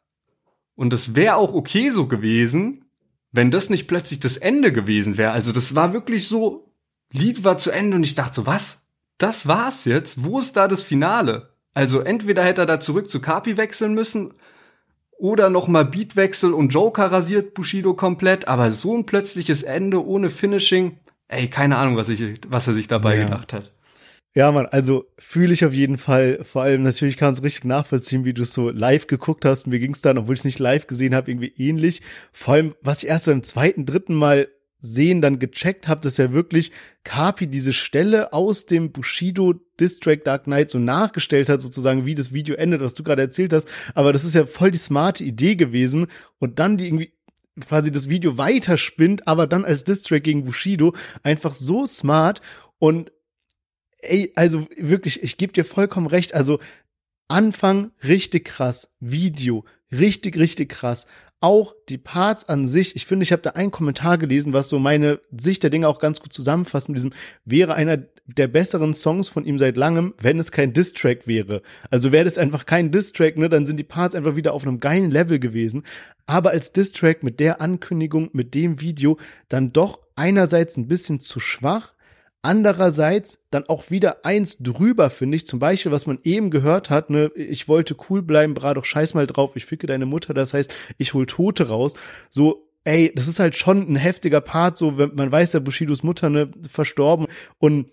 Und 0.79 0.93
es 0.93 1.17
wäre 1.17 1.35
auch 1.35 1.55
okay 1.55 1.91
so 1.91 2.07
gewesen, 2.07 2.85
wenn 3.33 3.51
das 3.51 3.69
nicht 3.69 3.89
plötzlich 3.89 4.21
das 4.21 4.37
Ende 4.37 4.71
gewesen 4.73 5.19
wäre. 5.19 5.33
Also 5.33 5.51
das 5.51 5.75
war 5.75 5.93
wirklich 5.93 6.29
so, 6.29 6.73
Lied 7.13 7.43
war 7.43 7.59
zu 7.59 7.73
Ende 7.73 7.97
und 7.97 8.05
ich 8.05 8.15
dachte 8.15 8.37
so, 8.37 8.47
was? 8.47 8.83
Das 9.19 9.49
war's 9.49 9.87
jetzt? 9.87 10.23
Wo 10.23 10.39
ist 10.39 10.57
da 10.57 10.69
das 10.69 10.85
Finale? 10.85 11.49
Also 11.75 11.99
entweder 11.99 12.45
hätte 12.45 12.61
er 12.61 12.67
da 12.67 12.79
zurück 12.79 13.11
zu 13.11 13.19
Kapi 13.19 13.57
wechseln 13.57 13.93
müssen 13.93 14.35
oder 15.19 15.51
nochmal 15.51 15.85
Beatwechsel 15.85 16.53
und 16.53 16.73
Joker 16.73 17.11
rasiert 17.11 17.55
Bushido 17.55 17.95
komplett, 17.95 18.47
aber 18.47 18.71
so 18.71 18.97
ein 18.97 19.05
plötzliches 19.05 19.65
Ende 19.65 20.07
ohne 20.07 20.31
Finishing, 20.31 20.99
ey, 21.27 21.51
keine 21.51 21.77
Ahnung, 21.77 21.97
was, 21.97 22.09
ich, 22.09 22.23
was 22.51 22.69
er 22.69 22.75
sich 22.75 22.87
dabei 22.87 23.17
Ja. 23.17 23.25
gedacht 23.25 23.53
hat. 23.53 23.73
Ja, 24.39 24.53
Mann, 24.53 24.67
also 24.67 25.05
fühle 25.19 25.53
ich 25.53 25.65
auf 25.65 25.73
jeden 25.73 25.99
Fall. 25.99 26.45
Vor 26.45 26.63
allem 26.63 26.85
natürlich 26.85 27.17
kann 27.17 27.33
es 27.33 27.43
richtig 27.43 27.65
nachvollziehen, 27.65 28.25
wie 28.25 28.33
du 28.33 28.43
es 28.43 28.55
so 28.55 28.71
live 28.71 29.09
geguckt 29.09 29.45
hast. 29.45 29.67
Mir 29.67 29.81
ging 29.81 29.95
es 29.95 30.01
dann, 30.01 30.17
obwohl 30.17 30.37
ich 30.37 30.43
es 30.43 30.45
nicht 30.45 30.61
live 30.61 30.87
gesehen 30.87 31.13
habe, 31.13 31.29
irgendwie 31.29 31.53
ähnlich. 31.57 32.03
Vor 32.31 32.55
allem, 32.55 32.77
was 32.81 33.03
ich 33.03 33.09
erst 33.09 33.25
so 33.25 33.33
im 33.33 33.43
zweiten, 33.43 33.85
dritten 33.85 34.15
Mal 34.15 34.47
Sehen 34.79 35.21
dann 35.23 35.41
gecheckt 35.41 35.89
habe, 35.89 36.03
dass 36.03 36.19
ja 36.19 36.33
wirklich 36.33 36.71
Kapi 37.03 37.49
diese 37.49 37.73
Stelle 37.73 38.33
aus 38.33 38.67
dem 38.67 38.93
Bushido 38.93 39.55
Distrack 39.81 40.23
Dark 40.23 40.45
Knight 40.45 40.71
so 40.71 40.79
nachgestellt 40.79 41.49
hat, 41.49 41.61
sozusagen 41.61 42.07
wie 42.07 42.15
das 42.15 42.33
Video 42.33 42.55
endet, 42.55 42.81
was 42.81 42.95
du 42.95 43.03
gerade 43.03 43.23
erzählt 43.23 43.53
hast. 43.53 43.67
Aber 43.97 44.13
das 44.13 44.23
ist 44.23 44.37
ja 44.37 44.47
voll 44.47 44.71
die 44.71 44.79
smarte 44.79 45.25
Idee 45.25 45.57
gewesen 45.57 46.07
und 46.39 46.61
dann 46.61 46.77
die 46.77 46.87
irgendwie 46.87 47.13
quasi 47.67 47.91
das 47.91 48.09
Video 48.09 48.39
weiterspinnt, 48.39 49.27
aber 49.27 49.49
dann 49.49 49.65
als 49.65 49.83
Distrack 49.83 50.23
gegen 50.23 50.45
Bushido 50.45 50.95
einfach 51.25 51.55
so 51.55 51.87
smart 51.87 52.41
und 52.79 53.11
ey, 54.01 54.33
also 54.35 54.67
wirklich, 54.77 55.23
ich 55.23 55.37
gebe 55.37 55.53
dir 55.53 55.65
vollkommen 55.65 56.07
recht, 56.07 56.35
also 56.35 56.59
Anfang 57.29 57.93
richtig 58.03 58.47
krass, 58.47 58.95
Video 59.01 59.65
richtig, 59.91 60.39
richtig 60.39 60.71
krass 60.71 61.07
auch 61.41 61.75
die 61.89 61.99
Parts 61.99 62.49
an 62.49 62.67
sich, 62.67 62.97
ich 62.97 63.07
finde, 63.07 63.23
ich 63.23 63.33
habe 63.33 63.43
da 63.43 63.51
einen 63.51 63.71
Kommentar 63.71 64.19
gelesen, 64.19 64.53
was 64.53 64.69
so 64.69 64.79
meine 64.79 65.21
Sicht 65.37 65.63
der 65.63 65.71
Dinge 65.71 65.87
auch 65.87 66.01
ganz 66.01 66.21
gut 66.21 66.33
zusammenfasst 66.33 66.89
mit 66.89 66.99
diesem, 66.99 67.13
wäre 67.45 67.75
einer 67.75 67.99
der 68.27 68.49
besseren 68.49 68.93
Songs 68.93 69.29
von 69.29 69.45
ihm 69.45 69.59
seit 69.59 69.77
langem, 69.77 70.15
wenn 70.21 70.39
es 70.39 70.51
kein 70.51 70.73
Diss-Track 70.73 71.27
wäre. 71.27 71.63
Also 71.91 72.13
wäre 72.13 72.25
das 72.25 72.39
einfach 72.39 72.67
kein 72.67 72.91
Diss-Track, 72.91 73.39
ne, 73.39 73.49
dann 73.49 73.67
sind 73.67 73.79
die 73.79 73.85
Parts 73.85 74.17
einfach 74.17 74.37
wieder 74.37 74.53
auf 74.53 74.65
einem 74.65 74.81
geilen 74.81 75.11
Level 75.11 75.39
gewesen. 75.39 75.85
Aber 76.27 76.51
als 76.51 76.73
Diss-Track 76.73 77.23
mit 77.23 77.39
der 77.41 77.61
Ankündigung, 77.61 78.31
mit 78.33 78.55
dem 78.55 78.81
Video, 78.81 79.17
dann 79.49 79.73
doch 79.73 80.01
einerseits 80.17 80.77
ein 80.77 80.89
bisschen 80.89 81.21
zu 81.21 81.39
schwach, 81.39 81.95
Andererseits 82.43 83.47
dann 83.51 83.65
auch 83.69 83.91
wieder 83.91 84.25
eins 84.25 84.59
drüber, 84.59 85.11
finde 85.11 85.37
ich. 85.37 85.47
Zum 85.47 85.59
Beispiel, 85.59 85.91
was 85.91 86.07
man 86.07 86.19
eben 86.23 86.51
gehört 86.51 86.89
hat, 86.89 87.11
ne, 87.11 87.33
ich 87.35 87.67
wollte 87.69 87.97
cool 88.09 88.23
bleiben, 88.23 88.55
bra 88.55 88.75
doch 88.75 88.85
scheiß 88.85 89.15
mal 89.15 89.27
drauf, 89.27 89.57
ich 89.57 89.67
ficke 89.67 89.87
deine 89.87 90.07
Mutter, 90.07 90.35
das 90.35 90.55
heißt, 90.55 90.73
ich 90.99 91.15
hol 91.15 91.27
Tote 91.27 91.69
raus. 91.69 91.95
So, 92.31 92.69
ey, 92.85 93.13
das 93.15 93.27
ist 93.27 93.41
halt 93.41 93.57
schon 93.57 93.91
ein 93.93 93.97
heftiger 93.97 94.41
Part, 94.41 94.79
so, 94.79 94.99
wenn 94.99 95.15
man 95.15 95.33
weiß 95.33 95.53
ja, 95.55 95.61
Bushidos 95.61 96.03
Mutter, 96.05 96.31
ne, 96.31 96.51
verstorben. 96.71 97.27
Und 97.59 97.91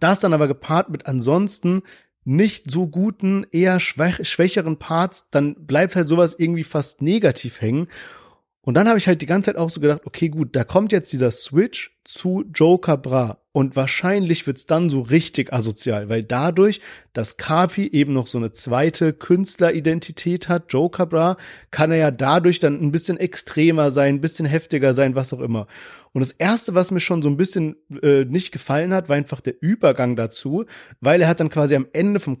das 0.00 0.20
dann 0.20 0.32
aber 0.32 0.48
gepaart 0.48 0.90
mit 0.90 1.06
ansonsten 1.06 1.82
nicht 2.24 2.70
so 2.70 2.88
guten, 2.88 3.46
eher 3.50 3.80
schwächeren 3.80 4.78
Parts, 4.78 5.30
dann 5.30 5.66
bleibt 5.66 5.96
halt 5.96 6.08
sowas 6.08 6.36
irgendwie 6.38 6.64
fast 6.64 7.02
negativ 7.02 7.60
hängen. 7.60 7.88
Und 8.64 8.74
dann 8.74 8.88
habe 8.88 8.98
ich 8.98 9.08
halt 9.08 9.20
die 9.20 9.26
ganze 9.26 9.46
Zeit 9.46 9.56
auch 9.56 9.70
so 9.70 9.80
gedacht, 9.80 10.02
okay, 10.04 10.28
gut, 10.28 10.54
da 10.54 10.62
kommt 10.62 10.92
jetzt 10.92 11.12
dieser 11.12 11.32
Switch 11.32 11.98
zu 12.04 12.44
Joker 12.54 12.96
Bra. 12.96 13.38
Und 13.50 13.74
wahrscheinlich 13.76 14.46
wird's 14.46 14.66
dann 14.66 14.88
so 14.88 15.00
richtig 15.00 15.52
asozial, 15.52 16.08
weil 16.08 16.22
dadurch, 16.22 16.80
dass 17.12 17.36
Kapi 17.36 17.88
eben 17.88 18.12
noch 18.14 18.26
so 18.26 18.38
eine 18.38 18.52
zweite 18.52 19.12
Künstleridentität 19.12 20.48
hat, 20.48 20.72
Joker 20.72 21.06
Bra, 21.06 21.36
kann 21.70 21.90
er 21.90 21.98
ja 21.98 22.10
dadurch 22.12 22.60
dann 22.60 22.80
ein 22.80 22.92
bisschen 22.92 23.18
extremer 23.18 23.90
sein, 23.90 24.14
ein 24.14 24.20
bisschen 24.20 24.46
heftiger 24.46 24.94
sein, 24.94 25.16
was 25.16 25.32
auch 25.32 25.40
immer. 25.40 25.66
Und 26.12 26.20
das 26.20 26.32
erste, 26.32 26.74
was 26.74 26.92
mir 26.92 27.00
schon 27.00 27.20
so 27.20 27.28
ein 27.28 27.36
bisschen 27.36 27.76
äh, 28.02 28.24
nicht 28.24 28.52
gefallen 28.52 28.94
hat, 28.94 29.08
war 29.08 29.16
einfach 29.16 29.40
der 29.40 29.60
Übergang 29.60 30.14
dazu, 30.14 30.64
weil 31.00 31.20
er 31.20 31.28
hat 31.28 31.40
dann 31.40 31.50
quasi 31.50 31.74
am 31.74 31.88
Ende 31.92 32.20
vom 32.20 32.38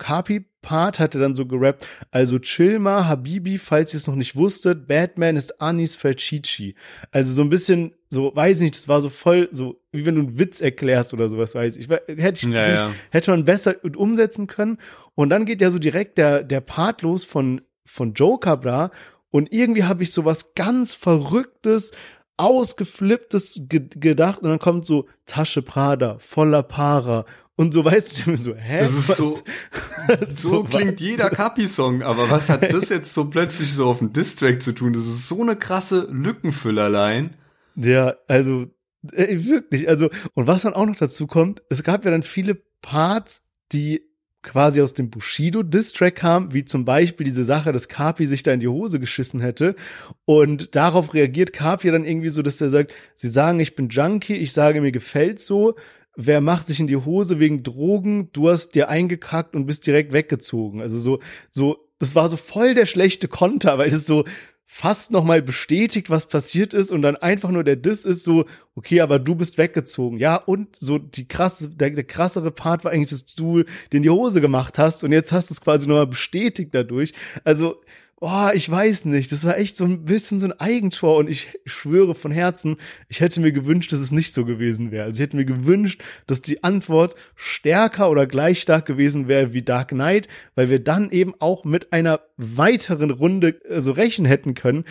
Kapi-Part 0.62 0.98
hat 0.98 1.14
er 1.14 1.20
dann 1.20 1.34
so 1.34 1.46
gerappt, 1.46 1.86
also 2.10 2.38
Chilma, 2.38 3.06
Habibi, 3.06 3.58
falls 3.58 3.92
ihr 3.92 3.98
es 3.98 4.06
noch 4.06 4.14
nicht 4.14 4.36
wusstet, 4.36 4.86
Batman 4.86 5.36
ist 5.36 5.60
Anis 5.60 5.94
Falcici. 5.94 6.74
Also 7.10 7.32
so 7.32 7.42
ein 7.42 7.50
bisschen, 7.50 7.92
so, 8.08 8.34
weiß 8.34 8.58
ich 8.58 8.62
nicht, 8.62 8.76
das 8.76 8.88
war 8.88 9.00
so 9.00 9.08
voll, 9.08 9.48
so, 9.50 9.80
wie 9.90 10.06
wenn 10.06 10.14
du 10.14 10.22
einen 10.22 10.38
Witz 10.38 10.60
erklärst 10.60 11.12
oder 11.12 11.28
sowas, 11.28 11.54
weiß 11.54 11.76
ich. 11.76 11.90
ich 11.90 12.18
hätte, 12.18 12.46
ich, 12.46 12.52
ja, 12.52 12.74
ja. 12.74 12.90
hätte 13.10 13.30
man 13.30 13.44
besser 13.44 13.76
umsetzen 13.96 14.46
können. 14.46 14.78
Und 15.14 15.30
dann 15.30 15.44
geht 15.44 15.60
ja 15.60 15.70
so 15.70 15.78
direkt 15.78 16.18
der, 16.18 16.42
der 16.42 16.60
Part 16.60 17.02
los 17.02 17.24
von, 17.24 17.60
von 17.84 18.14
Joker 18.14 18.56
Bra. 18.56 18.90
Und 19.30 19.52
irgendwie 19.52 19.84
habe 19.84 20.02
ich 20.02 20.12
so 20.12 20.24
was 20.24 20.54
ganz 20.54 20.94
Verrücktes, 20.94 21.92
ausgeflipptes 22.36 23.62
ge 23.68 23.88
gedacht 23.94 24.42
und 24.42 24.48
dann 24.48 24.58
kommt 24.58 24.84
so 24.84 25.06
Tasche 25.26 25.62
Prada, 25.62 26.18
voller 26.18 26.62
Para 26.62 27.24
und 27.56 27.72
so 27.72 27.84
weißt 27.84 28.26
du 28.26 28.36
so, 28.36 28.54
hä? 28.56 28.78
Das 28.78 28.92
ist 28.92 29.08
was? 29.10 29.16
so, 29.18 29.38
so, 30.34 30.64
klingt 30.64 31.00
jeder 31.00 31.30
Kapi-Song, 31.30 32.02
aber 32.02 32.30
was 32.30 32.48
hat 32.48 32.72
das 32.72 32.88
jetzt 32.88 33.12
so 33.12 33.26
plötzlich 33.26 33.72
so 33.72 33.86
auf 33.86 33.98
dem 33.98 34.12
Distrack 34.12 34.62
zu 34.62 34.72
tun? 34.72 34.92
Das 34.92 35.06
ist 35.06 35.28
so 35.28 35.40
eine 35.40 35.56
krasse 35.56 36.08
Lückenfüllerlein. 36.10 37.36
Ja, 37.76 38.14
also 38.26 38.66
äh, 39.12 39.44
wirklich, 39.44 39.88
also 39.88 40.08
und 40.34 40.46
was 40.46 40.62
dann 40.62 40.74
auch 40.74 40.86
noch 40.86 40.96
dazu 40.96 41.26
kommt, 41.26 41.62
es 41.68 41.82
gab 41.82 42.04
ja 42.04 42.10
dann 42.10 42.22
viele 42.22 42.54
Parts, 42.80 43.48
die 43.72 44.02
quasi 44.42 44.82
aus 44.82 44.94
dem 44.94 45.10
Bushido-Distrack 45.10 46.16
kam, 46.16 46.52
wie 46.52 46.64
zum 46.64 46.84
Beispiel 46.84 47.24
diese 47.24 47.44
Sache, 47.44 47.72
dass 47.72 47.88
Kapi 47.88 48.26
sich 48.26 48.42
da 48.42 48.52
in 48.52 48.60
die 48.60 48.68
Hose 48.68 48.98
geschissen 48.98 49.40
hätte. 49.40 49.76
Und 50.24 50.74
darauf 50.74 51.14
reagiert 51.14 51.52
Kapi 51.52 51.90
dann 51.90 52.04
irgendwie 52.04 52.30
so, 52.30 52.42
dass 52.42 52.60
er 52.60 52.70
sagt, 52.70 52.92
sie 53.14 53.28
sagen, 53.28 53.60
ich 53.60 53.74
bin 53.76 53.88
Junkie, 53.88 54.34
ich 54.34 54.52
sage, 54.52 54.80
mir 54.80 54.92
gefällt 54.92 55.38
so. 55.38 55.74
Wer 56.14 56.40
macht 56.40 56.66
sich 56.66 56.78
in 56.78 56.88
die 56.88 56.96
Hose 56.96 57.38
wegen 57.38 57.62
Drogen? 57.62 58.30
Du 58.32 58.50
hast 58.50 58.74
dir 58.74 58.88
eingekackt 58.88 59.54
und 59.54 59.66
bist 59.66 59.86
direkt 59.86 60.12
weggezogen. 60.12 60.82
Also 60.82 60.98
so, 60.98 61.20
so, 61.50 61.88
das 61.98 62.14
war 62.14 62.28
so 62.28 62.36
voll 62.36 62.74
der 62.74 62.86
schlechte 62.86 63.28
Konter, 63.28 63.78
weil 63.78 63.90
das 63.90 64.06
so, 64.06 64.24
fast 64.66 65.10
nochmal 65.10 65.42
bestätigt, 65.42 66.08
was 66.08 66.26
passiert 66.26 66.72
ist 66.72 66.90
und 66.90 67.02
dann 67.02 67.16
einfach 67.16 67.50
nur 67.50 67.62
der 67.62 67.76
Diss 67.76 68.04
ist 68.04 68.24
so, 68.24 68.46
okay, 68.74 69.00
aber 69.00 69.18
du 69.18 69.34
bist 69.34 69.58
weggezogen. 69.58 70.18
Ja, 70.18 70.36
und 70.36 70.76
so 70.76 70.98
die 70.98 71.28
krasse, 71.28 71.68
der, 71.68 71.90
der 71.90 72.04
krassere 72.04 72.50
Part 72.50 72.84
war 72.84 72.92
eigentlich, 72.92 73.10
dass 73.10 73.26
du 73.26 73.64
den 73.92 74.02
die 74.02 74.10
Hose 74.10 74.40
gemacht 74.40 74.78
hast 74.78 75.04
und 75.04 75.12
jetzt 75.12 75.30
hast 75.32 75.50
du 75.50 75.54
es 75.54 75.60
quasi 75.60 75.86
nochmal 75.86 76.06
bestätigt 76.06 76.74
dadurch. 76.74 77.12
Also, 77.44 77.76
oh, 78.22 78.50
ich 78.54 78.70
weiß 78.70 79.06
nicht, 79.06 79.32
das 79.32 79.44
war 79.44 79.58
echt 79.58 79.76
so 79.76 79.84
ein 79.84 80.04
bisschen 80.04 80.38
so 80.38 80.46
ein 80.46 80.58
Eigentor 80.60 81.16
und 81.16 81.28
ich 81.28 81.58
schwöre 81.66 82.14
von 82.14 82.30
Herzen, 82.30 82.76
ich 83.08 83.20
hätte 83.20 83.40
mir 83.40 83.50
gewünscht, 83.50 83.90
dass 83.90 83.98
es 83.98 84.12
nicht 84.12 84.32
so 84.32 84.44
gewesen 84.44 84.92
wäre. 84.92 85.06
Also 85.06 85.20
ich 85.20 85.26
hätte 85.26 85.36
mir 85.36 85.44
gewünscht, 85.44 86.00
dass 86.28 86.40
die 86.40 86.62
Antwort 86.62 87.16
stärker 87.34 88.08
oder 88.10 88.28
gleich 88.28 88.60
stark 88.60 88.86
gewesen 88.86 89.26
wäre 89.26 89.52
wie 89.52 89.62
Dark 89.62 89.88
Knight, 89.88 90.28
weil 90.54 90.70
wir 90.70 90.78
dann 90.78 91.10
eben 91.10 91.34
auch 91.40 91.64
mit 91.64 91.92
einer 91.92 92.20
weiteren 92.36 93.10
Runde 93.10 93.60
äh, 93.64 93.80
so 93.80 93.90
rechnen 93.90 94.26
hätten 94.26 94.54
können. 94.54 94.84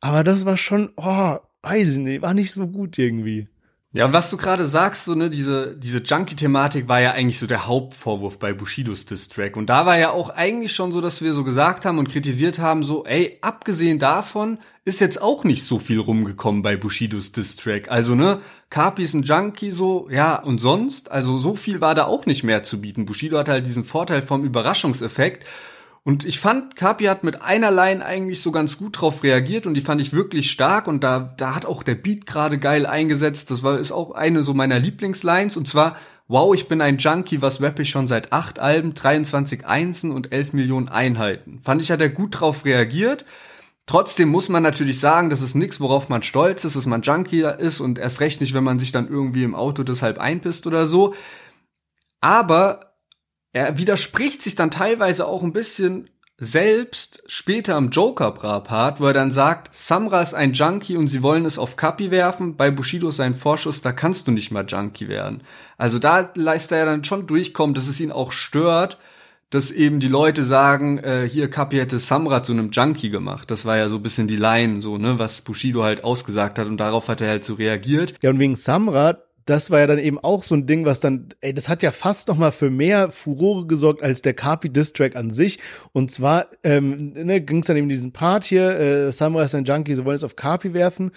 Aber 0.00 0.24
das 0.24 0.44
war 0.44 0.56
schon, 0.56 0.90
oh, 0.96 1.36
weiß 1.62 1.88
ich 1.88 1.98
nicht, 1.98 2.22
war 2.22 2.34
nicht 2.34 2.52
so 2.52 2.66
gut 2.66 2.98
irgendwie. 2.98 3.46
Ja, 3.94 4.06
und 4.06 4.14
was 4.14 4.30
du 4.30 4.38
gerade 4.38 4.64
sagst, 4.64 5.04
so 5.04 5.14
ne, 5.14 5.28
diese 5.28 5.76
diese 5.76 5.98
Junkie-Thematik 5.98 6.88
war 6.88 7.02
ja 7.02 7.12
eigentlich 7.12 7.38
so 7.38 7.46
der 7.46 7.66
Hauptvorwurf 7.66 8.38
bei 8.38 8.54
Bushidos 8.54 9.04
Diss-Track. 9.04 9.54
Und 9.54 9.66
da 9.66 9.84
war 9.84 9.98
ja 9.98 10.10
auch 10.10 10.30
eigentlich 10.30 10.72
schon 10.72 10.92
so, 10.92 11.02
dass 11.02 11.20
wir 11.20 11.34
so 11.34 11.44
gesagt 11.44 11.84
haben 11.84 11.98
und 11.98 12.08
kritisiert 12.08 12.58
haben, 12.58 12.84
so, 12.84 13.04
ey, 13.04 13.36
abgesehen 13.42 13.98
davon 13.98 14.58
ist 14.86 15.02
jetzt 15.02 15.20
auch 15.20 15.44
nicht 15.44 15.64
so 15.64 15.78
viel 15.78 16.00
rumgekommen 16.00 16.62
bei 16.62 16.76
Bushidos 16.76 17.32
Diss-Track. 17.32 17.90
Also 17.90 18.14
ne, 18.14 18.40
Kapi 18.70 19.02
ist 19.02 19.12
ein 19.12 19.24
Junkie 19.24 19.70
so, 19.70 20.08
ja, 20.10 20.36
und 20.36 20.58
sonst, 20.58 21.10
also 21.10 21.36
so 21.36 21.54
viel 21.54 21.82
war 21.82 21.94
da 21.94 22.06
auch 22.06 22.24
nicht 22.24 22.44
mehr 22.44 22.62
zu 22.62 22.80
bieten. 22.80 23.04
Bushido 23.04 23.36
hat 23.36 23.50
halt 23.50 23.66
diesen 23.66 23.84
Vorteil 23.84 24.22
vom 24.22 24.42
Überraschungseffekt. 24.42 25.46
Und 26.04 26.24
ich 26.24 26.40
fand, 26.40 26.74
Kapi 26.74 27.04
hat 27.04 27.22
mit 27.22 27.42
einer 27.42 27.70
Line 27.70 28.04
eigentlich 28.04 28.42
so 28.42 28.50
ganz 28.50 28.76
gut 28.76 29.00
drauf 29.00 29.22
reagiert 29.22 29.66
und 29.66 29.74
die 29.74 29.80
fand 29.80 30.00
ich 30.00 30.12
wirklich 30.12 30.50
stark 30.50 30.88
und 30.88 31.04
da, 31.04 31.32
da 31.36 31.54
hat 31.54 31.64
auch 31.64 31.84
der 31.84 31.94
Beat 31.94 32.26
gerade 32.26 32.58
geil 32.58 32.86
eingesetzt. 32.86 33.52
Das 33.52 33.62
war, 33.62 33.78
ist 33.78 33.92
auch 33.92 34.10
eine 34.10 34.42
so 34.42 34.52
meiner 34.52 34.80
Lieblingslines 34.80 35.56
und 35.56 35.68
zwar, 35.68 35.96
wow, 36.26 36.52
ich 36.54 36.66
bin 36.66 36.80
ein 36.80 36.98
Junkie, 36.98 37.40
was 37.40 37.62
rappe 37.62 37.82
ich 37.82 37.90
schon 37.90 38.08
seit 38.08 38.32
acht 38.32 38.58
Alben, 38.58 38.94
23 38.94 39.64
Einsen 39.64 40.10
und 40.10 40.32
11 40.32 40.54
Millionen 40.54 40.88
Einheiten. 40.88 41.60
Fand 41.62 41.80
ich, 41.80 41.92
hat 41.92 42.00
er 42.00 42.08
gut 42.08 42.40
drauf 42.40 42.64
reagiert. 42.64 43.24
Trotzdem 43.86 44.28
muss 44.28 44.48
man 44.48 44.62
natürlich 44.62 44.98
sagen, 44.98 45.30
das 45.30 45.40
ist 45.40 45.54
nichts, 45.54 45.80
worauf 45.80 46.08
man 46.08 46.22
stolz 46.24 46.64
ist, 46.64 46.74
dass 46.74 46.86
man 46.86 47.02
Junkie 47.02 47.44
ist 47.58 47.80
und 47.80 47.98
erst 47.98 48.20
recht 48.20 48.40
nicht, 48.40 48.54
wenn 48.54 48.64
man 48.64 48.80
sich 48.80 48.90
dann 48.90 49.08
irgendwie 49.08 49.44
im 49.44 49.54
Auto 49.54 49.84
deshalb 49.84 50.18
einpisst 50.18 50.66
oder 50.66 50.86
so. 50.88 51.14
Aber 52.20 52.91
er 53.52 53.78
widerspricht 53.78 54.42
sich 54.42 54.54
dann 54.54 54.70
teilweise 54.70 55.26
auch 55.26 55.42
ein 55.42 55.52
bisschen 55.52 56.08
selbst 56.38 57.22
später 57.26 57.78
im 57.78 57.90
Joker-Part, 57.90 59.00
wo 59.00 59.06
er 59.06 59.12
dann 59.12 59.30
sagt, 59.30 59.70
Samra 59.76 60.22
ist 60.22 60.34
ein 60.34 60.54
Junkie 60.54 60.96
und 60.96 61.06
sie 61.06 61.22
wollen 61.22 61.44
es 61.44 61.58
auf 61.58 61.76
Kapi 61.76 62.10
werfen, 62.10 62.56
bei 62.56 62.70
Bushido 62.70 63.10
ist 63.10 63.20
ein 63.20 63.34
Vorschuss, 63.34 63.80
da 63.80 63.92
kannst 63.92 64.26
du 64.26 64.32
nicht 64.32 64.50
mal 64.50 64.64
Junkie 64.66 65.08
werden. 65.08 65.42
Also 65.78 66.00
da 66.00 66.30
lässt 66.34 66.72
er 66.72 66.78
ja 66.78 66.84
dann 66.84 67.04
schon 67.04 67.28
durchkommen, 67.28 67.74
dass 67.74 67.86
es 67.86 68.00
ihn 68.00 68.10
auch 68.10 68.32
stört, 68.32 68.98
dass 69.50 69.70
eben 69.70 70.00
die 70.00 70.08
Leute 70.08 70.42
sagen, 70.42 70.98
äh, 70.98 71.28
hier 71.30 71.48
Kapi 71.48 71.76
hätte 71.76 71.98
Samra 71.98 72.42
zu 72.42 72.52
einem 72.52 72.70
Junkie 72.70 73.10
gemacht. 73.10 73.50
Das 73.50 73.64
war 73.64 73.76
ja 73.76 73.88
so 73.88 73.96
ein 73.96 74.02
bisschen 74.02 74.26
die 74.26 74.36
Line, 74.36 74.80
so, 74.80 74.98
ne, 74.98 75.18
was 75.18 75.42
Bushido 75.42 75.84
halt 75.84 76.02
ausgesagt 76.02 76.58
hat 76.58 76.66
und 76.66 76.78
darauf 76.78 77.08
hat 77.08 77.20
er 77.20 77.28
halt 77.28 77.44
so 77.44 77.54
reagiert. 77.54 78.14
Ja, 78.22 78.30
und 78.30 78.38
wegen 78.38 78.56
Samra, 78.56 79.18
das 79.44 79.70
war 79.70 79.80
ja 79.80 79.86
dann 79.86 79.98
eben 79.98 80.18
auch 80.18 80.42
so 80.42 80.54
ein 80.54 80.66
Ding, 80.66 80.84
was 80.84 81.00
dann, 81.00 81.28
ey, 81.40 81.52
das 81.52 81.68
hat 81.68 81.82
ja 81.82 81.90
fast 81.90 82.28
noch 82.28 82.36
mal 82.36 82.52
für 82.52 82.70
mehr 82.70 83.10
Furore 83.10 83.66
gesorgt 83.66 84.02
als 84.02 84.22
der 84.22 84.34
Carpi 84.34 84.70
Distrack 84.70 85.16
an 85.16 85.30
sich. 85.30 85.58
Und 85.92 86.10
zwar 86.10 86.48
ähm, 86.62 87.12
ne, 87.14 87.40
ging 87.40 87.60
es 87.60 87.66
dann 87.66 87.76
eben 87.76 87.88
diesen 87.88 88.12
Part 88.12 88.44
hier, 88.44 88.78
äh, 88.78 89.12
Samra 89.12 89.42
ist 89.42 89.54
ein 89.54 89.64
Junkie, 89.64 89.94
sie 89.94 90.04
wollen 90.04 90.16
es 90.16 90.24
auf 90.24 90.36
Carpi 90.36 90.74
werfen. 90.74 91.12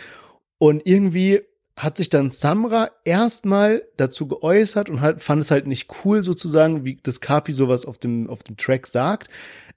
Und 0.57 0.81
irgendwie 0.85 1.41
hat 1.77 1.97
sich 1.97 2.09
dann 2.09 2.31
Samra 2.31 2.89
erstmal 3.03 3.83
dazu 3.97 4.27
geäußert 4.27 4.89
und 4.89 5.01
halt, 5.01 5.21
fand 5.21 5.41
es 5.41 5.51
halt 5.51 5.67
nicht 5.67 5.89
cool 6.03 6.23
sozusagen, 6.23 6.85
wie 6.85 6.97
das 7.03 7.19
Carpi 7.19 7.51
sowas 7.51 7.85
auf 7.85 7.97
dem, 7.97 8.29
auf 8.29 8.43
dem 8.43 8.57
Track 8.57 8.87
sagt. 8.87 9.29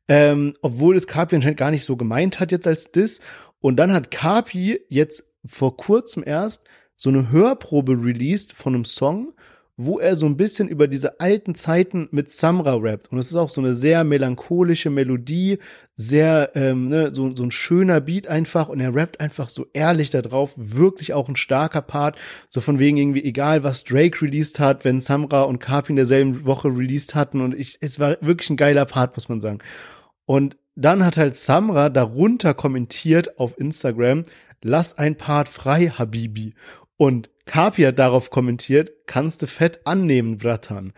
Ähm, 0.06 0.54
obwohl 0.62 0.94
das 0.94 1.06
Carpi 1.06 1.36
anscheinend 1.36 1.58
gar 1.58 1.70
nicht 1.70 1.84
so 1.84 1.96
gemeint 1.96 2.40
hat 2.40 2.52
jetzt 2.52 2.66
als 2.66 2.92
Diss. 2.92 3.20
Und 3.60 3.76
dann 3.76 3.92
hat 3.92 4.10
Carpi 4.10 4.80
jetzt 4.88 5.34
vor 5.44 5.76
kurzem 5.76 6.22
erst 6.24 6.64
so 6.98 7.08
eine 7.08 7.30
Hörprobe 7.30 7.92
released 7.92 8.52
von 8.52 8.74
einem 8.74 8.84
Song, 8.84 9.32
wo 9.80 10.00
er 10.00 10.16
so 10.16 10.26
ein 10.26 10.36
bisschen 10.36 10.66
über 10.66 10.88
diese 10.88 11.20
alten 11.20 11.54
Zeiten 11.54 12.08
mit 12.10 12.32
Samra 12.32 12.74
rappt. 12.74 13.12
Und 13.12 13.18
es 13.18 13.28
ist 13.28 13.36
auch 13.36 13.48
so 13.48 13.60
eine 13.60 13.74
sehr 13.74 14.02
melancholische 14.02 14.90
Melodie, 14.90 15.58
sehr, 15.94 16.50
ähm, 16.56 16.88
ne, 16.88 17.14
so, 17.14 17.34
so 17.36 17.44
ein 17.44 17.52
schöner 17.52 18.00
Beat 18.00 18.26
einfach. 18.26 18.68
Und 18.68 18.80
er 18.80 18.92
rappt 18.92 19.20
einfach 19.20 19.48
so 19.48 19.66
ehrlich 19.72 20.10
da 20.10 20.20
drauf. 20.20 20.54
Wirklich 20.56 21.14
auch 21.14 21.28
ein 21.28 21.36
starker 21.36 21.80
Part. 21.80 22.18
So 22.48 22.60
von 22.60 22.80
wegen 22.80 22.96
irgendwie, 22.96 23.22
egal 23.22 23.62
was 23.62 23.84
Drake 23.84 24.20
released 24.20 24.58
hat, 24.58 24.84
wenn 24.84 25.00
Samra 25.00 25.42
und 25.42 25.60
Carpi 25.60 25.92
in 25.92 25.96
derselben 25.96 26.44
Woche 26.44 26.66
released 26.66 27.14
hatten. 27.14 27.40
Und 27.40 27.54
ich, 27.54 27.78
es 27.80 28.00
war 28.00 28.16
wirklich 28.20 28.50
ein 28.50 28.56
geiler 28.56 28.84
Part, 28.84 29.16
muss 29.16 29.28
man 29.28 29.40
sagen. 29.40 29.60
Und 30.26 30.56
dann 30.74 31.04
hat 31.04 31.16
halt 31.16 31.36
Samra 31.36 31.88
darunter 31.88 32.52
kommentiert 32.52 33.38
auf 33.38 33.56
Instagram, 33.58 34.24
lass 34.60 34.98
ein 34.98 35.16
Part 35.16 35.48
frei, 35.48 35.86
Habibi. 35.86 36.54
Und 36.98 37.30
Kapi 37.46 37.82
hat 37.84 37.98
darauf 37.98 38.28
kommentiert, 38.28 38.92
kannst 39.06 39.40
du 39.40 39.46
fett 39.46 39.80
annehmen, 39.86 40.36
Bratan. 40.36 40.92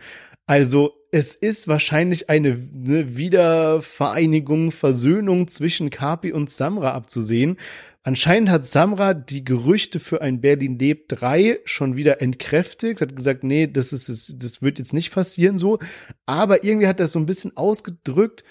Also 0.47 0.93
es 1.11 1.35
ist 1.35 1.67
wahrscheinlich 1.67 2.29
eine, 2.29 2.49
eine 2.49 3.15
Wiedervereinigung, 3.15 4.71
Versöhnung 4.71 5.47
zwischen 5.47 5.89
Kapi 5.89 6.33
und 6.33 6.49
Samra 6.49 6.91
abzusehen. 6.91 7.57
Anscheinend 8.03 8.49
hat 8.49 8.65
Samra 8.65 9.13
die 9.13 9.45
Gerüchte 9.45 9.99
für 9.99 10.21
ein 10.21 10.41
Berlin 10.41 10.79
Lebt 10.79 11.21
3 11.21 11.59
schon 11.65 11.95
wieder 11.95 12.21
entkräftigt, 12.21 12.99
hat 12.99 13.15
gesagt, 13.15 13.43
nee, 13.43 13.67
das 13.67 13.93
ist, 13.93 14.43
das 14.43 14.61
wird 14.61 14.79
jetzt 14.79 14.93
nicht 14.93 15.13
passieren 15.13 15.57
so. 15.57 15.77
Aber 16.25 16.63
irgendwie 16.63 16.87
hat 16.87 16.99
er 16.99 17.05
es 17.05 17.11
so 17.11 17.19
ein 17.19 17.27
bisschen 17.27 17.55
ausgedrückt, 17.55 18.43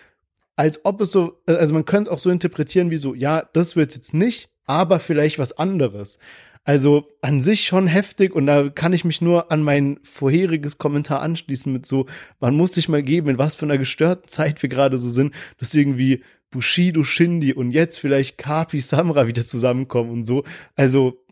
als 0.55 0.85
ob 0.85 1.01
es 1.01 1.10
so, 1.10 1.43
also 1.47 1.74
man 1.74 1.85
könnte 1.85 2.09
es 2.10 2.14
auch 2.14 2.20
so 2.20 2.31
interpretieren 2.31 2.90
wie 2.90 2.98
so, 2.98 3.14
ja, 3.14 3.48
das 3.52 3.74
wird 3.74 3.94
jetzt 3.94 4.14
nicht, 4.14 4.51
aber 4.66 5.01
vielleicht 5.01 5.39
was 5.39 5.59
anderes. 5.59 6.20
Also 6.64 7.08
an 7.22 7.40
sich 7.40 7.64
schon 7.66 7.86
heftig 7.86 8.34
und 8.34 8.46
da 8.46 8.68
kann 8.68 8.92
ich 8.92 9.04
mich 9.04 9.20
nur 9.20 9.50
an 9.50 9.62
mein 9.62 9.98
vorheriges 10.02 10.78
Kommentar 10.78 11.22
anschließen 11.22 11.72
mit 11.72 11.86
so, 11.86 12.06
man 12.38 12.54
muss 12.54 12.74
sich 12.74 12.88
mal 12.88 13.02
geben, 13.02 13.30
in 13.30 13.38
was 13.38 13.54
für 13.54 13.64
einer 13.64 13.78
gestörten 13.78 14.28
Zeit 14.28 14.62
wir 14.62 14.68
gerade 14.68 14.98
so 14.98 15.08
sind, 15.08 15.34
dass 15.58 15.74
irgendwie 15.74 16.22
Bushido, 16.50 17.02
Shindy 17.04 17.54
und 17.54 17.70
jetzt 17.70 17.98
vielleicht 17.98 18.36
Kapi, 18.36 18.80
Samra 18.80 19.26
wieder 19.26 19.44
zusammenkommen 19.44 20.10
und 20.10 20.24
so. 20.24 20.44
Also 20.76 21.24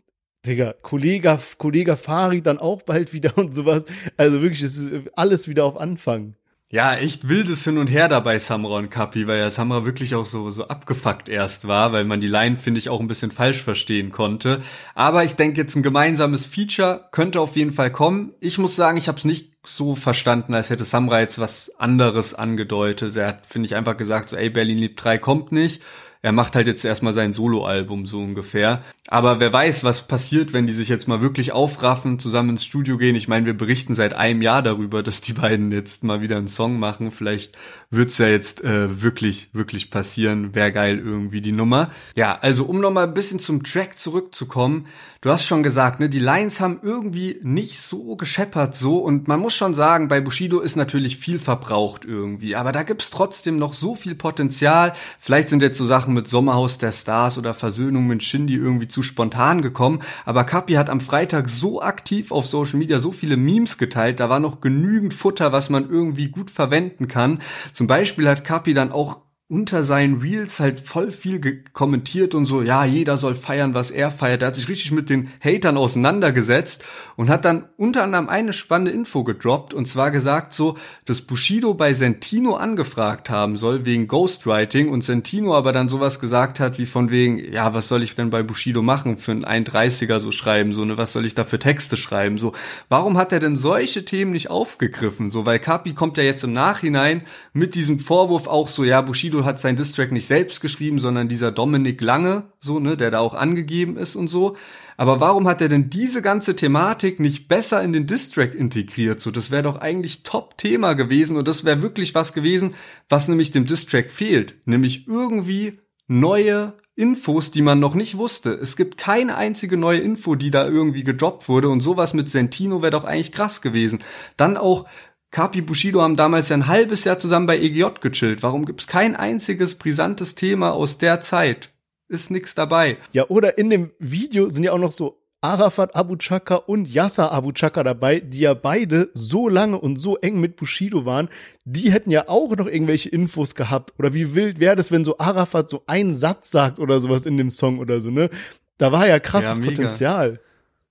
Digga, 0.45 0.73
Kollege, 0.81 1.37
Kollege 1.57 1.97
Fari 1.97 2.41
dann 2.41 2.57
auch 2.57 2.81
bald 2.81 3.13
wieder 3.13 3.37
und 3.37 3.53
sowas. 3.53 3.85
Also 4.17 4.41
wirklich, 4.41 4.61
es 4.61 4.77
ist 4.77 4.91
alles 5.15 5.47
wieder 5.47 5.65
auf 5.65 5.77
Anfang. 5.77 6.35
Ja, 6.71 6.93
echt 6.95 7.27
wildes 7.27 7.63
Hin 7.63 7.79
und 7.79 7.87
Her 7.87 8.07
dabei 8.07 8.37
Samra 8.37 8.77
und 8.77 8.91
Kapi, 8.91 9.25
weil 9.25 9.39
ja 9.39 9.49
Samra 9.49 9.85
wirklich 9.85 10.13
auch 10.13 10.25
so, 10.25 10.51
so 10.51 10.67
abgefuckt 10.67 11.27
erst 11.27 11.67
war, 11.67 11.93
weil 11.93 12.05
man 12.05 12.21
die 12.21 12.27
Line, 12.27 12.57
finde 12.57 12.77
ich, 12.79 12.89
auch 12.89 12.99
ein 12.99 13.07
bisschen 13.07 13.31
falsch 13.31 13.63
verstehen 13.63 14.11
konnte. 14.11 14.61
Aber 14.93 15.23
ich 15.23 15.33
denke 15.33 15.59
jetzt 15.59 15.75
ein 15.75 15.81
gemeinsames 15.81 16.45
Feature 16.45 17.07
könnte 17.11 17.41
auf 17.41 17.55
jeden 17.55 17.71
Fall 17.71 17.91
kommen. 17.91 18.33
Ich 18.39 18.59
muss 18.59 18.75
sagen, 18.75 18.99
ich 18.99 19.07
habe 19.07 19.17
es 19.17 19.25
nicht 19.25 19.53
so 19.65 19.95
verstanden, 19.95 20.53
als 20.53 20.69
hätte 20.69 20.83
Samra 20.83 21.21
jetzt 21.21 21.39
was 21.39 21.71
anderes 21.79 22.35
angedeutet. 22.35 23.15
Er 23.15 23.29
hat, 23.29 23.47
finde 23.47 23.65
ich, 23.65 23.73
einfach 23.73 23.97
gesagt, 23.97 24.29
so, 24.29 24.35
ey, 24.35 24.51
Berlin 24.51 24.77
liebt 24.77 25.03
3 25.03 25.17
kommt 25.17 25.51
nicht 25.51 25.81
er 26.21 26.33
macht 26.33 26.55
halt 26.55 26.67
jetzt 26.67 26.83
erstmal 26.83 27.13
sein 27.13 27.31
Soloalbum 27.31 28.05
so 28.05 28.19
ungefähr. 28.19 28.83
Aber 29.07 29.39
wer 29.39 29.53
weiß, 29.53 29.85
was 29.85 30.05
passiert, 30.05 30.51
wenn 30.51 30.67
die 30.67 30.73
sich 30.73 30.89
jetzt 30.89 31.07
mal 31.07 31.21
wirklich 31.21 31.53
aufraffen, 31.53 32.19
zusammen 32.19 32.51
ins 32.51 32.65
Studio 32.65 32.97
gehen. 32.97 33.15
Ich 33.15 33.29
meine, 33.29 33.45
wir 33.45 33.55
berichten 33.55 33.95
seit 33.95 34.13
einem 34.13 34.41
Jahr 34.41 34.61
darüber, 34.61 35.01
dass 35.01 35.21
die 35.21 35.33
beiden 35.33 35.71
jetzt 35.71 36.03
mal 36.03 36.21
wieder 36.21 36.37
einen 36.37 36.49
Song 36.49 36.77
machen. 36.77 37.11
Vielleicht 37.11 37.57
wird's 37.89 38.17
ja 38.17 38.27
jetzt 38.27 38.61
äh, 38.63 39.01
wirklich, 39.01 39.49
wirklich 39.53 39.91
passieren. 39.91 40.53
Wäre 40.53 40.73
geil 40.73 40.99
irgendwie 40.99 41.41
die 41.41 41.53
Nummer. 41.53 41.89
Ja, 42.15 42.37
also 42.41 42.65
um 42.65 42.81
nochmal 42.81 43.05
ein 43.05 43.13
bisschen 43.13 43.39
zum 43.39 43.63
Track 43.63 43.97
zurückzukommen. 43.97 44.87
Du 45.21 45.29
hast 45.31 45.45
schon 45.45 45.63
gesagt, 45.63 45.99
ne, 45.99 46.07
die 46.07 46.19
Lines 46.19 46.61
haben 46.61 46.79
irgendwie 46.81 47.41
nicht 47.43 47.81
so 47.81 48.15
gescheppert 48.15 48.73
so 48.73 48.99
und 48.99 49.27
man 49.27 49.41
muss 49.41 49.53
schon 49.53 49.75
sagen, 49.75 50.07
bei 50.07 50.21
Bushido 50.21 50.61
ist 50.61 50.77
natürlich 50.77 51.17
viel 51.17 51.39
verbraucht 51.39 52.05
irgendwie, 52.05 52.55
aber 52.55 52.71
da 52.71 52.83
gibt's 52.83 53.09
trotzdem 53.09 53.57
noch 53.57 53.73
so 53.73 53.95
viel 53.95 54.15
Potenzial. 54.15 54.93
Vielleicht 55.19 55.49
sind 55.49 55.61
jetzt 55.61 55.77
so 55.77 55.83
Sachen 55.83 56.08
mit 56.13 56.27
Sommerhaus 56.27 56.77
der 56.77 56.91
Stars 56.91 57.37
oder 57.37 57.53
Versöhnung 57.53 58.07
mit 58.07 58.23
Shindy 58.23 58.55
irgendwie 58.55 58.87
zu 58.87 59.03
spontan 59.03 59.61
gekommen, 59.61 60.01
aber 60.25 60.43
Kapi 60.43 60.73
hat 60.73 60.89
am 60.89 61.01
Freitag 61.01 61.49
so 61.49 61.81
aktiv 61.81 62.31
auf 62.31 62.45
Social 62.45 62.77
Media 62.77 62.99
so 62.99 63.11
viele 63.11 63.37
Memes 63.37 63.77
geteilt, 63.77 64.19
da 64.19 64.29
war 64.29 64.39
noch 64.39 64.61
genügend 64.61 65.13
Futter, 65.13 65.51
was 65.51 65.69
man 65.69 65.89
irgendwie 65.89 66.29
gut 66.29 66.51
verwenden 66.51 67.07
kann. 67.07 67.39
Zum 67.73 67.87
Beispiel 67.87 68.27
hat 68.27 68.43
Kapi 68.43 68.73
dann 68.73 68.91
auch 68.91 69.21
unter 69.51 69.81
seinen 69.81 70.21
Reels 70.21 70.59
halt 70.59 70.79
voll 70.79 71.11
viel 71.11 71.63
kommentiert 71.73 72.35
und 72.35 72.45
so, 72.45 72.61
ja, 72.61 72.85
jeder 72.85 73.17
soll 73.17 73.33
feiern, 73.33 73.73
was 73.73 73.89
er 73.89 74.11
feiert. 74.11 74.43
Er 74.43 74.49
hat 74.49 74.55
sich 74.55 74.69
richtig 74.69 74.91
mit 74.91 75.09
den 75.09 75.31
Hatern 75.43 75.75
auseinandergesetzt 75.75 76.83
und 77.15 77.29
hat 77.29 77.45
dann 77.45 77.67
unter 77.75 78.03
anderem 78.03 78.29
eine 78.29 78.53
spannende 78.53 78.91
Info 78.91 79.23
gedroppt 79.23 79.73
und 79.73 79.87
zwar 79.87 80.11
gesagt 80.11 80.53
so, 80.53 80.77
dass 81.05 81.21
Bushido 81.21 81.73
bei 81.73 81.95
Sentino 81.95 82.57
angefragt 82.57 83.31
haben 83.31 83.57
soll 83.57 83.85
wegen 83.85 84.07
Ghostwriting 84.07 84.89
und 84.89 85.03
Sentino 85.03 85.55
aber 85.55 85.71
dann 85.71 85.89
sowas 85.89 86.19
gesagt 86.19 86.59
hat 86.59 86.77
wie 86.77 86.85
von 86.85 87.09
wegen, 87.09 87.39
ja, 87.51 87.73
was 87.73 87.87
soll 87.87 88.03
ich 88.03 88.13
denn 88.13 88.29
bei 88.29 88.43
Bushido 88.43 88.83
machen 88.83 89.17
für 89.17 89.31
einen 89.31 89.45
31er 89.45 90.19
so 90.19 90.31
schreiben, 90.31 90.75
so, 90.75 90.85
ne, 90.85 90.99
was 90.99 91.11
soll 91.11 91.25
ich 91.25 91.33
da 91.33 91.43
für 91.43 91.57
Texte 91.57 91.97
schreiben, 91.97 92.37
so. 92.37 92.53
Warum 92.87 93.17
hat 93.17 93.33
er 93.33 93.39
denn 93.39 93.57
solche 93.57 94.05
Themen 94.05 94.29
nicht 94.29 94.51
aufgegriffen, 94.51 95.31
so, 95.31 95.47
weil 95.47 95.57
Kapi 95.57 95.93
kommt 95.93 96.17
ja 96.19 96.23
jetzt 96.23 96.43
im 96.43 96.53
Nachhinein 96.53 97.23
mit 97.51 97.73
diesem 97.73 97.97
Vorwurf 97.97 98.45
auch 98.45 98.67
so, 98.67 98.83
ja, 98.83 99.01
Bushido 99.01 99.38
Bushido 99.39 99.45
hat 99.45 99.59
sein 99.59 99.75
Distrack 99.75 100.11
nicht 100.11 100.27
selbst 100.27 100.59
geschrieben, 100.59 100.99
sondern 100.99 101.29
dieser 101.29 101.51
Dominik 101.51 102.01
Lange, 102.01 102.51
so, 102.59 102.79
ne, 102.79 102.97
der 102.97 103.11
da 103.11 103.19
auch 103.19 103.33
angegeben 103.33 103.95
ist 103.97 104.15
und 104.15 104.27
so. 104.27 104.57
Aber 104.97 105.21
warum 105.21 105.47
hat 105.47 105.61
er 105.61 105.69
denn 105.69 105.89
diese 105.89 106.21
ganze 106.21 106.55
Thematik 106.55 107.19
nicht 107.19 107.47
besser 107.47 107.81
in 107.81 107.93
den 107.93 108.05
Distrack 108.05 108.53
integriert? 108.53 109.21
So, 109.21 109.31
das 109.31 109.49
wäre 109.49 109.63
doch 109.63 109.77
eigentlich 109.77 110.23
Top-Thema 110.23 110.93
gewesen 110.93 111.37
und 111.37 111.47
das 111.47 111.63
wäre 111.63 111.81
wirklich 111.81 112.15
was 112.15 112.33
gewesen, 112.33 112.75
was 113.07 113.27
nämlich 113.27 113.51
dem 113.51 113.65
Distrack 113.65 114.11
fehlt. 114.11 114.55
Nämlich 114.65 115.07
irgendwie 115.07 115.79
neue 116.07 116.73
Infos, 116.95 117.51
die 117.51 117.61
man 117.61 117.79
noch 117.79 117.95
nicht 117.95 118.17
wusste. 118.17 118.51
Es 118.51 118.75
gibt 118.75 118.97
keine 118.97 119.37
einzige 119.37 119.77
neue 119.77 119.99
Info, 119.99 120.35
die 120.35 120.51
da 120.51 120.67
irgendwie 120.67 121.05
gedroppt 121.05 121.47
wurde 121.47 121.69
und 121.69 121.79
sowas 121.79 122.13
mit 122.13 122.29
Sentino 122.29 122.81
wäre 122.81 122.91
doch 122.91 123.05
eigentlich 123.05 123.31
krass 123.31 123.61
gewesen. 123.61 123.99
Dann 124.35 124.57
auch 124.57 124.85
Kapi 125.31 125.61
Bushido 125.61 126.01
haben 126.01 126.15
damals 126.15 126.49
ja 126.49 126.57
ein 126.57 126.67
halbes 126.67 127.03
Jahr 127.03 127.19
zusammen 127.19 127.45
bei 127.45 127.59
EGJ 127.59 127.99
gechillt. 128.01 128.41
Warum 128.41 128.65
gibt's 128.65 128.87
kein 128.87 129.15
einziges 129.15 129.75
brisantes 129.75 130.35
Thema 130.35 130.71
aus 130.73 130.97
der 130.97 131.21
Zeit? 131.21 131.69
Ist 132.07 132.31
nix 132.31 132.55
dabei. 132.55 132.97
Ja, 133.11 133.29
oder 133.29 133.57
in 133.59 133.69
dem 133.69 133.91
Video 133.99 134.49
sind 134.49 134.63
ja 134.63 134.71
auch 134.71 134.79
noch 134.79 134.91
so 134.91 135.21
Arafat 135.41 135.95
Abu 135.95 136.17
Chaka 136.17 136.55
und 136.55 136.91
Yasser 136.91 137.31
Abu 137.31 137.53
Chaka 137.53 137.83
dabei, 137.83 138.19
die 138.19 138.39
ja 138.39 138.53
beide 138.55 139.09
so 139.13 139.47
lange 139.47 139.79
und 139.79 139.97
so 139.97 140.17
eng 140.17 140.39
mit 140.39 140.57
Bushido 140.57 141.05
waren. 141.05 141.29
Die 141.63 141.91
hätten 141.91 142.11
ja 142.11 142.27
auch 142.27 142.55
noch 142.57 142.67
irgendwelche 142.67 143.09
Infos 143.09 143.55
gehabt. 143.55 143.93
Oder 143.99 144.13
wie 144.13 144.33
wild 144.35 144.59
wäre 144.59 144.75
das, 144.75 144.91
wenn 144.91 145.05
so 145.05 145.17
Arafat 145.19 145.69
so 145.69 145.83
einen 145.85 146.15
Satz 146.15 146.51
sagt 146.51 146.79
oder 146.79 146.99
sowas 146.99 147.25
in 147.25 147.37
dem 147.37 147.51
Song 147.51 147.79
oder 147.79 148.01
so, 148.01 148.09
ne? 148.09 148.29
Da 148.77 148.91
war 148.91 149.07
ja 149.07 149.19
krasses 149.19 149.57
ja, 149.57 149.63
Potenzial. 149.63 150.39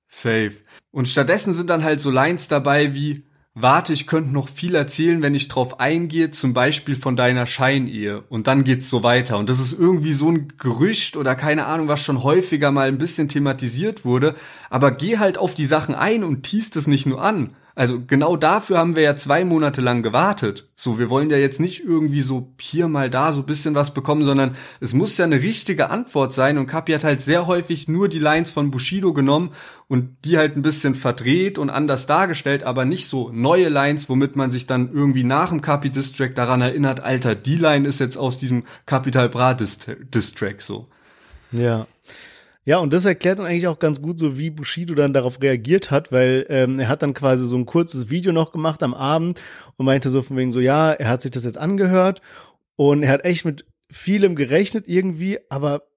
Safe. 0.08 0.52
Und 0.92 1.08
stattdessen 1.08 1.52
sind 1.52 1.68
dann 1.68 1.84
halt 1.84 2.00
so 2.00 2.10
Lines 2.10 2.48
dabei 2.48 2.94
wie, 2.94 3.24
warte, 3.60 3.92
ich 3.92 4.06
könnte 4.06 4.32
noch 4.32 4.48
viel 4.48 4.74
erzählen, 4.74 5.22
wenn 5.22 5.34
ich 5.34 5.48
drauf 5.48 5.80
eingehe, 5.80 6.30
zum 6.30 6.54
Beispiel 6.54 6.96
von 6.96 7.16
deiner 7.16 7.46
Scheinehe. 7.46 8.22
Und 8.28 8.46
dann 8.46 8.64
geht's 8.64 8.88
so 8.88 9.02
weiter. 9.02 9.38
Und 9.38 9.48
das 9.48 9.60
ist 9.60 9.78
irgendwie 9.78 10.12
so 10.12 10.30
ein 10.30 10.52
Gerücht 10.58 11.16
oder 11.16 11.34
keine 11.34 11.66
Ahnung, 11.66 11.88
was 11.88 12.02
schon 12.02 12.22
häufiger 12.22 12.70
mal 12.70 12.88
ein 12.88 12.98
bisschen 12.98 13.28
thematisiert 13.28 14.04
wurde. 14.04 14.34
Aber 14.70 14.90
geh 14.90 15.18
halt 15.18 15.38
auf 15.38 15.54
die 15.54 15.66
Sachen 15.66 15.94
ein 15.94 16.24
und 16.24 16.42
tiest 16.42 16.76
es 16.76 16.86
nicht 16.86 17.06
nur 17.06 17.22
an. 17.22 17.50
Also 17.78 18.02
genau 18.04 18.34
dafür 18.34 18.76
haben 18.76 18.96
wir 18.96 19.04
ja 19.04 19.14
zwei 19.14 19.44
Monate 19.44 19.80
lang 19.80 20.02
gewartet. 20.02 20.68
So, 20.74 20.98
wir 20.98 21.10
wollen 21.10 21.30
ja 21.30 21.36
jetzt 21.36 21.60
nicht 21.60 21.84
irgendwie 21.84 22.22
so 22.22 22.52
hier 22.60 22.88
mal 22.88 23.08
da 23.08 23.30
so 23.30 23.44
bisschen 23.44 23.76
was 23.76 23.94
bekommen, 23.94 24.24
sondern 24.24 24.56
es 24.80 24.94
muss 24.94 25.16
ja 25.16 25.26
eine 25.26 25.40
richtige 25.40 25.88
Antwort 25.88 26.32
sein. 26.32 26.58
Und 26.58 26.66
Kapi 26.66 26.90
hat 26.90 27.04
halt 27.04 27.20
sehr 27.20 27.46
häufig 27.46 27.86
nur 27.86 28.08
die 28.08 28.18
Lines 28.18 28.50
von 28.50 28.72
Bushido 28.72 29.12
genommen 29.12 29.50
und 29.86 30.16
die 30.24 30.38
halt 30.38 30.56
ein 30.56 30.62
bisschen 30.62 30.96
verdreht 30.96 31.56
und 31.56 31.70
anders 31.70 32.08
dargestellt, 32.08 32.64
aber 32.64 32.84
nicht 32.84 33.06
so 33.06 33.30
neue 33.32 33.68
Lines, 33.68 34.08
womit 34.08 34.34
man 34.34 34.50
sich 34.50 34.66
dann 34.66 34.92
irgendwie 34.92 35.22
nach 35.22 35.50
dem 35.50 35.60
Kapi 35.60 35.90
Distrack 35.90 36.34
daran 36.34 36.60
erinnert, 36.60 36.98
Alter, 36.98 37.36
die 37.36 37.58
Line 37.58 37.86
ist 37.86 38.00
jetzt 38.00 38.16
aus 38.16 38.38
diesem 38.38 38.64
Capital 38.86 39.28
Bra 39.28 39.54
Distrack 39.54 40.62
so. 40.62 40.82
Ja. 41.52 41.86
Ja, 42.68 42.80
und 42.80 42.92
das 42.92 43.06
erklärt 43.06 43.38
dann 43.38 43.46
eigentlich 43.46 43.66
auch 43.66 43.78
ganz 43.78 44.02
gut 44.02 44.18
so, 44.18 44.36
wie 44.36 44.50
Bushido 44.50 44.94
dann 44.94 45.14
darauf 45.14 45.40
reagiert 45.40 45.90
hat, 45.90 46.12
weil 46.12 46.44
ähm, 46.50 46.78
er 46.78 46.88
hat 46.88 47.02
dann 47.02 47.14
quasi 47.14 47.46
so 47.48 47.56
ein 47.56 47.64
kurzes 47.64 48.10
Video 48.10 48.30
noch 48.30 48.52
gemacht 48.52 48.82
am 48.82 48.92
Abend 48.92 49.40
und 49.78 49.86
meinte 49.86 50.10
so 50.10 50.20
von 50.20 50.36
wegen 50.36 50.52
so, 50.52 50.60
ja, 50.60 50.92
er 50.92 51.08
hat 51.08 51.22
sich 51.22 51.30
das 51.30 51.44
jetzt 51.44 51.56
angehört 51.56 52.20
und 52.76 53.04
er 53.04 53.08
hat 53.08 53.24
echt 53.24 53.46
mit 53.46 53.64
vielem 53.90 54.36
gerechnet 54.36 54.84
irgendwie, 54.86 55.38
aber 55.48 55.87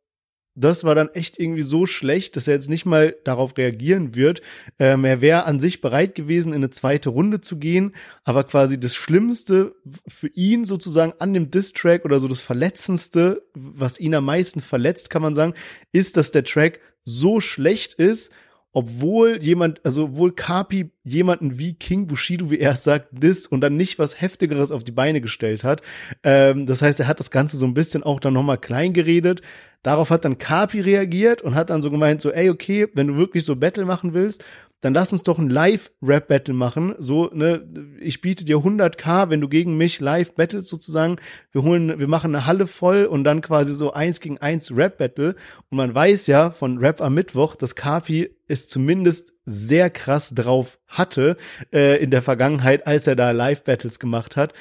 das 0.63 0.83
war 0.83 0.95
dann 0.95 1.09
echt 1.09 1.39
irgendwie 1.39 1.61
so 1.61 1.85
schlecht, 1.85 2.35
dass 2.35 2.47
er 2.47 2.53
jetzt 2.53 2.69
nicht 2.69 2.85
mal 2.85 3.15
darauf 3.23 3.57
reagieren 3.57 4.15
wird. 4.15 4.41
Ähm, 4.79 5.03
er 5.05 5.21
wäre 5.21 5.45
an 5.45 5.59
sich 5.59 5.81
bereit 5.81 6.15
gewesen, 6.15 6.53
in 6.53 6.57
eine 6.57 6.69
zweite 6.69 7.09
Runde 7.09 7.41
zu 7.41 7.57
gehen, 7.57 7.93
aber 8.23 8.43
quasi 8.43 8.79
das 8.79 8.95
Schlimmste 8.95 9.75
für 10.07 10.29
ihn 10.29 10.65
sozusagen 10.65 11.13
an 11.19 11.33
dem 11.33 11.51
Diss-Track 11.51 12.05
oder 12.05 12.19
so 12.19 12.27
das 12.27 12.39
Verletzendste, 12.39 13.43
was 13.53 13.99
ihn 13.99 14.15
am 14.15 14.25
meisten 14.25 14.61
verletzt, 14.61 15.09
kann 15.09 15.21
man 15.21 15.35
sagen, 15.35 15.53
ist, 15.91 16.17
dass 16.17 16.31
der 16.31 16.43
Track 16.43 16.79
so 17.03 17.41
schlecht 17.41 17.95
ist 17.95 18.31
obwohl 18.73 19.41
jemand, 19.41 19.81
also 19.85 20.05
obwohl 20.05 20.33
Kapi 20.33 20.91
jemanden 21.03 21.59
wie 21.59 21.73
King 21.73 22.07
Bushido, 22.07 22.49
wie 22.51 22.59
er 22.59 22.75
sagt, 22.75 23.09
dis 23.11 23.45
und 23.45 23.61
dann 23.61 23.75
nicht 23.75 23.99
was 23.99 24.21
Heftigeres 24.21 24.71
auf 24.71 24.83
die 24.83 24.91
Beine 24.91 25.19
gestellt 25.19 25.63
hat. 25.63 25.81
Ähm, 26.23 26.65
das 26.65 26.81
heißt, 26.81 26.99
er 26.99 27.07
hat 27.07 27.19
das 27.19 27.31
Ganze 27.31 27.57
so 27.57 27.65
ein 27.65 27.73
bisschen 27.73 28.03
auch 28.03 28.19
dann 28.19 28.33
nochmal 28.33 28.57
klein 28.57 28.93
geredet. 28.93 29.41
Darauf 29.83 30.09
hat 30.09 30.25
dann 30.25 30.37
Kapi 30.37 30.79
reagiert 30.79 31.41
und 31.41 31.55
hat 31.55 31.69
dann 31.69 31.81
so 31.81 31.91
gemeint, 31.91 32.21
so, 32.21 32.31
ey, 32.31 32.49
okay, 32.49 32.87
wenn 32.93 33.07
du 33.07 33.17
wirklich 33.17 33.43
so 33.43 33.55
Battle 33.55 33.85
machen 33.85 34.13
willst, 34.13 34.45
dann 34.81 34.93
lass 34.95 35.13
uns 35.13 35.23
doch 35.23 35.37
ein 35.37 35.49
Live-Rap-Battle 35.49 36.53
machen. 36.53 36.95
So, 36.97 37.29
ne, 37.33 37.67
ich 37.99 38.19
biete 38.19 38.43
dir 38.43 38.57
100k, 38.57 39.29
wenn 39.29 39.39
du 39.39 39.47
gegen 39.47 39.77
mich 39.77 39.99
live 39.99 40.33
battles 40.33 40.67
sozusagen. 40.67 41.17
Wir 41.51 41.61
holen, 41.61 41.99
wir 41.99 42.07
machen 42.07 42.35
eine 42.35 42.47
Halle 42.47 42.67
voll 42.67 43.05
und 43.05 43.23
dann 43.23 43.41
quasi 43.41 43.73
so 43.75 43.93
eins 43.93 44.19
gegen 44.19 44.39
eins 44.39 44.75
Rap-Battle. 44.75 45.35
Und 45.69 45.77
man 45.77 45.93
weiß 45.93 46.27
ja 46.27 46.49
von 46.51 46.79
Rap 46.79 46.99
am 46.99 47.13
Mittwoch, 47.13 47.55
dass 47.55 47.75
Kapi 47.75 48.35
es 48.47 48.67
zumindest 48.67 49.33
sehr 49.45 49.89
krass 49.89 50.33
drauf 50.33 50.79
hatte 50.87 51.37
äh, 51.71 52.01
in 52.01 52.11
der 52.11 52.21
Vergangenheit, 52.21 52.85
als 52.87 53.07
er 53.07 53.15
da 53.15 53.31
Live-Battles 53.31 53.99
gemacht 53.99 54.35
hat. 54.35 54.53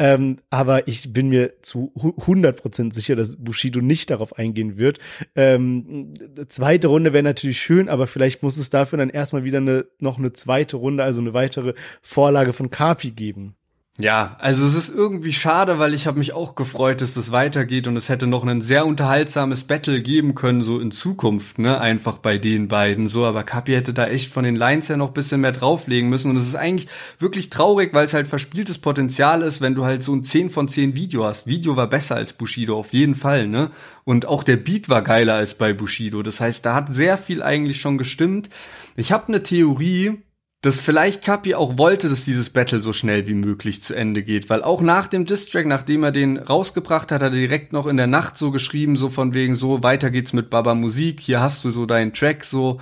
Ähm, 0.00 0.38
aber 0.48 0.88
ich 0.88 1.12
bin 1.12 1.28
mir 1.28 1.60
zu 1.60 1.92
100% 1.94 2.94
sicher, 2.94 3.16
dass 3.16 3.36
Bushido 3.36 3.82
nicht 3.82 4.08
darauf 4.08 4.38
eingehen 4.38 4.78
wird. 4.78 4.98
Ähm, 5.36 6.14
zweite 6.48 6.88
Runde 6.88 7.12
wäre 7.12 7.22
natürlich 7.22 7.60
schön, 7.60 7.90
aber 7.90 8.06
vielleicht 8.06 8.42
muss 8.42 8.56
es 8.56 8.70
dafür 8.70 8.96
dann 8.96 9.10
erstmal 9.10 9.44
wieder 9.44 9.58
eine, 9.58 9.84
noch 9.98 10.16
eine 10.16 10.32
zweite 10.32 10.78
Runde, 10.78 11.04
also 11.04 11.20
eine 11.20 11.34
weitere 11.34 11.74
Vorlage 12.00 12.54
von 12.54 12.70
Kapi 12.70 13.10
geben. 13.10 13.56
Ja, 14.02 14.36
also 14.38 14.64
es 14.64 14.74
ist 14.74 14.88
irgendwie 14.88 15.32
schade, 15.32 15.78
weil 15.78 15.92
ich 15.92 16.06
habe 16.06 16.18
mich 16.18 16.32
auch 16.32 16.54
gefreut, 16.54 17.02
dass 17.02 17.12
das 17.12 17.32
weitergeht 17.32 17.86
und 17.86 17.96
es 17.96 18.08
hätte 18.08 18.26
noch 18.26 18.44
ein 18.44 18.62
sehr 18.62 18.86
unterhaltsames 18.86 19.64
Battle 19.64 20.00
geben 20.00 20.34
können, 20.34 20.62
so 20.62 20.80
in 20.80 20.90
Zukunft, 20.90 21.58
ne, 21.58 21.80
einfach 21.80 22.18
bei 22.18 22.38
den 22.38 22.68
beiden 22.68 23.08
so, 23.08 23.26
aber 23.26 23.42
Kapi 23.42 23.72
hätte 23.72 23.92
da 23.92 24.06
echt 24.06 24.32
von 24.32 24.44
den 24.44 24.56
Lines 24.56 24.88
her 24.88 24.96
noch 24.96 25.10
bisschen 25.10 25.42
mehr 25.42 25.52
drauflegen 25.52 26.08
müssen 26.08 26.30
und 26.30 26.36
es 26.36 26.46
ist 26.46 26.54
eigentlich 26.54 26.88
wirklich 27.18 27.50
traurig, 27.50 27.92
weil 27.92 28.06
es 28.06 28.14
halt 28.14 28.26
verspieltes 28.26 28.78
Potenzial 28.78 29.42
ist, 29.42 29.60
wenn 29.60 29.74
du 29.74 29.84
halt 29.84 30.02
so 30.02 30.14
ein 30.14 30.24
10 30.24 30.50
von 30.50 30.68
10 30.68 30.96
Video 30.96 31.24
hast. 31.24 31.46
Video 31.46 31.76
war 31.76 31.88
besser 31.88 32.16
als 32.16 32.32
Bushido, 32.32 32.78
auf 32.78 32.92
jeden 32.94 33.14
Fall, 33.14 33.48
ne, 33.48 33.70
und 34.04 34.26
auch 34.26 34.44
der 34.44 34.56
Beat 34.56 34.88
war 34.88 35.02
geiler 35.02 35.34
als 35.34 35.54
bei 35.54 35.74
Bushido, 35.74 36.22
das 36.22 36.40
heißt, 36.40 36.64
da 36.64 36.74
hat 36.74 36.94
sehr 36.94 37.18
viel 37.18 37.42
eigentlich 37.42 37.80
schon 37.80 37.98
gestimmt. 37.98 38.48
Ich 38.96 39.12
habe 39.12 39.28
eine 39.28 39.42
Theorie, 39.42 40.22
dass 40.62 40.78
vielleicht 40.78 41.22
Kapi 41.24 41.54
auch 41.54 41.78
wollte, 41.78 42.08
dass 42.10 42.26
dieses 42.26 42.50
Battle 42.50 42.82
so 42.82 42.92
schnell 42.92 43.26
wie 43.26 43.34
möglich 43.34 43.80
zu 43.82 43.94
Ende 43.94 44.22
geht, 44.22 44.50
weil 44.50 44.62
auch 44.62 44.82
nach 44.82 45.06
dem 45.06 45.24
Distrack, 45.24 45.66
nachdem 45.66 46.04
er 46.04 46.12
den 46.12 46.36
rausgebracht 46.36 47.10
hat, 47.12 47.22
hat 47.22 47.32
er 47.32 47.38
direkt 47.38 47.72
noch 47.72 47.86
in 47.86 47.96
der 47.96 48.06
Nacht 48.06 48.36
so 48.36 48.50
geschrieben, 48.50 48.96
so 48.96 49.08
von 49.08 49.32
wegen 49.32 49.54
so 49.54 49.82
weiter 49.82 50.10
geht's 50.10 50.34
mit 50.34 50.50
Baba 50.50 50.74
Musik, 50.74 51.20
hier 51.20 51.40
hast 51.40 51.64
du 51.64 51.70
so 51.70 51.86
deinen 51.86 52.12
Track 52.12 52.44
so 52.44 52.80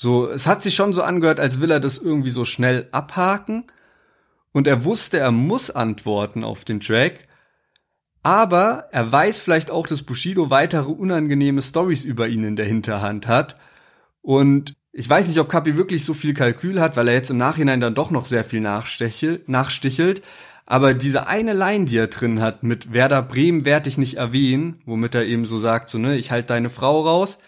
so 0.00 0.30
es 0.30 0.46
hat 0.46 0.62
sich 0.62 0.74
schon 0.76 0.94
so 0.94 1.02
angehört, 1.02 1.40
als 1.40 1.60
will 1.60 1.70
er 1.70 1.80
das 1.80 1.98
irgendwie 1.98 2.30
so 2.30 2.44
schnell 2.44 2.88
abhaken 2.92 3.64
und 4.52 4.66
er 4.66 4.84
wusste, 4.84 5.18
er 5.18 5.32
muss 5.32 5.70
antworten 5.70 6.44
auf 6.44 6.64
den 6.64 6.80
Track. 6.80 7.28
Aber 8.22 8.88
er 8.92 9.10
weiß 9.10 9.40
vielleicht 9.40 9.70
auch, 9.70 9.86
dass 9.86 10.02
Bushido 10.02 10.50
weitere 10.50 10.90
unangenehme 10.90 11.62
Stories 11.62 12.04
über 12.04 12.28
ihn 12.28 12.44
in 12.44 12.56
der 12.56 12.66
Hinterhand 12.66 13.26
hat 13.26 13.56
und 14.22 14.74
ich 14.98 15.08
weiß 15.08 15.28
nicht, 15.28 15.38
ob 15.38 15.48
Kapi 15.48 15.76
wirklich 15.76 16.04
so 16.04 16.12
viel 16.12 16.34
Kalkül 16.34 16.80
hat, 16.80 16.96
weil 16.96 17.06
er 17.06 17.14
jetzt 17.14 17.30
im 17.30 17.36
Nachhinein 17.36 17.80
dann 17.80 17.94
doch 17.94 18.10
noch 18.10 18.26
sehr 18.26 18.42
viel 18.42 18.60
nachstichelt. 18.60 20.24
Aber 20.66 20.92
diese 20.92 21.28
eine 21.28 21.52
Line, 21.52 21.84
die 21.84 21.98
er 21.98 22.08
drin 22.08 22.40
hat 22.40 22.64
mit 22.64 22.92
Werder 22.92 23.22
Bremen 23.22 23.64
werde 23.64 23.88
ich 23.88 23.96
nicht 23.96 24.16
erwähnen, 24.16 24.82
womit 24.86 25.14
er 25.14 25.24
eben 25.24 25.46
so 25.46 25.56
sagt, 25.56 25.88
so, 25.88 25.98
ne, 25.98 26.18
ich 26.18 26.32
halt 26.32 26.50
deine 26.50 26.68
Frau 26.68 27.06
raus, 27.06 27.38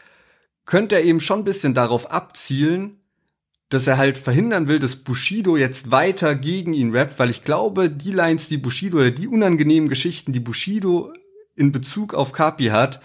könnte 0.65 0.95
er 0.95 1.03
eben 1.03 1.21
schon 1.21 1.41
ein 1.41 1.45
bisschen 1.45 1.75
darauf 1.75 2.13
abzielen, 2.13 3.01
dass 3.69 3.89
er 3.89 3.99
halt 3.99 4.17
verhindern 4.17 4.69
will, 4.69 4.79
dass 4.79 4.95
Bushido 4.95 5.57
jetzt 5.57 5.91
weiter 5.91 6.37
gegen 6.37 6.73
ihn 6.73 6.95
rappt, 6.95 7.19
weil 7.19 7.31
ich 7.31 7.43
glaube, 7.43 7.91
die 7.91 8.13
Lines, 8.13 8.47
die 8.47 8.59
Bushido 8.59 8.99
oder 8.99 9.11
die 9.11 9.27
unangenehmen 9.27 9.89
Geschichten, 9.89 10.33
die 10.33 10.39
Bushido 10.39 11.13
in 11.57 11.73
Bezug 11.73 12.15
auf 12.15 12.31
Kapi 12.31 12.67
hat, 12.67 13.01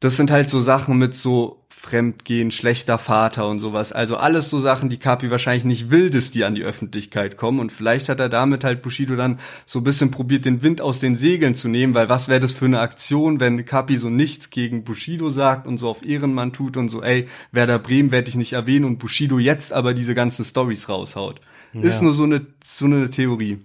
das 0.00 0.16
sind 0.16 0.32
halt 0.32 0.50
so 0.50 0.58
Sachen 0.58 0.98
mit 0.98 1.14
so 1.14 1.63
Fremdgehen, 1.84 2.50
schlechter 2.50 2.98
Vater 2.98 3.46
und 3.46 3.58
sowas. 3.58 3.92
Also 3.92 4.16
alles 4.16 4.48
so 4.48 4.58
Sachen, 4.58 4.88
die 4.88 4.96
Kapi 4.96 5.30
wahrscheinlich 5.30 5.66
nicht 5.66 5.90
will, 5.90 6.08
dass 6.08 6.30
die 6.30 6.44
an 6.44 6.54
die 6.54 6.62
Öffentlichkeit 6.62 7.36
kommen. 7.36 7.60
Und 7.60 7.72
vielleicht 7.72 8.08
hat 8.08 8.20
er 8.20 8.30
damit 8.30 8.64
halt 8.64 8.80
Bushido 8.80 9.16
dann 9.16 9.38
so 9.66 9.80
ein 9.80 9.84
bisschen 9.84 10.10
probiert, 10.10 10.46
den 10.46 10.62
Wind 10.62 10.80
aus 10.80 10.98
den 10.98 11.14
Segeln 11.14 11.54
zu 11.54 11.68
nehmen, 11.68 11.92
weil 11.92 12.08
was 12.08 12.28
wäre 12.28 12.40
das 12.40 12.52
für 12.52 12.64
eine 12.64 12.80
Aktion, 12.80 13.38
wenn 13.38 13.66
Kapi 13.66 13.96
so 13.96 14.08
nichts 14.08 14.48
gegen 14.48 14.84
Bushido 14.84 15.28
sagt 15.28 15.66
und 15.66 15.76
so 15.76 15.90
auf 15.90 16.04
Ehrenmann 16.04 16.54
tut 16.54 16.78
und 16.78 16.88
so, 16.88 17.02
ey, 17.02 17.28
Werder 17.52 17.78
Bremen 17.78 18.12
werde 18.12 18.30
ich 18.30 18.36
nicht 18.36 18.54
erwähnen 18.54 18.86
und 18.86 18.98
Bushido 18.98 19.38
jetzt 19.38 19.74
aber 19.74 19.92
diese 19.92 20.14
ganzen 20.14 20.46
Stories 20.46 20.88
raushaut. 20.88 21.42
Ja. 21.74 21.82
Ist 21.82 22.00
nur 22.00 22.14
so 22.14 22.22
eine, 22.22 22.46
so 22.64 22.86
eine 22.86 23.10
Theorie. 23.10 23.58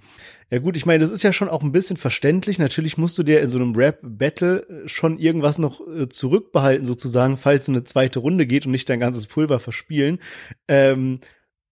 Ja 0.51 0.59
gut, 0.59 0.75
ich 0.75 0.85
meine, 0.85 0.99
das 0.99 1.09
ist 1.09 1.23
ja 1.23 1.31
schon 1.31 1.49
auch 1.49 1.61
ein 1.61 1.71
bisschen 1.71 1.97
verständlich. 1.97 2.57
Natürlich 2.57 2.97
musst 2.97 3.17
du 3.17 3.23
dir 3.23 3.41
in 3.41 3.49
so 3.49 3.57
einem 3.57 3.75
Rap-Battle 3.75 4.83
schon 4.85 5.19
irgendwas 5.19 5.59
noch 5.59 5.85
äh, 5.87 6.09
zurückbehalten, 6.09 6.85
sozusagen, 6.85 7.37
falls 7.37 7.69
eine 7.69 7.83
zweite 7.83 8.19
Runde 8.19 8.47
geht 8.47 8.65
und 8.65 8.71
nicht 8.71 8.89
dein 8.89 8.99
ganzes 8.99 9.27
Pulver 9.27 9.59
verspielen. 9.59 10.19
Ähm, 10.67 11.19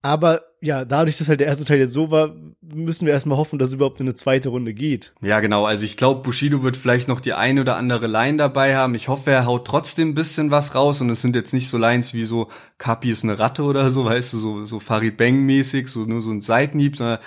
aber 0.03 0.43
ja, 0.61 0.85
dadurch, 0.85 1.17
dass 1.17 1.27
halt 1.27 1.39
der 1.39 1.47
erste 1.47 1.65
Teil 1.65 1.79
jetzt 1.79 1.93
so 1.93 2.11
war, 2.11 2.35
müssen 2.61 3.05
wir 3.05 3.13
erstmal 3.13 3.37
hoffen, 3.37 3.59
dass 3.59 3.69
es 3.69 3.73
überhaupt 3.75 3.99
in 3.99 4.05
eine 4.05 4.15
zweite 4.15 4.49
Runde 4.49 4.73
geht. 4.73 5.13
Ja, 5.21 5.39
genau. 5.39 5.65
Also 5.65 5.85
ich 5.85 5.97
glaube, 5.97 6.21
Bushido 6.21 6.63
wird 6.63 6.77
vielleicht 6.77 7.07
noch 7.07 7.19
die 7.19 7.33
eine 7.33 7.61
oder 7.61 7.75
andere 7.75 8.07
Line 8.07 8.37
dabei 8.37 8.75
haben. 8.75 8.95
Ich 8.95 9.07
hoffe, 9.07 9.31
er 9.31 9.45
haut 9.45 9.65
trotzdem 9.65 10.09
ein 10.09 10.15
bisschen 10.15 10.49
was 10.49 10.75
raus 10.75 11.01
und 11.01 11.09
es 11.09 11.21
sind 11.21 11.35
jetzt 11.35 11.53
nicht 11.53 11.69
so 11.69 11.77
Lines 11.77 12.13
wie 12.13 12.25
so 12.25 12.47
Kapi 12.77 13.11
ist 13.11 13.23
eine 13.23 13.39
Ratte 13.39 13.63
oder 13.63 13.89
so, 13.89 14.05
weißt 14.05 14.33
du, 14.33 14.39
so, 14.39 14.65
so 14.65 14.79
Farid 14.79 15.17
Bang 15.17 15.45
mäßig, 15.45 15.87
so 15.87 16.05
nur 16.05 16.21
so 16.21 16.31
ein 16.31 16.41
Seitenhieb, 16.41 16.95
sondern 16.95 17.19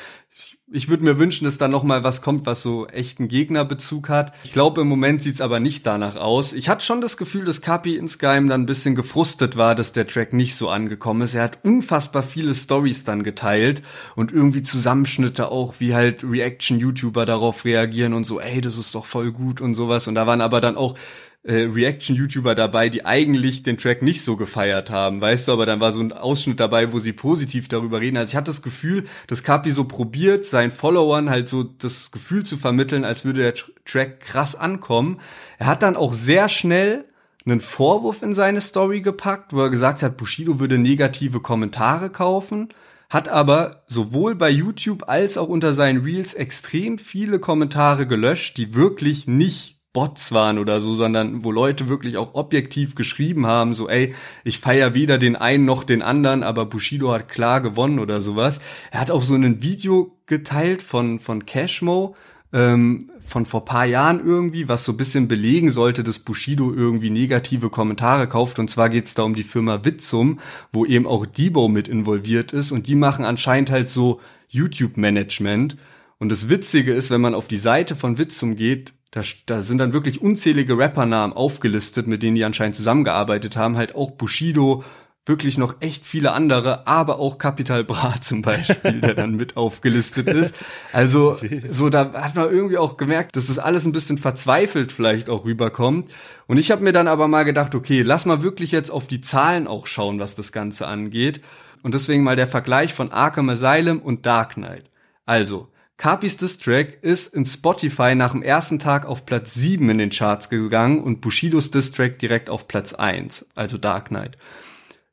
ich 0.73 0.89
würde 0.89 1.03
mir 1.03 1.19
wünschen, 1.19 1.45
dass 1.45 1.59
da 1.59 1.67
noch 1.67 1.83
mal 1.83 2.05
was 2.05 2.23
kommt, 2.23 2.47
was 2.47 2.63
so 2.63 2.87
echten 2.87 3.27
Gegnerbezug 3.27 4.09
hat. 4.09 4.33
Ich 4.45 4.53
glaube, 4.53 4.83
im 4.83 4.89
Moment 4.89 5.21
sieht's 5.21 5.41
aber 5.41 5.59
nicht 5.59 5.85
danach 5.85 6.15
aus. 6.15 6.53
Ich 6.53 6.69
hatte 6.69 6.85
schon 6.85 7.01
das 7.01 7.17
Gefühl, 7.17 7.45
dass 7.45 7.61
Kapi 7.61 7.97
insgeheim 7.97 8.49
dann 8.49 8.63
ein 8.63 8.67
bisschen 8.67 8.95
gefrustet 8.95 9.57
war, 9.57 9.75
dass 9.75 9.93
der 9.93 10.07
Track 10.07 10.33
nicht 10.33 10.55
so 10.55 10.69
angekommen 10.69 11.23
ist. 11.23 11.35
Er 11.35 11.43
hat 11.43 11.59
unfassbar 11.65 12.23
viele 12.23 12.55
Stories 12.55 13.03
dann 13.03 13.25
geteilt 13.25 13.83
und 14.15 14.31
irgendwie 14.31 14.63
Zusammenschnitte 14.63 15.51
auch, 15.51 15.75
wie 15.79 15.95
halt 15.95 16.23
Reaction-YouTuber 16.23 17.27
darauf 17.27 17.65
reagieren 17.65 18.15
und 18.15 18.25
so, 18.25 18.41
ey, 18.41 18.61
das 18.61 18.79
ist 18.79 18.95
doch 18.95 19.07
voll 19.07 19.33
gut 19.33 19.61
und 19.61 19.75
sowas. 19.75 20.07
Und 20.07 20.15
da 20.15 20.27
waren 20.29 20.41
aber 20.41 20.61
dann 20.61 20.77
auch 20.77 20.95
äh, 21.43 21.63
Reaction-YouTuber 21.63 22.55
dabei, 22.55 22.91
die 22.91 23.07
eigentlich 23.07 23.63
den 23.63 23.79
Track 23.79 24.03
nicht 24.03 24.23
so 24.23 24.37
gefeiert 24.37 24.91
haben, 24.91 25.21
weißt 25.21 25.49
du, 25.49 25.53
aber 25.53 25.65
dann 25.65 25.81
war 25.81 25.93
so 25.93 26.01
ein 26.01 26.13
Ausschnitt 26.13 26.61
dabei, 26.61 26.93
wo 26.93 26.99
sie 26.99 27.15
positiv 27.15 27.69
darüber 27.69 28.01
reden. 28.01 28.19
Also 28.19 28.31
ich 28.31 28.37
hatte 28.37 28.51
das 28.51 28.63
Gefühl, 28.63 29.05
dass 29.27 29.43
Kapi 29.43 29.71
so 29.71 29.85
probiert, 29.85 30.45
seinen 30.45 30.71
Followern 30.71 31.31
halt 31.31 31.49
so 31.49 31.63
das 31.63 32.11
Gefühl 32.11 32.45
zu 32.45 32.59
vermitteln, 32.59 33.05
als 33.05 33.25
würde 33.25 33.41
der 33.41 33.55
Track 33.87 34.21
krass 34.21 34.55
ankommen. 34.55 35.21
Er 35.59 35.67
hat 35.67 35.83
dann 35.83 35.97
auch 35.97 36.13
sehr 36.13 36.49
schnell 36.51 37.07
einen 37.47 37.61
Vorwurf 37.61 38.23
in 38.23 38.35
seine 38.35 38.61
Story 38.61 39.01
gepackt, 39.01 39.55
wo 39.55 39.63
er 39.63 39.71
gesagt 39.71 40.03
hat, 40.03 40.19
Bushido 40.19 40.61
würde 40.61 40.77
negative 40.77 41.41
Kommentare 41.41 42.11
kaufen, 42.11 42.69
hat 43.09 43.29
aber 43.29 43.83
sowohl 43.87 44.35
bei 44.35 44.51
YouTube 44.51 45.09
als 45.09 45.39
auch 45.39 45.49
unter 45.49 45.73
seinen 45.73 46.05
Reels 46.05 46.35
extrem 46.35 46.99
viele 46.99 47.39
Kommentare 47.39 48.07
gelöscht, 48.07 48.59
die 48.59 48.75
wirklich 48.75 49.27
nicht 49.27 49.80
Bots 49.93 50.31
waren 50.33 50.59
oder 50.59 50.81
so, 50.81 50.95
sondern 50.95 51.43
wo 51.43 51.51
Leute 51.51 51.89
wirklich 51.89 52.17
auch 52.17 52.35
objektiv 52.35 52.95
geschrieben 52.95 53.47
haben, 53.47 53.75
so 53.75 53.89
ey, 53.89 54.15
ich 54.45 54.59
feier 54.59 54.95
weder 54.95 55.19
den 55.19 55.35
einen 55.35 55.65
noch 55.65 55.83
den 55.83 56.03
anderen, 56.03 56.43
aber 56.45 56.67
Bushido 56.67 57.13
hat 57.13 57.29
klar 57.29 57.61
gewonnen 57.61 57.99
oder 57.99 58.21
sowas. 58.21 58.61
Er 58.93 59.01
hat 59.01 59.11
auch 59.11 59.23
so 59.23 59.35
ein 59.35 59.63
Video 59.63 60.17
geteilt 60.27 60.83
von 60.83 61.19
von 61.19 61.45
Cashmo 61.45 62.15
ähm, 62.53 63.11
von 63.27 63.47
vor 63.47 63.65
paar 63.65 63.85
Jahren 63.87 64.25
irgendwie, 64.25 64.69
was 64.69 64.85
so 64.85 64.93
bisschen 64.93 65.29
belegen 65.29 65.71
sollte, 65.71 66.03
dass 66.03 66.19
Bushido 66.19 66.73
irgendwie 66.73 67.11
negative 67.11 67.71
Kommentare 67.71 68.29
kauft. 68.29 68.59
Und 68.59 68.71
zwar 68.71 68.89
geht's 68.91 69.15
da 69.15 69.23
um 69.23 69.35
die 69.35 69.45
Firma 69.45 69.85
Witzum, 69.85 70.41
wo 70.73 70.85
eben 70.85 71.07
auch 71.07 71.27
Debo 71.27 71.69
mit 71.69 71.89
involviert 71.89 72.53
ist 72.53 72.73
und 72.73 72.89
die 72.89 72.97
machen 72.97 73.25
anscheinend 73.25 73.71
halt 73.71 73.89
so 73.89 74.21
YouTube-Management. 74.49 75.77
Und 76.19 76.29
das 76.31 76.49
Witzige 76.49 76.93
ist, 76.93 77.11
wenn 77.11 77.21
man 77.21 77.35
auf 77.35 77.49
die 77.49 77.59
Seite 77.59 77.95
von 77.95 78.19
Witzum 78.19 78.57
geht, 78.57 78.93
da, 79.11 79.23
da 79.47 79.63
sind 79.63 79.79
dann 79.79 79.93
wirklich 79.93 80.23
unzählige 80.23 80.79
Rappernamen 80.79 81.37
aufgelistet, 81.37 82.07
mit 82.07 82.23
denen 82.23 82.37
die 82.37 82.45
anscheinend 82.45 82.77
zusammengearbeitet 82.77 83.57
haben. 83.57 83.77
Halt 83.77 83.95
auch 83.95 84.13
Bushido, 84.13 84.85
wirklich 85.27 85.59
noch 85.59 85.77
echt 85.81 86.07
viele 86.07 86.33
andere, 86.33 86.87
aber 86.87 87.19
auch 87.19 87.39
Capital 87.39 87.85
Bra 87.85 88.15
zum 88.21 88.43
Beispiel, 88.43 89.01
der 89.01 89.15
dann 89.15 89.37
mit 89.37 89.57
aufgelistet 89.57 90.29
ist. 90.29 90.55
Also 90.93 91.39
so, 91.71 91.91
da 91.91 92.13
hat 92.15 92.37
man 92.37 92.51
irgendwie 92.51 92.79
auch 92.79 92.97
gemerkt, 92.97 93.37
dass 93.37 93.47
das 93.47 93.59
alles 93.59 93.85
ein 93.85 93.93
bisschen 93.93 94.19
verzweifelt 94.19 94.93
vielleicht 94.93 95.29
auch 95.29 95.45
rüberkommt. 95.45 96.11
Und 96.47 96.59
ich 96.59 96.71
habe 96.71 96.83
mir 96.83 96.93
dann 96.93 97.09
aber 97.09 97.29
mal 97.29 97.45
gedacht, 97.45 97.75
okay, 97.75 98.03
lass 98.03 98.25
mal 98.25 98.43
wirklich 98.43 98.73
jetzt 98.73 98.91
auf 98.91 99.07
die 99.07 99.21
Zahlen 99.21 99.67
auch 99.67 99.87
schauen, 99.87 100.19
was 100.19 100.35
das 100.35 100.53
Ganze 100.53 100.87
angeht. 100.87 101.41
Und 101.83 101.95
deswegen 101.95 102.23
mal 102.23 102.37
der 102.37 102.49
Vergleich 102.49 102.93
von 102.93 103.13
Arkham 103.13 103.49
Asylum 103.49 104.01
und 104.01 104.27
Dark 104.27 104.55
Knight. 104.55 104.91
Also, 105.27 105.69
Capis 106.01 106.39
Distrack 106.39 107.03
ist 107.03 107.35
in 107.35 107.45
Spotify 107.45 108.15
nach 108.15 108.33
dem 108.33 108.43
ersten 108.43 108.79
Tag 108.79 109.05
auf 109.05 109.27
Platz 109.27 109.53
7 109.53 109.91
in 109.91 109.99
den 109.99 110.09
Charts 110.09 110.49
gegangen 110.49 111.03
und 111.03 111.21
Bushidos 111.21 111.71
Distrack 111.71 112.19
direkt 112.19 112.49
auf 112.49 112.67
Platz 112.67 112.95
1, 112.95 113.45
also 113.55 113.77
Dark 113.77 114.09
Knight. 114.09 114.39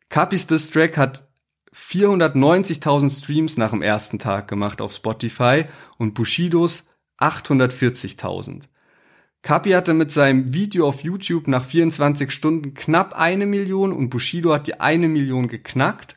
Capis 0.07 0.47
Distrack 0.47 0.95
hat 0.95 1.27
490.000 1.75 3.21
Streams 3.21 3.57
nach 3.57 3.71
dem 3.71 3.81
ersten 3.81 4.17
Tag 4.17 4.47
gemacht 4.47 4.79
auf 4.79 4.93
Spotify 4.93 5.65
und 5.97 6.13
Bushidos 6.13 6.85
840.000. 7.19 8.69
Kapi 9.41 9.71
hatte 9.71 9.93
mit 9.93 10.13
seinem 10.13 10.53
Video 10.53 10.87
auf 10.87 11.03
YouTube 11.03 11.49
nach 11.49 11.65
24 11.65 12.31
Stunden 12.31 12.75
knapp 12.75 13.13
eine 13.13 13.45
Million 13.45 13.91
und 13.91 14.09
Bushido 14.09 14.53
hat 14.53 14.67
die 14.67 14.79
eine 14.79 15.09
Million 15.09 15.49
geknackt. 15.49 16.16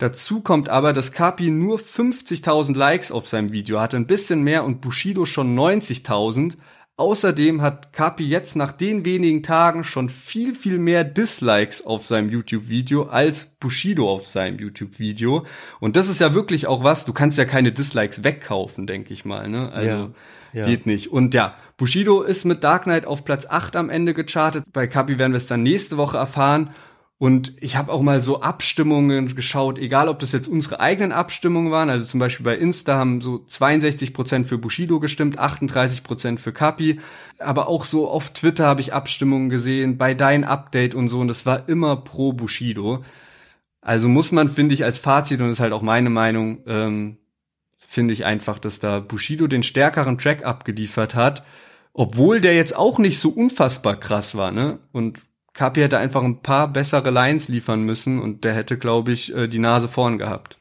Dazu 0.00 0.40
kommt 0.40 0.70
aber, 0.70 0.94
dass 0.94 1.12
Kapi 1.12 1.50
nur 1.50 1.78
50.000 1.78 2.74
Likes 2.74 3.12
auf 3.12 3.26
seinem 3.26 3.52
Video 3.52 3.80
hatte, 3.80 3.98
ein 3.98 4.06
bisschen 4.06 4.42
mehr 4.42 4.64
und 4.64 4.80
Bushido 4.80 5.26
schon 5.26 5.54
90.000. 5.54 6.56
Außerdem 6.96 7.60
hat 7.60 7.92
Kapi 7.92 8.26
jetzt 8.26 8.56
nach 8.56 8.72
den 8.72 9.04
wenigen 9.04 9.42
Tagen 9.42 9.84
schon 9.84 10.08
viel, 10.08 10.54
viel 10.54 10.78
mehr 10.78 11.04
Dislikes 11.04 11.84
auf 11.84 12.02
seinem 12.06 12.30
YouTube-Video 12.30 13.08
als 13.08 13.44
Bushido 13.60 14.08
auf 14.08 14.24
seinem 14.24 14.58
YouTube-Video. 14.58 15.44
Und 15.80 15.96
das 15.96 16.08
ist 16.08 16.22
ja 16.22 16.32
wirklich 16.32 16.66
auch 16.66 16.82
was, 16.82 17.04
du 17.04 17.12
kannst 17.12 17.36
ja 17.36 17.44
keine 17.44 17.70
Dislikes 17.70 18.24
wegkaufen, 18.24 18.86
denke 18.86 19.12
ich 19.12 19.26
mal. 19.26 19.50
Ne? 19.50 19.70
Also 19.70 19.94
ja, 19.94 20.10
ja. 20.54 20.66
geht 20.66 20.86
nicht. 20.86 21.12
Und 21.12 21.34
ja, 21.34 21.56
Bushido 21.76 22.22
ist 22.22 22.46
mit 22.46 22.64
Dark 22.64 22.84
Knight 22.84 23.04
auf 23.04 23.22
Platz 23.26 23.44
8 23.46 23.76
am 23.76 23.90
Ende 23.90 24.14
gechartet. 24.14 24.64
Bei 24.72 24.86
Kapi 24.86 25.18
werden 25.18 25.32
wir 25.32 25.38
es 25.38 25.46
dann 25.46 25.62
nächste 25.62 25.98
Woche 25.98 26.16
erfahren. 26.16 26.70
Und 27.20 27.52
ich 27.60 27.76
habe 27.76 27.92
auch 27.92 28.00
mal 28.00 28.22
so 28.22 28.40
Abstimmungen 28.40 29.34
geschaut, 29.34 29.78
egal 29.78 30.08
ob 30.08 30.20
das 30.20 30.32
jetzt 30.32 30.48
unsere 30.48 30.80
eigenen 30.80 31.12
Abstimmungen 31.12 31.70
waren, 31.70 31.90
also 31.90 32.06
zum 32.06 32.18
Beispiel 32.18 32.44
bei 32.44 32.56
Insta 32.56 32.96
haben 32.96 33.20
so 33.20 33.44
62 33.44 34.14
Prozent 34.14 34.46
für 34.48 34.56
Bushido 34.56 35.00
gestimmt, 35.00 35.38
38 35.38 36.02
Prozent 36.02 36.40
für 36.40 36.54
Kapi, 36.54 36.98
aber 37.38 37.68
auch 37.68 37.84
so 37.84 38.08
auf 38.08 38.30
Twitter 38.30 38.64
habe 38.64 38.80
ich 38.80 38.94
Abstimmungen 38.94 39.50
gesehen, 39.50 39.98
bei 39.98 40.14
Dein 40.14 40.44
Update 40.44 40.94
und 40.94 41.10
so, 41.10 41.20
und 41.20 41.28
das 41.28 41.44
war 41.44 41.68
immer 41.68 41.96
pro 41.96 42.32
Bushido. 42.32 43.04
Also 43.82 44.08
muss 44.08 44.32
man, 44.32 44.48
finde 44.48 44.72
ich, 44.72 44.84
als 44.84 44.96
Fazit, 44.96 45.42
und 45.42 45.48
das 45.48 45.58
ist 45.58 45.60
halt 45.60 45.74
auch 45.74 45.82
meine 45.82 46.08
Meinung, 46.08 46.60
ähm, 46.66 47.18
finde 47.76 48.14
ich 48.14 48.24
einfach, 48.24 48.58
dass 48.58 48.78
da 48.78 48.98
Bushido 48.98 49.46
den 49.46 49.62
stärkeren 49.62 50.16
Track 50.16 50.46
abgeliefert 50.46 51.14
hat, 51.14 51.44
obwohl 51.92 52.40
der 52.40 52.54
jetzt 52.54 52.74
auch 52.74 52.98
nicht 52.98 53.18
so 53.18 53.28
unfassbar 53.28 54.00
krass 54.00 54.36
war, 54.36 54.52
ne? 54.52 54.78
Und 54.92 55.20
Kapi 55.52 55.80
hätte 55.80 55.98
einfach 55.98 56.22
ein 56.22 56.42
paar 56.42 56.72
bessere 56.72 57.10
Lines 57.10 57.48
liefern 57.48 57.82
müssen 57.82 58.20
und 58.20 58.44
der 58.44 58.54
hätte, 58.54 58.78
glaube 58.78 59.12
ich, 59.12 59.34
äh, 59.34 59.48
die 59.48 59.58
Nase 59.58 59.88
vorn 59.88 60.18
gehabt. 60.18 60.60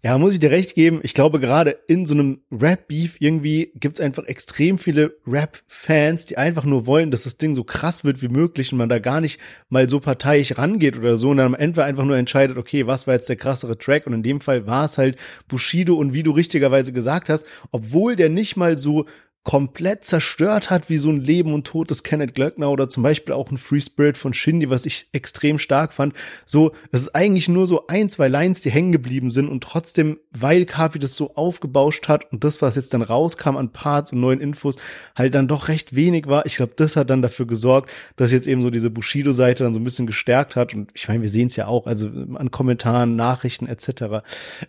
Ja, 0.00 0.16
muss 0.16 0.32
ich 0.32 0.38
dir 0.38 0.52
recht 0.52 0.76
geben. 0.76 1.00
Ich 1.02 1.12
glaube, 1.12 1.40
gerade 1.40 1.76
in 1.88 2.06
so 2.06 2.14
einem 2.14 2.40
Rap-Beef 2.52 3.16
irgendwie 3.18 3.72
gibt's 3.74 3.98
einfach 3.98 4.26
extrem 4.26 4.78
viele 4.78 5.16
Rap-Fans, 5.26 6.24
die 6.24 6.38
einfach 6.38 6.64
nur 6.64 6.86
wollen, 6.86 7.10
dass 7.10 7.24
das 7.24 7.36
Ding 7.36 7.56
so 7.56 7.64
krass 7.64 8.04
wird 8.04 8.22
wie 8.22 8.28
möglich 8.28 8.70
und 8.70 8.78
man 8.78 8.88
da 8.88 9.00
gar 9.00 9.20
nicht 9.20 9.40
mal 9.70 9.90
so 9.90 9.98
parteiisch 9.98 10.56
rangeht 10.56 10.96
oder 10.96 11.16
so 11.16 11.30
und 11.30 11.38
dann 11.38 11.46
am 11.46 11.54
Ende 11.56 11.82
einfach 11.82 12.04
nur 12.04 12.16
entscheidet, 12.16 12.58
okay, 12.58 12.86
was 12.86 13.08
war 13.08 13.14
jetzt 13.14 13.28
der 13.28 13.34
krassere 13.34 13.76
Track? 13.76 14.06
Und 14.06 14.12
in 14.12 14.22
dem 14.22 14.40
Fall 14.40 14.68
war 14.68 14.84
es 14.84 14.98
halt 14.98 15.18
Bushido 15.48 15.96
und 15.96 16.14
wie 16.14 16.22
du 16.22 16.30
richtigerweise 16.30 16.92
gesagt 16.92 17.28
hast, 17.28 17.44
obwohl 17.72 18.14
der 18.14 18.28
nicht 18.28 18.56
mal 18.56 18.78
so 18.78 19.06
komplett 19.48 20.04
zerstört 20.04 20.68
hat, 20.68 20.90
wie 20.90 20.98
so 20.98 21.08
ein 21.08 21.22
Leben 21.22 21.54
und 21.54 21.66
Tod 21.66 21.88
des 21.88 22.02
Kenneth 22.02 22.34
Glöckner 22.34 22.70
oder 22.70 22.90
zum 22.90 23.02
Beispiel 23.02 23.32
auch 23.32 23.50
ein 23.50 23.56
Free 23.56 23.80
Spirit 23.80 24.18
von 24.18 24.34
Shindy, 24.34 24.68
was 24.68 24.84
ich 24.84 25.08
extrem 25.12 25.58
stark 25.58 25.94
fand. 25.94 26.12
So, 26.44 26.72
es 26.92 27.00
ist 27.00 27.14
eigentlich 27.14 27.48
nur 27.48 27.66
so 27.66 27.86
ein, 27.86 28.10
zwei 28.10 28.28
Lines, 28.28 28.60
die 28.60 28.70
hängen 28.70 28.92
geblieben 28.92 29.30
sind 29.30 29.48
und 29.48 29.62
trotzdem, 29.62 30.18
weil 30.32 30.66
Kapi 30.66 30.98
das 30.98 31.14
so 31.14 31.34
aufgebauscht 31.34 32.08
hat 32.08 32.30
und 32.30 32.44
das, 32.44 32.60
was 32.60 32.76
jetzt 32.76 32.92
dann 32.92 33.00
rauskam 33.00 33.56
an 33.56 33.72
Parts 33.72 34.12
und 34.12 34.20
neuen 34.20 34.42
Infos, 34.42 34.76
halt 35.16 35.34
dann 35.34 35.48
doch 35.48 35.68
recht 35.68 35.96
wenig 35.96 36.26
war. 36.26 36.44
Ich 36.44 36.56
glaube, 36.56 36.74
das 36.76 36.96
hat 36.96 37.08
dann 37.08 37.22
dafür 37.22 37.46
gesorgt, 37.46 37.90
dass 38.16 38.32
jetzt 38.32 38.46
eben 38.46 38.60
so 38.60 38.68
diese 38.68 38.90
Bushido-Seite 38.90 39.64
dann 39.64 39.72
so 39.72 39.80
ein 39.80 39.84
bisschen 39.84 40.06
gestärkt 40.06 40.56
hat 40.56 40.74
und 40.74 40.90
ich 40.92 41.08
meine, 41.08 41.22
wir 41.22 41.30
sehen 41.30 41.46
es 41.46 41.56
ja 41.56 41.68
auch, 41.68 41.86
also 41.86 42.10
an 42.34 42.50
Kommentaren, 42.50 43.16
Nachrichten 43.16 43.66
etc. 43.66 44.26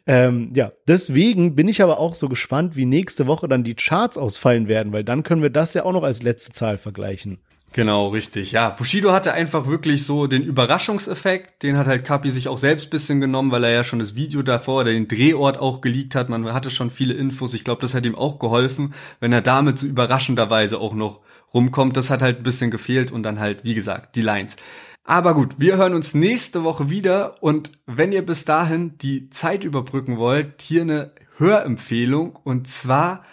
Ähm, 0.07 0.53
ja, 0.55 0.71
deswegen 0.87 1.55
bin 1.55 1.67
ich 1.67 1.83
aber 1.83 1.99
auch 1.99 2.15
so 2.15 2.29
gespannt, 2.29 2.77
wie 2.77 2.85
nächste 2.85 3.27
Woche 3.27 3.49
dann 3.49 3.65
die 3.65 3.75
Charts 3.75 4.17
ausfallen 4.17 4.68
werden, 4.69 4.93
weil 4.93 5.03
dann 5.03 5.23
können 5.23 5.41
wir 5.41 5.49
das 5.49 5.73
ja 5.73 5.83
auch 5.83 5.91
noch 5.91 6.03
als 6.03 6.23
letzte 6.23 6.53
Zahl 6.53 6.77
vergleichen. 6.77 7.39
Genau, 7.71 8.07
richtig. 8.07 8.51
Ja, 8.51 8.71
Bushido 8.71 9.11
hatte 9.11 9.33
einfach 9.33 9.67
wirklich 9.67 10.03
so 10.03 10.25
den 10.25 10.41
Überraschungseffekt. 10.41 11.61
Den 11.61 11.77
hat 11.77 11.85
halt 11.85 12.03
Kapi 12.03 12.31
sich 12.31 12.47
auch 12.47 12.57
selbst 12.57 12.89
bisschen 12.89 13.21
genommen, 13.21 13.51
weil 13.51 13.63
er 13.63 13.71
ja 13.71 13.83
schon 13.83 13.99
das 13.99 14.15
Video 14.15 14.41
davor 14.41 14.81
oder 14.81 14.91
den 14.91 15.07
Drehort 15.07 15.59
auch 15.59 15.81
geleakt 15.81 16.15
hat. 16.15 16.29
Man 16.29 16.51
hatte 16.51 16.71
schon 16.71 16.89
viele 16.89 17.13
Infos. 17.13 17.53
Ich 17.53 17.63
glaube, 17.63 17.81
das 17.81 17.93
hat 17.93 18.05
ihm 18.05 18.15
auch 18.15 18.39
geholfen, 18.39 18.95
wenn 19.19 19.33
er 19.33 19.41
damit 19.41 19.77
so 19.77 19.85
überraschenderweise 19.85 20.79
auch 20.79 20.93
noch 20.93 21.21
rumkommt. 21.53 21.95
Das 21.95 22.09
hat 22.09 22.23
halt 22.23 22.37
ein 22.37 22.43
bisschen 22.43 22.71
gefehlt 22.71 23.11
und 23.11 23.21
dann 23.21 23.39
halt, 23.39 23.63
wie 23.63 23.75
gesagt, 23.75 24.15
die 24.15 24.21
Lines. 24.21 24.55
Aber 25.03 25.35
gut, 25.35 25.55
wir 25.57 25.77
hören 25.77 25.93
uns 25.93 26.13
nächste 26.13 26.63
Woche 26.63 26.89
wieder 26.89 27.41
und 27.41 27.71
wenn 27.85 28.11
ihr 28.11 28.25
bis 28.25 28.45
dahin 28.45 28.97
die 28.97 29.29
Zeit 29.29 29.63
überbrücken 29.63 30.17
wollt, 30.17 30.61
hier 30.61 30.83
eine 30.83 31.11
Hörempfehlung 31.37 32.35
und 32.43 32.67
zwar 32.67 33.23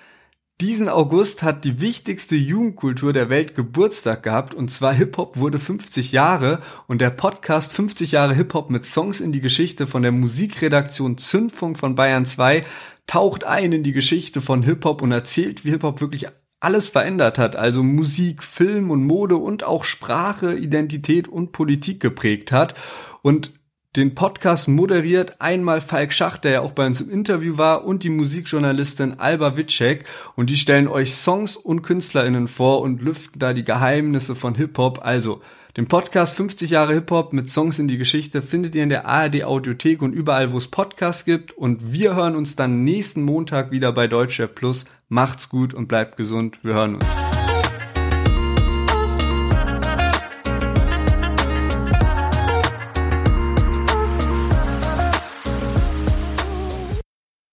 diesen 0.60 0.88
August 0.88 1.42
hat 1.42 1.64
die 1.64 1.80
wichtigste 1.82 2.34
Jugendkultur 2.34 3.12
der 3.12 3.28
Welt 3.28 3.54
Geburtstag 3.54 4.22
gehabt 4.22 4.54
und 4.54 4.70
zwar 4.70 4.94
Hip-Hop 4.94 5.36
wurde 5.36 5.58
50 5.58 6.12
Jahre 6.12 6.60
und 6.86 7.02
der 7.02 7.10
Podcast 7.10 7.72
50 7.72 8.12
Jahre 8.12 8.34
Hip-Hop 8.34 8.70
mit 8.70 8.86
Songs 8.86 9.20
in 9.20 9.32
die 9.32 9.42
Geschichte 9.42 9.86
von 9.86 10.00
der 10.00 10.12
Musikredaktion 10.12 11.18
Zündfunk 11.18 11.76
von 11.76 11.94
Bayern 11.94 12.24
2 12.24 12.64
taucht 13.06 13.44
ein 13.44 13.72
in 13.72 13.82
die 13.82 13.92
Geschichte 13.92 14.40
von 14.40 14.62
Hip-Hop 14.62 15.02
und 15.02 15.12
erzählt, 15.12 15.66
wie 15.66 15.70
Hip-Hop 15.72 16.00
wirklich 16.00 16.26
alles 16.58 16.88
verändert 16.88 17.38
hat, 17.38 17.54
also 17.54 17.82
Musik, 17.82 18.42
Film 18.42 18.90
und 18.90 19.04
Mode 19.04 19.36
und 19.36 19.62
auch 19.62 19.84
Sprache, 19.84 20.56
Identität 20.56 21.28
und 21.28 21.52
Politik 21.52 22.00
geprägt 22.00 22.50
hat. 22.50 22.74
Und 23.20 23.52
den 23.96 24.14
Podcast 24.14 24.68
moderiert 24.68 25.40
einmal 25.40 25.80
Falk 25.80 26.12
Schach, 26.12 26.36
der 26.36 26.50
ja 26.52 26.60
auch 26.60 26.72
bei 26.72 26.86
uns 26.86 27.00
im 27.00 27.10
Interview 27.10 27.56
war, 27.56 27.84
und 27.84 28.02
die 28.02 28.10
Musikjournalistin 28.10 29.18
Alba 29.18 29.56
Witschek. 29.56 30.04
Und 30.34 30.50
die 30.50 30.56
stellen 30.56 30.86
euch 30.86 31.14
Songs 31.14 31.56
und 31.56 31.82
KünstlerInnen 31.82 32.46
vor 32.46 32.82
und 32.82 33.00
lüften 33.00 33.38
da 33.38 33.54
die 33.54 33.64
Geheimnisse 33.64 34.34
von 34.34 34.54
Hip-Hop. 34.54 35.00
Also, 35.02 35.40
den 35.76 35.88
Podcast 35.88 36.34
50 36.34 36.70
Jahre 36.70 36.94
Hip-Hop 36.94 37.32
mit 37.32 37.50
Songs 37.50 37.78
in 37.78 37.88
die 37.88 37.98
Geschichte 37.98 38.42
findet 38.42 38.74
ihr 38.74 38.82
in 38.82 38.88
der 38.88 39.06
ARD 39.06 39.44
Audiothek 39.44 40.02
und 40.02 40.12
überall, 40.12 40.52
wo 40.52 40.58
es 40.58 40.68
Podcasts 40.68 41.24
gibt. 41.24 41.52
Und 41.52 41.92
wir 41.92 42.14
hören 42.14 42.36
uns 42.36 42.56
dann 42.56 42.84
nächsten 42.84 43.22
Montag 43.22 43.70
wieder 43.70 43.92
bei 43.92 44.08
Deutschrap 44.08 44.54
Plus. 44.54 44.84
Macht's 45.08 45.48
gut 45.48 45.74
und 45.74 45.88
bleibt 45.88 46.16
gesund. 46.16 46.58
Wir 46.62 46.74
hören 46.74 46.96
uns. 46.96 47.25